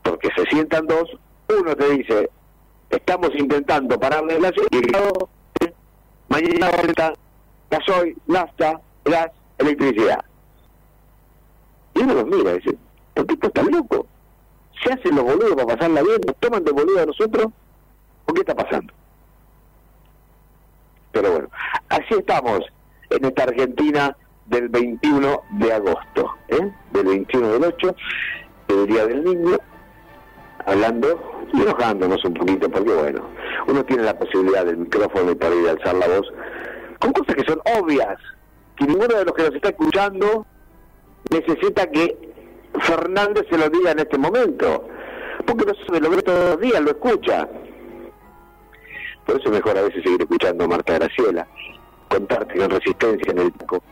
Porque 0.02 0.28
se 0.36 0.44
sientan 0.50 0.86
dos, 0.86 1.08
uno 1.48 1.74
te 1.74 1.90
dice, 1.90 2.30
estamos 2.90 3.30
intentando 3.34 3.98
parar 3.98 4.24
la 4.24 4.34
inflación 4.34 4.66
y 4.70 4.76
el 4.76 4.96
otro, 4.96 5.28
mañana 6.28 6.70
vuelta, 6.70 7.14
gasoil, 7.70 8.16
nafta, 8.26 8.78
gas, 9.06 9.30
electricidad. 9.56 10.22
Y 11.94 12.00
uno 12.00 12.12
los 12.12 12.26
mira 12.26 12.50
y 12.52 12.58
dice, 12.58 12.76
¿por 13.14 13.26
qué 13.26 13.34
esto 13.34 13.46
está 13.46 13.62
loco? 13.62 14.06
Se 14.84 14.92
hacen 14.92 15.16
los 15.16 15.24
boludos 15.24 15.54
para 15.54 15.76
pasarla 15.76 16.02
bien, 16.02 16.20
nos 16.26 16.36
toman 16.36 16.62
de 16.62 16.72
boludo 16.72 17.02
a 17.02 17.06
nosotros, 17.06 17.46
¿por 18.26 18.34
qué 18.34 18.40
está 18.42 18.54
pasando? 18.54 18.92
Pero 21.20 21.32
bueno, 21.32 21.48
así 21.88 22.14
estamos 22.16 22.60
en 23.10 23.24
esta 23.24 23.42
Argentina 23.42 24.16
del 24.46 24.68
21 24.68 25.42
de 25.58 25.72
agosto, 25.72 26.36
¿eh? 26.46 26.70
del 26.92 27.06
21 27.06 27.48
del 27.54 27.64
8, 27.64 27.96
el 28.68 28.86
Día 28.86 29.04
del 29.04 29.24
Niño, 29.24 29.58
hablando 30.64 31.48
y 31.52 31.60
enojándonos 31.60 32.24
un 32.24 32.34
poquito, 32.34 32.70
porque 32.70 32.92
bueno, 32.92 33.22
uno 33.66 33.84
tiene 33.84 34.04
la 34.04 34.16
posibilidad 34.16 34.64
del 34.64 34.76
micrófono 34.76 35.32
y 35.32 35.34
para 35.34 35.56
ir 35.56 35.66
a 35.66 35.72
alzar 35.72 35.96
la 35.96 36.06
voz, 36.06 36.32
con 37.00 37.12
cosas 37.12 37.34
que 37.34 37.44
son 37.44 37.60
obvias, 37.80 38.16
que 38.76 38.86
ninguno 38.86 39.18
de 39.18 39.24
los 39.24 39.34
que 39.34 39.42
nos 39.42 39.54
está 39.56 39.70
escuchando 39.70 40.46
necesita 41.32 41.90
que 41.90 42.16
Fernández 42.82 43.44
se 43.50 43.58
lo 43.58 43.68
diga 43.70 43.90
en 43.90 43.98
este 43.98 44.18
momento, 44.18 44.86
porque 45.44 45.64
no 45.64 45.72
se 45.74 46.00
lo 46.00 46.10
ve 46.10 46.22
todos 46.22 46.50
los 46.50 46.60
días, 46.60 46.80
lo 46.80 46.90
escucha. 46.90 47.48
Por 49.28 49.38
eso 49.38 49.50
es 49.50 49.56
mejor 49.56 49.76
a 49.76 49.82
veces 49.82 50.02
seguir 50.02 50.22
escuchando 50.22 50.64
a 50.64 50.68
Marta 50.68 50.94
Graciela, 50.94 51.46
contarte 52.08 52.54
que 52.54 52.64
en 52.64 52.70
Resistencia 52.70 53.30
en 53.30 53.38
el 53.40 53.52
Taco 53.52 53.82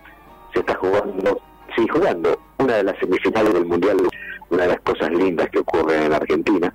se 0.55 0.61
está 0.61 0.75
jugando, 0.77 1.43
sigue 1.77 1.89
jugando, 1.93 2.41
una 2.57 2.77
de 2.77 2.85
las 2.85 2.99
semifinales 2.99 3.53
del 3.53 3.67
Mundial, 3.67 3.99
una 4.49 4.63
de 4.63 4.69
las 4.69 4.81
cosas 4.81 5.11
lindas 5.11 5.51
que 5.51 5.59
ocurren 5.59 6.05
en 6.05 6.15
Argentina, 6.15 6.73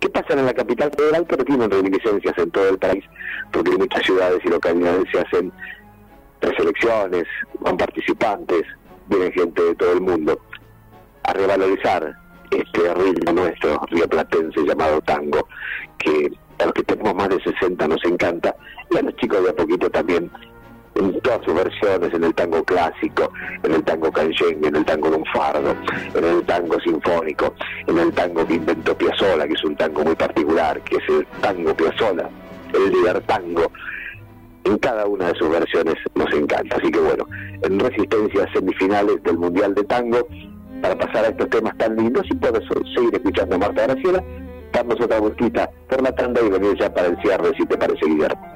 que 0.00 0.08
pasan 0.08 0.38
en 0.38 0.46
la 0.46 0.54
capital 0.54 0.90
federal, 0.96 1.26
pero 1.28 1.44
tienen 1.44 1.70
reminiscencias 1.70 2.38
en 2.38 2.50
todo 2.50 2.70
el 2.70 2.78
país, 2.78 3.04
porque 3.52 3.70
en 3.70 3.80
muchas 3.80 4.02
ciudades 4.02 4.40
y 4.46 4.48
localidades 4.48 5.04
se 5.12 5.20
hacen 5.20 5.52
preselecciones, 6.40 7.24
van 7.58 7.76
participantes, 7.76 8.62
vienen 9.08 9.30
gente 9.32 9.62
de 9.62 9.74
todo 9.74 9.92
el 9.92 10.00
mundo. 10.00 10.40
A 11.24 11.34
revalorizar 11.34 12.16
este 12.50 12.94
ritmo 12.94 13.32
nuestro 13.34 13.78
rioplatense 13.90 14.62
llamado 14.62 15.02
tango, 15.02 15.46
que 15.98 16.32
a 16.60 16.66
los 16.66 16.74
que 16.74 16.82
tenemos 16.82 17.14
más 17.14 17.28
de 17.28 17.42
60 17.42 17.88
nos 17.88 18.04
encanta, 18.04 18.54
y 18.90 18.98
a 18.98 19.02
los 19.02 19.14
chicos 19.16 19.42
de 19.42 19.50
a 19.50 19.52
poquito 19.54 19.90
también 19.90 20.30
en 20.96 21.20
todas 21.20 21.44
sus 21.44 21.54
versiones, 21.54 22.12
en 22.12 22.24
el 22.24 22.34
tango 22.34 22.62
clásico, 22.64 23.32
en 23.62 23.74
el 23.74 23.82
tango 23.84 24.10
canyengue, 24.10 24.68
en 24.68 24.76
el 24.76 24.84
tango 24.84 25.08
lunfardo, 25.08 25.74
en 26.14 26.24
el 26.24 26.42
tango 26.44 26.80
sinfónico, 26.80 27.54
en 27.86 27.98
el 27.98 28.12
tango 28.12 28.46
que 28.46 28.54
inventó 28.54 28.96
Piazzolla, 28.96 29.46
que 29.46 29.54
es 29.54 29.64
un 29.64 29.76
tango 29.76 30.04
muy 30.04 30.14
particular, 30.16 30.80
que 30.82 30.96
es 30.96 31.08
el 31.08 31.26
tango 31.40 31.74
Piazzolla, 31.74 32.28
el 32.74 32.90
libertango. 32.90 33.70
En 34.64 34.76
cada 34.78 35.06
una 35.06 35.28
de 35.28 35.38
sus 35.38 35.48
versiones 35.48 35.94
nos 36.14 36.30
encanta. 36.34 36.76
Así 36.76 36.90
que 36.90 37.00
bueno, 37.00 37.26
en 37.62 37.80
resistencia 37.80 38.46
semifinales 38.52 39.22
del 39.22 39.38
Mundial 39.38 39.74
de 39.74 39.84
Tango, 39.84 40.28
para 40.82 40.96
pasar 40.98 41.24
a 41.24 41.28
estos 41.28 41.48
temas 41.48 41.76
tan 41.78 41.96
lindos 41.96 42.26
y 42.30 42.34
puedes 42.34 42.62
seguir 42.94 43.14
escuchando 43.14 43.54
a 43.56 43.58
Marta 43.58 43.86
Graciela, 43.86 44.22
darnos 44.72 45.00
otra 45.00 45.18
vueltita 45.20 45.70
por 45.88 46.02
la 46.02 46.12
tanda 46.12 46.40
y 46.40 46.48
venir 46.48 46.76
ya 46.78 46.92
para 46.92 47.08
el 47.08 47.20
cierre, 47.20 47.52
si 47.56 47.66
te 47.66 47.76
parece, 47.76 48.06
Guillermo. 48.06 48.50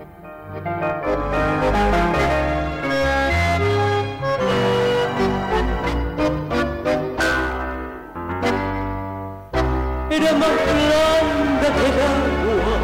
era 10.16 10.32
más 10.34 10.48
blanda 10.48 11.68
que 11.76 11.86
el 11.90 11.98
agua, 12.14 12.78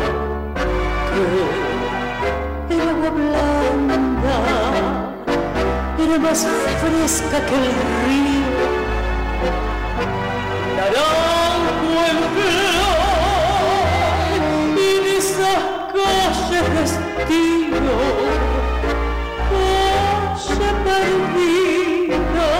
que 2.68 2.74
el 2.74 2.88
agua 2.88 3.10
blanda, 3.10 4.36
era 5.98 6.16
más 6.18 6.40
fresca 6.80 7.38
que 7.46 7.54
el 7.54 7.66
río, 8.04 8.50
destino, 16.78 17.96
calle 19.50 20.70
perdida, 20.84 22.50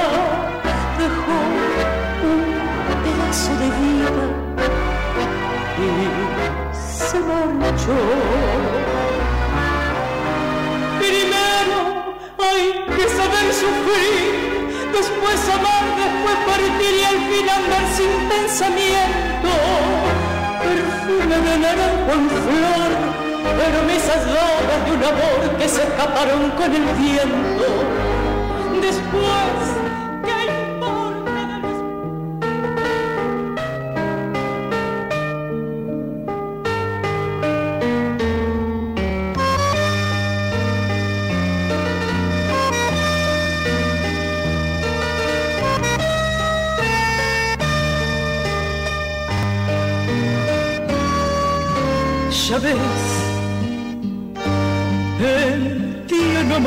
dejó 0.98 1.39
un 2.31 2.40
pedazo 3.02 3.52
de 3.60 3.68
vida 3.81 4.24
y 5.78 5.90
se 6.77 7.18
marchó. 7.20 8.01
Primero 10.98 11.77
hay 12.39 12.64
que 12.97 13.05
saber 13.09 13.47
sufrir, 13.52 14.22
después 14.93 15.39
amar, 15.56 15.85
después 16.02 16.36
partir 16.47 16.94
y 17.01 17.02
al 17.05 17.18
fin 17.28 17.47
andar 17.48 17.85
sin 17.97 18.12
pensamiento. 18.28 19.51
Perfume 20.62 21.36
de 21.47 21.55
naranjo 21.59 22.12
en 22.12 22.24
flor, 22.31 22.90
promesas 23.42 24.26
locas 24.26 24.84
de 24.84 24.92
un 24.92 25.04
amor 25.04 25.56
que 25.58 25.68
se 25.68 25.82
escaparon 25.82 26.50
con 26.50 26.74
el 26.74 26.84
viento. 26.94 27.66
Después, 28.80 29.80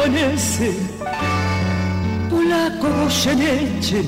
amanece, 0.03 0.73
polaco 2.29 2.87
Goyeneche, 2.89 4.03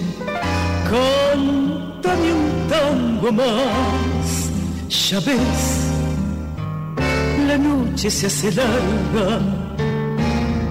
cántame 0.89 2.33
un 2.33 2.67
tango 2.69 3.31
más, 3.31 4.49
ya 4.89 5.19
ves, 5.19 5.91
la 7.47 7.57
noche 7.57 8.09
se 8.09 8.27
hace 8.27 8.51
larga, 8.51 9.39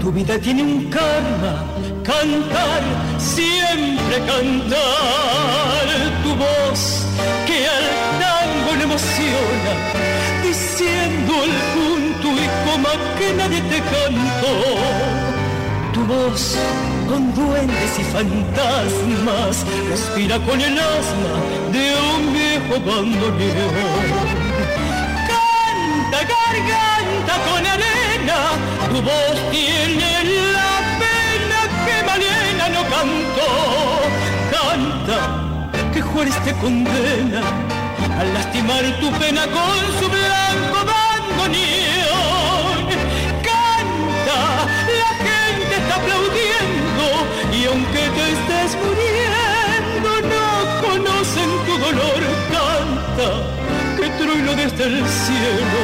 tu 0.01 0.13
vida 0.13 0.39
tiene 0.39 0.63
un 0.63 0.91
karma, 0.91 1.65
cantar, 2.03 2.83
siempre 3.19 4.19
cantar, 4.27 5.74
que 13.25 13.35
nadie 13.35 13.61
te 13.63 13.79
cantó. 13.81 14.55
Tu 15.93 16.01
voz 16.05 16.57
con 17.09 17.35
duendes 17.35 17.93
y 17.99 18.05
fantasmas 18.17 19.65
respira 19.89 20.39
con 20.41 20.61
el 20.61 20.79
asma 20.79 21.35
de 21.75 21.85
un 22.13 22.33
viejo 22.33 22.75
bandoneón. 22.89 24.09
Canta, 25.31 26.21
garganta 26.35 27.35
con 27.49 27.63
arena, 27.75 28.39
tu 28.91 28.99
voz 29.11 29.37
tiene 29.51 30.11
la 30.57 30.73
pena 31.03 31.61
que 31.85 31.97
Malena 32.09 32.69
no 32.77 32.83
cantó. 32.95 33.51
Canta, 34.55 35.19
que 35.93 36.01
Juárez 36.03 36.39
te 36.45 36.53
condena 36.55 37.43
al 38.19 38.35
lastimar 38.35 38.85
tu 39.01 39.11
pena 39.13 39.43
con 39.47 39.83
su 39.99 40.09
blanco 40.09 40.79
bandoneón. 40.93 41.94
Dolor. 51.95 52.23
Canta, 52.51 53.31
que 53.97 54.09
trueno 54.23 54.53
desde 54.55 54.85
el 54.85 55.07
cielo, 55.07 55.81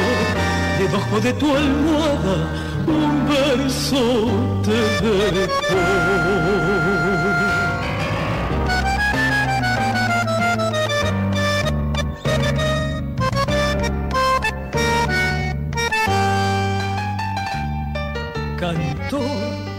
debajo 0.79 1.19
de 1.19 1.33
tu 1.33 1.55
almohada 1.55 2.61
un 2.87 3.27
verso 3.27 4.27
te. 4.63 5.49
Cantó 18.57 19.19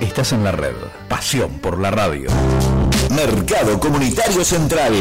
Estás 0.01 0.33
en 0.33 0.45
la 0.45 0.53
red. 0.53 0.75
Pasión 1.09 1.59
por 1.61 1.79
la 1.79 1.91
radio. 1.91 2.29
Mercado 3.13 3.79
Comunitario 3.79 4.43
Central. 4.43 4.95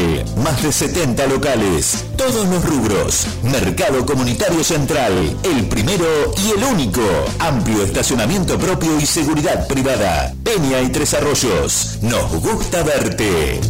Más 0.43 0.61
de 0.61 0.71
70 0.73 1.27
locales. 1.27 2.03
Todos 2.17 2.45
los 2.47 2.63
rubros. 2.65 3.25
Mercado 3.43 4.05
Comunitario 4.05 4.65
Central. 4.65 5.13
El 5.43 5.65
primero 5.67 6.05
y 6.43 6.51
el 6.57 6.63
único. 6.65 7.01
Amplio 7.39 7.83
estacionamiento 7.83 8.57
propio 8.57 8.99
y 8.99 9.05
seguridad 9.05 9.65
privada. 9.65 10.33
Peña 10.43 10.81
y 10.81 10.89
Tres 10.89 11.13
Arroyos. 11.13 11.99
Nos 12.01 12.29
gusta 12.41 12.83
verte. 12.83 13.61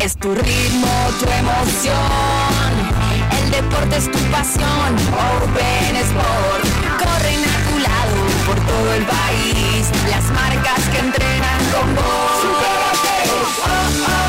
Es 0.00 0.16
tu 0.16 0.34
ritmo, 0.34 0.88
tu 1.20 1.26
emoción. 1.26 2.72
El 3.30 3.50
deporte 3.52 3.96
es 3.96 4.10
tu 4.10 4.18
pasión. 4.32 4.96
Open 5.40 5.96
Sport. 5.96 6.64
Corren 6.98 7.44
a 7.44 7.66
por 8.44 8.56
todo 8.56 8.94
el 8.94 9.04
país. 9.04 9.86
Las 10.10 10.24
marcas 10.32 10.88
que 10.92 10.98
entrenan 10.98 11.35
con 11.76 11.94
vos. 11.94 12.02
Oh, 12.04 13.66
oh, 13.68 14.25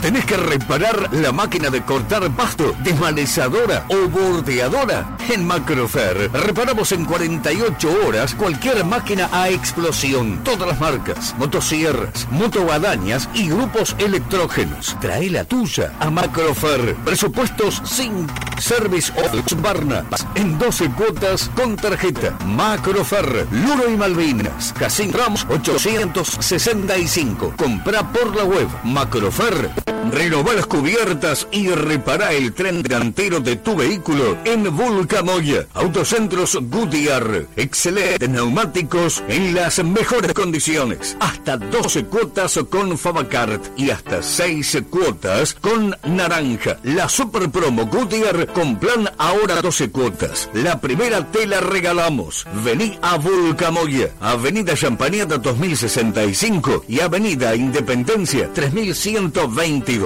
¿Tenés 0.00 0.24
que 0.24 0.36
reparar 0.36 1.12
la 1.12 1.30
máquina 1.30 1.68
de 1.68 1.82
cortar 1.82 2.30
pasto, 2.30 2.74
desmalezadora 2.82 3.84
o 3.88 4.08
bordeadora? 4.08 5.16
En 5.28 5.46
Macrofer 5.46 6.30
reparamos 6.32 6.92
en 6.92 7.04
48 7.04 8.06
horas 8.06 8.34
cualquier 8.34 8.82
máquina 8.84 9.28
a 9.30 9.50
explosión, 9.50 10.42
todas 10.42 10.66
las 10.66 10.80
marcas, 10.80 11.34
motosierras, 11.38 12.26
motoguadañas 12.30 13.28
y 13.34 13.48
grupos 13.48 13.94
electrógenos. 13.98 14.96
Trae 15.00 15.28
la 15.28 15.44
tuya 15.44 15.92
a 16.00 16.10
Macrofer. 16.10 16.96
Presupuestos 17.04 17.82
sin 17.84 18.26
Service 18.58 19.12
of 19.12 19.60
Barna 19.60 20.04
en 20.34 20.58
12 20.58 20.90
cuotas 20.92 21.50
con 21.54 21.76
tarjeta. 21.76 22.38
Macrofer, 22.46 23.46
Luro 23.50 23.90
y 23.90 23.96
Malvinas, 23.96 24.72
Casino 24.78 25.18
Ramos 25.18 25.46
865. 25.50 27.54
Compra 27.56 28.10
por 28.10 28.34
la 28.34 28.44
web 28.44 28.68
macrofer.com.ar 28.84 29.89
Renová 30.12 30.54
las 30.54 30.66
cubiertas 30.66 31.46
y 31.52 31.68
repara 31.68 32.32
el 32.32 32.52
tren 32.52 32.82
delantero 32.82 33.38
de 33.38 33.56
tu 33.56 33.76
vehículo 33.76 34.38
en 34.44 34.74
Vulcamoya. 34.76 35.66
Autocentros 35.74 36.58
Goodyear. 36.60 37.46
Excelentes 37.56 38.28
neumáticos 38.28 39.22
en 39.28 39.54
las 39.54 39.82
mejores 39.84 40.32
condiciones. 40.34 41.16
Hasta 41.20 41.56
12 41.56 42.06
cuotas 42.06 42.58
con 42.68 42.98
Fabacart 42.98 43.78
y 43.78 43.90
hasta 43.90 44.20
6 44.22 44.82
cuotas 44.90 45.54
con 45.54 45.96
Naranja. 46.04 46.78
La 46.82 47.08
super 47.08 47.48
promo 47.50 47.86
Goodyear 47.86 48.48
con 48.52 48.78
plan 48.80 49.08
ahora 49.16 49.62
12 49.62 49.90
cuotas. 49.90 50.50
La 50.54 50.80
primera 50.80 51.30
te 51.30 51.46
la 51.46 51.60
regalamos. 51.60 52.46
Vení 52.64 52.98
a 53.00 53.16
Vulcamoya. 53.16 54.10
Avenida 54.20 54.74
Champañada 54.74 55.38
2065 55.38 56.84
y 56.88 57.00
Avenida 57.00 57.54
Independencia 57.54 58.52
3122. 58.52 59.99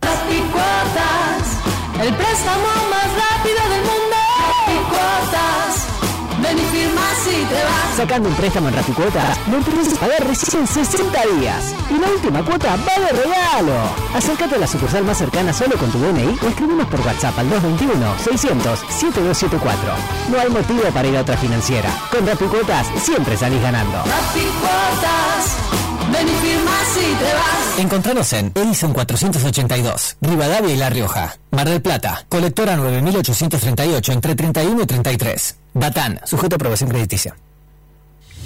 Rapicuotas, 0.00 1.44
el 2.00 2.14
préstamo 2.14 2.64
más 2.88 3.08
rápido 3.12 3.60
del 3.68 3.82
mundo. 3.82 4.16
Rapicuotas, 4.48 5.84
ven 6.40 6.56
y 6.58 6.62
firma 6.62 7.02
si 7.22 7.44
te 7.44 7.62
vas. 7.62 7.92
Sacando 7.94 8.30
un 8.30 8.34
préstamo 8.36 8.68
en 8.68 8.74
Rapicuotas, 8.74 9.38
lo 9.50 9.58
empiezas 9.58 9.92
a 9.92 9.96
pagar 10.00 10.26
recién 10.26 10.62
en 10.62 10.66
60 10.66 11.26
días. 11.38 11.74
Y 11.90 11.98
la 11.98 12.08
última 12.08 12.42
cuota 12.42 12.74
va 12.76 12.98
de 13.04 13.12
regalo. 13.22 13.74
Acércate 14.14 14.54
a 14.54 14.58
la 14.58 14.66
sucursal 14.66 15.04
más 15.04 15.18
cercana 15.18 15.52
solo 15.52 15.76
con 15.76 15.90
tu 15.92 15.98
DNI 15.98 16.38
o 16.42 16.48
escribimos 16.48 16.86
por 16.86 17.02
WhatsApp 17.02 17.38
al 17.38 17.50
221-600-7274. 17.50 19.94
No 20.30 20.40
hay 20.40 20.48
motivo 20.48 20.84
para 20.94 21.06
ir 21.06 21.18
a 21.18 21.20
otra 21.20 21.36
financiera. 21.36 21.90
Con 22.10 22.26
Rapicuotas 22.26 22.86
siempre 22.96 23.36
salís 23.36 23.60
ganando. 23.60 23.98
Rapicuotas, 23.98 25.58
ven 26.10 26.28
y 26.28 26.32
firma 26.32 26.72
si 26.94 27.00
te 27.00 27.34
vas. 27.34 27.78
Encontranos 27.78 28.32
en 28.32 28.52
Edison 28.54 28.92
482, 28.92 30.16
Rivadavia 30.20 30.74
y 30.74 30.76
La 30.76 30.90
Rioja. 30.90 31.36
Mar 31.50 31.68
del 31.68 31.82
Plata, 31.82 32.24
colectora 32.28 32.76
9838 32.76 34.12
entre 34.12 34.34
31 34.34 34.82
y 34.82 34.86
33. 34.86 35.56
Batán, 35.74 36.20
sujeto 36.24 36.54
a 36.54 36.56
aprobación 36.56 36.90
crediticia. 36.90 37.34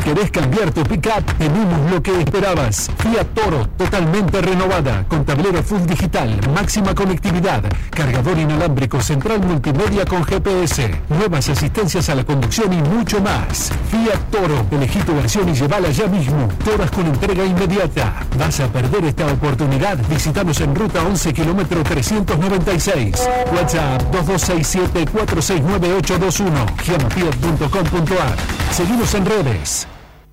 ¿Querés 0.07 0.31
cambiar 0.31 0.71
tu 0.71 0.85
pickup? 0.85 1.37
Tenemos 1.37 1.91
lo 1.91 2.01
que 2.01 2.21
esperabas. 2.21 2.89
Fiat 2.99 3.27
Toro, 3.35 3.67
totalmente 3.71 4.41
renovada, 4.41 5.05
con 5.09 5.25
tablero 5.25 5.61
full 5.65 5.81
digital, 5.81 6.39
máxima 6.55 6.95
conectividad, 6.95 7.65
cargador 7.91 8.39
inalámbrico, 8.39 9.01
central 9.01 9.41
multimedia 9.41 10.05
con 10.05 10.23
GPS, 10.23 11.03
nuevas 11.09 11.49
asistencias 11.49 12.09
a 12.09 12.15
la 12.15 12.23
conducción 12.23 12.73
y 12.73 12.81
mucho 12.83 13.21
más. 13.21 13.73
Fiat 13.91 14.31
Toro, 14.31 14.65
elegí 14.71 15.01
tu 15.01 15.13
versión 15.13 15.49
y 15.49 15.55
llévala 15.55 15.91
ya 15.91 16.07
mismo. 16.07 16.51
Toras 16.65 16.93
con 16.93 17.07
entrega 17.07 17.45
inmediata. 17.45 18.15
¿Vas 18.39 18.61
a 18.61 18.69
perder 18.69 19.07
esta 19.07 19.27
oportunidad? 19.27 19.99
Visítanos 20.09 20.61
en 20.61 20.73
ruta 20.73 21.03
11 21.03 21.35
kilómetro 21.35 21.83
396. 21.83 23.29
WhatsApp 23.53 24.03
2267-469821. 24.15 26.81
Giamafiat.com.ar. 26.85 28.37
Seguimos 28.71 29.13
en 29.15 29.27
redes. 29.27 29.89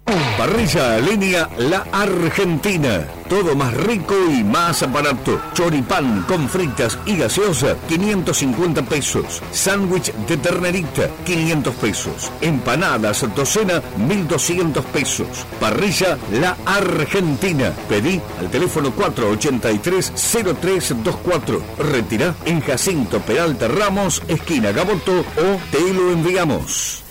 Parrilla 0.05 0.99
línea 0.99 1.49
La 1.57 1.85
Argentina. 1.91 3.07
Todo 3.29 3.55
más 3.55 3.73
rico 3.73 4.13
y 4.29 4.43
más 4.43 4.91
barato. 4.91 5.39
Choripán 5.53 6.23
con 6.27 6.49
fritas 6.49 6.99
y 7.05 7.15
gaseosa, 7.17 7.77
550 7.87 8.81
pesos. 8.83 9.41
Sándwich 9.51 10.13
de 10.27 10.35
ternerita, 10.37 11.07
500 11.25 11.75
pesos. 11.75 12.31
Empanadas 12.41 13.25
docena, 13.33 13.81
1200 13.97 14.83
pesos. 14.85 15.45
Parrilla 15.59 16.17
La 16.31 16.57
Argentina. 16.65 17.71
Pedí 17.87 18.19
al 18.39 18.49
teléfono 18.49 18.91
483-0324. 18.95 21.61
Retirá 21.77 22.35
en 22.45 22.59
Jacinto 22.61 23.19
Peralta 23.21 23.69
Ramos, 23.69 24.21
esquina 24.27 24.71
Gaboto 24.71 25.19
o 25.19 25.59
te 25.71 25.93
lo 25.93 26.11
enviamos. 26.11 27.02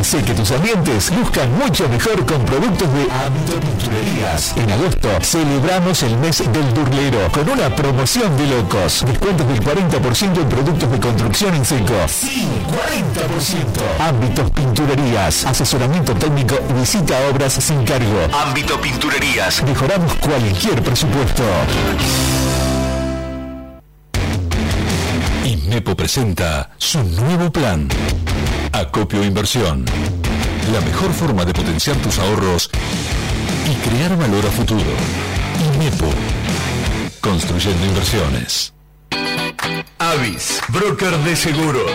Hace 0.01 0.23
que 0.23 0.33
tus 0.33 0.49
ambientes 0.49 1.11
luzcan 1.11 1.55
mucho 1.59 1.87
mejor 1.87 2.25
con 2.25 2.43
productos 2.43 2.91
de 2.91 3.03
Ámbito 3.23 3.59
Pinturerías. 3.59 4.51
En 4.57 4.71
agosto 4.71 5.07
celebramos 5.21 6.01
el 6.01 6.17
mes 6.17 6.39
del 6.39 6.73
durlero 6.73 7.31
con 7.31 7.47
una 7.47 7.69
promoción 7.75 8.35
de 8.35 8.47
locos. 8.47 9.05
Descuentos 9.05 9.47
del 9.47 9.61
40% 9.61 10.41
en 10.41 10.49
productos 10.49 10.91
de 10.91 10.99
construcción 10.99 11.53
en 11.53 11.63
seco. 11.63 11.93
Sí, 12.07 12.47
40%. 13.99 13.99
Ámbitos 13.99 14.49
Pinturerías. 14.49 15.45
Asesoramiento 15.45 16.15
técnico 16.15 16.55
y 16.67 16.79
visita 16.79 17.13
obras 17.31 17.53
sin 17.53 17.83
cargo. 17.85 18.27
Ámbito 18.43 18.81
Pinturerías. 18.81 19.61
Mejoramos 19.61 20.15
cualquier 20.15 20.81
presupuesto. 20.81 21.43
INEPO 25.71 25.95
presenta 25.95 26.69
su 26.77 27.01
nuevo 27.01 27.49
plan. 27.49 27.87
Acopio 28.73 29.23
Inversión. 29.23 29.85
La 30.73 30.81
mejor 30.81 31.13
forma 31.13 31.45
de 31.45 31.53
potenciar 31.53 31.95
tus 31.95 32.19
ahorros 32.19 32.69
y 33.71 33.75
crear 33.87 34.17
valor 34.17 34.45
a 34.45 34.51
futuro. 34.51 34.83
INEPO. 35.77 36.09
Construyendo 37.21 37.85
inversiones. 37.85 38.73
Avis, 39.97 40.59
broker 40.69 41.15
de 41.19 41.35
seguros, 41.35 41.91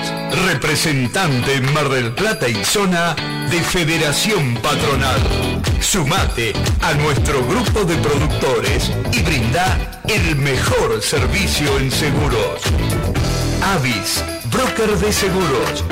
representante 0.46 1.54
en 1.54 1.72
Mar 1.72 1.88
del 1.88 2.12
Plata 2.14 2.48
y 2.48 2.64
zona 2.64 3.16
de 3.50 3.60
Federación 3.60 4.54
Patronal. 4.62 5.20
Sumate 5.80 6.52
a 6.82 6.94
nuestro 6.94 7.44
grupo 7.46 7.84
de 7.84 7.96
productores 7.96 8.92
y 9.12 9.22
brinda 9.22 10.00
el 10.08 10.36
mejor 10.36 11.02
servicio 11.02 11.78
en 11.78 11.90
seguros. 11.90 12.62
Avis, 13.74 14.22
broker 14.52 14.96
de 14.98 15.12
seguros. 15.12 15.84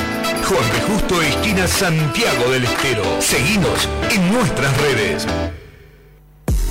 Juan 0.48 0.72
de 0.72 0.80
Justo, 0.92 1.20
esquina 1.20 1.66
Santiago 1.66 2.50
del 2.50 2.64
Estero. 2.64 3.02
Seguinos 3.20 3.88
en 4.10 4.32
nuestras 4.32 4.76
redes. 4.80 5.26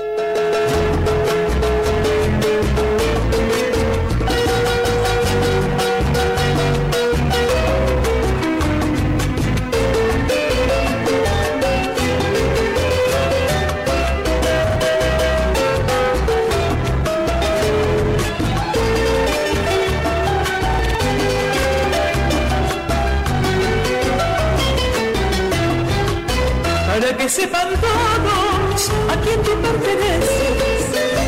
Todos 28.27 28.89
a 29.09 29.15
quién 29.21 29.41
tú 29.43 29.51
perteneces. 29.61 30.81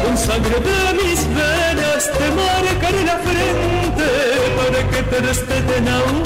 Con 0.04 0.18
sangre 0.18 0.58
de 0.60 1.04
mis 1.04 1.28
venas 1.28 2.12
te 2.18 2.28
marcaré 2.32 3.04
la 3.06 3.18
frente 3.20 4.08
para 4.58 4.90
que 4.90 5.04
te 5.04 5.20
respeten 5.22 5.88
aún 5.88 6.24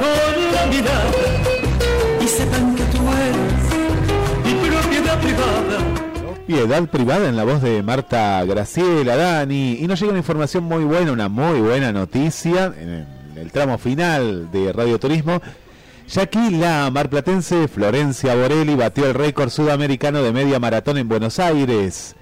con 0.00 0.54
la 0.54 0.66
mirada 0.66 1.22
y 2.20 2.26
sepan 2.26 2.74
que 2.76 2.84
tú 2.84 2.98
eres 3.28 3.62
mi 4.44 4.68
propiedad 4.68 5.20
privada. 5.20 6.06
Piedad 6.46 6.88
privada 6.88 7.28
en 7.28 7.36
la 7.36 7.44
voz 7.44 7.60
de 7.60 7.82
Marta 7.82 8.44
Graciela, 8.44 9.16
Dani. 9.16 9.78
Y 9.80 9.86
nos 9.88 9.98
llega 9.98 10.10
una 10.12 10.20
información 10.20 10.64
muy 10.64 10.84
buena, 10.84 11.10
una 11.10 11.28
muy 11.28 11.60
buena 11.60 11.90
noticia 11.92 12.72
en 12.78 13.06
el 13.36 13.50
tramo 13.50 13.78
final 13.78 14.50
de 14.52 14.72
Radio 14.72 14.98
Turismo. 15.00 15.40
Ya 16.08 16.22
aquí 16.22 16.50
la 16.50 16.88
marplatense 16.92 17.66
Florencia 17.66 18.36
Borelli 18.36 18.76
batió 18.76 19.06
el 19.06 19.14
récord 19.14 19.50
sudamericano 19.50 20.22
de 20.22 20.32
media 20.32 20.60
maratón 20.60 20.98
en 20.98 21.08
Buenos 21.08 21.40
Aires. 21.40 22.14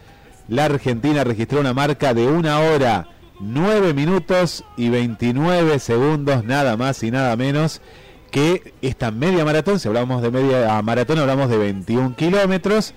La 0.49 0.65
Argentina 0.65 1.23
registró 1.23 1.61
una 1.61 1.75
marca 1.75 2.15
de 2.15 2.27
una 2.27 2.61
hora, 2.61 3.09
9 3.41 3.93
minutos 3.93 4.65
y 4.79 4.89
29 4.89 5.79
segundos, 5.81 6.45
nada 6.45 6.79
más 6.79 7.03
y 7.03 7.11
nada 7.11 7.37
menos 7.37 7.83
que 8.31 8.73
esta 8.81 9.11
media 9.11 9.45
maratón. 9.45 9.79
Si 9.79 9.87
hablamos 9.87 10.23
de 10.23 10.31
media 10.31 10.81
maratón, 10.81 11.19
hablamos 11.19 11.51
de 11.51 11.59
21 11.59 12.17
kilómetros. 12.17 12.95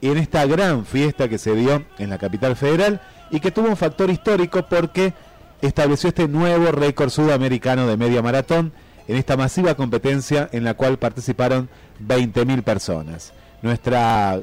En 0.00 0.18
esta 0.18 0.46
gran 0.46 0.86
fiesta 0.86 1.28
que 1.28 1.38
se 1.38 1.56
dio 1.56 1.84
en 1.98 2.10
la 2.10 2.18
capital 2.18 2.54
federal 2.54 3.00
y 3.32 3.40
que 3.40 3.50
tuvo 3.50 3.68
un 3.68 3.76
factor 3.76 4.08
histórico 4.08 4.64
porque 4.70 5.14
estableció 5.62 6.10
este 6.10 6.28
nuevo 6.28 6.70
récord 6.70 7.10
sudamericano 7.10 7.88
de 7.88 7.96
media 7.96 8.22
maratón 8.22 8.72
en 9.08 9.16
esta 9.16 9.36
masiva 9.36 9.74
competencia 9.74 10.48
en 10.52 10.64
la 10.64 10.74
cual 10.74 10.98
participaron 10.98 11.68
20.000 12.06 12.62
personas. 12.62 13.32
Nuestra 13.62 14.40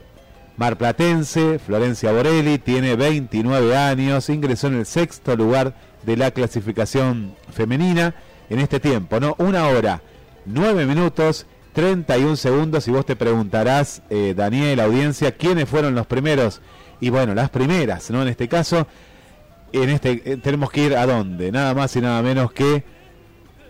marplatense, 0.58 1.60
Florencia 1.60 2.12
Borelli, 2.12 2.58
tiene 2.58 2.96
29 2.96 3.76
años, 3.78 4.30
ingresó 4.30 4.68
en 4.68 4.76
el 4.76 4.86
sexto 4.86 5.36
lugar 5.36 5.76
de 6.04 6.18
la 6.18 6.32
clasificación 6.32 7.36
femenina 7.52 8.16
en 8.50 8.60
este 8.60 8.80
tiempo, 8.80 9.20
¿no? 9.20 9.36
Una 9.38 9.68
hora, 9.68 10.02
9 10.46 10.86
minutos, 10.86 11.46
31 11.74 12.36
segundos 12.36 12.88
y 12.88 12.92
vos 12.92 13.06
te 13.06 13.16
preguntarás, 13.16 14.02
eh, 14.10 14.34
Daniel, 14.36 14.80
audiencia, 14.80 15.34
¿quiénes 15.34 15.68
fueron 15.68 15.94
los 15.94 16.08
primeros? 16.08 16.62
Y 17.02 17.10
bueno, 17.10 17.36
las 17.36 17.50
primeras, 17.50 18.10
¿no? 18.10 18.22
En 18.22 18.30
este 18.30 18.48
caso, 18.48 18.88
en 19.74 19.90
este 19.90 20.22
eh, 20.26 20.38
tenemos 20.38 20.72
que 20.72 20.86
ir 20.86 20.96
a 20.96 21.06
dónde, 21.06 21.52
nada 21.52 21.74
más 21.74 21.96
y 21.96 22.02
nada 22.02 22.22
menos 22.22 22.52
que 22.52 22.84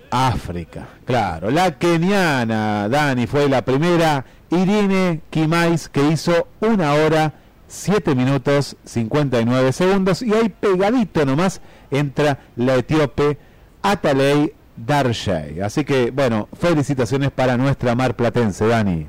África. 0.09 0.87
Claro, 1.05 1.51
la 1.51 1.77
keniana 1.77 2.87
Dani 2.89 3.27
fue 3.27 3.49
la 3.49 3.63
primera, 3.63 4.25
Irene 4.49 5.21
Kimais 5.29 5.89
que 5.89 6.07
hizo 6.09 6.47
una 6.59 6.93
hora 6.93 7.33
7 7.67 8.15
minutos 8.15 8.77
59 8.85 9.71
segundos 9.71 10.21
y 10.21 10.33
ahí 10.33 10.49
pegadito 10.49 11.25
nomás 11.25 11.61
entra 11.91 12.39
la 12.55 12.75
etíope 12.75 13.37
Ataley 13.81 14.53
Darshey. 14.75 15.61
Así 15.61 15.83
que 15.83 16.11
bueno, 16.11 16.47
felicitaciones 16.59 17.31
para 17.31 17.57
nuestra 17.57 17.95
mar 17.95 18.15
platense, 18.15 18.67
Dani. 18.67 19.07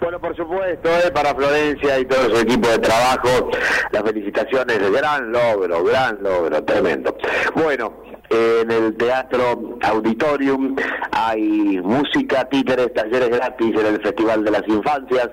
Bueno, 0.00 0.18
por 0.18 0.34
supuesto, 0.34 0.88
eh, 0.88 1.10
para 1.12 1.34
Florencia 1.34 1.98
y 1.98 2.06
todo 2.06 2.34
su 2.34 2.40
equipo 2.40 2.68
de 2.68 2.78
trabajo, 2.78 3.50
las 3.92 4.02
felicitaciones, 4.02 4.90
gran 4.90 5.30
logro, 5.30 5.84
gran 5.84 6.22
logro, 6.22 6.64
tremendo. 6.64 7.14
Bueno, 7.54 8.02
en 8.30 8.70
el 8.70 8.96
Teatro 8.96 9.78
Auditorium 9.82 10.74
hay 11.12 11.80
música, 11.82 12.48
títeres, 12.48 12.94
talleres 12.94 13.28
gratis 13.28 13.74
en 13.78 13.86
el 13.86 14.02
Festival 14.02 14.42
de 14.42 14.50
las 14.50 14.66
Infancias, 14.68 15.28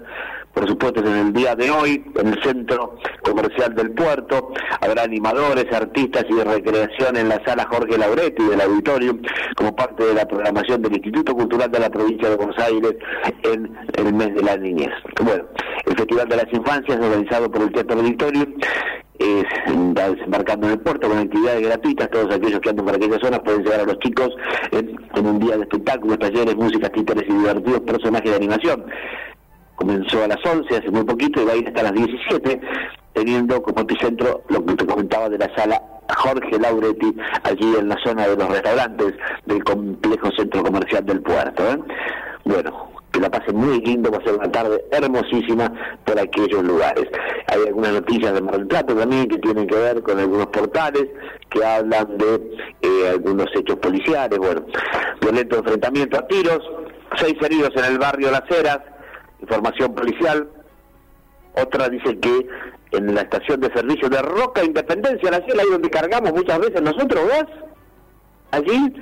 por 0.58 0.68
supuesto 0.68 1.02
en 1.02 1.28
el 1.28 1.34
día 1.34 1.56
de 1.56 1.70
hoy, 1.70 2.04
en 2.16 2.28
el 2.30 2.44
Centro 2.44 2.96
Comercial 3.22 3.76
del 3.76 3.92
Puerto, 3.92 4.54
habrá 4.82 5.04
animadores, 5.04 5.72
artistas 5.72 6.26
y 6.28 6.34
de 6.34 6.44
recreación 6.44 7.16
en 7.16 7.30
la 7.30 7.40
sala 7.46 7.68
Jorge 7.70 7.96
Lauretti 7.96 8.44
del 8.44 8.62
Auditorium, 8.62 9.22
como 9.56 9.76
parte 9.76 10.04
de 10.04 10.16
la 10.16 10.28
programación 10.28 10.82
del 10.82 10.94
Instituto 10.94 11.36
Cultural 11.36 11.70
de 11.70 11.80
la 11.80 11.92
Provincia 11.92 12.30
de 12.30 12.38
Buenos 12.38 12.58
Aires 12.58 12.96
en 13.44 13.78
el 13.98 14.14
mes 14.16 14.34
de 14.34 14.42
la 14.42 14.58
niñez. 14.58 14.90
Bueno, 15.24 15.44
el 15.86 15.96
Festival 15.96 16.28
de 16.28 16.38
las 16.38 16.52
Infancias, 16.52 16.98
organizado 16.98 17.52
por 17.52 17.62
el 17.62 17.72
Teatro 17.72 18.00
Auditorium, 18.00 18.56
es, 19.20 19.46
va 19.96 20.10
desembarcando 20.10 20.66
en 20.68 20.74
el 20.74 20.80
puerto 20.80 21.08
con 21.08 21.20
actividades 21.20 21.68
gratuitas. 21.68 22.10
Todos 22.10 22.34
aquellos 22.34 22.60
que 22.62 22.70
andan 22.70 22.86
por 22.88 22.96
aquellas 22.96 23.20
zonas 23.22 23.42
pueden 23.42 23.64
llegar 23.64 23.82
a 23.82 23.86
los 23.86 24.00
chicos 24.00 24.30
en, 24.72 25.00
en 25.14 25.26
un 25.28 25.38
día 25.38 25.56
de 25.56 25.62
espectáculos, 25.62 26.18
talleres, 26.18 26.56
música, 26.56 26.90
títeres 26.90 27.26
y 27.30 27.34
divertidos 27.34 27.82
personajes 27.82 28.32
de 28.32 28.38
animación. 28.38 28.86
Comenzó 29.78 30.24
a 30.24 30.28
las 30.28 30.46
11, 30.46 30.76
hace 30.76 30.92
muy 30.92 31.06
poquito, 31.06 31.42
y 31.42 31.46
va 31.46 31.54
a 31.54 31.56
ir 31.56 31.68
hasta 31.68 31.84
las 31.84 31.94
17, 31.94 32.62
teniendo 33.14 33.62
como 33.62 33.82
epicentro 33.82 34.42
lo 34.50 34.66
que 34.66 34.76
te 34.76 34.86
comentaba 34.86 35.30
de 35.30 35.38
la 35.38 35.56
sala 35.56 35.82
Jorge 36.18 36.60
Lauretti, 36.60 37.16
allí 37.44 37.76
en 37.78 37.90
la 37.90 37.98
zona 38.04 38.28
de 38.28 38.36
los 38.36 38.50
restaurantes 38.50 39.14
del 39.46 39.64
complejo 39.64 40.30
centro 40.36 40.64
comercial 40.64 41.06
del 41.06 41.22
puerto. 41.22 41.64
¿eh? 41.72 41.80
Bueno, 42.44 42.92
que 43.12 43.20
la 43.20 43.30
pasen 43.30 43.56
muy 43.56 43.80
lindo, 43.82 44.12
va 44.12 44.18
a 44.18 44.24
ser 44.24 44.34
una 44.34 44.52
tarde 44.52 44.84
hermosísima 44.92 45.72
por 46.06 46.20
aquellos 46.20 46.64
lugares. 46.64 47.06
Hay 47.48 47.68
algunas 47.68 47.94
noticias 47.94 48.34
de 48.34 48.42
Mar 48.42 48.58
del 48.58 48.68
también 48.68 49.28
que 49.28 49.38
tienen 49.38 49.68
que 49.68 49.76
ver 49.76 50.02
con 50.02 50.20
algunos 50.20 50.48
portales 50.48 51.08
que 51.50 51.64
hablan 51.64 52.18
de 52.18 52.36
eh, 52.82 53.10
algunos 53.10 53.48
hechos 53.56 53.78
policiales, 53.78 54.38
bueno, 54.40 54.66
violento 55.22 55.58
enfrentamiento 55.58 56.18
a 56.18 56.28
tiros, 56.28 56.60
seis 57.16 57.36
heridos 57.42 57.72
en 57.76 57.86
el 57.86 58.00
barrio 58.00 58.32
Las 58.32 58.50
Heras, 58.50 58.80
información 59.42 59.94
policial, 59.94 60.48
otra 61.56 61.90
dice 61.90 62.18
que 62.20 62.48
en 62.92 63.14
la 63.16 63.22
estación 63.22 63.60
de 63.60 63.72
servicio 63.74 64.10
de 64.10 64.22
Roca 64.22 64.64
Independencia, 64.64 65.32
la 65.32 65.42
ciudad 65.42 65.60
ahí 65.62 65.72
donde 65.72 65.90
cargamos 65.90 66.32
muchas 66.34 66.60
veces 66.60 66.82
nosotros 66.82 67.28
gas, 67.28 67.46
allí 68.52 68.94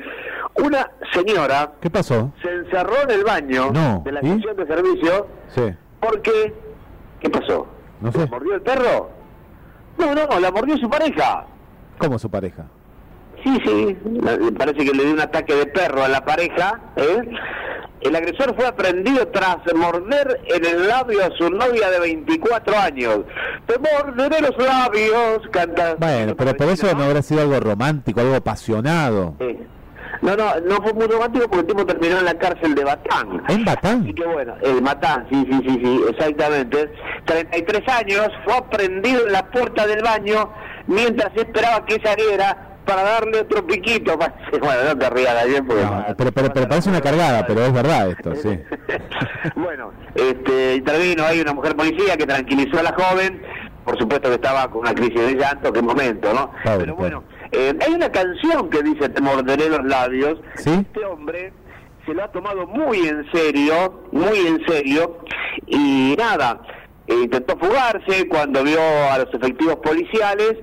una 0.63 0.89
señora 1.11 1.73
¿Qué 1.81 1.89
pasó? 1.89 2.31
se 2.41 2.49
encerró 2.49 3.01
en 3.03 3.11
el 3.11 3.23
baño 3.23 3.71
No, 3.71 4.01
de 4.05 4.11
la 4.13 4.19
¿y? 4.23 4.29
estación 4.29 4.55
de 4.57 4.67
servicio 4.67 5.27
Sí. 5.49 5.61
porque 5.99 6.53
¿qué 7.19 7.29
pasó? 7.29 7.67
No 8.01 8.11
sé. 8.11 8.19
¿La 8.19 8.25
mordió 8.27 8.55
el 8.55 8.61
perro? 8.61 9.09
No, 9.97 10.13
no, 10.15 10.39
la 10.39 10.51
mordió 10.51 10.77
su 10.77 10.89
pareja. 10.89 11.45
¿Cómo 11.97 12.19
su 12.19 12.29
pareja? 12.29 12.65
Sí, 13.43 13.57
sí, 13.63 13.97
parece 14.57 14.79
que 14.85 14.91
le 14.91 15.03
dio 15.03 15.13
un 15.13 15.19
ataque 15.21 15.53
de 15.55 15.65
perro 15.67 16.03
a 16.03 16.07
la 16.09 16.25
pareja. 16.25 16.79
¿eh? 16.95 17.21
El 18.05 18.15
agresor 18.15 18.55
fue 18.55 18.67
aprendido 18.67 19.27
tras 19.29 19.57
morder 19.73 20.39
en 20.45 20.63
el 20.63 20.87
labio 20.87 21.25
a 21.25 21.31
su 21.35 21.49
novia 21.49 21.89
de 21.89 21.99
24 21.99 22.77
años. 22.77 23.21
Te 23.65 23.79
morderé 23.79 24.41
los 24.41 24.55
labios, 24.63 25.41
canta. 25.51 25.95
Bueno, 25.95 26.35
pero 26.35 26.55
por 26.55 26.67
eso 26.67 26.93
no 26.93 27.03
habrá 27.03 27.23
sido 27.23 27.41
algo 27.41 27.59
romántico, 27.59 28.19
algo 28.19 28.35
apasionado. 28.35 29.33
Sí. 29.39 29.57
No, 30.21 30.35
no, 30.35 30.59
no 30.61 30.75
fue 30.83 30.93
muy 30.93 31.07
romántico 31.07 31.47
porque 31.49 31.61
el 31.61 31.67
tipo 31.67 31.85
terminó 31.85 32.19
en 32.19 32.25
la 32.25 32.37
cárcel 32.37 32.75
de 32.75 32.83
Batán. 32.83 33.43
¿En 33.49 33.65
Batán? 33.65 34.03
Así 34.03 34.13
que 34.13 34.25
bueno, 34.25 34.55
el 34.61 34.81
Batán, 34.81 35.27
sí, 35.31 35.47
sí, 35.49 35.59
sí, 35.67 35.81
sí, 35.83 36.01
exactamente. 36.07 36.91
33 37.25 37.89
años, 37.89 38.29
fue 38.43 38.55
aprendido 38.55 39.25
en 39.25 39.33
la 39.33 39.49
puerta 39.49 39.87
del 39.87 40.03
baño 40.03 40.51
mientras 40.85 41.35
esperaba 41.35 41.83
que 41.85 41.99
saliera 42.03 42.74
para 42.85 43.03
darle 43.03 43.41
otro 43.41 43.65
piquito. 43.65 44.17
Bueno, 44.59 44.83
no 44.85 44.97
te 44.97 45.09
rías 45.09 45.47
bien 45.47 45.65
porque... 45.65 45.83
Pero, 46.17 46.31
pero, 46.31 46.53
pero 46.53 46.67
parece 46.67 46.89
una 46.89 47.01
cargada, 47.01 47.45
pero 47.45 47.65
es 47.65 47.73
verdad 47.73 48.09
esto, 48.09 48.35
sí. 48.35 48.59
Bueno, 49.55 49.91
este, 50.15 50.75
intervino 50.75 51.23
ahí 51.25 51.41
una 51.41 51.53
mujer 51.53 51.75
policía 51.75 52.17
que 52.17 52.25
tranquilizó 52.25 52.79
a 52.79 52.83
la 52.83 52.93
joven, 52.93 53.41
por 53.83 53.97
supuesto 53.97 54.29
que 54.29 54.35
estaba 54.35 54.69
con 54.69 54.81
una 54.81 54.93
crisis 54.93 55.19
de 55.19 55.35
llanto, 55.35 55.71
qué 55.73 55.81
momento, 55.81 56.33
¿no? 56.33 56.51
Pero 56.63 56.95
bueno, 56.95 57.23
eh, 57.51 57.77
hay 57.85 57.93
una 57.93 58.11
canción 58.11 58.69
que 58.69 58.81
dice 58.81 59.09
Te 59.09 59.21
morderé 59.21 59.69
los 59.69 59.83
labios. 59.85 60.39
Este 60.57 61.05
hombre 61.05 61.53
se 62.05 62.13
lo 62.13 62.23
ha 62.23 62.31
tomado 62.31 62.67
muy 62.67 63.07
en 63.07 63.25
serio, 63.31 64.03
muy 64.11 64.37
en 64.47 64.65
serio, 64.67 65.19
y 65.67 66.15
nada, 66.17 66.61
eh, 67.07 67.13
intentó 67.23 67.57
fugarse 67.57 68.27
cuando 68.27 68.63
vio 68.63 68.79
a 69.11 69.17
los 69.19 69.33
efectivos 69.33 69.77
policiales, 69.77 70.55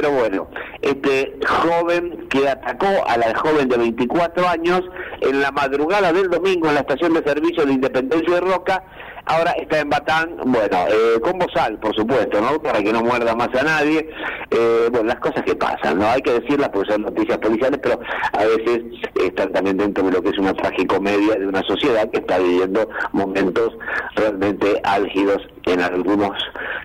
pero 0.00 0.12
bueno, 0.12 0.46
este 0.80 1.36
joven 1.44 2.28
que 2.28 2.48
atacó 2.48 2.86
a 3.08 3.16
la 3.16 3.36
joven 3.36 3.68
de 3.68 3.78
24 3.78 4.48
años 4.48 4.82
en 5.20 5.40
la 5.40 5.50
madrugada 5.50 6.12
del 6.12 6.30
domingo 6.30 6.68
en 6.68 6.74
la 6.74 6.80
estación 6.80 7.14
de 7.14 7.22
servicio 7.24 7.66
de 7.66 7.72
Independencia 7.72 8.34
de 8.34 8.40
Roca, 8.40 8.84
ahora 9.24 9.50
está 9.58 9.80
en 9.80 9.90
Batán, 9.90 10.36
bueno, 10.46 10.76
eh, 10.88 11.20
con 11.20 11.36
bozal, 11.40 11.80
por 11.80 11.96
supuesto, 11.96 12.40
¿no? 12.40 12.62
Para 12.62 12.80
que 12.80 12.92
no 12.92 13.02
muerda 13.02 13.34
más 13.34 13.48
a 13.56 13.64
nadie. 13.64 14.08
Eh, 14.50 14.88
bueno, 14.92 15.08
las 15.08 15.18
cosas 15.18 15.42
que 15.42 15.56
pasan, 15.56 15.98
¿no? 15.98 16.06
Hay 16.06 16.22
que 16.22 16.38
decirlas 16.38 16.68
porque 16.68 16.92
son 16.92 17.02
noticias 17.02 17.38
policiales, 17.38 17.80
pero 17.82 17.98
a 18.32 18.44
veces 18.44 18.82
están 19.20 19.52
también 19.52 19.78
dentro 19.78 20.04
de 20.04 20.12
lo 20.12 20.22
que 20.22 20.28
es 20.28 20.38
una 20.38 20.54
tragicomedia 20.54 21.34
de 21.34 21.46
una 21.48 21.64
sociedad 21.64 22.08
que 22.08 22.18
está 22.18 22.38
viviendo 22.38 22.88
momentos 23.10 23.76
realmente 24.14 24.80
álgidos 24.84 25.42
en 25.64 25.80
algunos 25.80 26.38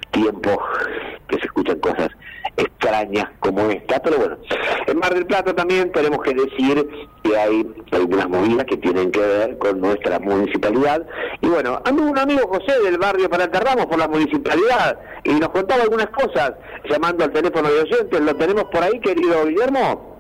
tiempos 0.10 0.58
que 1.28 1.38
se 1.38 1.46
escuchan 1.46 1.80
cosas 1.80 2.10
extrañas 2.58 3.30
como 3.40 3.62
esta, 3.70 4.02
pero 4.02 4.18
bueno, 4.18 4.38
en 4.88 4.98
Mar 5.00 5.14
del 5.14 5.26
Plata 5.26 5.56
también 5.56 5.92
tenemos 5.92 6.22
que 6.22 6.34
decir 6.34 6.88
que 7.24 7.38
hay 7.38 7.68
algunas 7.92 8.30
movidas 8.30 8.66
que 8.66 8.78
tienen 8.78 9.12
que 9.12 9.20
ver 9.20 9.58
con 9.58 9.82
nuestra 9.82 10.20
municipalidad 10.20 11.06
y 11.42 11.48
bueno, 11.48 11.82
ando 11.86 12.04
un 12.04 12.18
amigo 12.18 12.48
José 12.48 12.80
del 12.84 12.98
barrio 12.98 13.30
Parata 13.30 13.60
Ramos 13.60 13.88
por 13.88 13.98
la 13.98 14.08
municipalidad 14.08 15.00
y 15.24 15.34
nos 15.34 15.50
contaba 15.50 15.84
algunas 15.84 16.10
cosas 16.10 16.54
llamando 16.90 17.24
al 17.24 17.32
teléfono 17.32 17.70
de 17.70 17.82
oyentes, 17.82 18.22
¿lo 18.22 18.36
tenemos 18.36 18.66
por 18.66 18.84
ahí 18.84 19.00
querido 19.00 19.46
Guillermo? 19.46 20.20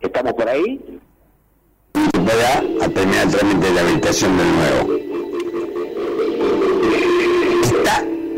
¿Estamos 0.00 0.32
por 0.32 0.48
ahí? 0.48 1.00
a 2.80 2.88
terminar 2.88 3.26
el 3.26 3.30
trámite 3.30 3.66
de 3.66 3.74
la 3.74 3.80
habilitación 3.80 4.36
del 4.36 4.46
nuevo. 4.54 5.21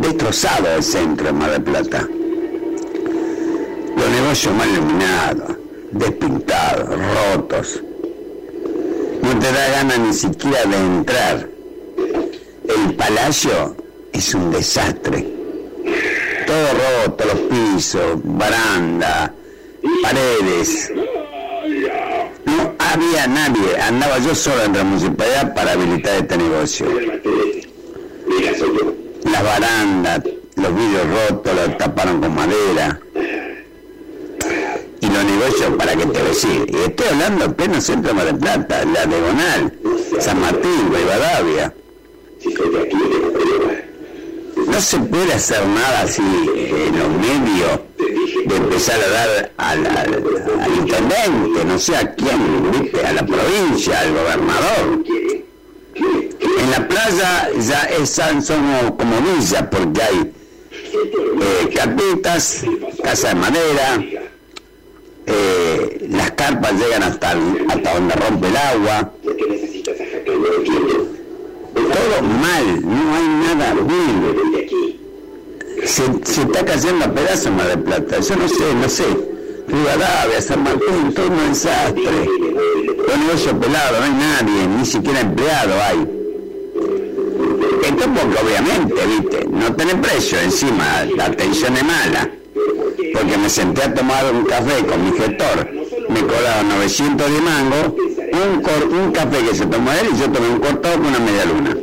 Destrozado 0.05 0.69
el 0.77 0.83
centro 0.83 1.27
de 1.27 1.33
Mar 1.33 1.51
del 1.51 1.63
Plata. 1.63 2.07
Los 3.97 4.11
negocios 4.11 4.55
mal 4.55 4.69
iluminados, 4.69 5.57
despintados, 5.93 6.89
rotos. 6.89 7.83
No 9.23 9.39
te 9.39 9.53
da 9.53 9.69
ganas 9.71 9.99
ni 9.99 10.13
siquiera 10.13 10.65
de 10.67 10.77
entrar. 10.77 11.49
El 12.69 12.95
palacio 12.95 13.77
es 14.13 14.35
un 14.35 14.51
desastre. 14.51 15.27
Todo 16.47 16.67
roto, 17.07 17.25
los 17.25 17.41
pisos, 17.75 18.21
baranda, 18.25 19.33
paredes. 20.03 20.93
No 22.45 22.75
había 22.79 23.27
nadie, 23.27 23.81
andaba 23.81 24.19
yo 24.19 24.35
solo 24.35 24.65
en 24.65 24.73
la 24.75 24.85
municipalidad 24.85 25.55
para 25.55 25.73
habilitar 25.73 26.17
este 26.17 26.37
negocio. 26.37 26.87
Las 29.25 29.43
barandas, 29.43 30.21
los 30.57 30.75
vidrios 30.75 31.03
rotos, 31.31 31.55
los 31.55 31.79
taparon 31.79 32.21
con 32.21 32.35
madera. 32.35 33.01
Y 35.01 35.07
los 35.07 35.25
negocios, 35.25 35.71
para 35.77 35.95
que 35.97 36.07
te 36.07 36.23
decir, 36.23 36.67
y 36.69 36.77
estoy 36.77 37.07
hablando 37.09 37.55
centro 37.83 38.09
de 38.11 38.15
Mar 38.15 38.27
del 38.27 38.37
Plata, 38.39 38.85
la 38.85 39.05
Diagonal, 39.07 39.73
San 40.21 40.41
Martín, 40.41 40.91
Rivadavia. 40.95 41.75
No 44.67 44.81
se 44.81 44.99
puede 44.99 45.33
hacer 45.35 45.67
nada 45.67 46.03
así 46.03 46.23
en 46.23 46.99
los 46.99 47.09
medios 47.11 47.81
de 48.47 48.57
empezar 48.57 48.99
a 49.01 49.09
dar 49.09 49.53
al, 49.57 49.87
al- 49.87 50.25
al 50.61 50.75
intendente, 50.77 51.65
no 51.67 51.79
sé 51.79 51.97
a 51.97 52.15
quién, 52.15 52.71
¿viste? 52.73 53.07
a 53.07 53.13
la 53.13 53.27
provincia, 53.27 54.01
al 54.01 54.13
gobernador. 54.13 55.05
En 55.97 56.71
la 56.71 56.89
playa 56.89 57.51
ya 57.61 57.83
es, 57.85 58.11
somos 58.11 58.93
como 58.99 59.21
villa 59.21 59.71
porque 59.71 60.03
hay 60.03 60.33
eh, 60.93 61.71
carpetas, 61.75 62.65
casa 63.03 63.29
de 63.29 63.35
madera, 63.35 64.05
eh, 65.27 66.07
las 66.11 66.31
carpas 66.33 66.73
llegan 66.73 67.03
hasta, 67.03 67.31
hasta 67.69 67.95
donde 67.95 68.15
rompe 68.15 68.49
el 68.49 68.57
agua. 68.57 69.12
Todo 71.75 72.23
mal, 72.23 72.83
no 72.83 73.15
hay 73.15 73.29
nada 73.29 73.75
bien. 73.75 74.69
Se, 75.85 76.03
se 76.25 76.43
está 76.43 76.65
cayendo 76.65 77.05
a 77.05 77.12
pedazos 77.12 77.53
Mar 77.53 77.69
del 77.69 77.81
Plata, 77.81 78.21
yo 78.21 78.37
no 78.37 78.49
sé, 78.49 78.75
no 78.75 78.89
sé. 78.89 79.05
Rivadavia, 79.69 80.41
San 80.43 80.62
Martín, 80.62 81.12
todo 81.15 81.27
un 81.28 81.49
desastre. 81.49 82.28
Los 83.09 83.19
negocios 83.19 83.55
pelados, 83.61 83.99
no 83.99 84.05
hay 84.05 84.12
nadie, 84.12 84.66
ni 84.78 84.85
siquiera 84.86 85.20
empleado 85.20 85.74
hay. 85.82 85.99
Esto 87.82 88.05
porque 88.15 88.39
obviamente, 88.45 88.95
viste, 89.07 89.47
no 89.49 89.74
tiene 89.74 89.95
precio 89.97 90.39
encima, 90.41 91.05
la 91.16 91.27
atención 91.27 91.77
es 91.77 91.85
mala. 91.85 92.31
Porque 93.12 93.36
me 93.39 93.49
senté 93.49 93.82
a 93.82 93.95
tomar 93.95 94.24
un 94.32 94.45
café 94.45 94.85
con 94.86 95.05
mi 95.05 95.16
gestor, 95.16 95.69
me 96.09 96.20
cobraron 96.20 96.69
900 96.70 97.32
de 97.32 97.41
mango, 97.41 97.97
un, 98.32 98.62
cor- 98.62 98.89
un 98.91 99.12
café 99.12 99.39
que 99.49 99.55
se 99.55 99.66
tomó 99.66 99.93
él 99.93 100.09
y 100.15 100.19
yo 100.19 100.31
tomé 100.31 100.49
un 100.49 100.59
cortado 100.61 100.97
con 100.99 101.07
una 101.07 101.19
media 101.20 101.45
luna. 101.45 101.77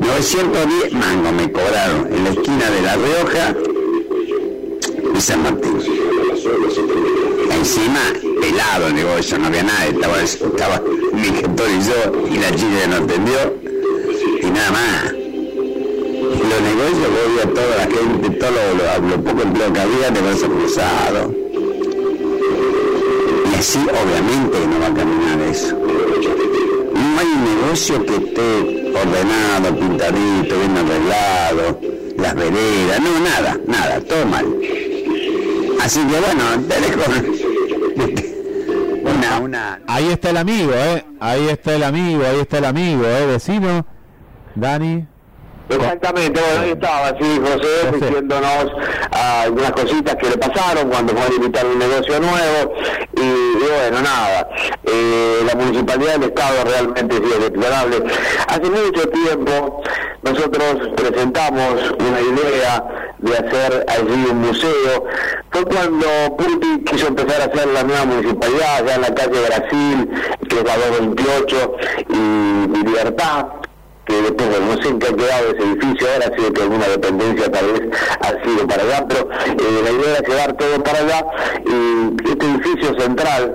910 0.00 0.92
mangos 0.94 1.32
me 1.32 1.50
cobraron 1.52 2.12
en 2.12 2.24
la 2.24 2.30
esquina 2.30 2.70
de 2.70 2.82
La 2.82 2.96
Rioja 2.96 3.54
y 5.16 5.20
San 5.20 5.42
Martín. 5.42 5.78
Encima, 6.44 8.00
pelado 8.40 8.88
el 8.88 8.94
negocio, 8.96 9.38
no 9.38 9.46
había 9.46 9.62
nadie, 9.62 9.90
estaba, 9.90 10.20
estaba 10.22 10.82
mi 11.12 11.22
gestor 11.24 11.68
y 11.70 11.80
yo, 11.84 12.28
y 12.34 12.38
la 12.38 12.50
chica 12.50 12.86
no 12.88 12.96
atendió, 12.96 13.54
y 14.42 14.46
nada 14.50 14.70
más. 14.72 15.12
Y 15.12 16.42
los 16.42 16.60
negocios, 16.62 17.08
vos 17.36 17.54
toda 17.54 17.76
la 17.76 17.84
gente, 17.84 18.30
todo 18.38 18.50
lo, 18.50 19.00
lo- 19.08 19.08
lo 19.16 19.22
poco 19.24 19.42
empleo 19.42 19.72
que 19.72 19.80
había, 19.80 20.10
verse 20.10 20.46
cruzado. 20.46 21.32
Y 23.52 23.54
así, 23.58 23.78
obviamente, 23.78 24.58
no 24.66 24.80
va 24.80 24.86
a 24.88 24.94
caminar 24.94 25.40
eso. 25.48 25.76
No 25.76 27.20
hay 27.20 27.26
negocio 27.54 28.04
que 28.04 28.16
esté 28.16 28.90
ordenado, 28.98 29.78
pintadito, 29.78 30.58
bien 30.58 30.76
arreglado, 30.76 31.80
las 32.18 32.34
veredas, 32.34 33.00
no, 33.00 33.20
nada, 33.20 33.60
nada, 33.66 34.00
todo 34.00 34.26
mal. 34.26 34.46
Así 35.82 36.00
que 36.06 36.20
bueno, 36.20 36.44
dejo 36.68 37.00
una, 39.04 39.38
una, 39.40 39.80
Ahí 39.88 40.10
está 40.10 40.30
el 40.30 40.36
amigo, 40.36 40.72
¿eh? 40.72 41.04
Ahí 41.18 41.48
está 41.48 41.74
el 41.74 41.82
amigo, 41.82 42.22
ahí 42.24 42.38
está 42.38 42.58
el 42.58 42.64
amigo, 42.66 43.04
¿eh? 43.04 43.26
Vecino, 43.26 43.84
Dani. 44.54 45.06
Exactamente, 45.68 46.40
bueno, 46.40 46.60
ahí 46.60 46.70
estaba, 46.70 47.08
sí, 47.18 47.40
José, 47.40 47.98
diciéndonos 47.98 48.66
ah, 49.12 49.42
algunas 49.42 49.72
cositas 49.72 50.16
que 50.16 50.28
le 50.30 50.36
pasaron 50.36 50.88
cuando 50.88 51.14
fue 51.14 51.22
a 51.22 51.34
invitar 51.34 51.66
un 51.66 51.78
negocio 51.78 52.20
nuevo 52.20 52.74
y, 53.16 53.20
y 53.20 53.68
bueno, 53.80 54.02
nada, 54.02 54.48
eh, 54.84 55.40
la 55.46 55.54
municipalidad 55.54 56.12
del 56.14 56.24
Estado 56.24 56.64
realmente 56.64 57.16
sí 57.16 57.32
es 57.32 57.40
deplorable. 57.40 57.96
Hace 58.48 58.70
mucho 58.70 59.08
tiempo 59.08 59.82
nosotros 60.22 60.90
presentamos 60.94 61.94
una 61.98 62.20
idea 62.20 63.11
de 63.22 63.36
hacer 63.36 63.86
allí 63.88 64.26
un 64.30 64.40
museo, 64.40 65.04
fue 65.50 65.64
cuando 65.64 66.06
Putin 66.36 66.84
quiso 66.84 67.08
empezar 67.08 67.40
a 67.40 67.44
hacer 67.44 67.68
la 67.68 67.82
nueva 67.82 68.04
municipalidad, 68.04 68.76
allá 68.76 68.94
en 68.96 69.00
la 69.02 69.14
calle 69.14 69.40
Brasil, 69.46 70.10
que 70.48 70.58
es 70.58 70.64
la 70.64 70.76
228 70.76 71.76
y, 72.10 72.78
y 72.78 72.84
Libertad 72.84 73.46
después, 74.20 74.48
no 74.60 74.82
sé 74.82 74.88
en 74.88 74.98
qué 74.98 75.08
ha 75.08 75.16
quedado 75.16 75.48
ese 75.48 75.62
edificio 75.62 76.08
ahora, 76.12 76.36
sido 76.36 76.52
que 76.52 76.62
alguna 76.62 76.88
dependencia 76.88 77.50
tal 77.50 77.72
vez 77.72 77.82
ha 78.20 78.44
sido 78.44 78.66
para 78.66 78.82
allá, 78.82 79.06
pero 79.08 79.28
eh, 79.30 79.80
la 79.84 79.90
idea 79.90 80.18
era 80.18 80.28
llevar 80.28 80.52
todo 80.54 80.82
para 80.82 80.98
allá 80.98 81.24
y 81.64 82.30
este 82.30 82.46
edificio 82.46 83.00
central, 83.00 83.54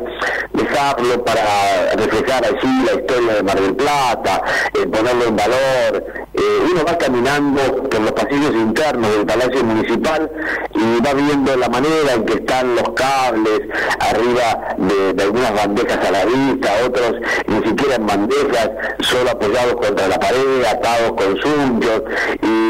dejarlo 0.53 1.23
para 1.23 1.91
reflejar 1.95 2.45
así 2.45 2.67
la 2.85 2.99
historia 2.99 3.33
de 3.35 3.43
Mar 3.43 3.61
del 3.61 3.75
Plata, 3.75 4.41
eh, 4.73 4.87
ponerlo 4.87 5.25
en 5.25 5.35
valor, 5.35 6.05
eh, 6.33 6.59
uno 6.71 6.83
va 6.85 6.97
caminando 6.97 7.61
por 7.89 8.01
los 8.01 8.11
pasillos 8.11 8.53
internos 8.53 9.11
del 9.11 9.25
Palacio 9.25 9.63
Municipal 9.63 10.29
y 10.73 11.01
va 11.01 11.13
viendo 11.13 11.55
la 11.55 11.69
manera 11.69 12.13
en 12.15 12.25
que 12.25 12.33
están 12.33 12.75
los 12.75 12.89
cables 12.91 13.61
arriba 13.99 14.75
de 14.77 15.23
algunas 15.23 15.53
bandejas 15.53 16.05
a 16.05 16.11
la 16.11 16.25
vista, 16.25 16.71
otros 16.85 17.13
ni 17.47 17.67
siquiera 17.67 17.95
en 17.95 18.05
bandejas, 18.05 18.69
solo 18.99 19.31
apoyados 19.31 19.75
contra 19.75 20.07
la 20.07 20.19
pared, 20.19 20.46
atados 20.67 21.13
con 21.13 21.37
sunchos, 21.37 22.03
y 22.41 22.67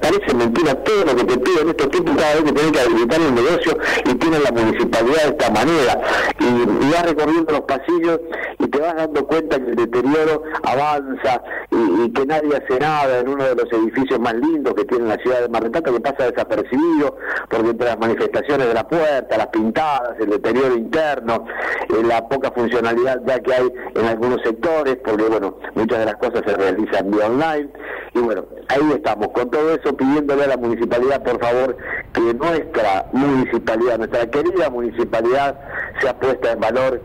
parece 0.00 0.34
mentira 0.34 0.74
todo 0.84 1.04
lo 1.04 1.16
que 1.16 1.24
te 1.24 1.38
piden 1.38 1.68
estos 1.70 1.90
tipos 1.90 2.16
cada 2.16 2.34
vez 2.34 2.44
que 2.44 2.52
tienen 2.52 2.72
que 2.72 2.80
habilitar 2.80 3.20
el 3.20 3.34
negocio 3.34 3.78
y 4.04 4.14
tienen 4.14 4.42
la 4.42 4.52
municipalidad 4.52 5.22
de 5.22 5.28
esta 5.28 5.50
manera, 5.50 6.00
y, 6.40 6.84
vas 6.92 7.06
recorriendo 7.06 7.52
los 7.52 7.62
pasillos 7.62 8.20
y 8.58 8.66
te 8.68 8.78
vas 8.78 8.94
dando 8.94 9.26
cuenta 9.26 9.58
que 9.58 9.70
el 9.70 9.76
deterioro 9.76 10.42
avanza 10.62 11.42
y, 11.70 12.02
y 12.04 12.12
que 12.12 12.26
nadie 12.26 12.50
hace 12.56 12.78
nada 12.78 13.20
en 13.20 13.28
uno 13.28 13.44
de 13.44 13.54
los 13.54 13.72
edificios 13.72 14.20
más 14.20 14.34
lindos 14.34 14.74
que 14.74 14.84
tiene 14.84 15.08
la 15.08 15.16
ciudad 15.16 15.40
de 15.40 15.48
Mar 15.48 15.62
del 15.62 15.72
Plata, 15.72 15.90
que 15.90 16.00
pasa 16.00 16.30
desapercibido, 16.30 17.16
porque 17.48 17.70
entre 17.70 17.86
las 17.88 17.98
manifestaciones 17.98 18.68
de 18.68 18.74
la 18.74 18.86
puerta, 18.86 19.36
las 19.36 19.48
pintadas, 19.48 20.18
el 20.20 20.30
deterioro 20.30 20.74
interno, 20.76 21.46
eh, 21.88 22.02
la 22.04 22.28
poca 22.28 22.50
funcionalidad 22.52 23.20
ya 23.26 23.40
que 23.40 23.54
hay 23.54 23.72
en 23.94 24.06
algunos 24.06 24.40
sectores, 24.42 24.96
porque 25.04 25.24
bueno, 25.24 25.58
muchas 25.74 25.98
de 25.98 26.04
las 26.04 26.16
cosas 26.16 26.42
se 26.46 26.56
realizan 26.74 27.10
vía 27.10 27.26
online, 27.26 27.68
y 28.14 28.18
bueno, 28.20 28.44
ahí 28.68 28.92
estamos, 28.94 29.28
con 29.28 29.50
todo 29.50 29.74
eso 29.74 29.96
pidiéndole 29.96 30.44
a 30.44 30.48
la 30.48 30.56
municipalidad, 30.56 31.22
por 31.22 31.40
favor, 31.40 31.76
que 32.12 32.20
nuestra 32.34 33.06
municipalidad, 33.12 33.98
nuestra 33.98 34.30
querida 34.30 34.70
municipalidad, 34.70 35.58
sea 36.00 36.18
puesta 36.18 36.52
en 36.52 36.60
valor 36.60 37.00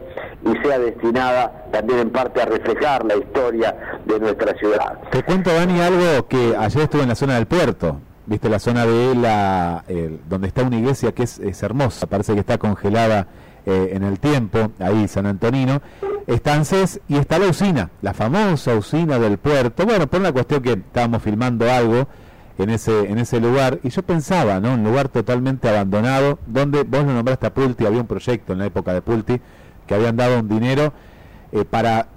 y 0.46 0.66
sea 0.68 0.80
destinada 0.80 1.66
también 1.72 2.00
en 2.00 2.10
parte 2.12 2.41
a 2.41 2.46
reflejar 2.46 3.06
la 3.06 3.16
historia 3.18 3.76
de 4.06 4.20
nuestra 4.20 4.54
ciudad. 4.58 4.98
Te 5.12 5.24
cuento, 5.24 5.52
Dani, 5.54 5.80
algo 5.82 6.28
que 6.28 6.56
ayer 6.58 6.84
estuve 6.84 7.04
en 7.04 7.10
la 7.10 7.16
zona 7.16 7.36
del 7.36 7.46
puerto. 7.46 8.00
Viste 8.26 8.48
la 8.48 8.60
zona 8.60 8.86
de 8.86 9.16
la 9.16 9.84
el- 9.88 10.20
donde 10.30 10.48
está 10.48 10.62
una 10.64 10.78
iglesia 10.78 11.12
que 11.14 11.24
es, 11.24 11.40
es 11.40 11.64
hermosa, 11.64 12.06
parece 12.08 12.34
que 12.36 12.40
está 12.41 12.58
congelada 12.60 13.26
eh, 13.66 13.90
en 13.94 14.04
el 14.04 14.20
tiempo, 14.20 14.72
ahí 14.80 15.08
San 15.08 15.26
Antonino. 15.26 15.82
Está 16.30 16.53
ANSES 16.53 17.01
y 17.07 17.18
está 17.18 17.39
la 17.39 17.47
usina, 17.47 17.89
la 18.03 18.14
famosa 18.14 18.76
usina 18.76 19.18
del 19.18 19.39
puerto. 19.39 19.84
Bueno, 19.84 20.06
por 20.06 20.19
una 20.19 20.31
cuestión 20.31 20.61
que 20.61 20.73
estábamos 20.73 21.23
filmando 21.23 21.72
algo 21.72 22.07
en 22.60 22.69
ese 22.69 23.10
en 23.10 23.18
ese 23.18 23.39
lugar 23.39 23.80
y 23.81 23.89
yo 23.89 24.03
pensaba, 24.03 24.60
¿no? 24.60 24.76
Un 24.76 24.84
lugar 24.84 25.10
totalmente 25.10 25.68
abandonado, 25.68 26.38
donde 26.45 26.84
vos 26.84 27.03
lo 27.03 27.14
nombraste 27.14 27.47
a 27.47 27.53
Pulti, 27.56 27.84
había 27.84 28.01
un 28.01 28.06
proyecto 28.06 28.53
en 28.53 28.60
la 28.60 28.68
época 28.68 28.93
de 28.93 29.01
Pulti 29.01 29.41
que 29.88 29.95
habían 29.95 30.18
dado 30.18 30.39
un 30.39 30.47
dinero 30.47 30.93
eh, 31.51 31.65
para 31.65 32.10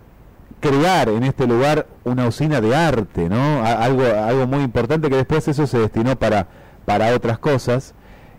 crear 0.60 1.09
en 1.09 1.22
este 1.22 1.47
lugar 1.47 1.86
una 2.05 2.26
usina 2.26 2.60
de 2.60 2.76
arte, 2.76 3.30
¿no? 3.30 3.64
Algo, 3.64 4.05
algo 4.05 4.47
muy 4.47 4.62
importante 4.62 5.09
que 5.09 5.16
después 5.16 5.48
eso 5.48 5.66
se 5.66 5.78
destinó 5.78 6.18
para, 6.18 6.48
para 6.84 7.14
otras 7.14 7.39
cosas. 7.39 7.94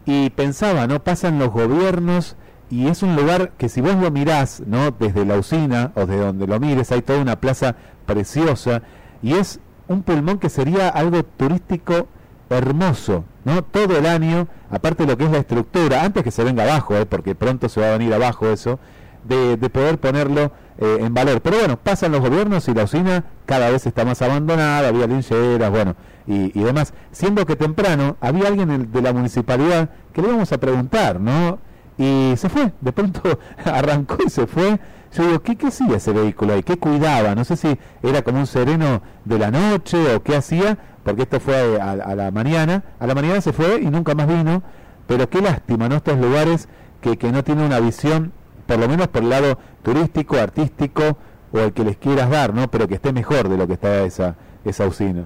Y 0.05 0.29
pensaba, 0.29 0.85
¿no? 0.85 1.03
Pasan 1.03 1.39
los 1.39 1.49
gobiernos 1.49 2.35
y 2.73 2.87
es 2.87 3.03
un 3.03 3.15
lugar 3.15 3.51
que 3.57 3.69
si 3.69 3.81
vos 3.81 3.95
lo 3.95 4.09
mirás, 4.11 4.63
¿no? 4.65 4.91
Desde 4.91 5.25
la 5.25 5.37
usina 5.37 5.91
o 5.95 6.05
de 6.05 6.17
donde 6.17 6.47
lo 6.47 6.59
mires, 6.59 6.91
hay 6.91 7.01
toda 7.01 7.19
una 7.19 7.35
plaza 7.39 7.75
preciosa 8.05 8.81
y 9.21 9.33
es 9.33 9.59
un 9.87 10.01
pulmón 10.03 10.39
que 10.39 10.49
sería 10.49 10.87
algo 10.89 11.23
turístico 11.23 12.07
hermoso, 12.49 13.23
¿no? 13.45 13.63
Todo 13.63 13.97
el 13.97 14.05
año, 14.05 14.47
aparte 14.69 15.03
de 15.03 15.11
lo 15.11 15.17
que 15.17 15.25
es 15.25 15.31
la 15.31 15.37
estructura, 15.39 16.03
antes 16.03 16.23
que 16.23 16.31
se 16.31 16.43
venga 16.43 16.63
abajo, 16.63 16.95
¿eh? 16.95 17.05
porque 17.05 17.35
pronto 17.35 17.69
se 17.69 17.81
va 17.81 17.87
a 17.93 17.97
venir 17.97 18.13
abajo 18.13 18.47
eso, 18.49 18.79
de, 19.23 19.57
de 19.57 19.69
poder 19.69 19.97
ponerlo 19.99 20.51
eh, 20.77 20.97
en 21.01 21.13
valor. 21.13 21.41
Pero 21.41 21.57
bueno, 21.59 21.77
pasan 21.77 22.11
los 22.11 22.21
gobiernos 22.21 22.67
y 22.67 22.73
la 22.73 22.83
usina 22.83 23.23
cada 23.45 23.69
vez 23.69 23.85
está 23.85 24.05
más 24.05 24.21
abandonada, 24.21 24.87
había 24.89 25.07
lincheras, 25.07 25.71
bueno, 25.71 25.95
y, 26.27 26.57
y 26.59 26.63
demás. 26.63 26.93
Siendo 27.11 27.45
que 27.45 27.55
temprano 27.55 28.17
había 28.21 28.47
alguien 28.47 28.71
en- 28.71 28.91
de 28.91 29.01
la 29.01 29.13
municipalidad 29.13 29.89
que 30.13 30.21
le 30.21 30.27
íbamos 30.29 30.51
a 30.51 30.57
preguntar, 30.59 31.19
¿no? 31.19 31.59
Y 31.97 32.33
se 32.37 32.49
fue, 32.49 32.73
de 32.81 32.91
pronto 32.91 33.21
arrancó 33.65 34.17
y 34.25 34.29
se 34.29 34.47
fue. 34.47 34.79
Yo 35.13 35.27
digo, 35.27 35.41
¿qué, 35.41 35.55
qué 35.55 35.67
hacía 35.67 35.97
ese 35.97 36.11
vehículo 36.11 36.53
ahí? 36.53 36.63
¿Qué 36.63 36.77
cuidaba? 36.77 37.35
No 37.35 37.45
sé 37.45 37.55
si 37.55 37.77
era 38.01 38.23
como 38.23 38.39
un 38.39 38.47
sereno 38.47 39.01
de 39.25 39.37
la 39.37 39.51
noche 39.51 40.15
o 40.15 40.23
qué 40.23 40.35
hacía, 40.35 40.77
porque 41.03 41.23
esto 41.23 41.39
fue 41.39 41.79
a, 41.79 41.91
a 41.91 42.15
la 42.15 42.31
mañana. 42.31 42.83
A 42.99 43.05
la 43.05 43.13
mañana 43.13 43.39
se 43.41 43.53
fue 43.53 43.79
y 43.81 43.85
nunca 43.85 44.15
más 44.15 44.27
vino. 44.27 44.63
Pero 45.05 45.29
qué 45.29 45.41
lástima, 45.41 45.87
¿no? 45.87 45.97
Estos 45.97 46.17
lugares 46.17 46.67
que, 47.01 47.17
que 47.17 47.31
no 47.31 47.43
tienen 47.43 47.65
una 47.65 47.79
visión, 47.79 48.31
por 48.65 48.79
lo 48.79 48.87
menos 48.87 49.07
por 49.09 49.21
el 49.21 49.29
lado 49.29 49.59
turístico, 49.83 50.37
artístico 50.37 51.17
o 51.51 51.59
el 51.59 51.73
que 51.73 51.83
les 51.83 51.97
quieras 51.97 52.29
dar, 52.29 52.53
¿no? 52.53 52.69
Pero 52.71 52.87
que 52.87 52.95
esté 52.95 53.13
mejor 53.13 53.49
de 53.49 53.57
lo 53.57 53.67
que 53.67 53.73
está 53.73 54.03
esa, 54.03 54.35
esa 54.65 54.87
usina. 54.87 55.25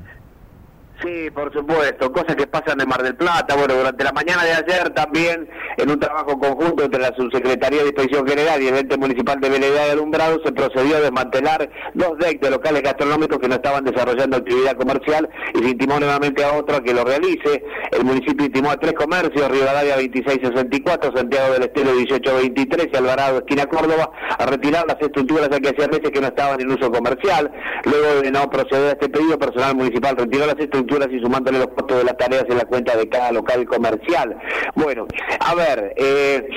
Sí, 1.01 1.29
por 1.29 1.53
supuesto, 1.53 2.11
cosas 2.11 2.35
que 2.35 2.47
pasan 2.47 2.81
en 2.81 2.89
Mar 2.89 3.03
del 3.03 3.15
Plata. 3.15 3.55
Bueno, 3.55 3.75
durante 3.75 4.03
la 4.03 4.11
mañana 4.13 4.43
de 4.43 4.53
ayer 4.53 4.89
también, 4.95 5.47
en 5.77 5.91
un 5.91 5.99
trabajo 5.99 6.39
conjunto 6.39 6.85
entre 6.85 6.99
la 6.99 7.13
Subsecretaría 7.15 7.81
de 7.83 7.89
Inspección 7.89 8.27
General 8.27 8.59
y 8.59 8.67
el 8.67 8.77
ente 8.77 8.97
municipal 8.97 9.39
de 9.39 9.47
Veredad 9.47 9.85
de 9.85 9.91
Alumbrado, 9.91 10.41
se 10.43 10.51
procedió 10.51 10.97
a 10.97 11.01
desmantelar 11.01 11.69
dos 11.93 12.17
decks 12.17 12.41
de 12.41 12.49
locales 12.49 12.81
gastronómicos 12.81 13.37
que 13.37 13.47
no 13.47 13.55
estaban 13.55 13.83
desarrollando 13.83 14.37
actividad 14.37 14.75
comercial 14.75 15.29
y 15.53 15.59
se 15.59 15.69
intimó 15.69 15.99
nuevamente 15.99 16.43
a 16.43 16.53
otro 16.53 16.77
a 16.77 16.83
que 16.83 16.95
lo 16.95 17.03
realice. 17.03 17.63
El 17.91 18.03
municipio 18.03 18.47
intimó 18.47 18.71
a 18.71 18.77
tres 18.77 18.93
comercios, 18.93 19.51
Rivadavia 19.51 19.97
2664, 19.97 21.15
Santiago 21.15 21.53
del 21.53 21.63
Estero 21.63 21.93
1823 21.93 22.89
y 22.91 22.97
Alvarado, 22.97 23.37
esquina 23.37 23.67
Córdoba, 23.67 24.09
a 24.35 24.45
retirar 24.47 24.85
las 24.87 24.99
estructuras 24.99 25.49
que 25.49 25.69
hacía 25.69 25.87
meses 25.87 26.09
que 26.09 26.21
no 26.21 26.27
estaban 26.27 26.59
en 26.59 26.71
uso 26.71 26.91
comercial. 26.91 27.51
Luego 27.85 28.21
de 28.23 28.31
no 28.31 28.49
proceder 28.49 28.89
a 28.89 28.91
este 28.93 29.09
pedido, 29.09 29.37
personal 29.37 29.75
municipal 29.75 30.17
retiró 30.17 30.47
las 30.47 30.57
estructuras 30.57 30.86
y 30.87 31.19
sumándole 31.19 31.59
los 31.59 31.67
costos 31.69 31.97
de 31.97 32.03
las 32.05 32.17
tareas 32.17 32.45
en 32.49 32.57
la 32.57 32.65
cuenta 32.65 32.95
de 32.95 33.09
cada 33.09 33.31
local 33.31 33.65
comercial. 33.65 34.37
Bueno, 34.75 35.07
a 35.39 35.55
ver, 35.55 35.93
eh, 35.97 36.49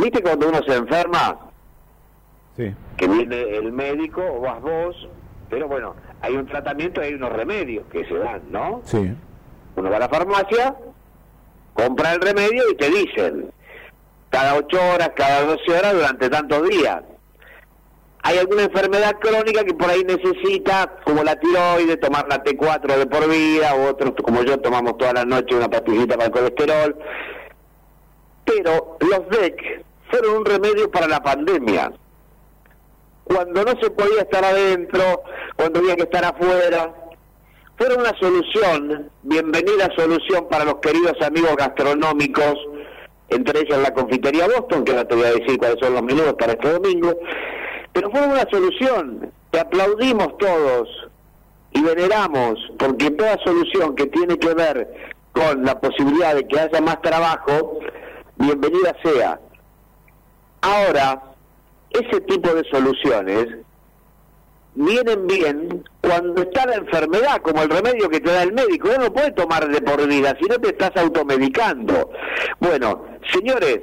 ¿viste 0.00 0.22
cuando 0.22 0.48
uno 0.48 0.60
se 0.66 0.76
enferma? 0.76 1.38
Sí. 2.56 2.72
Que 2.96 3.08
viene 3.08 3.40
el 3.56 3.72
médico 3.72 4.22
o 4.24 4.40
vas 4.40 4.60
vos, 4.60 5.08
pero 5.50 5.66
bueno, 5.68 5.94
hay 6.20 6.36
un 6.36 6.46
tratamiento 6.46 7.02
y 7.02 7.06
hay 7.06 7.14
unos 7.14 7.32
remedios 7.32 7.84
que 7.90 8.04
se 8.06 8.14
dan, 8.14 8.42
¿no? 8.50 8.80
Sí. 8.84 9.12
Uno 9.76 9.90
va 9.90 9.96
a 9.96 10.00
la 10.00 10.08
farmacia, 10.08 10.76
compra 11.72 12.12
el 12.12 12.20
remedio 12.20 12.62
y 12.70 12.76
te 12.76 12.88
dicen, 12.88 13.50
cada 14.30 14.54
8 14.54 14.78
horas, 14.94 15.10
cada 15.16 15.44
12 15.44 15.78
horas 15.78 15.94
durante 15.94 16.30
tantos 16.30 16.68
días. 16.68 17.02
Hay 18.26 18.38
alguna 18.38 18.62
enfermedad 18.62 19.18
crónica 19.20 19.64
que 19.64 19.74
por 19.74 19.90
ahí 19.90 20.02
necesita, 20.02 20.96
como 21.04 21.22
la 21.22 21.38
tiroides, 21.38 22.00
tomar 22.00 22.26
la 22.26 22.42
T4 22.42 22.96
de 22.96 23.06
por 23.06 23.28
vida, 23.28 23.74
o 23.74 23.90
otros 23.90 24.14
como 24.24 24.42
yo 24.42 24.58
tomamos 24.60 24.96
toda 24.96 25.12
la 25.12 25.26
noche 25.26 25.54
una 25.54 25.68
pastillita 25.68 26.14
para 26.14 26.26
el 26.28 26.32
colesterol. 26.32 26.96
Pero 28.46 28.96
los 29.00 29.28
DEC 29.28 29.84
fueron 30.10 30.38
un 30.38 30.44
remedio 30.46 30.90
para 30.90 31.06
la 31.06 31.22
pandemia. 31.22 31.92
Cuando 33.24 33.62
no 33.62 33.72
se 33.78 33.90
podía 33.90 34.22
estar 34.22 34.42
adentro, 34.42 35.22
cuando 35.56 35.80
había 35.80 35.96
que 35.96 36.04
estar 36.04 36.24
afuera, 36.24 36.94
fueron 37.76 38.00
una 38.00 38.18
solución, 38.18 39.10
bienvenida 39.22 39.90
solución 39.94 40.48
para 40.48 40.64
los 40.64 40.76
queridos 40.76 41.20
amigos 41.20 41.56
gastronómicos, 41.56 42.54
entre 43.28 43.60
ellas 43.60 43.80
la 43.80 43.92
confitería 43.92 44.46
Boston, 44.46 44.82
que 44.82 44.92
ahora 44.92 45.08
te 45.08 45.14
voy 45.14 45.24
a 45.26 45.32
decir 45.32 45.58
cuáles 45.58 45.76
son 45.78 45.92
los 45.92 46.02
menús 46.02 46.32
para 46.38 46.52
este 46.52 46.72
domingo, 46.72 47.18
pero 47.94 48.10
fueron 48.10 48.32
una 48.32 48.46
solución 48.50 49.32
que 49.50 49.60
aplaudimos 49.60 50.36
todos 50.36 50.88
y 51.72 51.82
veneramos, 51.82 52.54
porque 52.78 53.10
toda 53.12 53.38
solución 53.44 53.94
que 53.94 54.06
tiene 54.06 54.36
que 54.36 54.52
ver 54.52 55.14
con 55.32 55.64
la 55.64 55.80
posibilidad 55.80 56.34
de 56.34 56.46
que 56.46 56.60
haya 56.60 56.80
más 56.80 57.00
trabajo, 57.02 57.78
bienvenida 58.36 58.94
sea. 59.02 59.40
Ahora, 60.60 61.22
ese 61.90 62.20
tipo 62.22 62.52
de 62.52 62.64
soluciones 62.70 63.46
vienen 64.74 65.26
bien 65.28 65.84
cuando 66.00 66.42
está 66.42 66.66
la 66.66 66.76
enfermedad, 66.76 67.40
como 67.42 67.62
el 67.62 67.70
remedio 67.70 68.08
que 68.08 68.20
te 68.20 68.32
da 68.32 68.42
el 68.42 68.52
médico. 68.52 68.88
No 68.88 69.04
lo 69.04 69.12
puedes 69.12 69.34
tomar 69.36 69.68
de 69.68 69.80
por 69.80 70.06
vida, 70.06 70.36
si 70.40 70.46
no 70.46 70.58
te 70.58 70.68
estás 70.68 70.92
automedicando. 70.96 72.10
Bueno, 72.58 73.04
señores, 73.32 73.80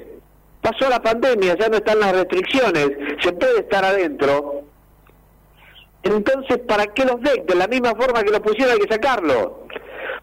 pasó 0.62 0.90
la 0.90 1.02
pandemia, 1.02 1.58
ya 1.58 1.70
no 1.70 1.78
están 1.78 2.00
las 2.00 2.14
restricciones, 2.14 2.92
se 3.22 3.34
puede 3.34 3.60
estar 3.60 3.84
adentro. 3.84 4.64
Entonces, 6.04 6.60
¿para 6.68 6.88
qué 6.88 7.06
los 7.06 7.22
DEC? 7.22 7.46
De 7.46 7.56
la 7.56 7.68
misma 7.68 7.94
forma 7.96 8.24
que 8.24 8.32
los 8.32 8.40
pusieron 8.40 8.74
hay 8.74 8.80
que 8.80 8.94
sacarlo. 8.94 9.68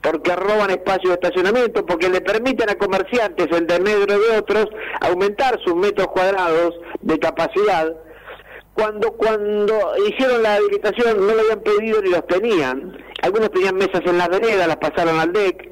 Porque 0.01 0.35
roban 0.35 0.71
espacio 0.71 1.11
de 1.11 1.15
estacionamiento, 1.15 1.85
porque 1.85 2.09
le 2.09 2.21
permiten 2.21 2.71
a 2.71 2.77
comerciantes 2.77 3.49
en 3.51 3.67
desmedro 3.67 4.19
de 4.19 4.39
otros 4.39 4.67
aumentar 5.01 5.59
sus 5.65 5.75
metros 5.75 6.09
cuadrados 6.09 6.75
de 7.01 7.19
capacidad 7.19 7.95
cuando 8.79 9.11
cuando 9.15 9.93
hicieron 10.09 10.41
la 10.41 10.55
habilitación 10.55 11.27
no 11.27 11.35
lo 11.35 11.41
habían 11.41 11.61
pedido 11.63 12.01
ni 12.01 12.11
los 12.11 12.25
tenían. 12.29 12.97
Algunos 13.23 13.51
tenían 13.51 13.75
mesas 13.75 14.03
en 14.07 14.19
la 14.19 14.29
vereda, 14.29 14.69
las 14.69 14.77
pasaron 14.77 15.19
al 15.19 15.33
DEC. 15.33 15.69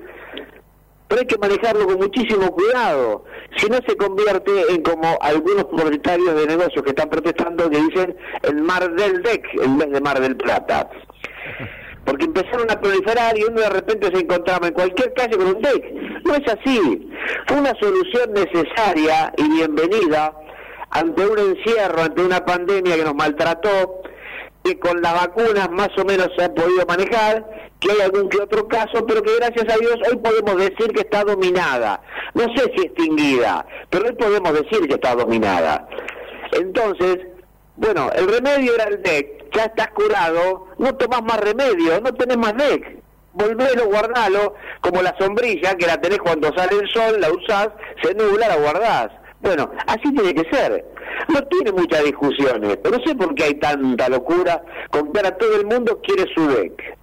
Pero 1.08 1.20
hay 1.20 1.26
que 1.26 1.38
manejarlo 1.38 1.86
con 1.86 1.98
muchísimo 1.98 2.50
cuidado. 2.50 3.24
Si 3.56 3.68
no 3.68 3.78
se 3.86 3.96
convierte 3.96 4.50
en 4.70 4.82
como 4.82 5.16
algunos 5.20 5.64
propietarios 5.64 6.34
de 6.34 6.46
negocios 6.46 6.82
que 6.82 6.90
están 6.90 7.08
protestando 7.08 7.70
que 7.70 7.78
dicen 7.78 8.16
el 8.42 8.62
mar 8.62 8.92
del 8.94 9.22
DEC 9.22 9.44
en 9.62 9.78
vez 9.78 9.90
de 9.90 10.00
mar 10.00 10.20
del 10.20 10.36
Plata. 10.36 10.90
Porque 12.04 12.24
empezaron 12.24 12.70
a 12.70 12.80
proliferar 12.80 13.38
y 13.38 13.44
uno 13.44 13.60
de 13.60 13.68
repente 13.68 14.10
se 14.12 14.22
encontraba 14.22 14.66
en 14.68 14.74
cualquier 14.74 15.12
calle 15.14 15.36
con 15.36 15.46
un 15.46 15.62
DEC. 15.62 15.92
No 16.24 16.34
es 16.34 16.52
así. 16.52 17.10
Fue 17.46 17.58
una 17.58 17.72
solución 17.80 18.32
necesaria 18.32 19.32
y 19.36 19.48
bienvenida 19.48 20.32
ante 20.90 21.26
un 21.26 21.38
encierro, 21.38 22.02
ante 22.02 22.22
una 22.22 22.44
pandemia 22.44 22.96
que 22.96 23.04
nos 23.04 23.14
maltrató, 23.14 24.02
que 24.66 24.78
con 24.80 25.00
las 25.00 25.14
vacunas 25.14 25.70
más 25.70 25.90
o 25.96 26.04
menos 26.04 26.28
se 26.36 26.44
ha 26.44 26.52
podido 26.52 26.84
manejar, 26.86 27.44
que 27.78 27.92
hay 27.92 28.00
algún 28.00 28.28
que 28.28 28.38
otro 28.38 28.66
caso, 28.66 29.06
pero 29.06 29.22
que 29.22 29.36
gracias 29.36 29.72
a 29.72 29.78
Dios 29.78 29.96
hoy 30.10 30.16
podemos 30.16 30.56
decir 30.56 30.92
que 30.92 31.02
está 31.02 31.22
dominada. 31.22 32.00
No 32.34 32.44
sé 32.54 32.72
si 32.76 32.86
extinguida, 32.86 33.64
pero 33.90 34.06
hoy 34.06 34.14
podemos 34.14 34.52
decir 34.52 34.88
que 34.88 34.94
está 34.94 35.14
dominada. 35.14 35.88
Entonces, 36.52 37.18
bueno, 37.76 38.10
el 38.14 38.26
remedio 38.28 38.74
era 38.74 38.84
el 38.84 39.02
DEC, 39.02 39.54
ya 39.54 39.64
estás 39.64 39.88
curado, 39.88 40.66
no 40.78 40.94
tomás 40.96 41.22
más 41.22 41.38
remedio, 41.40 42.00
no 42.00 42.12
tenés 42.14 42.36
más 42.36 42.56
DEC. 42.56 43.02
Volvelo, 43.34 43.86
guardalo, 43.86 44.54
como 44.80 45.02
la 45.02 45.14
sombrilla, 45.18 45.74
que 45.76 45.86
la 45.86 46.00
tenés 46.00 46.18
cuando 46.18 46.50
sale 46.56 46.78
el 46.80 46.88
sol, 46.88 47.20
la 47.20 47.30
usás, 47.30 47.68
se 48.02 48.14
nubla, 48.14 48.48
la 48.48 48.56
guardás. 48.56 49.08
Bueno, 49.40 49.70
así 49.86 50.12
tiene 50.14 50.34
que 50.34 50.48
ser. 50.50 50.84
No 51.28 51.42
tiene 51.44 51.72
muchas 51.72 52.04
discusiones, 52.04 52.78
pero 52.82 52.98
no 52.98 53.04
sé 53.04 53.14
por 53.14 53.34
qué 53.34 53.44
hay 53.44 53.54
tanta 53.54 54.08
locura 54.08 54.62
con 54.90 55.12
que 55.12 55.22
todo 55.32 55.56
el 55.56 55.66
mundo 55.66 56.00
quiere 56.02 56.24
su 56.34 56.46
DEC. 56.48 56.96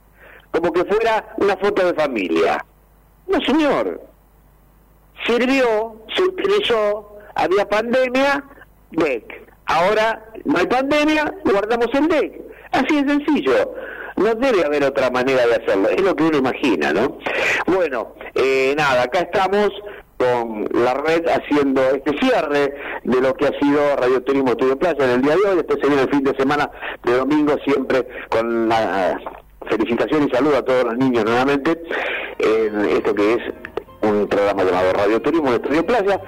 Como 0.52 0.72
que 0.72 0.86
fuera 0.86 1.34
una 1.38 1.58
foto 1.58 1.86
de 1.86 1.94
familia. 1.94 2.64
No, 3.28 3.40
señor. 3.42 4.02
Sirvió, 5.26 5.96
se 6.16 6.24
utilizó, 6.24 7.18
había 7.36 7.68
pandemia, 7.68 8.44
DEC. 8.92 9.44
Ahora 9.66 10.26
no 10.44 10.58
hay 10.58 10.68
pandemia, 10.68 11.34
guardamos 11.46 11.88
el 11.94 12.08
DEC. 12.08 12.42
Así 12.72 13.04
de 13.04 13.14
sencillo. 13.14 13.74
No 14.16 14.36
debe 14.36 14.64
haber 14.64 14.84
otra 14.84 15.10
manera 15.10 15.46
de 15.48 15.56
hacerlo, 15.56 15.90
es 15.90 16.02
lo 16.02 16.16
que 16.16 16.24
uno 16.24 16.38
imagina, 16.38 16.94
¿no? 16.94 17.18
Bueno, 17.66 18.14
eh, 18.36 18.76
nada, 18.78 19.04
acá 19.04 19.22
estamos 19.22 19.72
con 20.24 20.68
la 20.84 20.94
red 20.94 21.26
haciendo 21.28 21.82
este 21.90 22.18
cierre 22.20 22.74
de 23.04 23.22
lo 23.22 23.34
que 23.34 23.48
ha 23.48 23.60
sido 23.60 23.96
Radio 23.98 24.22
Turismo 24.24 24.52
Estudio 24.52 24.78
Plaza 24.78 25.04
en 25.04 25.12
el 25.12 25.22
día 25.22 25.36
de 25.36 25.50
hoy, 25.50 25.56
después 25.58 25.80
se 25.82 26.02
el 26.02 26.10
fin 26.10 26.24
de 26.24 26.36
semana 26.38 26.70
de 27.04 27.18
domingo 27.18 27.56
siempre 27.66 28.08
con 28.30 28.70
la 28.70 29.20
felicitación 29.70 30.28
y 30.28 30.36
saludo 30.36 30.58
a 30.58 30.66
todos 30.66 30.86
los 30.86 30.98
niños 30.98 31.26
nuevamente 31.26 31.82
en 32.40 32.86
esto 32.86 33.14
que 33.14 33.34
es 33.34 33.40
un 34.02 34.28
programa 34.28 34.64
llamado 34.64 34.94
Radio 34.94 35.22
Turismo 35.22 35.52
de 35.52 35.58
Estudio 35.58 35.86
Playa. 35.86 36.20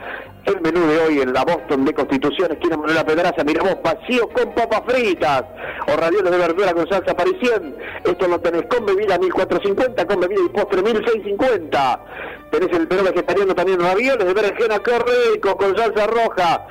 El 0.46 0.62
menú 0.62 0.86
de 0.86 1.00
hoy 1.00 1.22
en 1.22 1.34
la 1.34 1.44
Boston 1.44 1.86
de 1.86 1.94
Constitución, 1.94 2.52
esquina 2.52 2.78
Manuela 2.78 3.04
Pedraza, 3.04 3.44
miramos 3.44 3.82
vacío 3.82 4.30
con 4.30 4.54
papas 4.54 4.84
fritas 4.86 5.44
o 5.88 5.98
ravioles 5.98 6.32
de 6.32 6.38
verdura 6.38 6.74
con 6.74 6.88
salsa 6.88 7.16
parisien. 7.16 7.76
Esto 8.04 8.28
lo 8.28 8.40
tenés 8.40 8.64
con 8.68 8.86
bebida 8.86 9.18
1450, 9.18 10.06
con 10.06 10.20
bebida 10.20 10.42
y 10.46 10.50
postre 10.50 10.84
1650. 10.84 12.00
Tenés 12.52 12.72
el 12.78 12.88
menú 12.88 13.04
vegetariano 13.04 13.56
también 13.56 13.80
ravioles 13.80 14.26
de 14.26 14.34
berenjena, 14.34 14.80
qué 14.80 15.00
rico, 15.00 15.58
con 15.58 15.76
salsa 15.76 16.08
roja. 16.08 16.68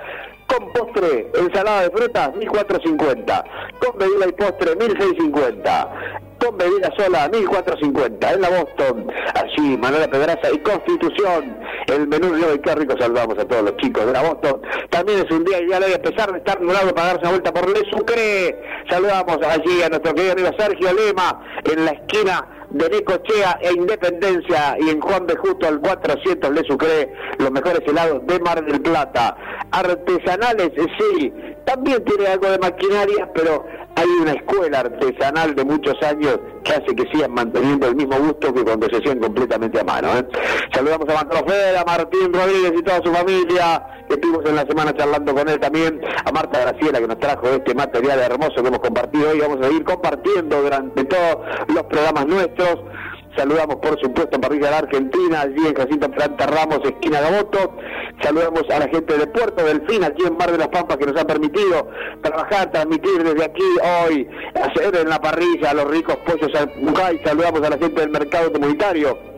Con 0.46 0.72
postre, 0.72 1.30
ensalada 1.34 1.82
de 1.82 1.90
frutas, 1.90 2.34
1450. 2.36 3.44
Con 3.80 3.98
bebida 3.98 4.28
y 4.28 4.32
postre, 4.32 4.76
1650. 4.76 6.14
con 6.44 6.58
bebida 6.58 6.90
sola, 6.96 7.28
1450, 7.28 8.32
en 8.32 8.40
la 8.40 8.50
Boston, 8.50 9.06
allí, 9.34 9.78
Manuela 9.78 10.08
Pedraza 10.08 10.50
y 10.52 10.58
Constitución, 10.58 11.58
el 11.86 12.06
menú 12.08 12.34
de 12.34 12.44
hoy, 12.44 12.58
qué 12.58 12.74
rico 12.74 12.94
saludamos 12.98 13.38
a 13.38 13.46
todos 13.46 13.62
los 13.62 13.76
chicos 13.78 14.04
de 14.06 14.12
la 14.12 14.22
Boston, 14.22 14.60
también 14.90 15.20
es 15.20 15.30
un 15.30 15.44
día 15.44 15.62
ideal 15.62 15.82
hoy, 15.84 15.94
a 15.94 16.02
pesar 16.02 16.32
de 16.32 16.38
estar 16.38 16.60
nublado 16.60 16.94
para 16.94 17.08
darse 17.08 17.22
una 17.22 17.30
vuelta 17.30 17.52
por 17.52 17.68
Le 17.68 17.90
Sucre, 17.90 18.62
saludamos 18.90 19.38
allí 19.46 19.82
a 19.82 19.88
nuestro 19.88 20.14
querido 20.14 20.32
amigo 20.32 20.50
Sergio 20.58 20.92
Lema, 20.92 21.40
en 21.64 21.84
la 21.84 21.92
esquina 21.92 22.48
de 22.74 22.88
Necochea 22.90 23.58
e 23.62 23.72
Independencia 23.72 24.76
y 24.80 24.90
en 24.90 25.00
Juan 25.00 25.26
de 25.26 25.36
Justo 25.36 25.66
al 25.66 25.80
400 25.80 26.50
Le 26.50 26.64
Sucre, 26.64 27.12
los 27.38 27.50
mejores 27.52 27.80
helados 27.86 28.26
de 28.26 28.40
Mar 28.40 28.64
del 28.64 28.80
Plata. 28.80 29.36
Artesanales, 29.70 30.72
sí, 30.98 31.32
también 31.64 32.04
tiene 32.04 32.26
algo 32.26 32.50
de 32.50 32.58
maquinaria, 32.58 33.30
pero 33.34 33.64
hay 33.96 34.08
una 34.20 34.32
escuela 34.32 34.80
artesanal 34.80 35.54
de 35.54 35.64
muchos 35.64 35.94
años 36.02 36.38
que 36.64 36.72
hace 36.72 36.94
que 36.94 37.04
sigan 37.12 37.32
manteniendo 37.32 37.86
el 37.88 37.96
mismo 37.96 38.16
gusto 38.18 38.52
que 38.52 38.64
cuando 38.64 38.88
se 38.88 38.96
hacían 38.96 39.20
completamente 39.20 39.80
a 39.80 39.84
mano. 39.84 40.08
¿eh? 40.16 40.26
Saludamos 40.72 41.08
a 41.08 41.24
Macrofera, 41.24 41.80
a 41.80 41.84
Martín 41.84 42.32
Rodríguez 42.32 42.72
y 42.76 42.82
toda 42.82 43.00
su 43.04 43.12
familia, 43.12 43.86
estuvimos 44.08 44.44
en 44.46 44.56
la 44.56 44.66
semana 44.66 44.94
charlando 44.94 45.34
con 45.34 45.48
él 45.48 45.60
también, 45.60 46.00
a 46.24 46.32
Marta 46.32 46.60
Graciela 46.60 47.00
que 47.00 47.08
nos 47.08 47.18
trajo 47.18 47.48
este 47.48 47.74
material 47.74 48.18
hermoso 48.20 48.62
que 48.62 48.68
hemos 48.68 48.80
compartido 48.80 49.30
hoy, 49.30 49.40
vamos 49.40 49.58
a 49.60 49.64
seguir 49.64 49.84
compartiendo 49.84 50.62
durante 50.62 51.04
todos 51.04 51.36
los 51.68 51.84
programas 51.84 52.26
nuestros. 52.26 52.80
Saludamos, 53.36 53.76
por 53.76 54.00
supuesto, 54.00 54.36
a 54.36 54.40
Parrilla 54.40 54.70
de 54.70 54.76
Argentina, 54.76 55.40
allí 55.40 55.66
en 55.66 55.74
Jacinto 55.74 56.10
Planta 56.10 56.46
Ramos, 56.46 56.80
esquina 56.84 57.20
Gaboto. 57.20 57.76
Saludamos 58.22 58.62
a 58.70 58.78
la 58.78 58.88
gente 58.88 59.18
de 59.18 59.26
Puerto 59.26 59.64
Delfín, 59.64 60.04
aquí 60.04 60.22
en 60.24 60.36
Mar 60.36 60.52
de 60.52 60.58
las 60.58 60.68
Pampas, 60.68 60.96
que 60.96 61.06
nos 61.06 61.20
ha 61.20 61.26
permitido 61.26 61.88
trabajar, 62.22 62.70
transmitir 62.70 63.24
desde 63.24 63.44
aquí 63.44 63.62
hoy, 64.06 64.28
hacer 64.54 64.94
en 64.96 65.08
la 65.08 65.20
parrilla 65.20 65.74
los 65.74 65.90
ricos 65.90 66.16
pollos 66.18 66.54
al 66.54 66.70
Bucay. 66.80 67.20
Saludamos 67.24 67.62
a 67.62 67.70
la 67.70 67.78
gente 67.78 68.00
del 68.00 68.10
mercado 68.10 68.52
comunitario 68.52 69.34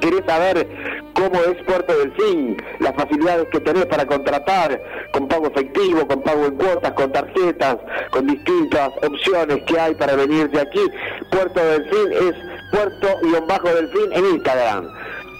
querés 0.00 0.22
saber 0.26 0.68
cómo 1.14 1.40
es 1.42 1.62
Puerto 1.64 1.96
Delfín, 1.96 2.56
las 2.80 2.94
facilidades 2.94 3.46
que 3.50 3.60
tenés 3.60 3.86
para 3.86 4.06
contratar, 4.06 4.80
con 5.12 5.28
pago 5.28 5.46
efectivo, 5.46 6.06
con 6.06 6.22
pago 6.22 6.46
en 6.46 6.56
cuotas, 6.56 6.92
con 6.92 7.12
tarjetas, 7.12 7.78
con 8.10 8.26
distintas 8.26 8.90
opciones 9.02 9.62
que 9.64 9.78
hay 9.78 9.94
para 9.94 10.14
venir 10.14 10.50
de 10.50 10.60
aquí. 10.60 10.80
Puerto 11.30 11.60
Delfín 11.64 12.12
es 12.12 12.53
Puerto-Delfín 12.74 14.12
en 14.12 14.24
Instagram. 14.34 14.88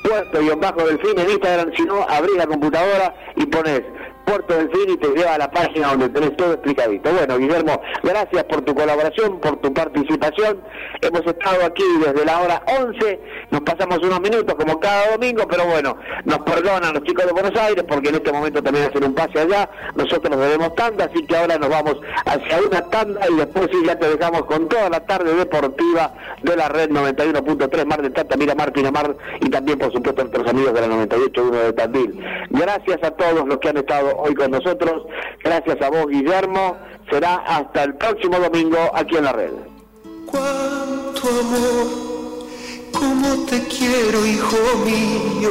Puerto-Delfín 0.05 1.19
en 1.19 1.31
Instagram, 1.31 1.73
si 1.77 1.83
no, 1.83 2.03
abrís 2.09 2.37
la 2.37 2.47
computadora 2.47 3.15
y 3.37 3.47
pones 3.47 3.83
Puerto 4.25 4.57
Delfín 4.57 4.95
y 4.95 4.97
te 4.97 5.09
lleva 5.09 5.35
a 5.35 5.39
la 5.39 5.51
página 5.51 5.89
donde 5.89 6.09
tenés 6.09 6.37
todo 6.37 6.55
explicadito. 6.55 7.11
Bueno, 7.13 7.39
Guillermo, 7.39 7.81
gracias 8.03 8.45
por 8.45 8.63
tu 8.63 8.75
colaboración, 8.75 9.41
por 9.41 9.57
tu 9.57 9.73
participación. 9.73 10.61
Hemos 11.01 11.27
estado 11.27 11.65
aquí 11.65 11.85
desde 12.05 12.25
la 12.25 12.41
hora 12.41 12.63
11, 12.67 13.21
nos 13.51 13.61
pasamos 13.63 13.99
unos 13.99 14.21
minutos 14.21 14.55
como 14.55 14.81
cada 14.81 15.13
domingo, 15.13 15.47
pero 15.49 15.67
bueno, 15.67 15.97
nos 16.25 16.39
perdonan 16.41 16.95
los 16.95 17.03
chicos 17.05 17.27
de 17.27 17.33
Buenos 17.33 17.57
Aires 17.59 17.85
porque 17.87 18.09
en 18.09 18.17
este 18.17 18.33
momento 18.33 18.63
también 18.63 18.87
hacen 18.87 19.05
un 19.05 19.15
pase 19.15 19.41
allá, 19.41 19.69
nosotros 19.95 20.31
nos 20.31 20.41
debemos 20.41 20.75
tanda, 20.75 21.05
así 21.05 21.25
que 21.27 21.37
ahora 21.37 21.59
nos 21.59 21.69
vamos 21.69 21.97
hacia 22.27 22.61
una 22.61 22.83
tanda 22.91 23.21
y 23.31 23.35
después 23.35 23.69
sí 23.71 23.79
ya 23.87 23.99
te 23.99 24.17
dejamos 24.17 24.45
con 24.45 24.69
toda 24.69 24.89
la 24.91 25.01
tarde 25.01 25.35
deportiva 25.35 26.15
de 26.43 26.57
la 26.57 26.69
red 26.69 26.91
91.3 26.91 27.87
Mar 27.87 28.03
del 28.03 28.13
Tata, 28.13 28.37
Miramar, 28.37 28.73
Pinamar 28.73 29.17
y 29.41 29.51
también 29.51 29.79
por 29.79 29.93
supuesto 29.93 30.23
nuestros 30.23 30.49
amigos 30.49 30.75
de 30.75 30.81
la 30.81 30.89
98.1 30.89 31.51
de 31.51 31.73
Tandil. 31.73 32.25
Gracias 32.51 33.03
a 33.03 33.11
todos 33.11 33.47
los 33.47 33.59
que 33.59 33.69
han 33.69 33.77
estado 33.77 34.14
hoy 34.17 34.35
con 34.35 34.51
nosotros. 34.51 35.03
Gracias 35.43 35.81
a 35.83 35.91
vos, 35.91 36.07
Guillermo. 36.09 36.77
Será 37.11 37.37
hasta 37.47 37.85
el 37.85 37.95
próximo 37.95 38.39
domingo 38.39 38.79
aquí 38.95 39.17
en 39.17 39.25
la 39.25 39.33
red. 39.33 39.53
Cuánto 40.27 41.29
amor, 41.29 41.87
cómo 42.93 43.45
te 43.47 43.63
quiero, 43.69 44.27
hijo 44.27 44.57
mío. 44.85 45.51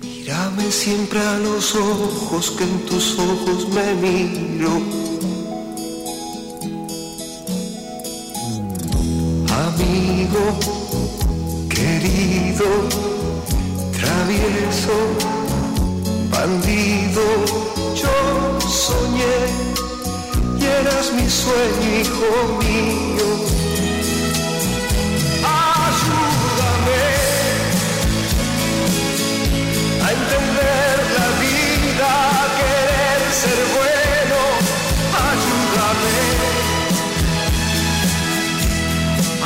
Mírame 0.00 0.70
siempre 0.70 1.18
a 1.20 1.38
los 1.38 1.74
ojos, 1.74 2.52
que 2.52 2.64
en 2.64 2.86
tus 2.86 3.18
ojos 3.18 3.68
me 3.70 3.94
miro. 3.94 4.70
Amigo, 9.50 10.58
querido, 11.68 12.66
travieso 13.92 15.38
bandido, 16.30 17.22
yo 17.94 18.58
soñé 18.68 19.38
y 20.60 20.64
eras 20.64 21.12
mi 21.12 21.28
sueño, 21.28 22.00
hijo 22.00 22.30
mío. 22.60 23.28
Ayúdame 25.44 27.04
a 30.04 30.08
entender 30.18 30.96
la 31.18 31.28
vida, 31.44 32.10
a 32.42 32.46
querer 32.58 33.20
ser 33.42 33.60
bueno. 33.76 34.40
Ayúdame 35.28 36.18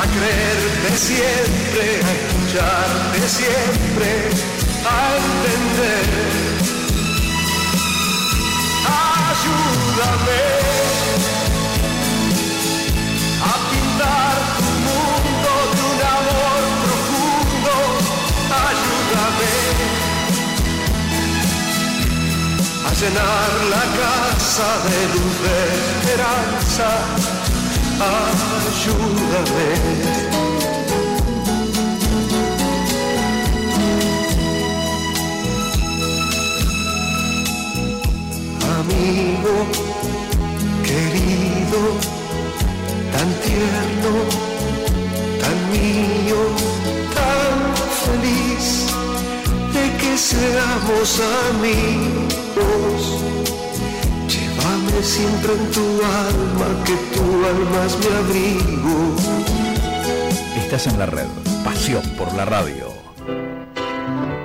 a 0.01 0.05
creerte 0.15 0.89
siempre, 0.97 1.85
a 2.07 2.11
escucharte 2.19 3.19
siempre, 3.29 4.09
a 4.85 4.97
entender 5.17 6.52
ayúdame 8.85 10.43
a 13.41 13.53
pintar 13.69 14.35
tu 14.57 14.71
mundo 14.87 15.51
de 15.73 15.81
un 15.91 16.01
amor 16.17 16.61
profundo, 16.83 17.75
ayúdame 18.67 19.53
a 22.87 22.91
llenar 22.99 23.51
la 23.73 23.83
casa 23.99 24.69
de 24.85 24.99
luz 25.13 25.33
de 25.43 25.57
esperanza, 25.89 26.89
ayúdame. 28.79 30.22
Amigo 38.83 39.55
querido, 40.83 41.79
tan 43.11 43.29
tierno, 43.45 44.13
tan 45.41 45.57
mío, 45.71 46.41
tan 47.17 47.57
feliz 48.03 48.65
de 49.73 49.85
que 49.97 50.17
seamos 50.17 51.21
amigos. 51.49 53.01
Llévame 54.27 55.03
siempre 55.03 55.53
en 55.53 55.71
tu 55.71 55.85
alma, 56.27 56.67
que 56.85 56.95
tu 57.15 57.23
alma 57.53 57.85
es 57.85 57.97
mi 57.99 58.07
abrigo. 58.21 59.15
Estás 60.57 60.87
en 60.87 60.99
la 60.99 61.05
red. 61.05 61.27
Pasión 61.63 62.03
por 62.17 62.33
la 62.33 62.45
radio. 62.45 62.92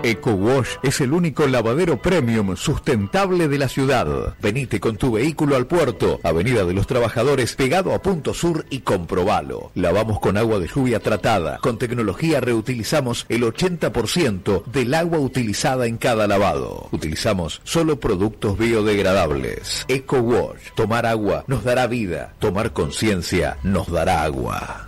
Eco 0.03 0.31
Wash 0.31 0.77
es 0.83 1.01
el 1.01 1.12
único 1.12 1.47
lavadero 1.47 2.01
premium 2.01 2.57
sustentable 2.57 3.49
de 3.49 3.59
la 3.59 3.69
ciudad. 3.69 4.37
Venite 4.41 4.79
con 4.81 4.97
tu 4.97 5.12
vehículo 5.12 5.57
al 5.57 5.66
puerto, 5.66 6.20
Avenida 6.23 6.65
de 6.65 6.73
los 6.73 6.87
Trabajadores, 6.87 7.55
pegado 7.57 7.93
a 7.93 8.01
Punto 8.01 8.33
Sur 8.33 8.65
y 8.70 8.81
comprobalo. 8.81 9.73
Lavamos 9.75 10.20
con 10.20 10.37
agua 10.37 10.61
de 10.61 10.69
lluvia 10.69 11.01
tratada. 11.01 11.59
Con 11.59 11.79
tecnología 11.79 12.41
reutilizamos 12.41 13.27
el 13.29 13.43
80% 13.43 14.65
del 14.66 14.95
agua 14.95 15.19
utilizada 15.19 15.87
en 15.87 15.97
cada 15.97 16.27
lavado. 16.27 16.89
Utilizamos 16.93 17.61
solo 17.65 17.99
productos 17.99 18.57
biodegradables. 18.57 19.85
Eco 19.89 20.19
Wash. 20.19 20.70
Tomar 20.75 21.07
agua 21.07 21.45
nos 21.49 21.65
dará 21.65 21.87
vida. 21.87 22.35
Tomar 22.39 22.73
conciencia 22.73 23.59
nos 23.62 23.91
dará 23.91 24.23
agua. 24.23 24.88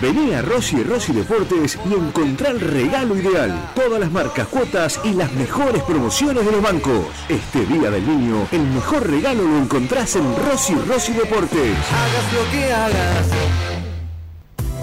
Vení 0.00 0.32
a 0.32 0.40
Rossi 0.40 0.82
Rossi 0.82 1.12
Deportes 1.12 1.78
y 1.88 1.92
encontrá 1.92 2.50
el 2.50 2.60
regalo 2.60 3.16
ideal. 3.16 3.70
Todas 3.74 4.00
las 4.00 4.10
marcas, 4.10 4.48
cuotas 4.48 4.98
y 5.04 5.12
las 5.12 5.30
mejores 5.32 5.82
promociones 5.82 6.44
de 6.46 6.52
los 6.52 6.62
bancos. 6.62 7.06
Este 7.28 7.66
Día 7.66 7.90
del 7.90 8.06
Niño, 8.06 8.46
el 8.50 8.62
mejor 8.62 9.08
regalo 9.10 9.42
lo 9.42 9.58
encontrás 9.58 10.16
en 10.16 10.24
Rossi 10.36 10.74
Rossi 10.74 11.12
Deportes. 11.12 11.76
Hagas 11.76 12.32
lo 12.32 12.50
que 12.50 12.72
hagas, 12.72 13.26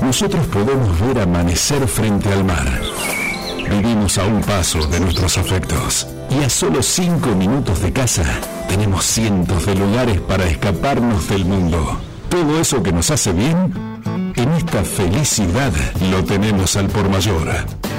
nosotros 0.02 0.45
podemos 0.48 0.99
ver 1.02 1.19
amanecer 1.19 1.88
frente 1.88 2.31
al 2.31 2.44
mar. 2.44 2.68
Vivimos 3.69 4.18
a 4.18 4.26
un 4.26 4.41
paso 4.41 4.85
de 4.88 4.99
nuestros 4.99 5.38
afectos 5.38 6.07
y 6.30 6.44
a 6.44 6.49
solo 6.49 6.84
cinco 6.84 7.30
minutos 7.30 7.81
de 7.81 7.91
casa 7.91 8.23
tenemos 8.69 9.03
cientos 9.03 9.65
de 9.65 9.76
lugares 9.76 10.22
para 10.22 10.45
escaparnos 10.45 11.27
del 11.27 11.45
mundo. 11.45 11.99
Todo 12.30 12.60
eso 12.60 12.84
que 12.84 12.91
nos 12.91 13.10
hace 13.10 13.32
bien, 13.32 13.74
en 14.36 14.52
esta 14.52 14.84
felicidad 14.84 15.72
lo 16.12 16.24
tenemos 16.24 16.76
al 16.76 16.88
por 16.88 17.10
mayor. 17.10 17.48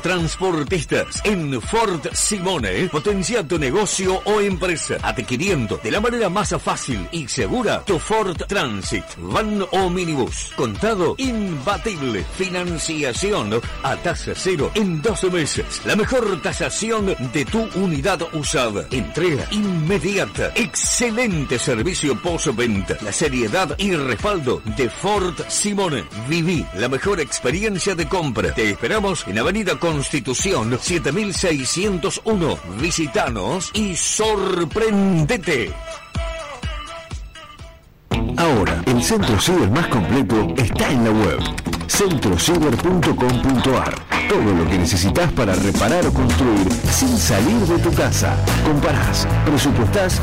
transportistas. 0.00 1.20
En 1.22 1.60
Ford 1.60 2.00
Simone, 2.14 2.88
potencia 2.88 3.46
tu 3.46 3.58
negocio 3.58 4.22
o 4.24 4.40
empresa, 4.40 4.96
adquiriendo 5.02 5.76
de 5.76 5.90
la 5.90 6.00
manera 6.00 6.30
más 6.30 6.54
fácil 6.62 7.06
y 7.12 7.28
segura 7.28 7.84
tu 7.84 7.98
Ford 7.98 8.38
Transit, 8.48 9.04
van 9.18 9.62
o 9.70 9.90
minibús. 9.90 10.50
Contado 10.56 11.14
imbatible. 11.18 12.24
Financiación 12.38 13.60
a 13.82 13.96
tasa 13.96 14.32
cero 14.34 14.70
en 14.74 15.02
12 15.02 15.30
meses. 15.30 15.82
La 15.84 15.94
mejor 15.94 16.40
tasación 16.40 17.14
de 17.34 17.44
tu 17.44 17.68
unidad 17.74 18.20
usada. 18.32 18.86
Entrega 18.90 19.46
inmediata. 19.50 20.52
Excelente 20.54 21.58
servicio 21.58 22.18
postventa. 22.22 22.96
La 23.02 23.12
seriedad 23.12 23.74
y 23.76 23.94
respaldo 23.94 24.62
de 24.74 24.88
Ford 24.88 25.34
Simone. 25.48 26.04
Viví 26.28 26.64
la 26.74 26.88
mejor 26.88 27.20
experiencia 27.20 27.57
de 27.58 28.06
compra. 28.08 28.54
Te 28.54 28.70
esperamos 28.70 29.26
en 29.26 29.36
Avenida 29.36 29.76
Constitución 29.80 30.78
7601. 30.80 32.56
Visítanos 32.80 33.72
y 33.74 33.96
sorprendete. 33.96 35.72
Ahora, 38.36 38.80
el 38.86 39.02
centro 39.02 39.40
ciber 39.40 39.68
más 39.70 39.88
completo 39.88 40.54
está 40.56 40.88
en 40.92 41.02
la 41.02 41.10
web 41.10 41.40
centrociber.com.ar. 41.88 43.94
Todo 44.28 44.54
lo 44.54 44.64
que 44.70 44.78
necesitas 44.78 45.32
para 45.32 45.54
reparar 45.54 46.06
o 46.06 46.12
construir 46.12 46.70
sin 46.92 47.18
salir 47.18 47.58
de 47.66 47.78
tu 47.78 47.92
casa. 47.92 48.36
Comparás, 48.64 49.26
presupuestás 49.44 50.20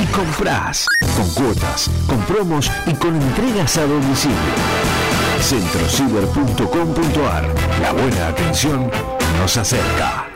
y 0.00 0.06
comprás. 0.12 0.86
Con 1.16 1.28
cuotas, 1.30 1.90
con 2.06 2.20
promos 2.26 2.70
y 2.86 2.94
con 2.94 3.20
entregas 3.20 3.76
a 3.76 3.86
domicilio. 3.86 5.15
centrociber.com.ar. 5.42 7.54
La 7.80 7.92
buena 7.92 8.28
atención 8.28 8.90
nos 9.38 9.56
acerca. 9.56 10.26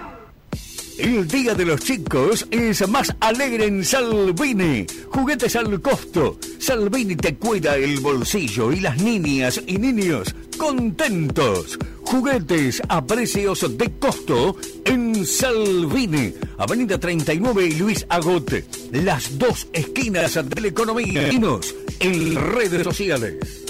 El 0.98 1.26
Día 1.26 1.54
de 1.54 1.64
los 1.64 1.80
Chicos 1.80 2.46
es 2.50 2.86
más 2.86 3.14
alegre 3.20 3.64
en 3.64 3.84
Salvini. 3.84 4.86
Juguetes 5.08 5.56
al 5.56 5.80
costo. 5.80 6.38
Salvini 6.58 7.16
te 7.16 7.36
cuida 7.36 7.76
el 7.76 8.00
bolsillo 8.00 8.70
y 8.70 8.80
las 8.80 8.98
niñas 8.98 9.62
y 9.66 9.78
niños 9.78 10.34
contentos. 10.58 11.78
Juguetes 12.04 12.82
a 12.86 13.06
precios 13.06 13.78
de 13.78 13.90
costo 13.92 14.56
en 14.84 15.24
Salvini. 15.24 16.34
Avenida 16.58 16.98
39 16.98 17.66
y 17.66 17.76
Luis 17.76 18.04
Agote. 18.10 18.66
Las 18.92 19.38
dos 19.38 19.68
esquinas 19.72 20.34
de 20.34 20.60
la 20.60 20.68
economía. 20.68 21.28
Dinos 21.28 21.74
en 21.98 22.36
redes 22.36 22.84
sociales. 22.84 23.69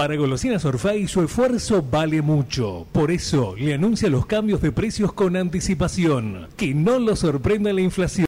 Para 0.00 0.16
Golosinas 0.16 0.64
Orfay 0.64 1.06
su 1.08 1.22
esfuerzo 1.22 1.82
vale 1.82 2.22
mucho. 2.22 2.86
Por 2.90 3.10
eso 3.10 3.54
le 3.58 3.74
anuncia 3.74 4.08
los 4.08 4.24
cambios 4.24 4.62
de 4.62 4.72
precios 4.72 5.12
con 5.12 5.36
anticipación. 5.36 6.48
Que 6.56 6.72
no 6.72 6.98
lo 6.98 7.14
sorprenda 7.16 7.70
la 7.74 7.82
inflación. 7.82 8.10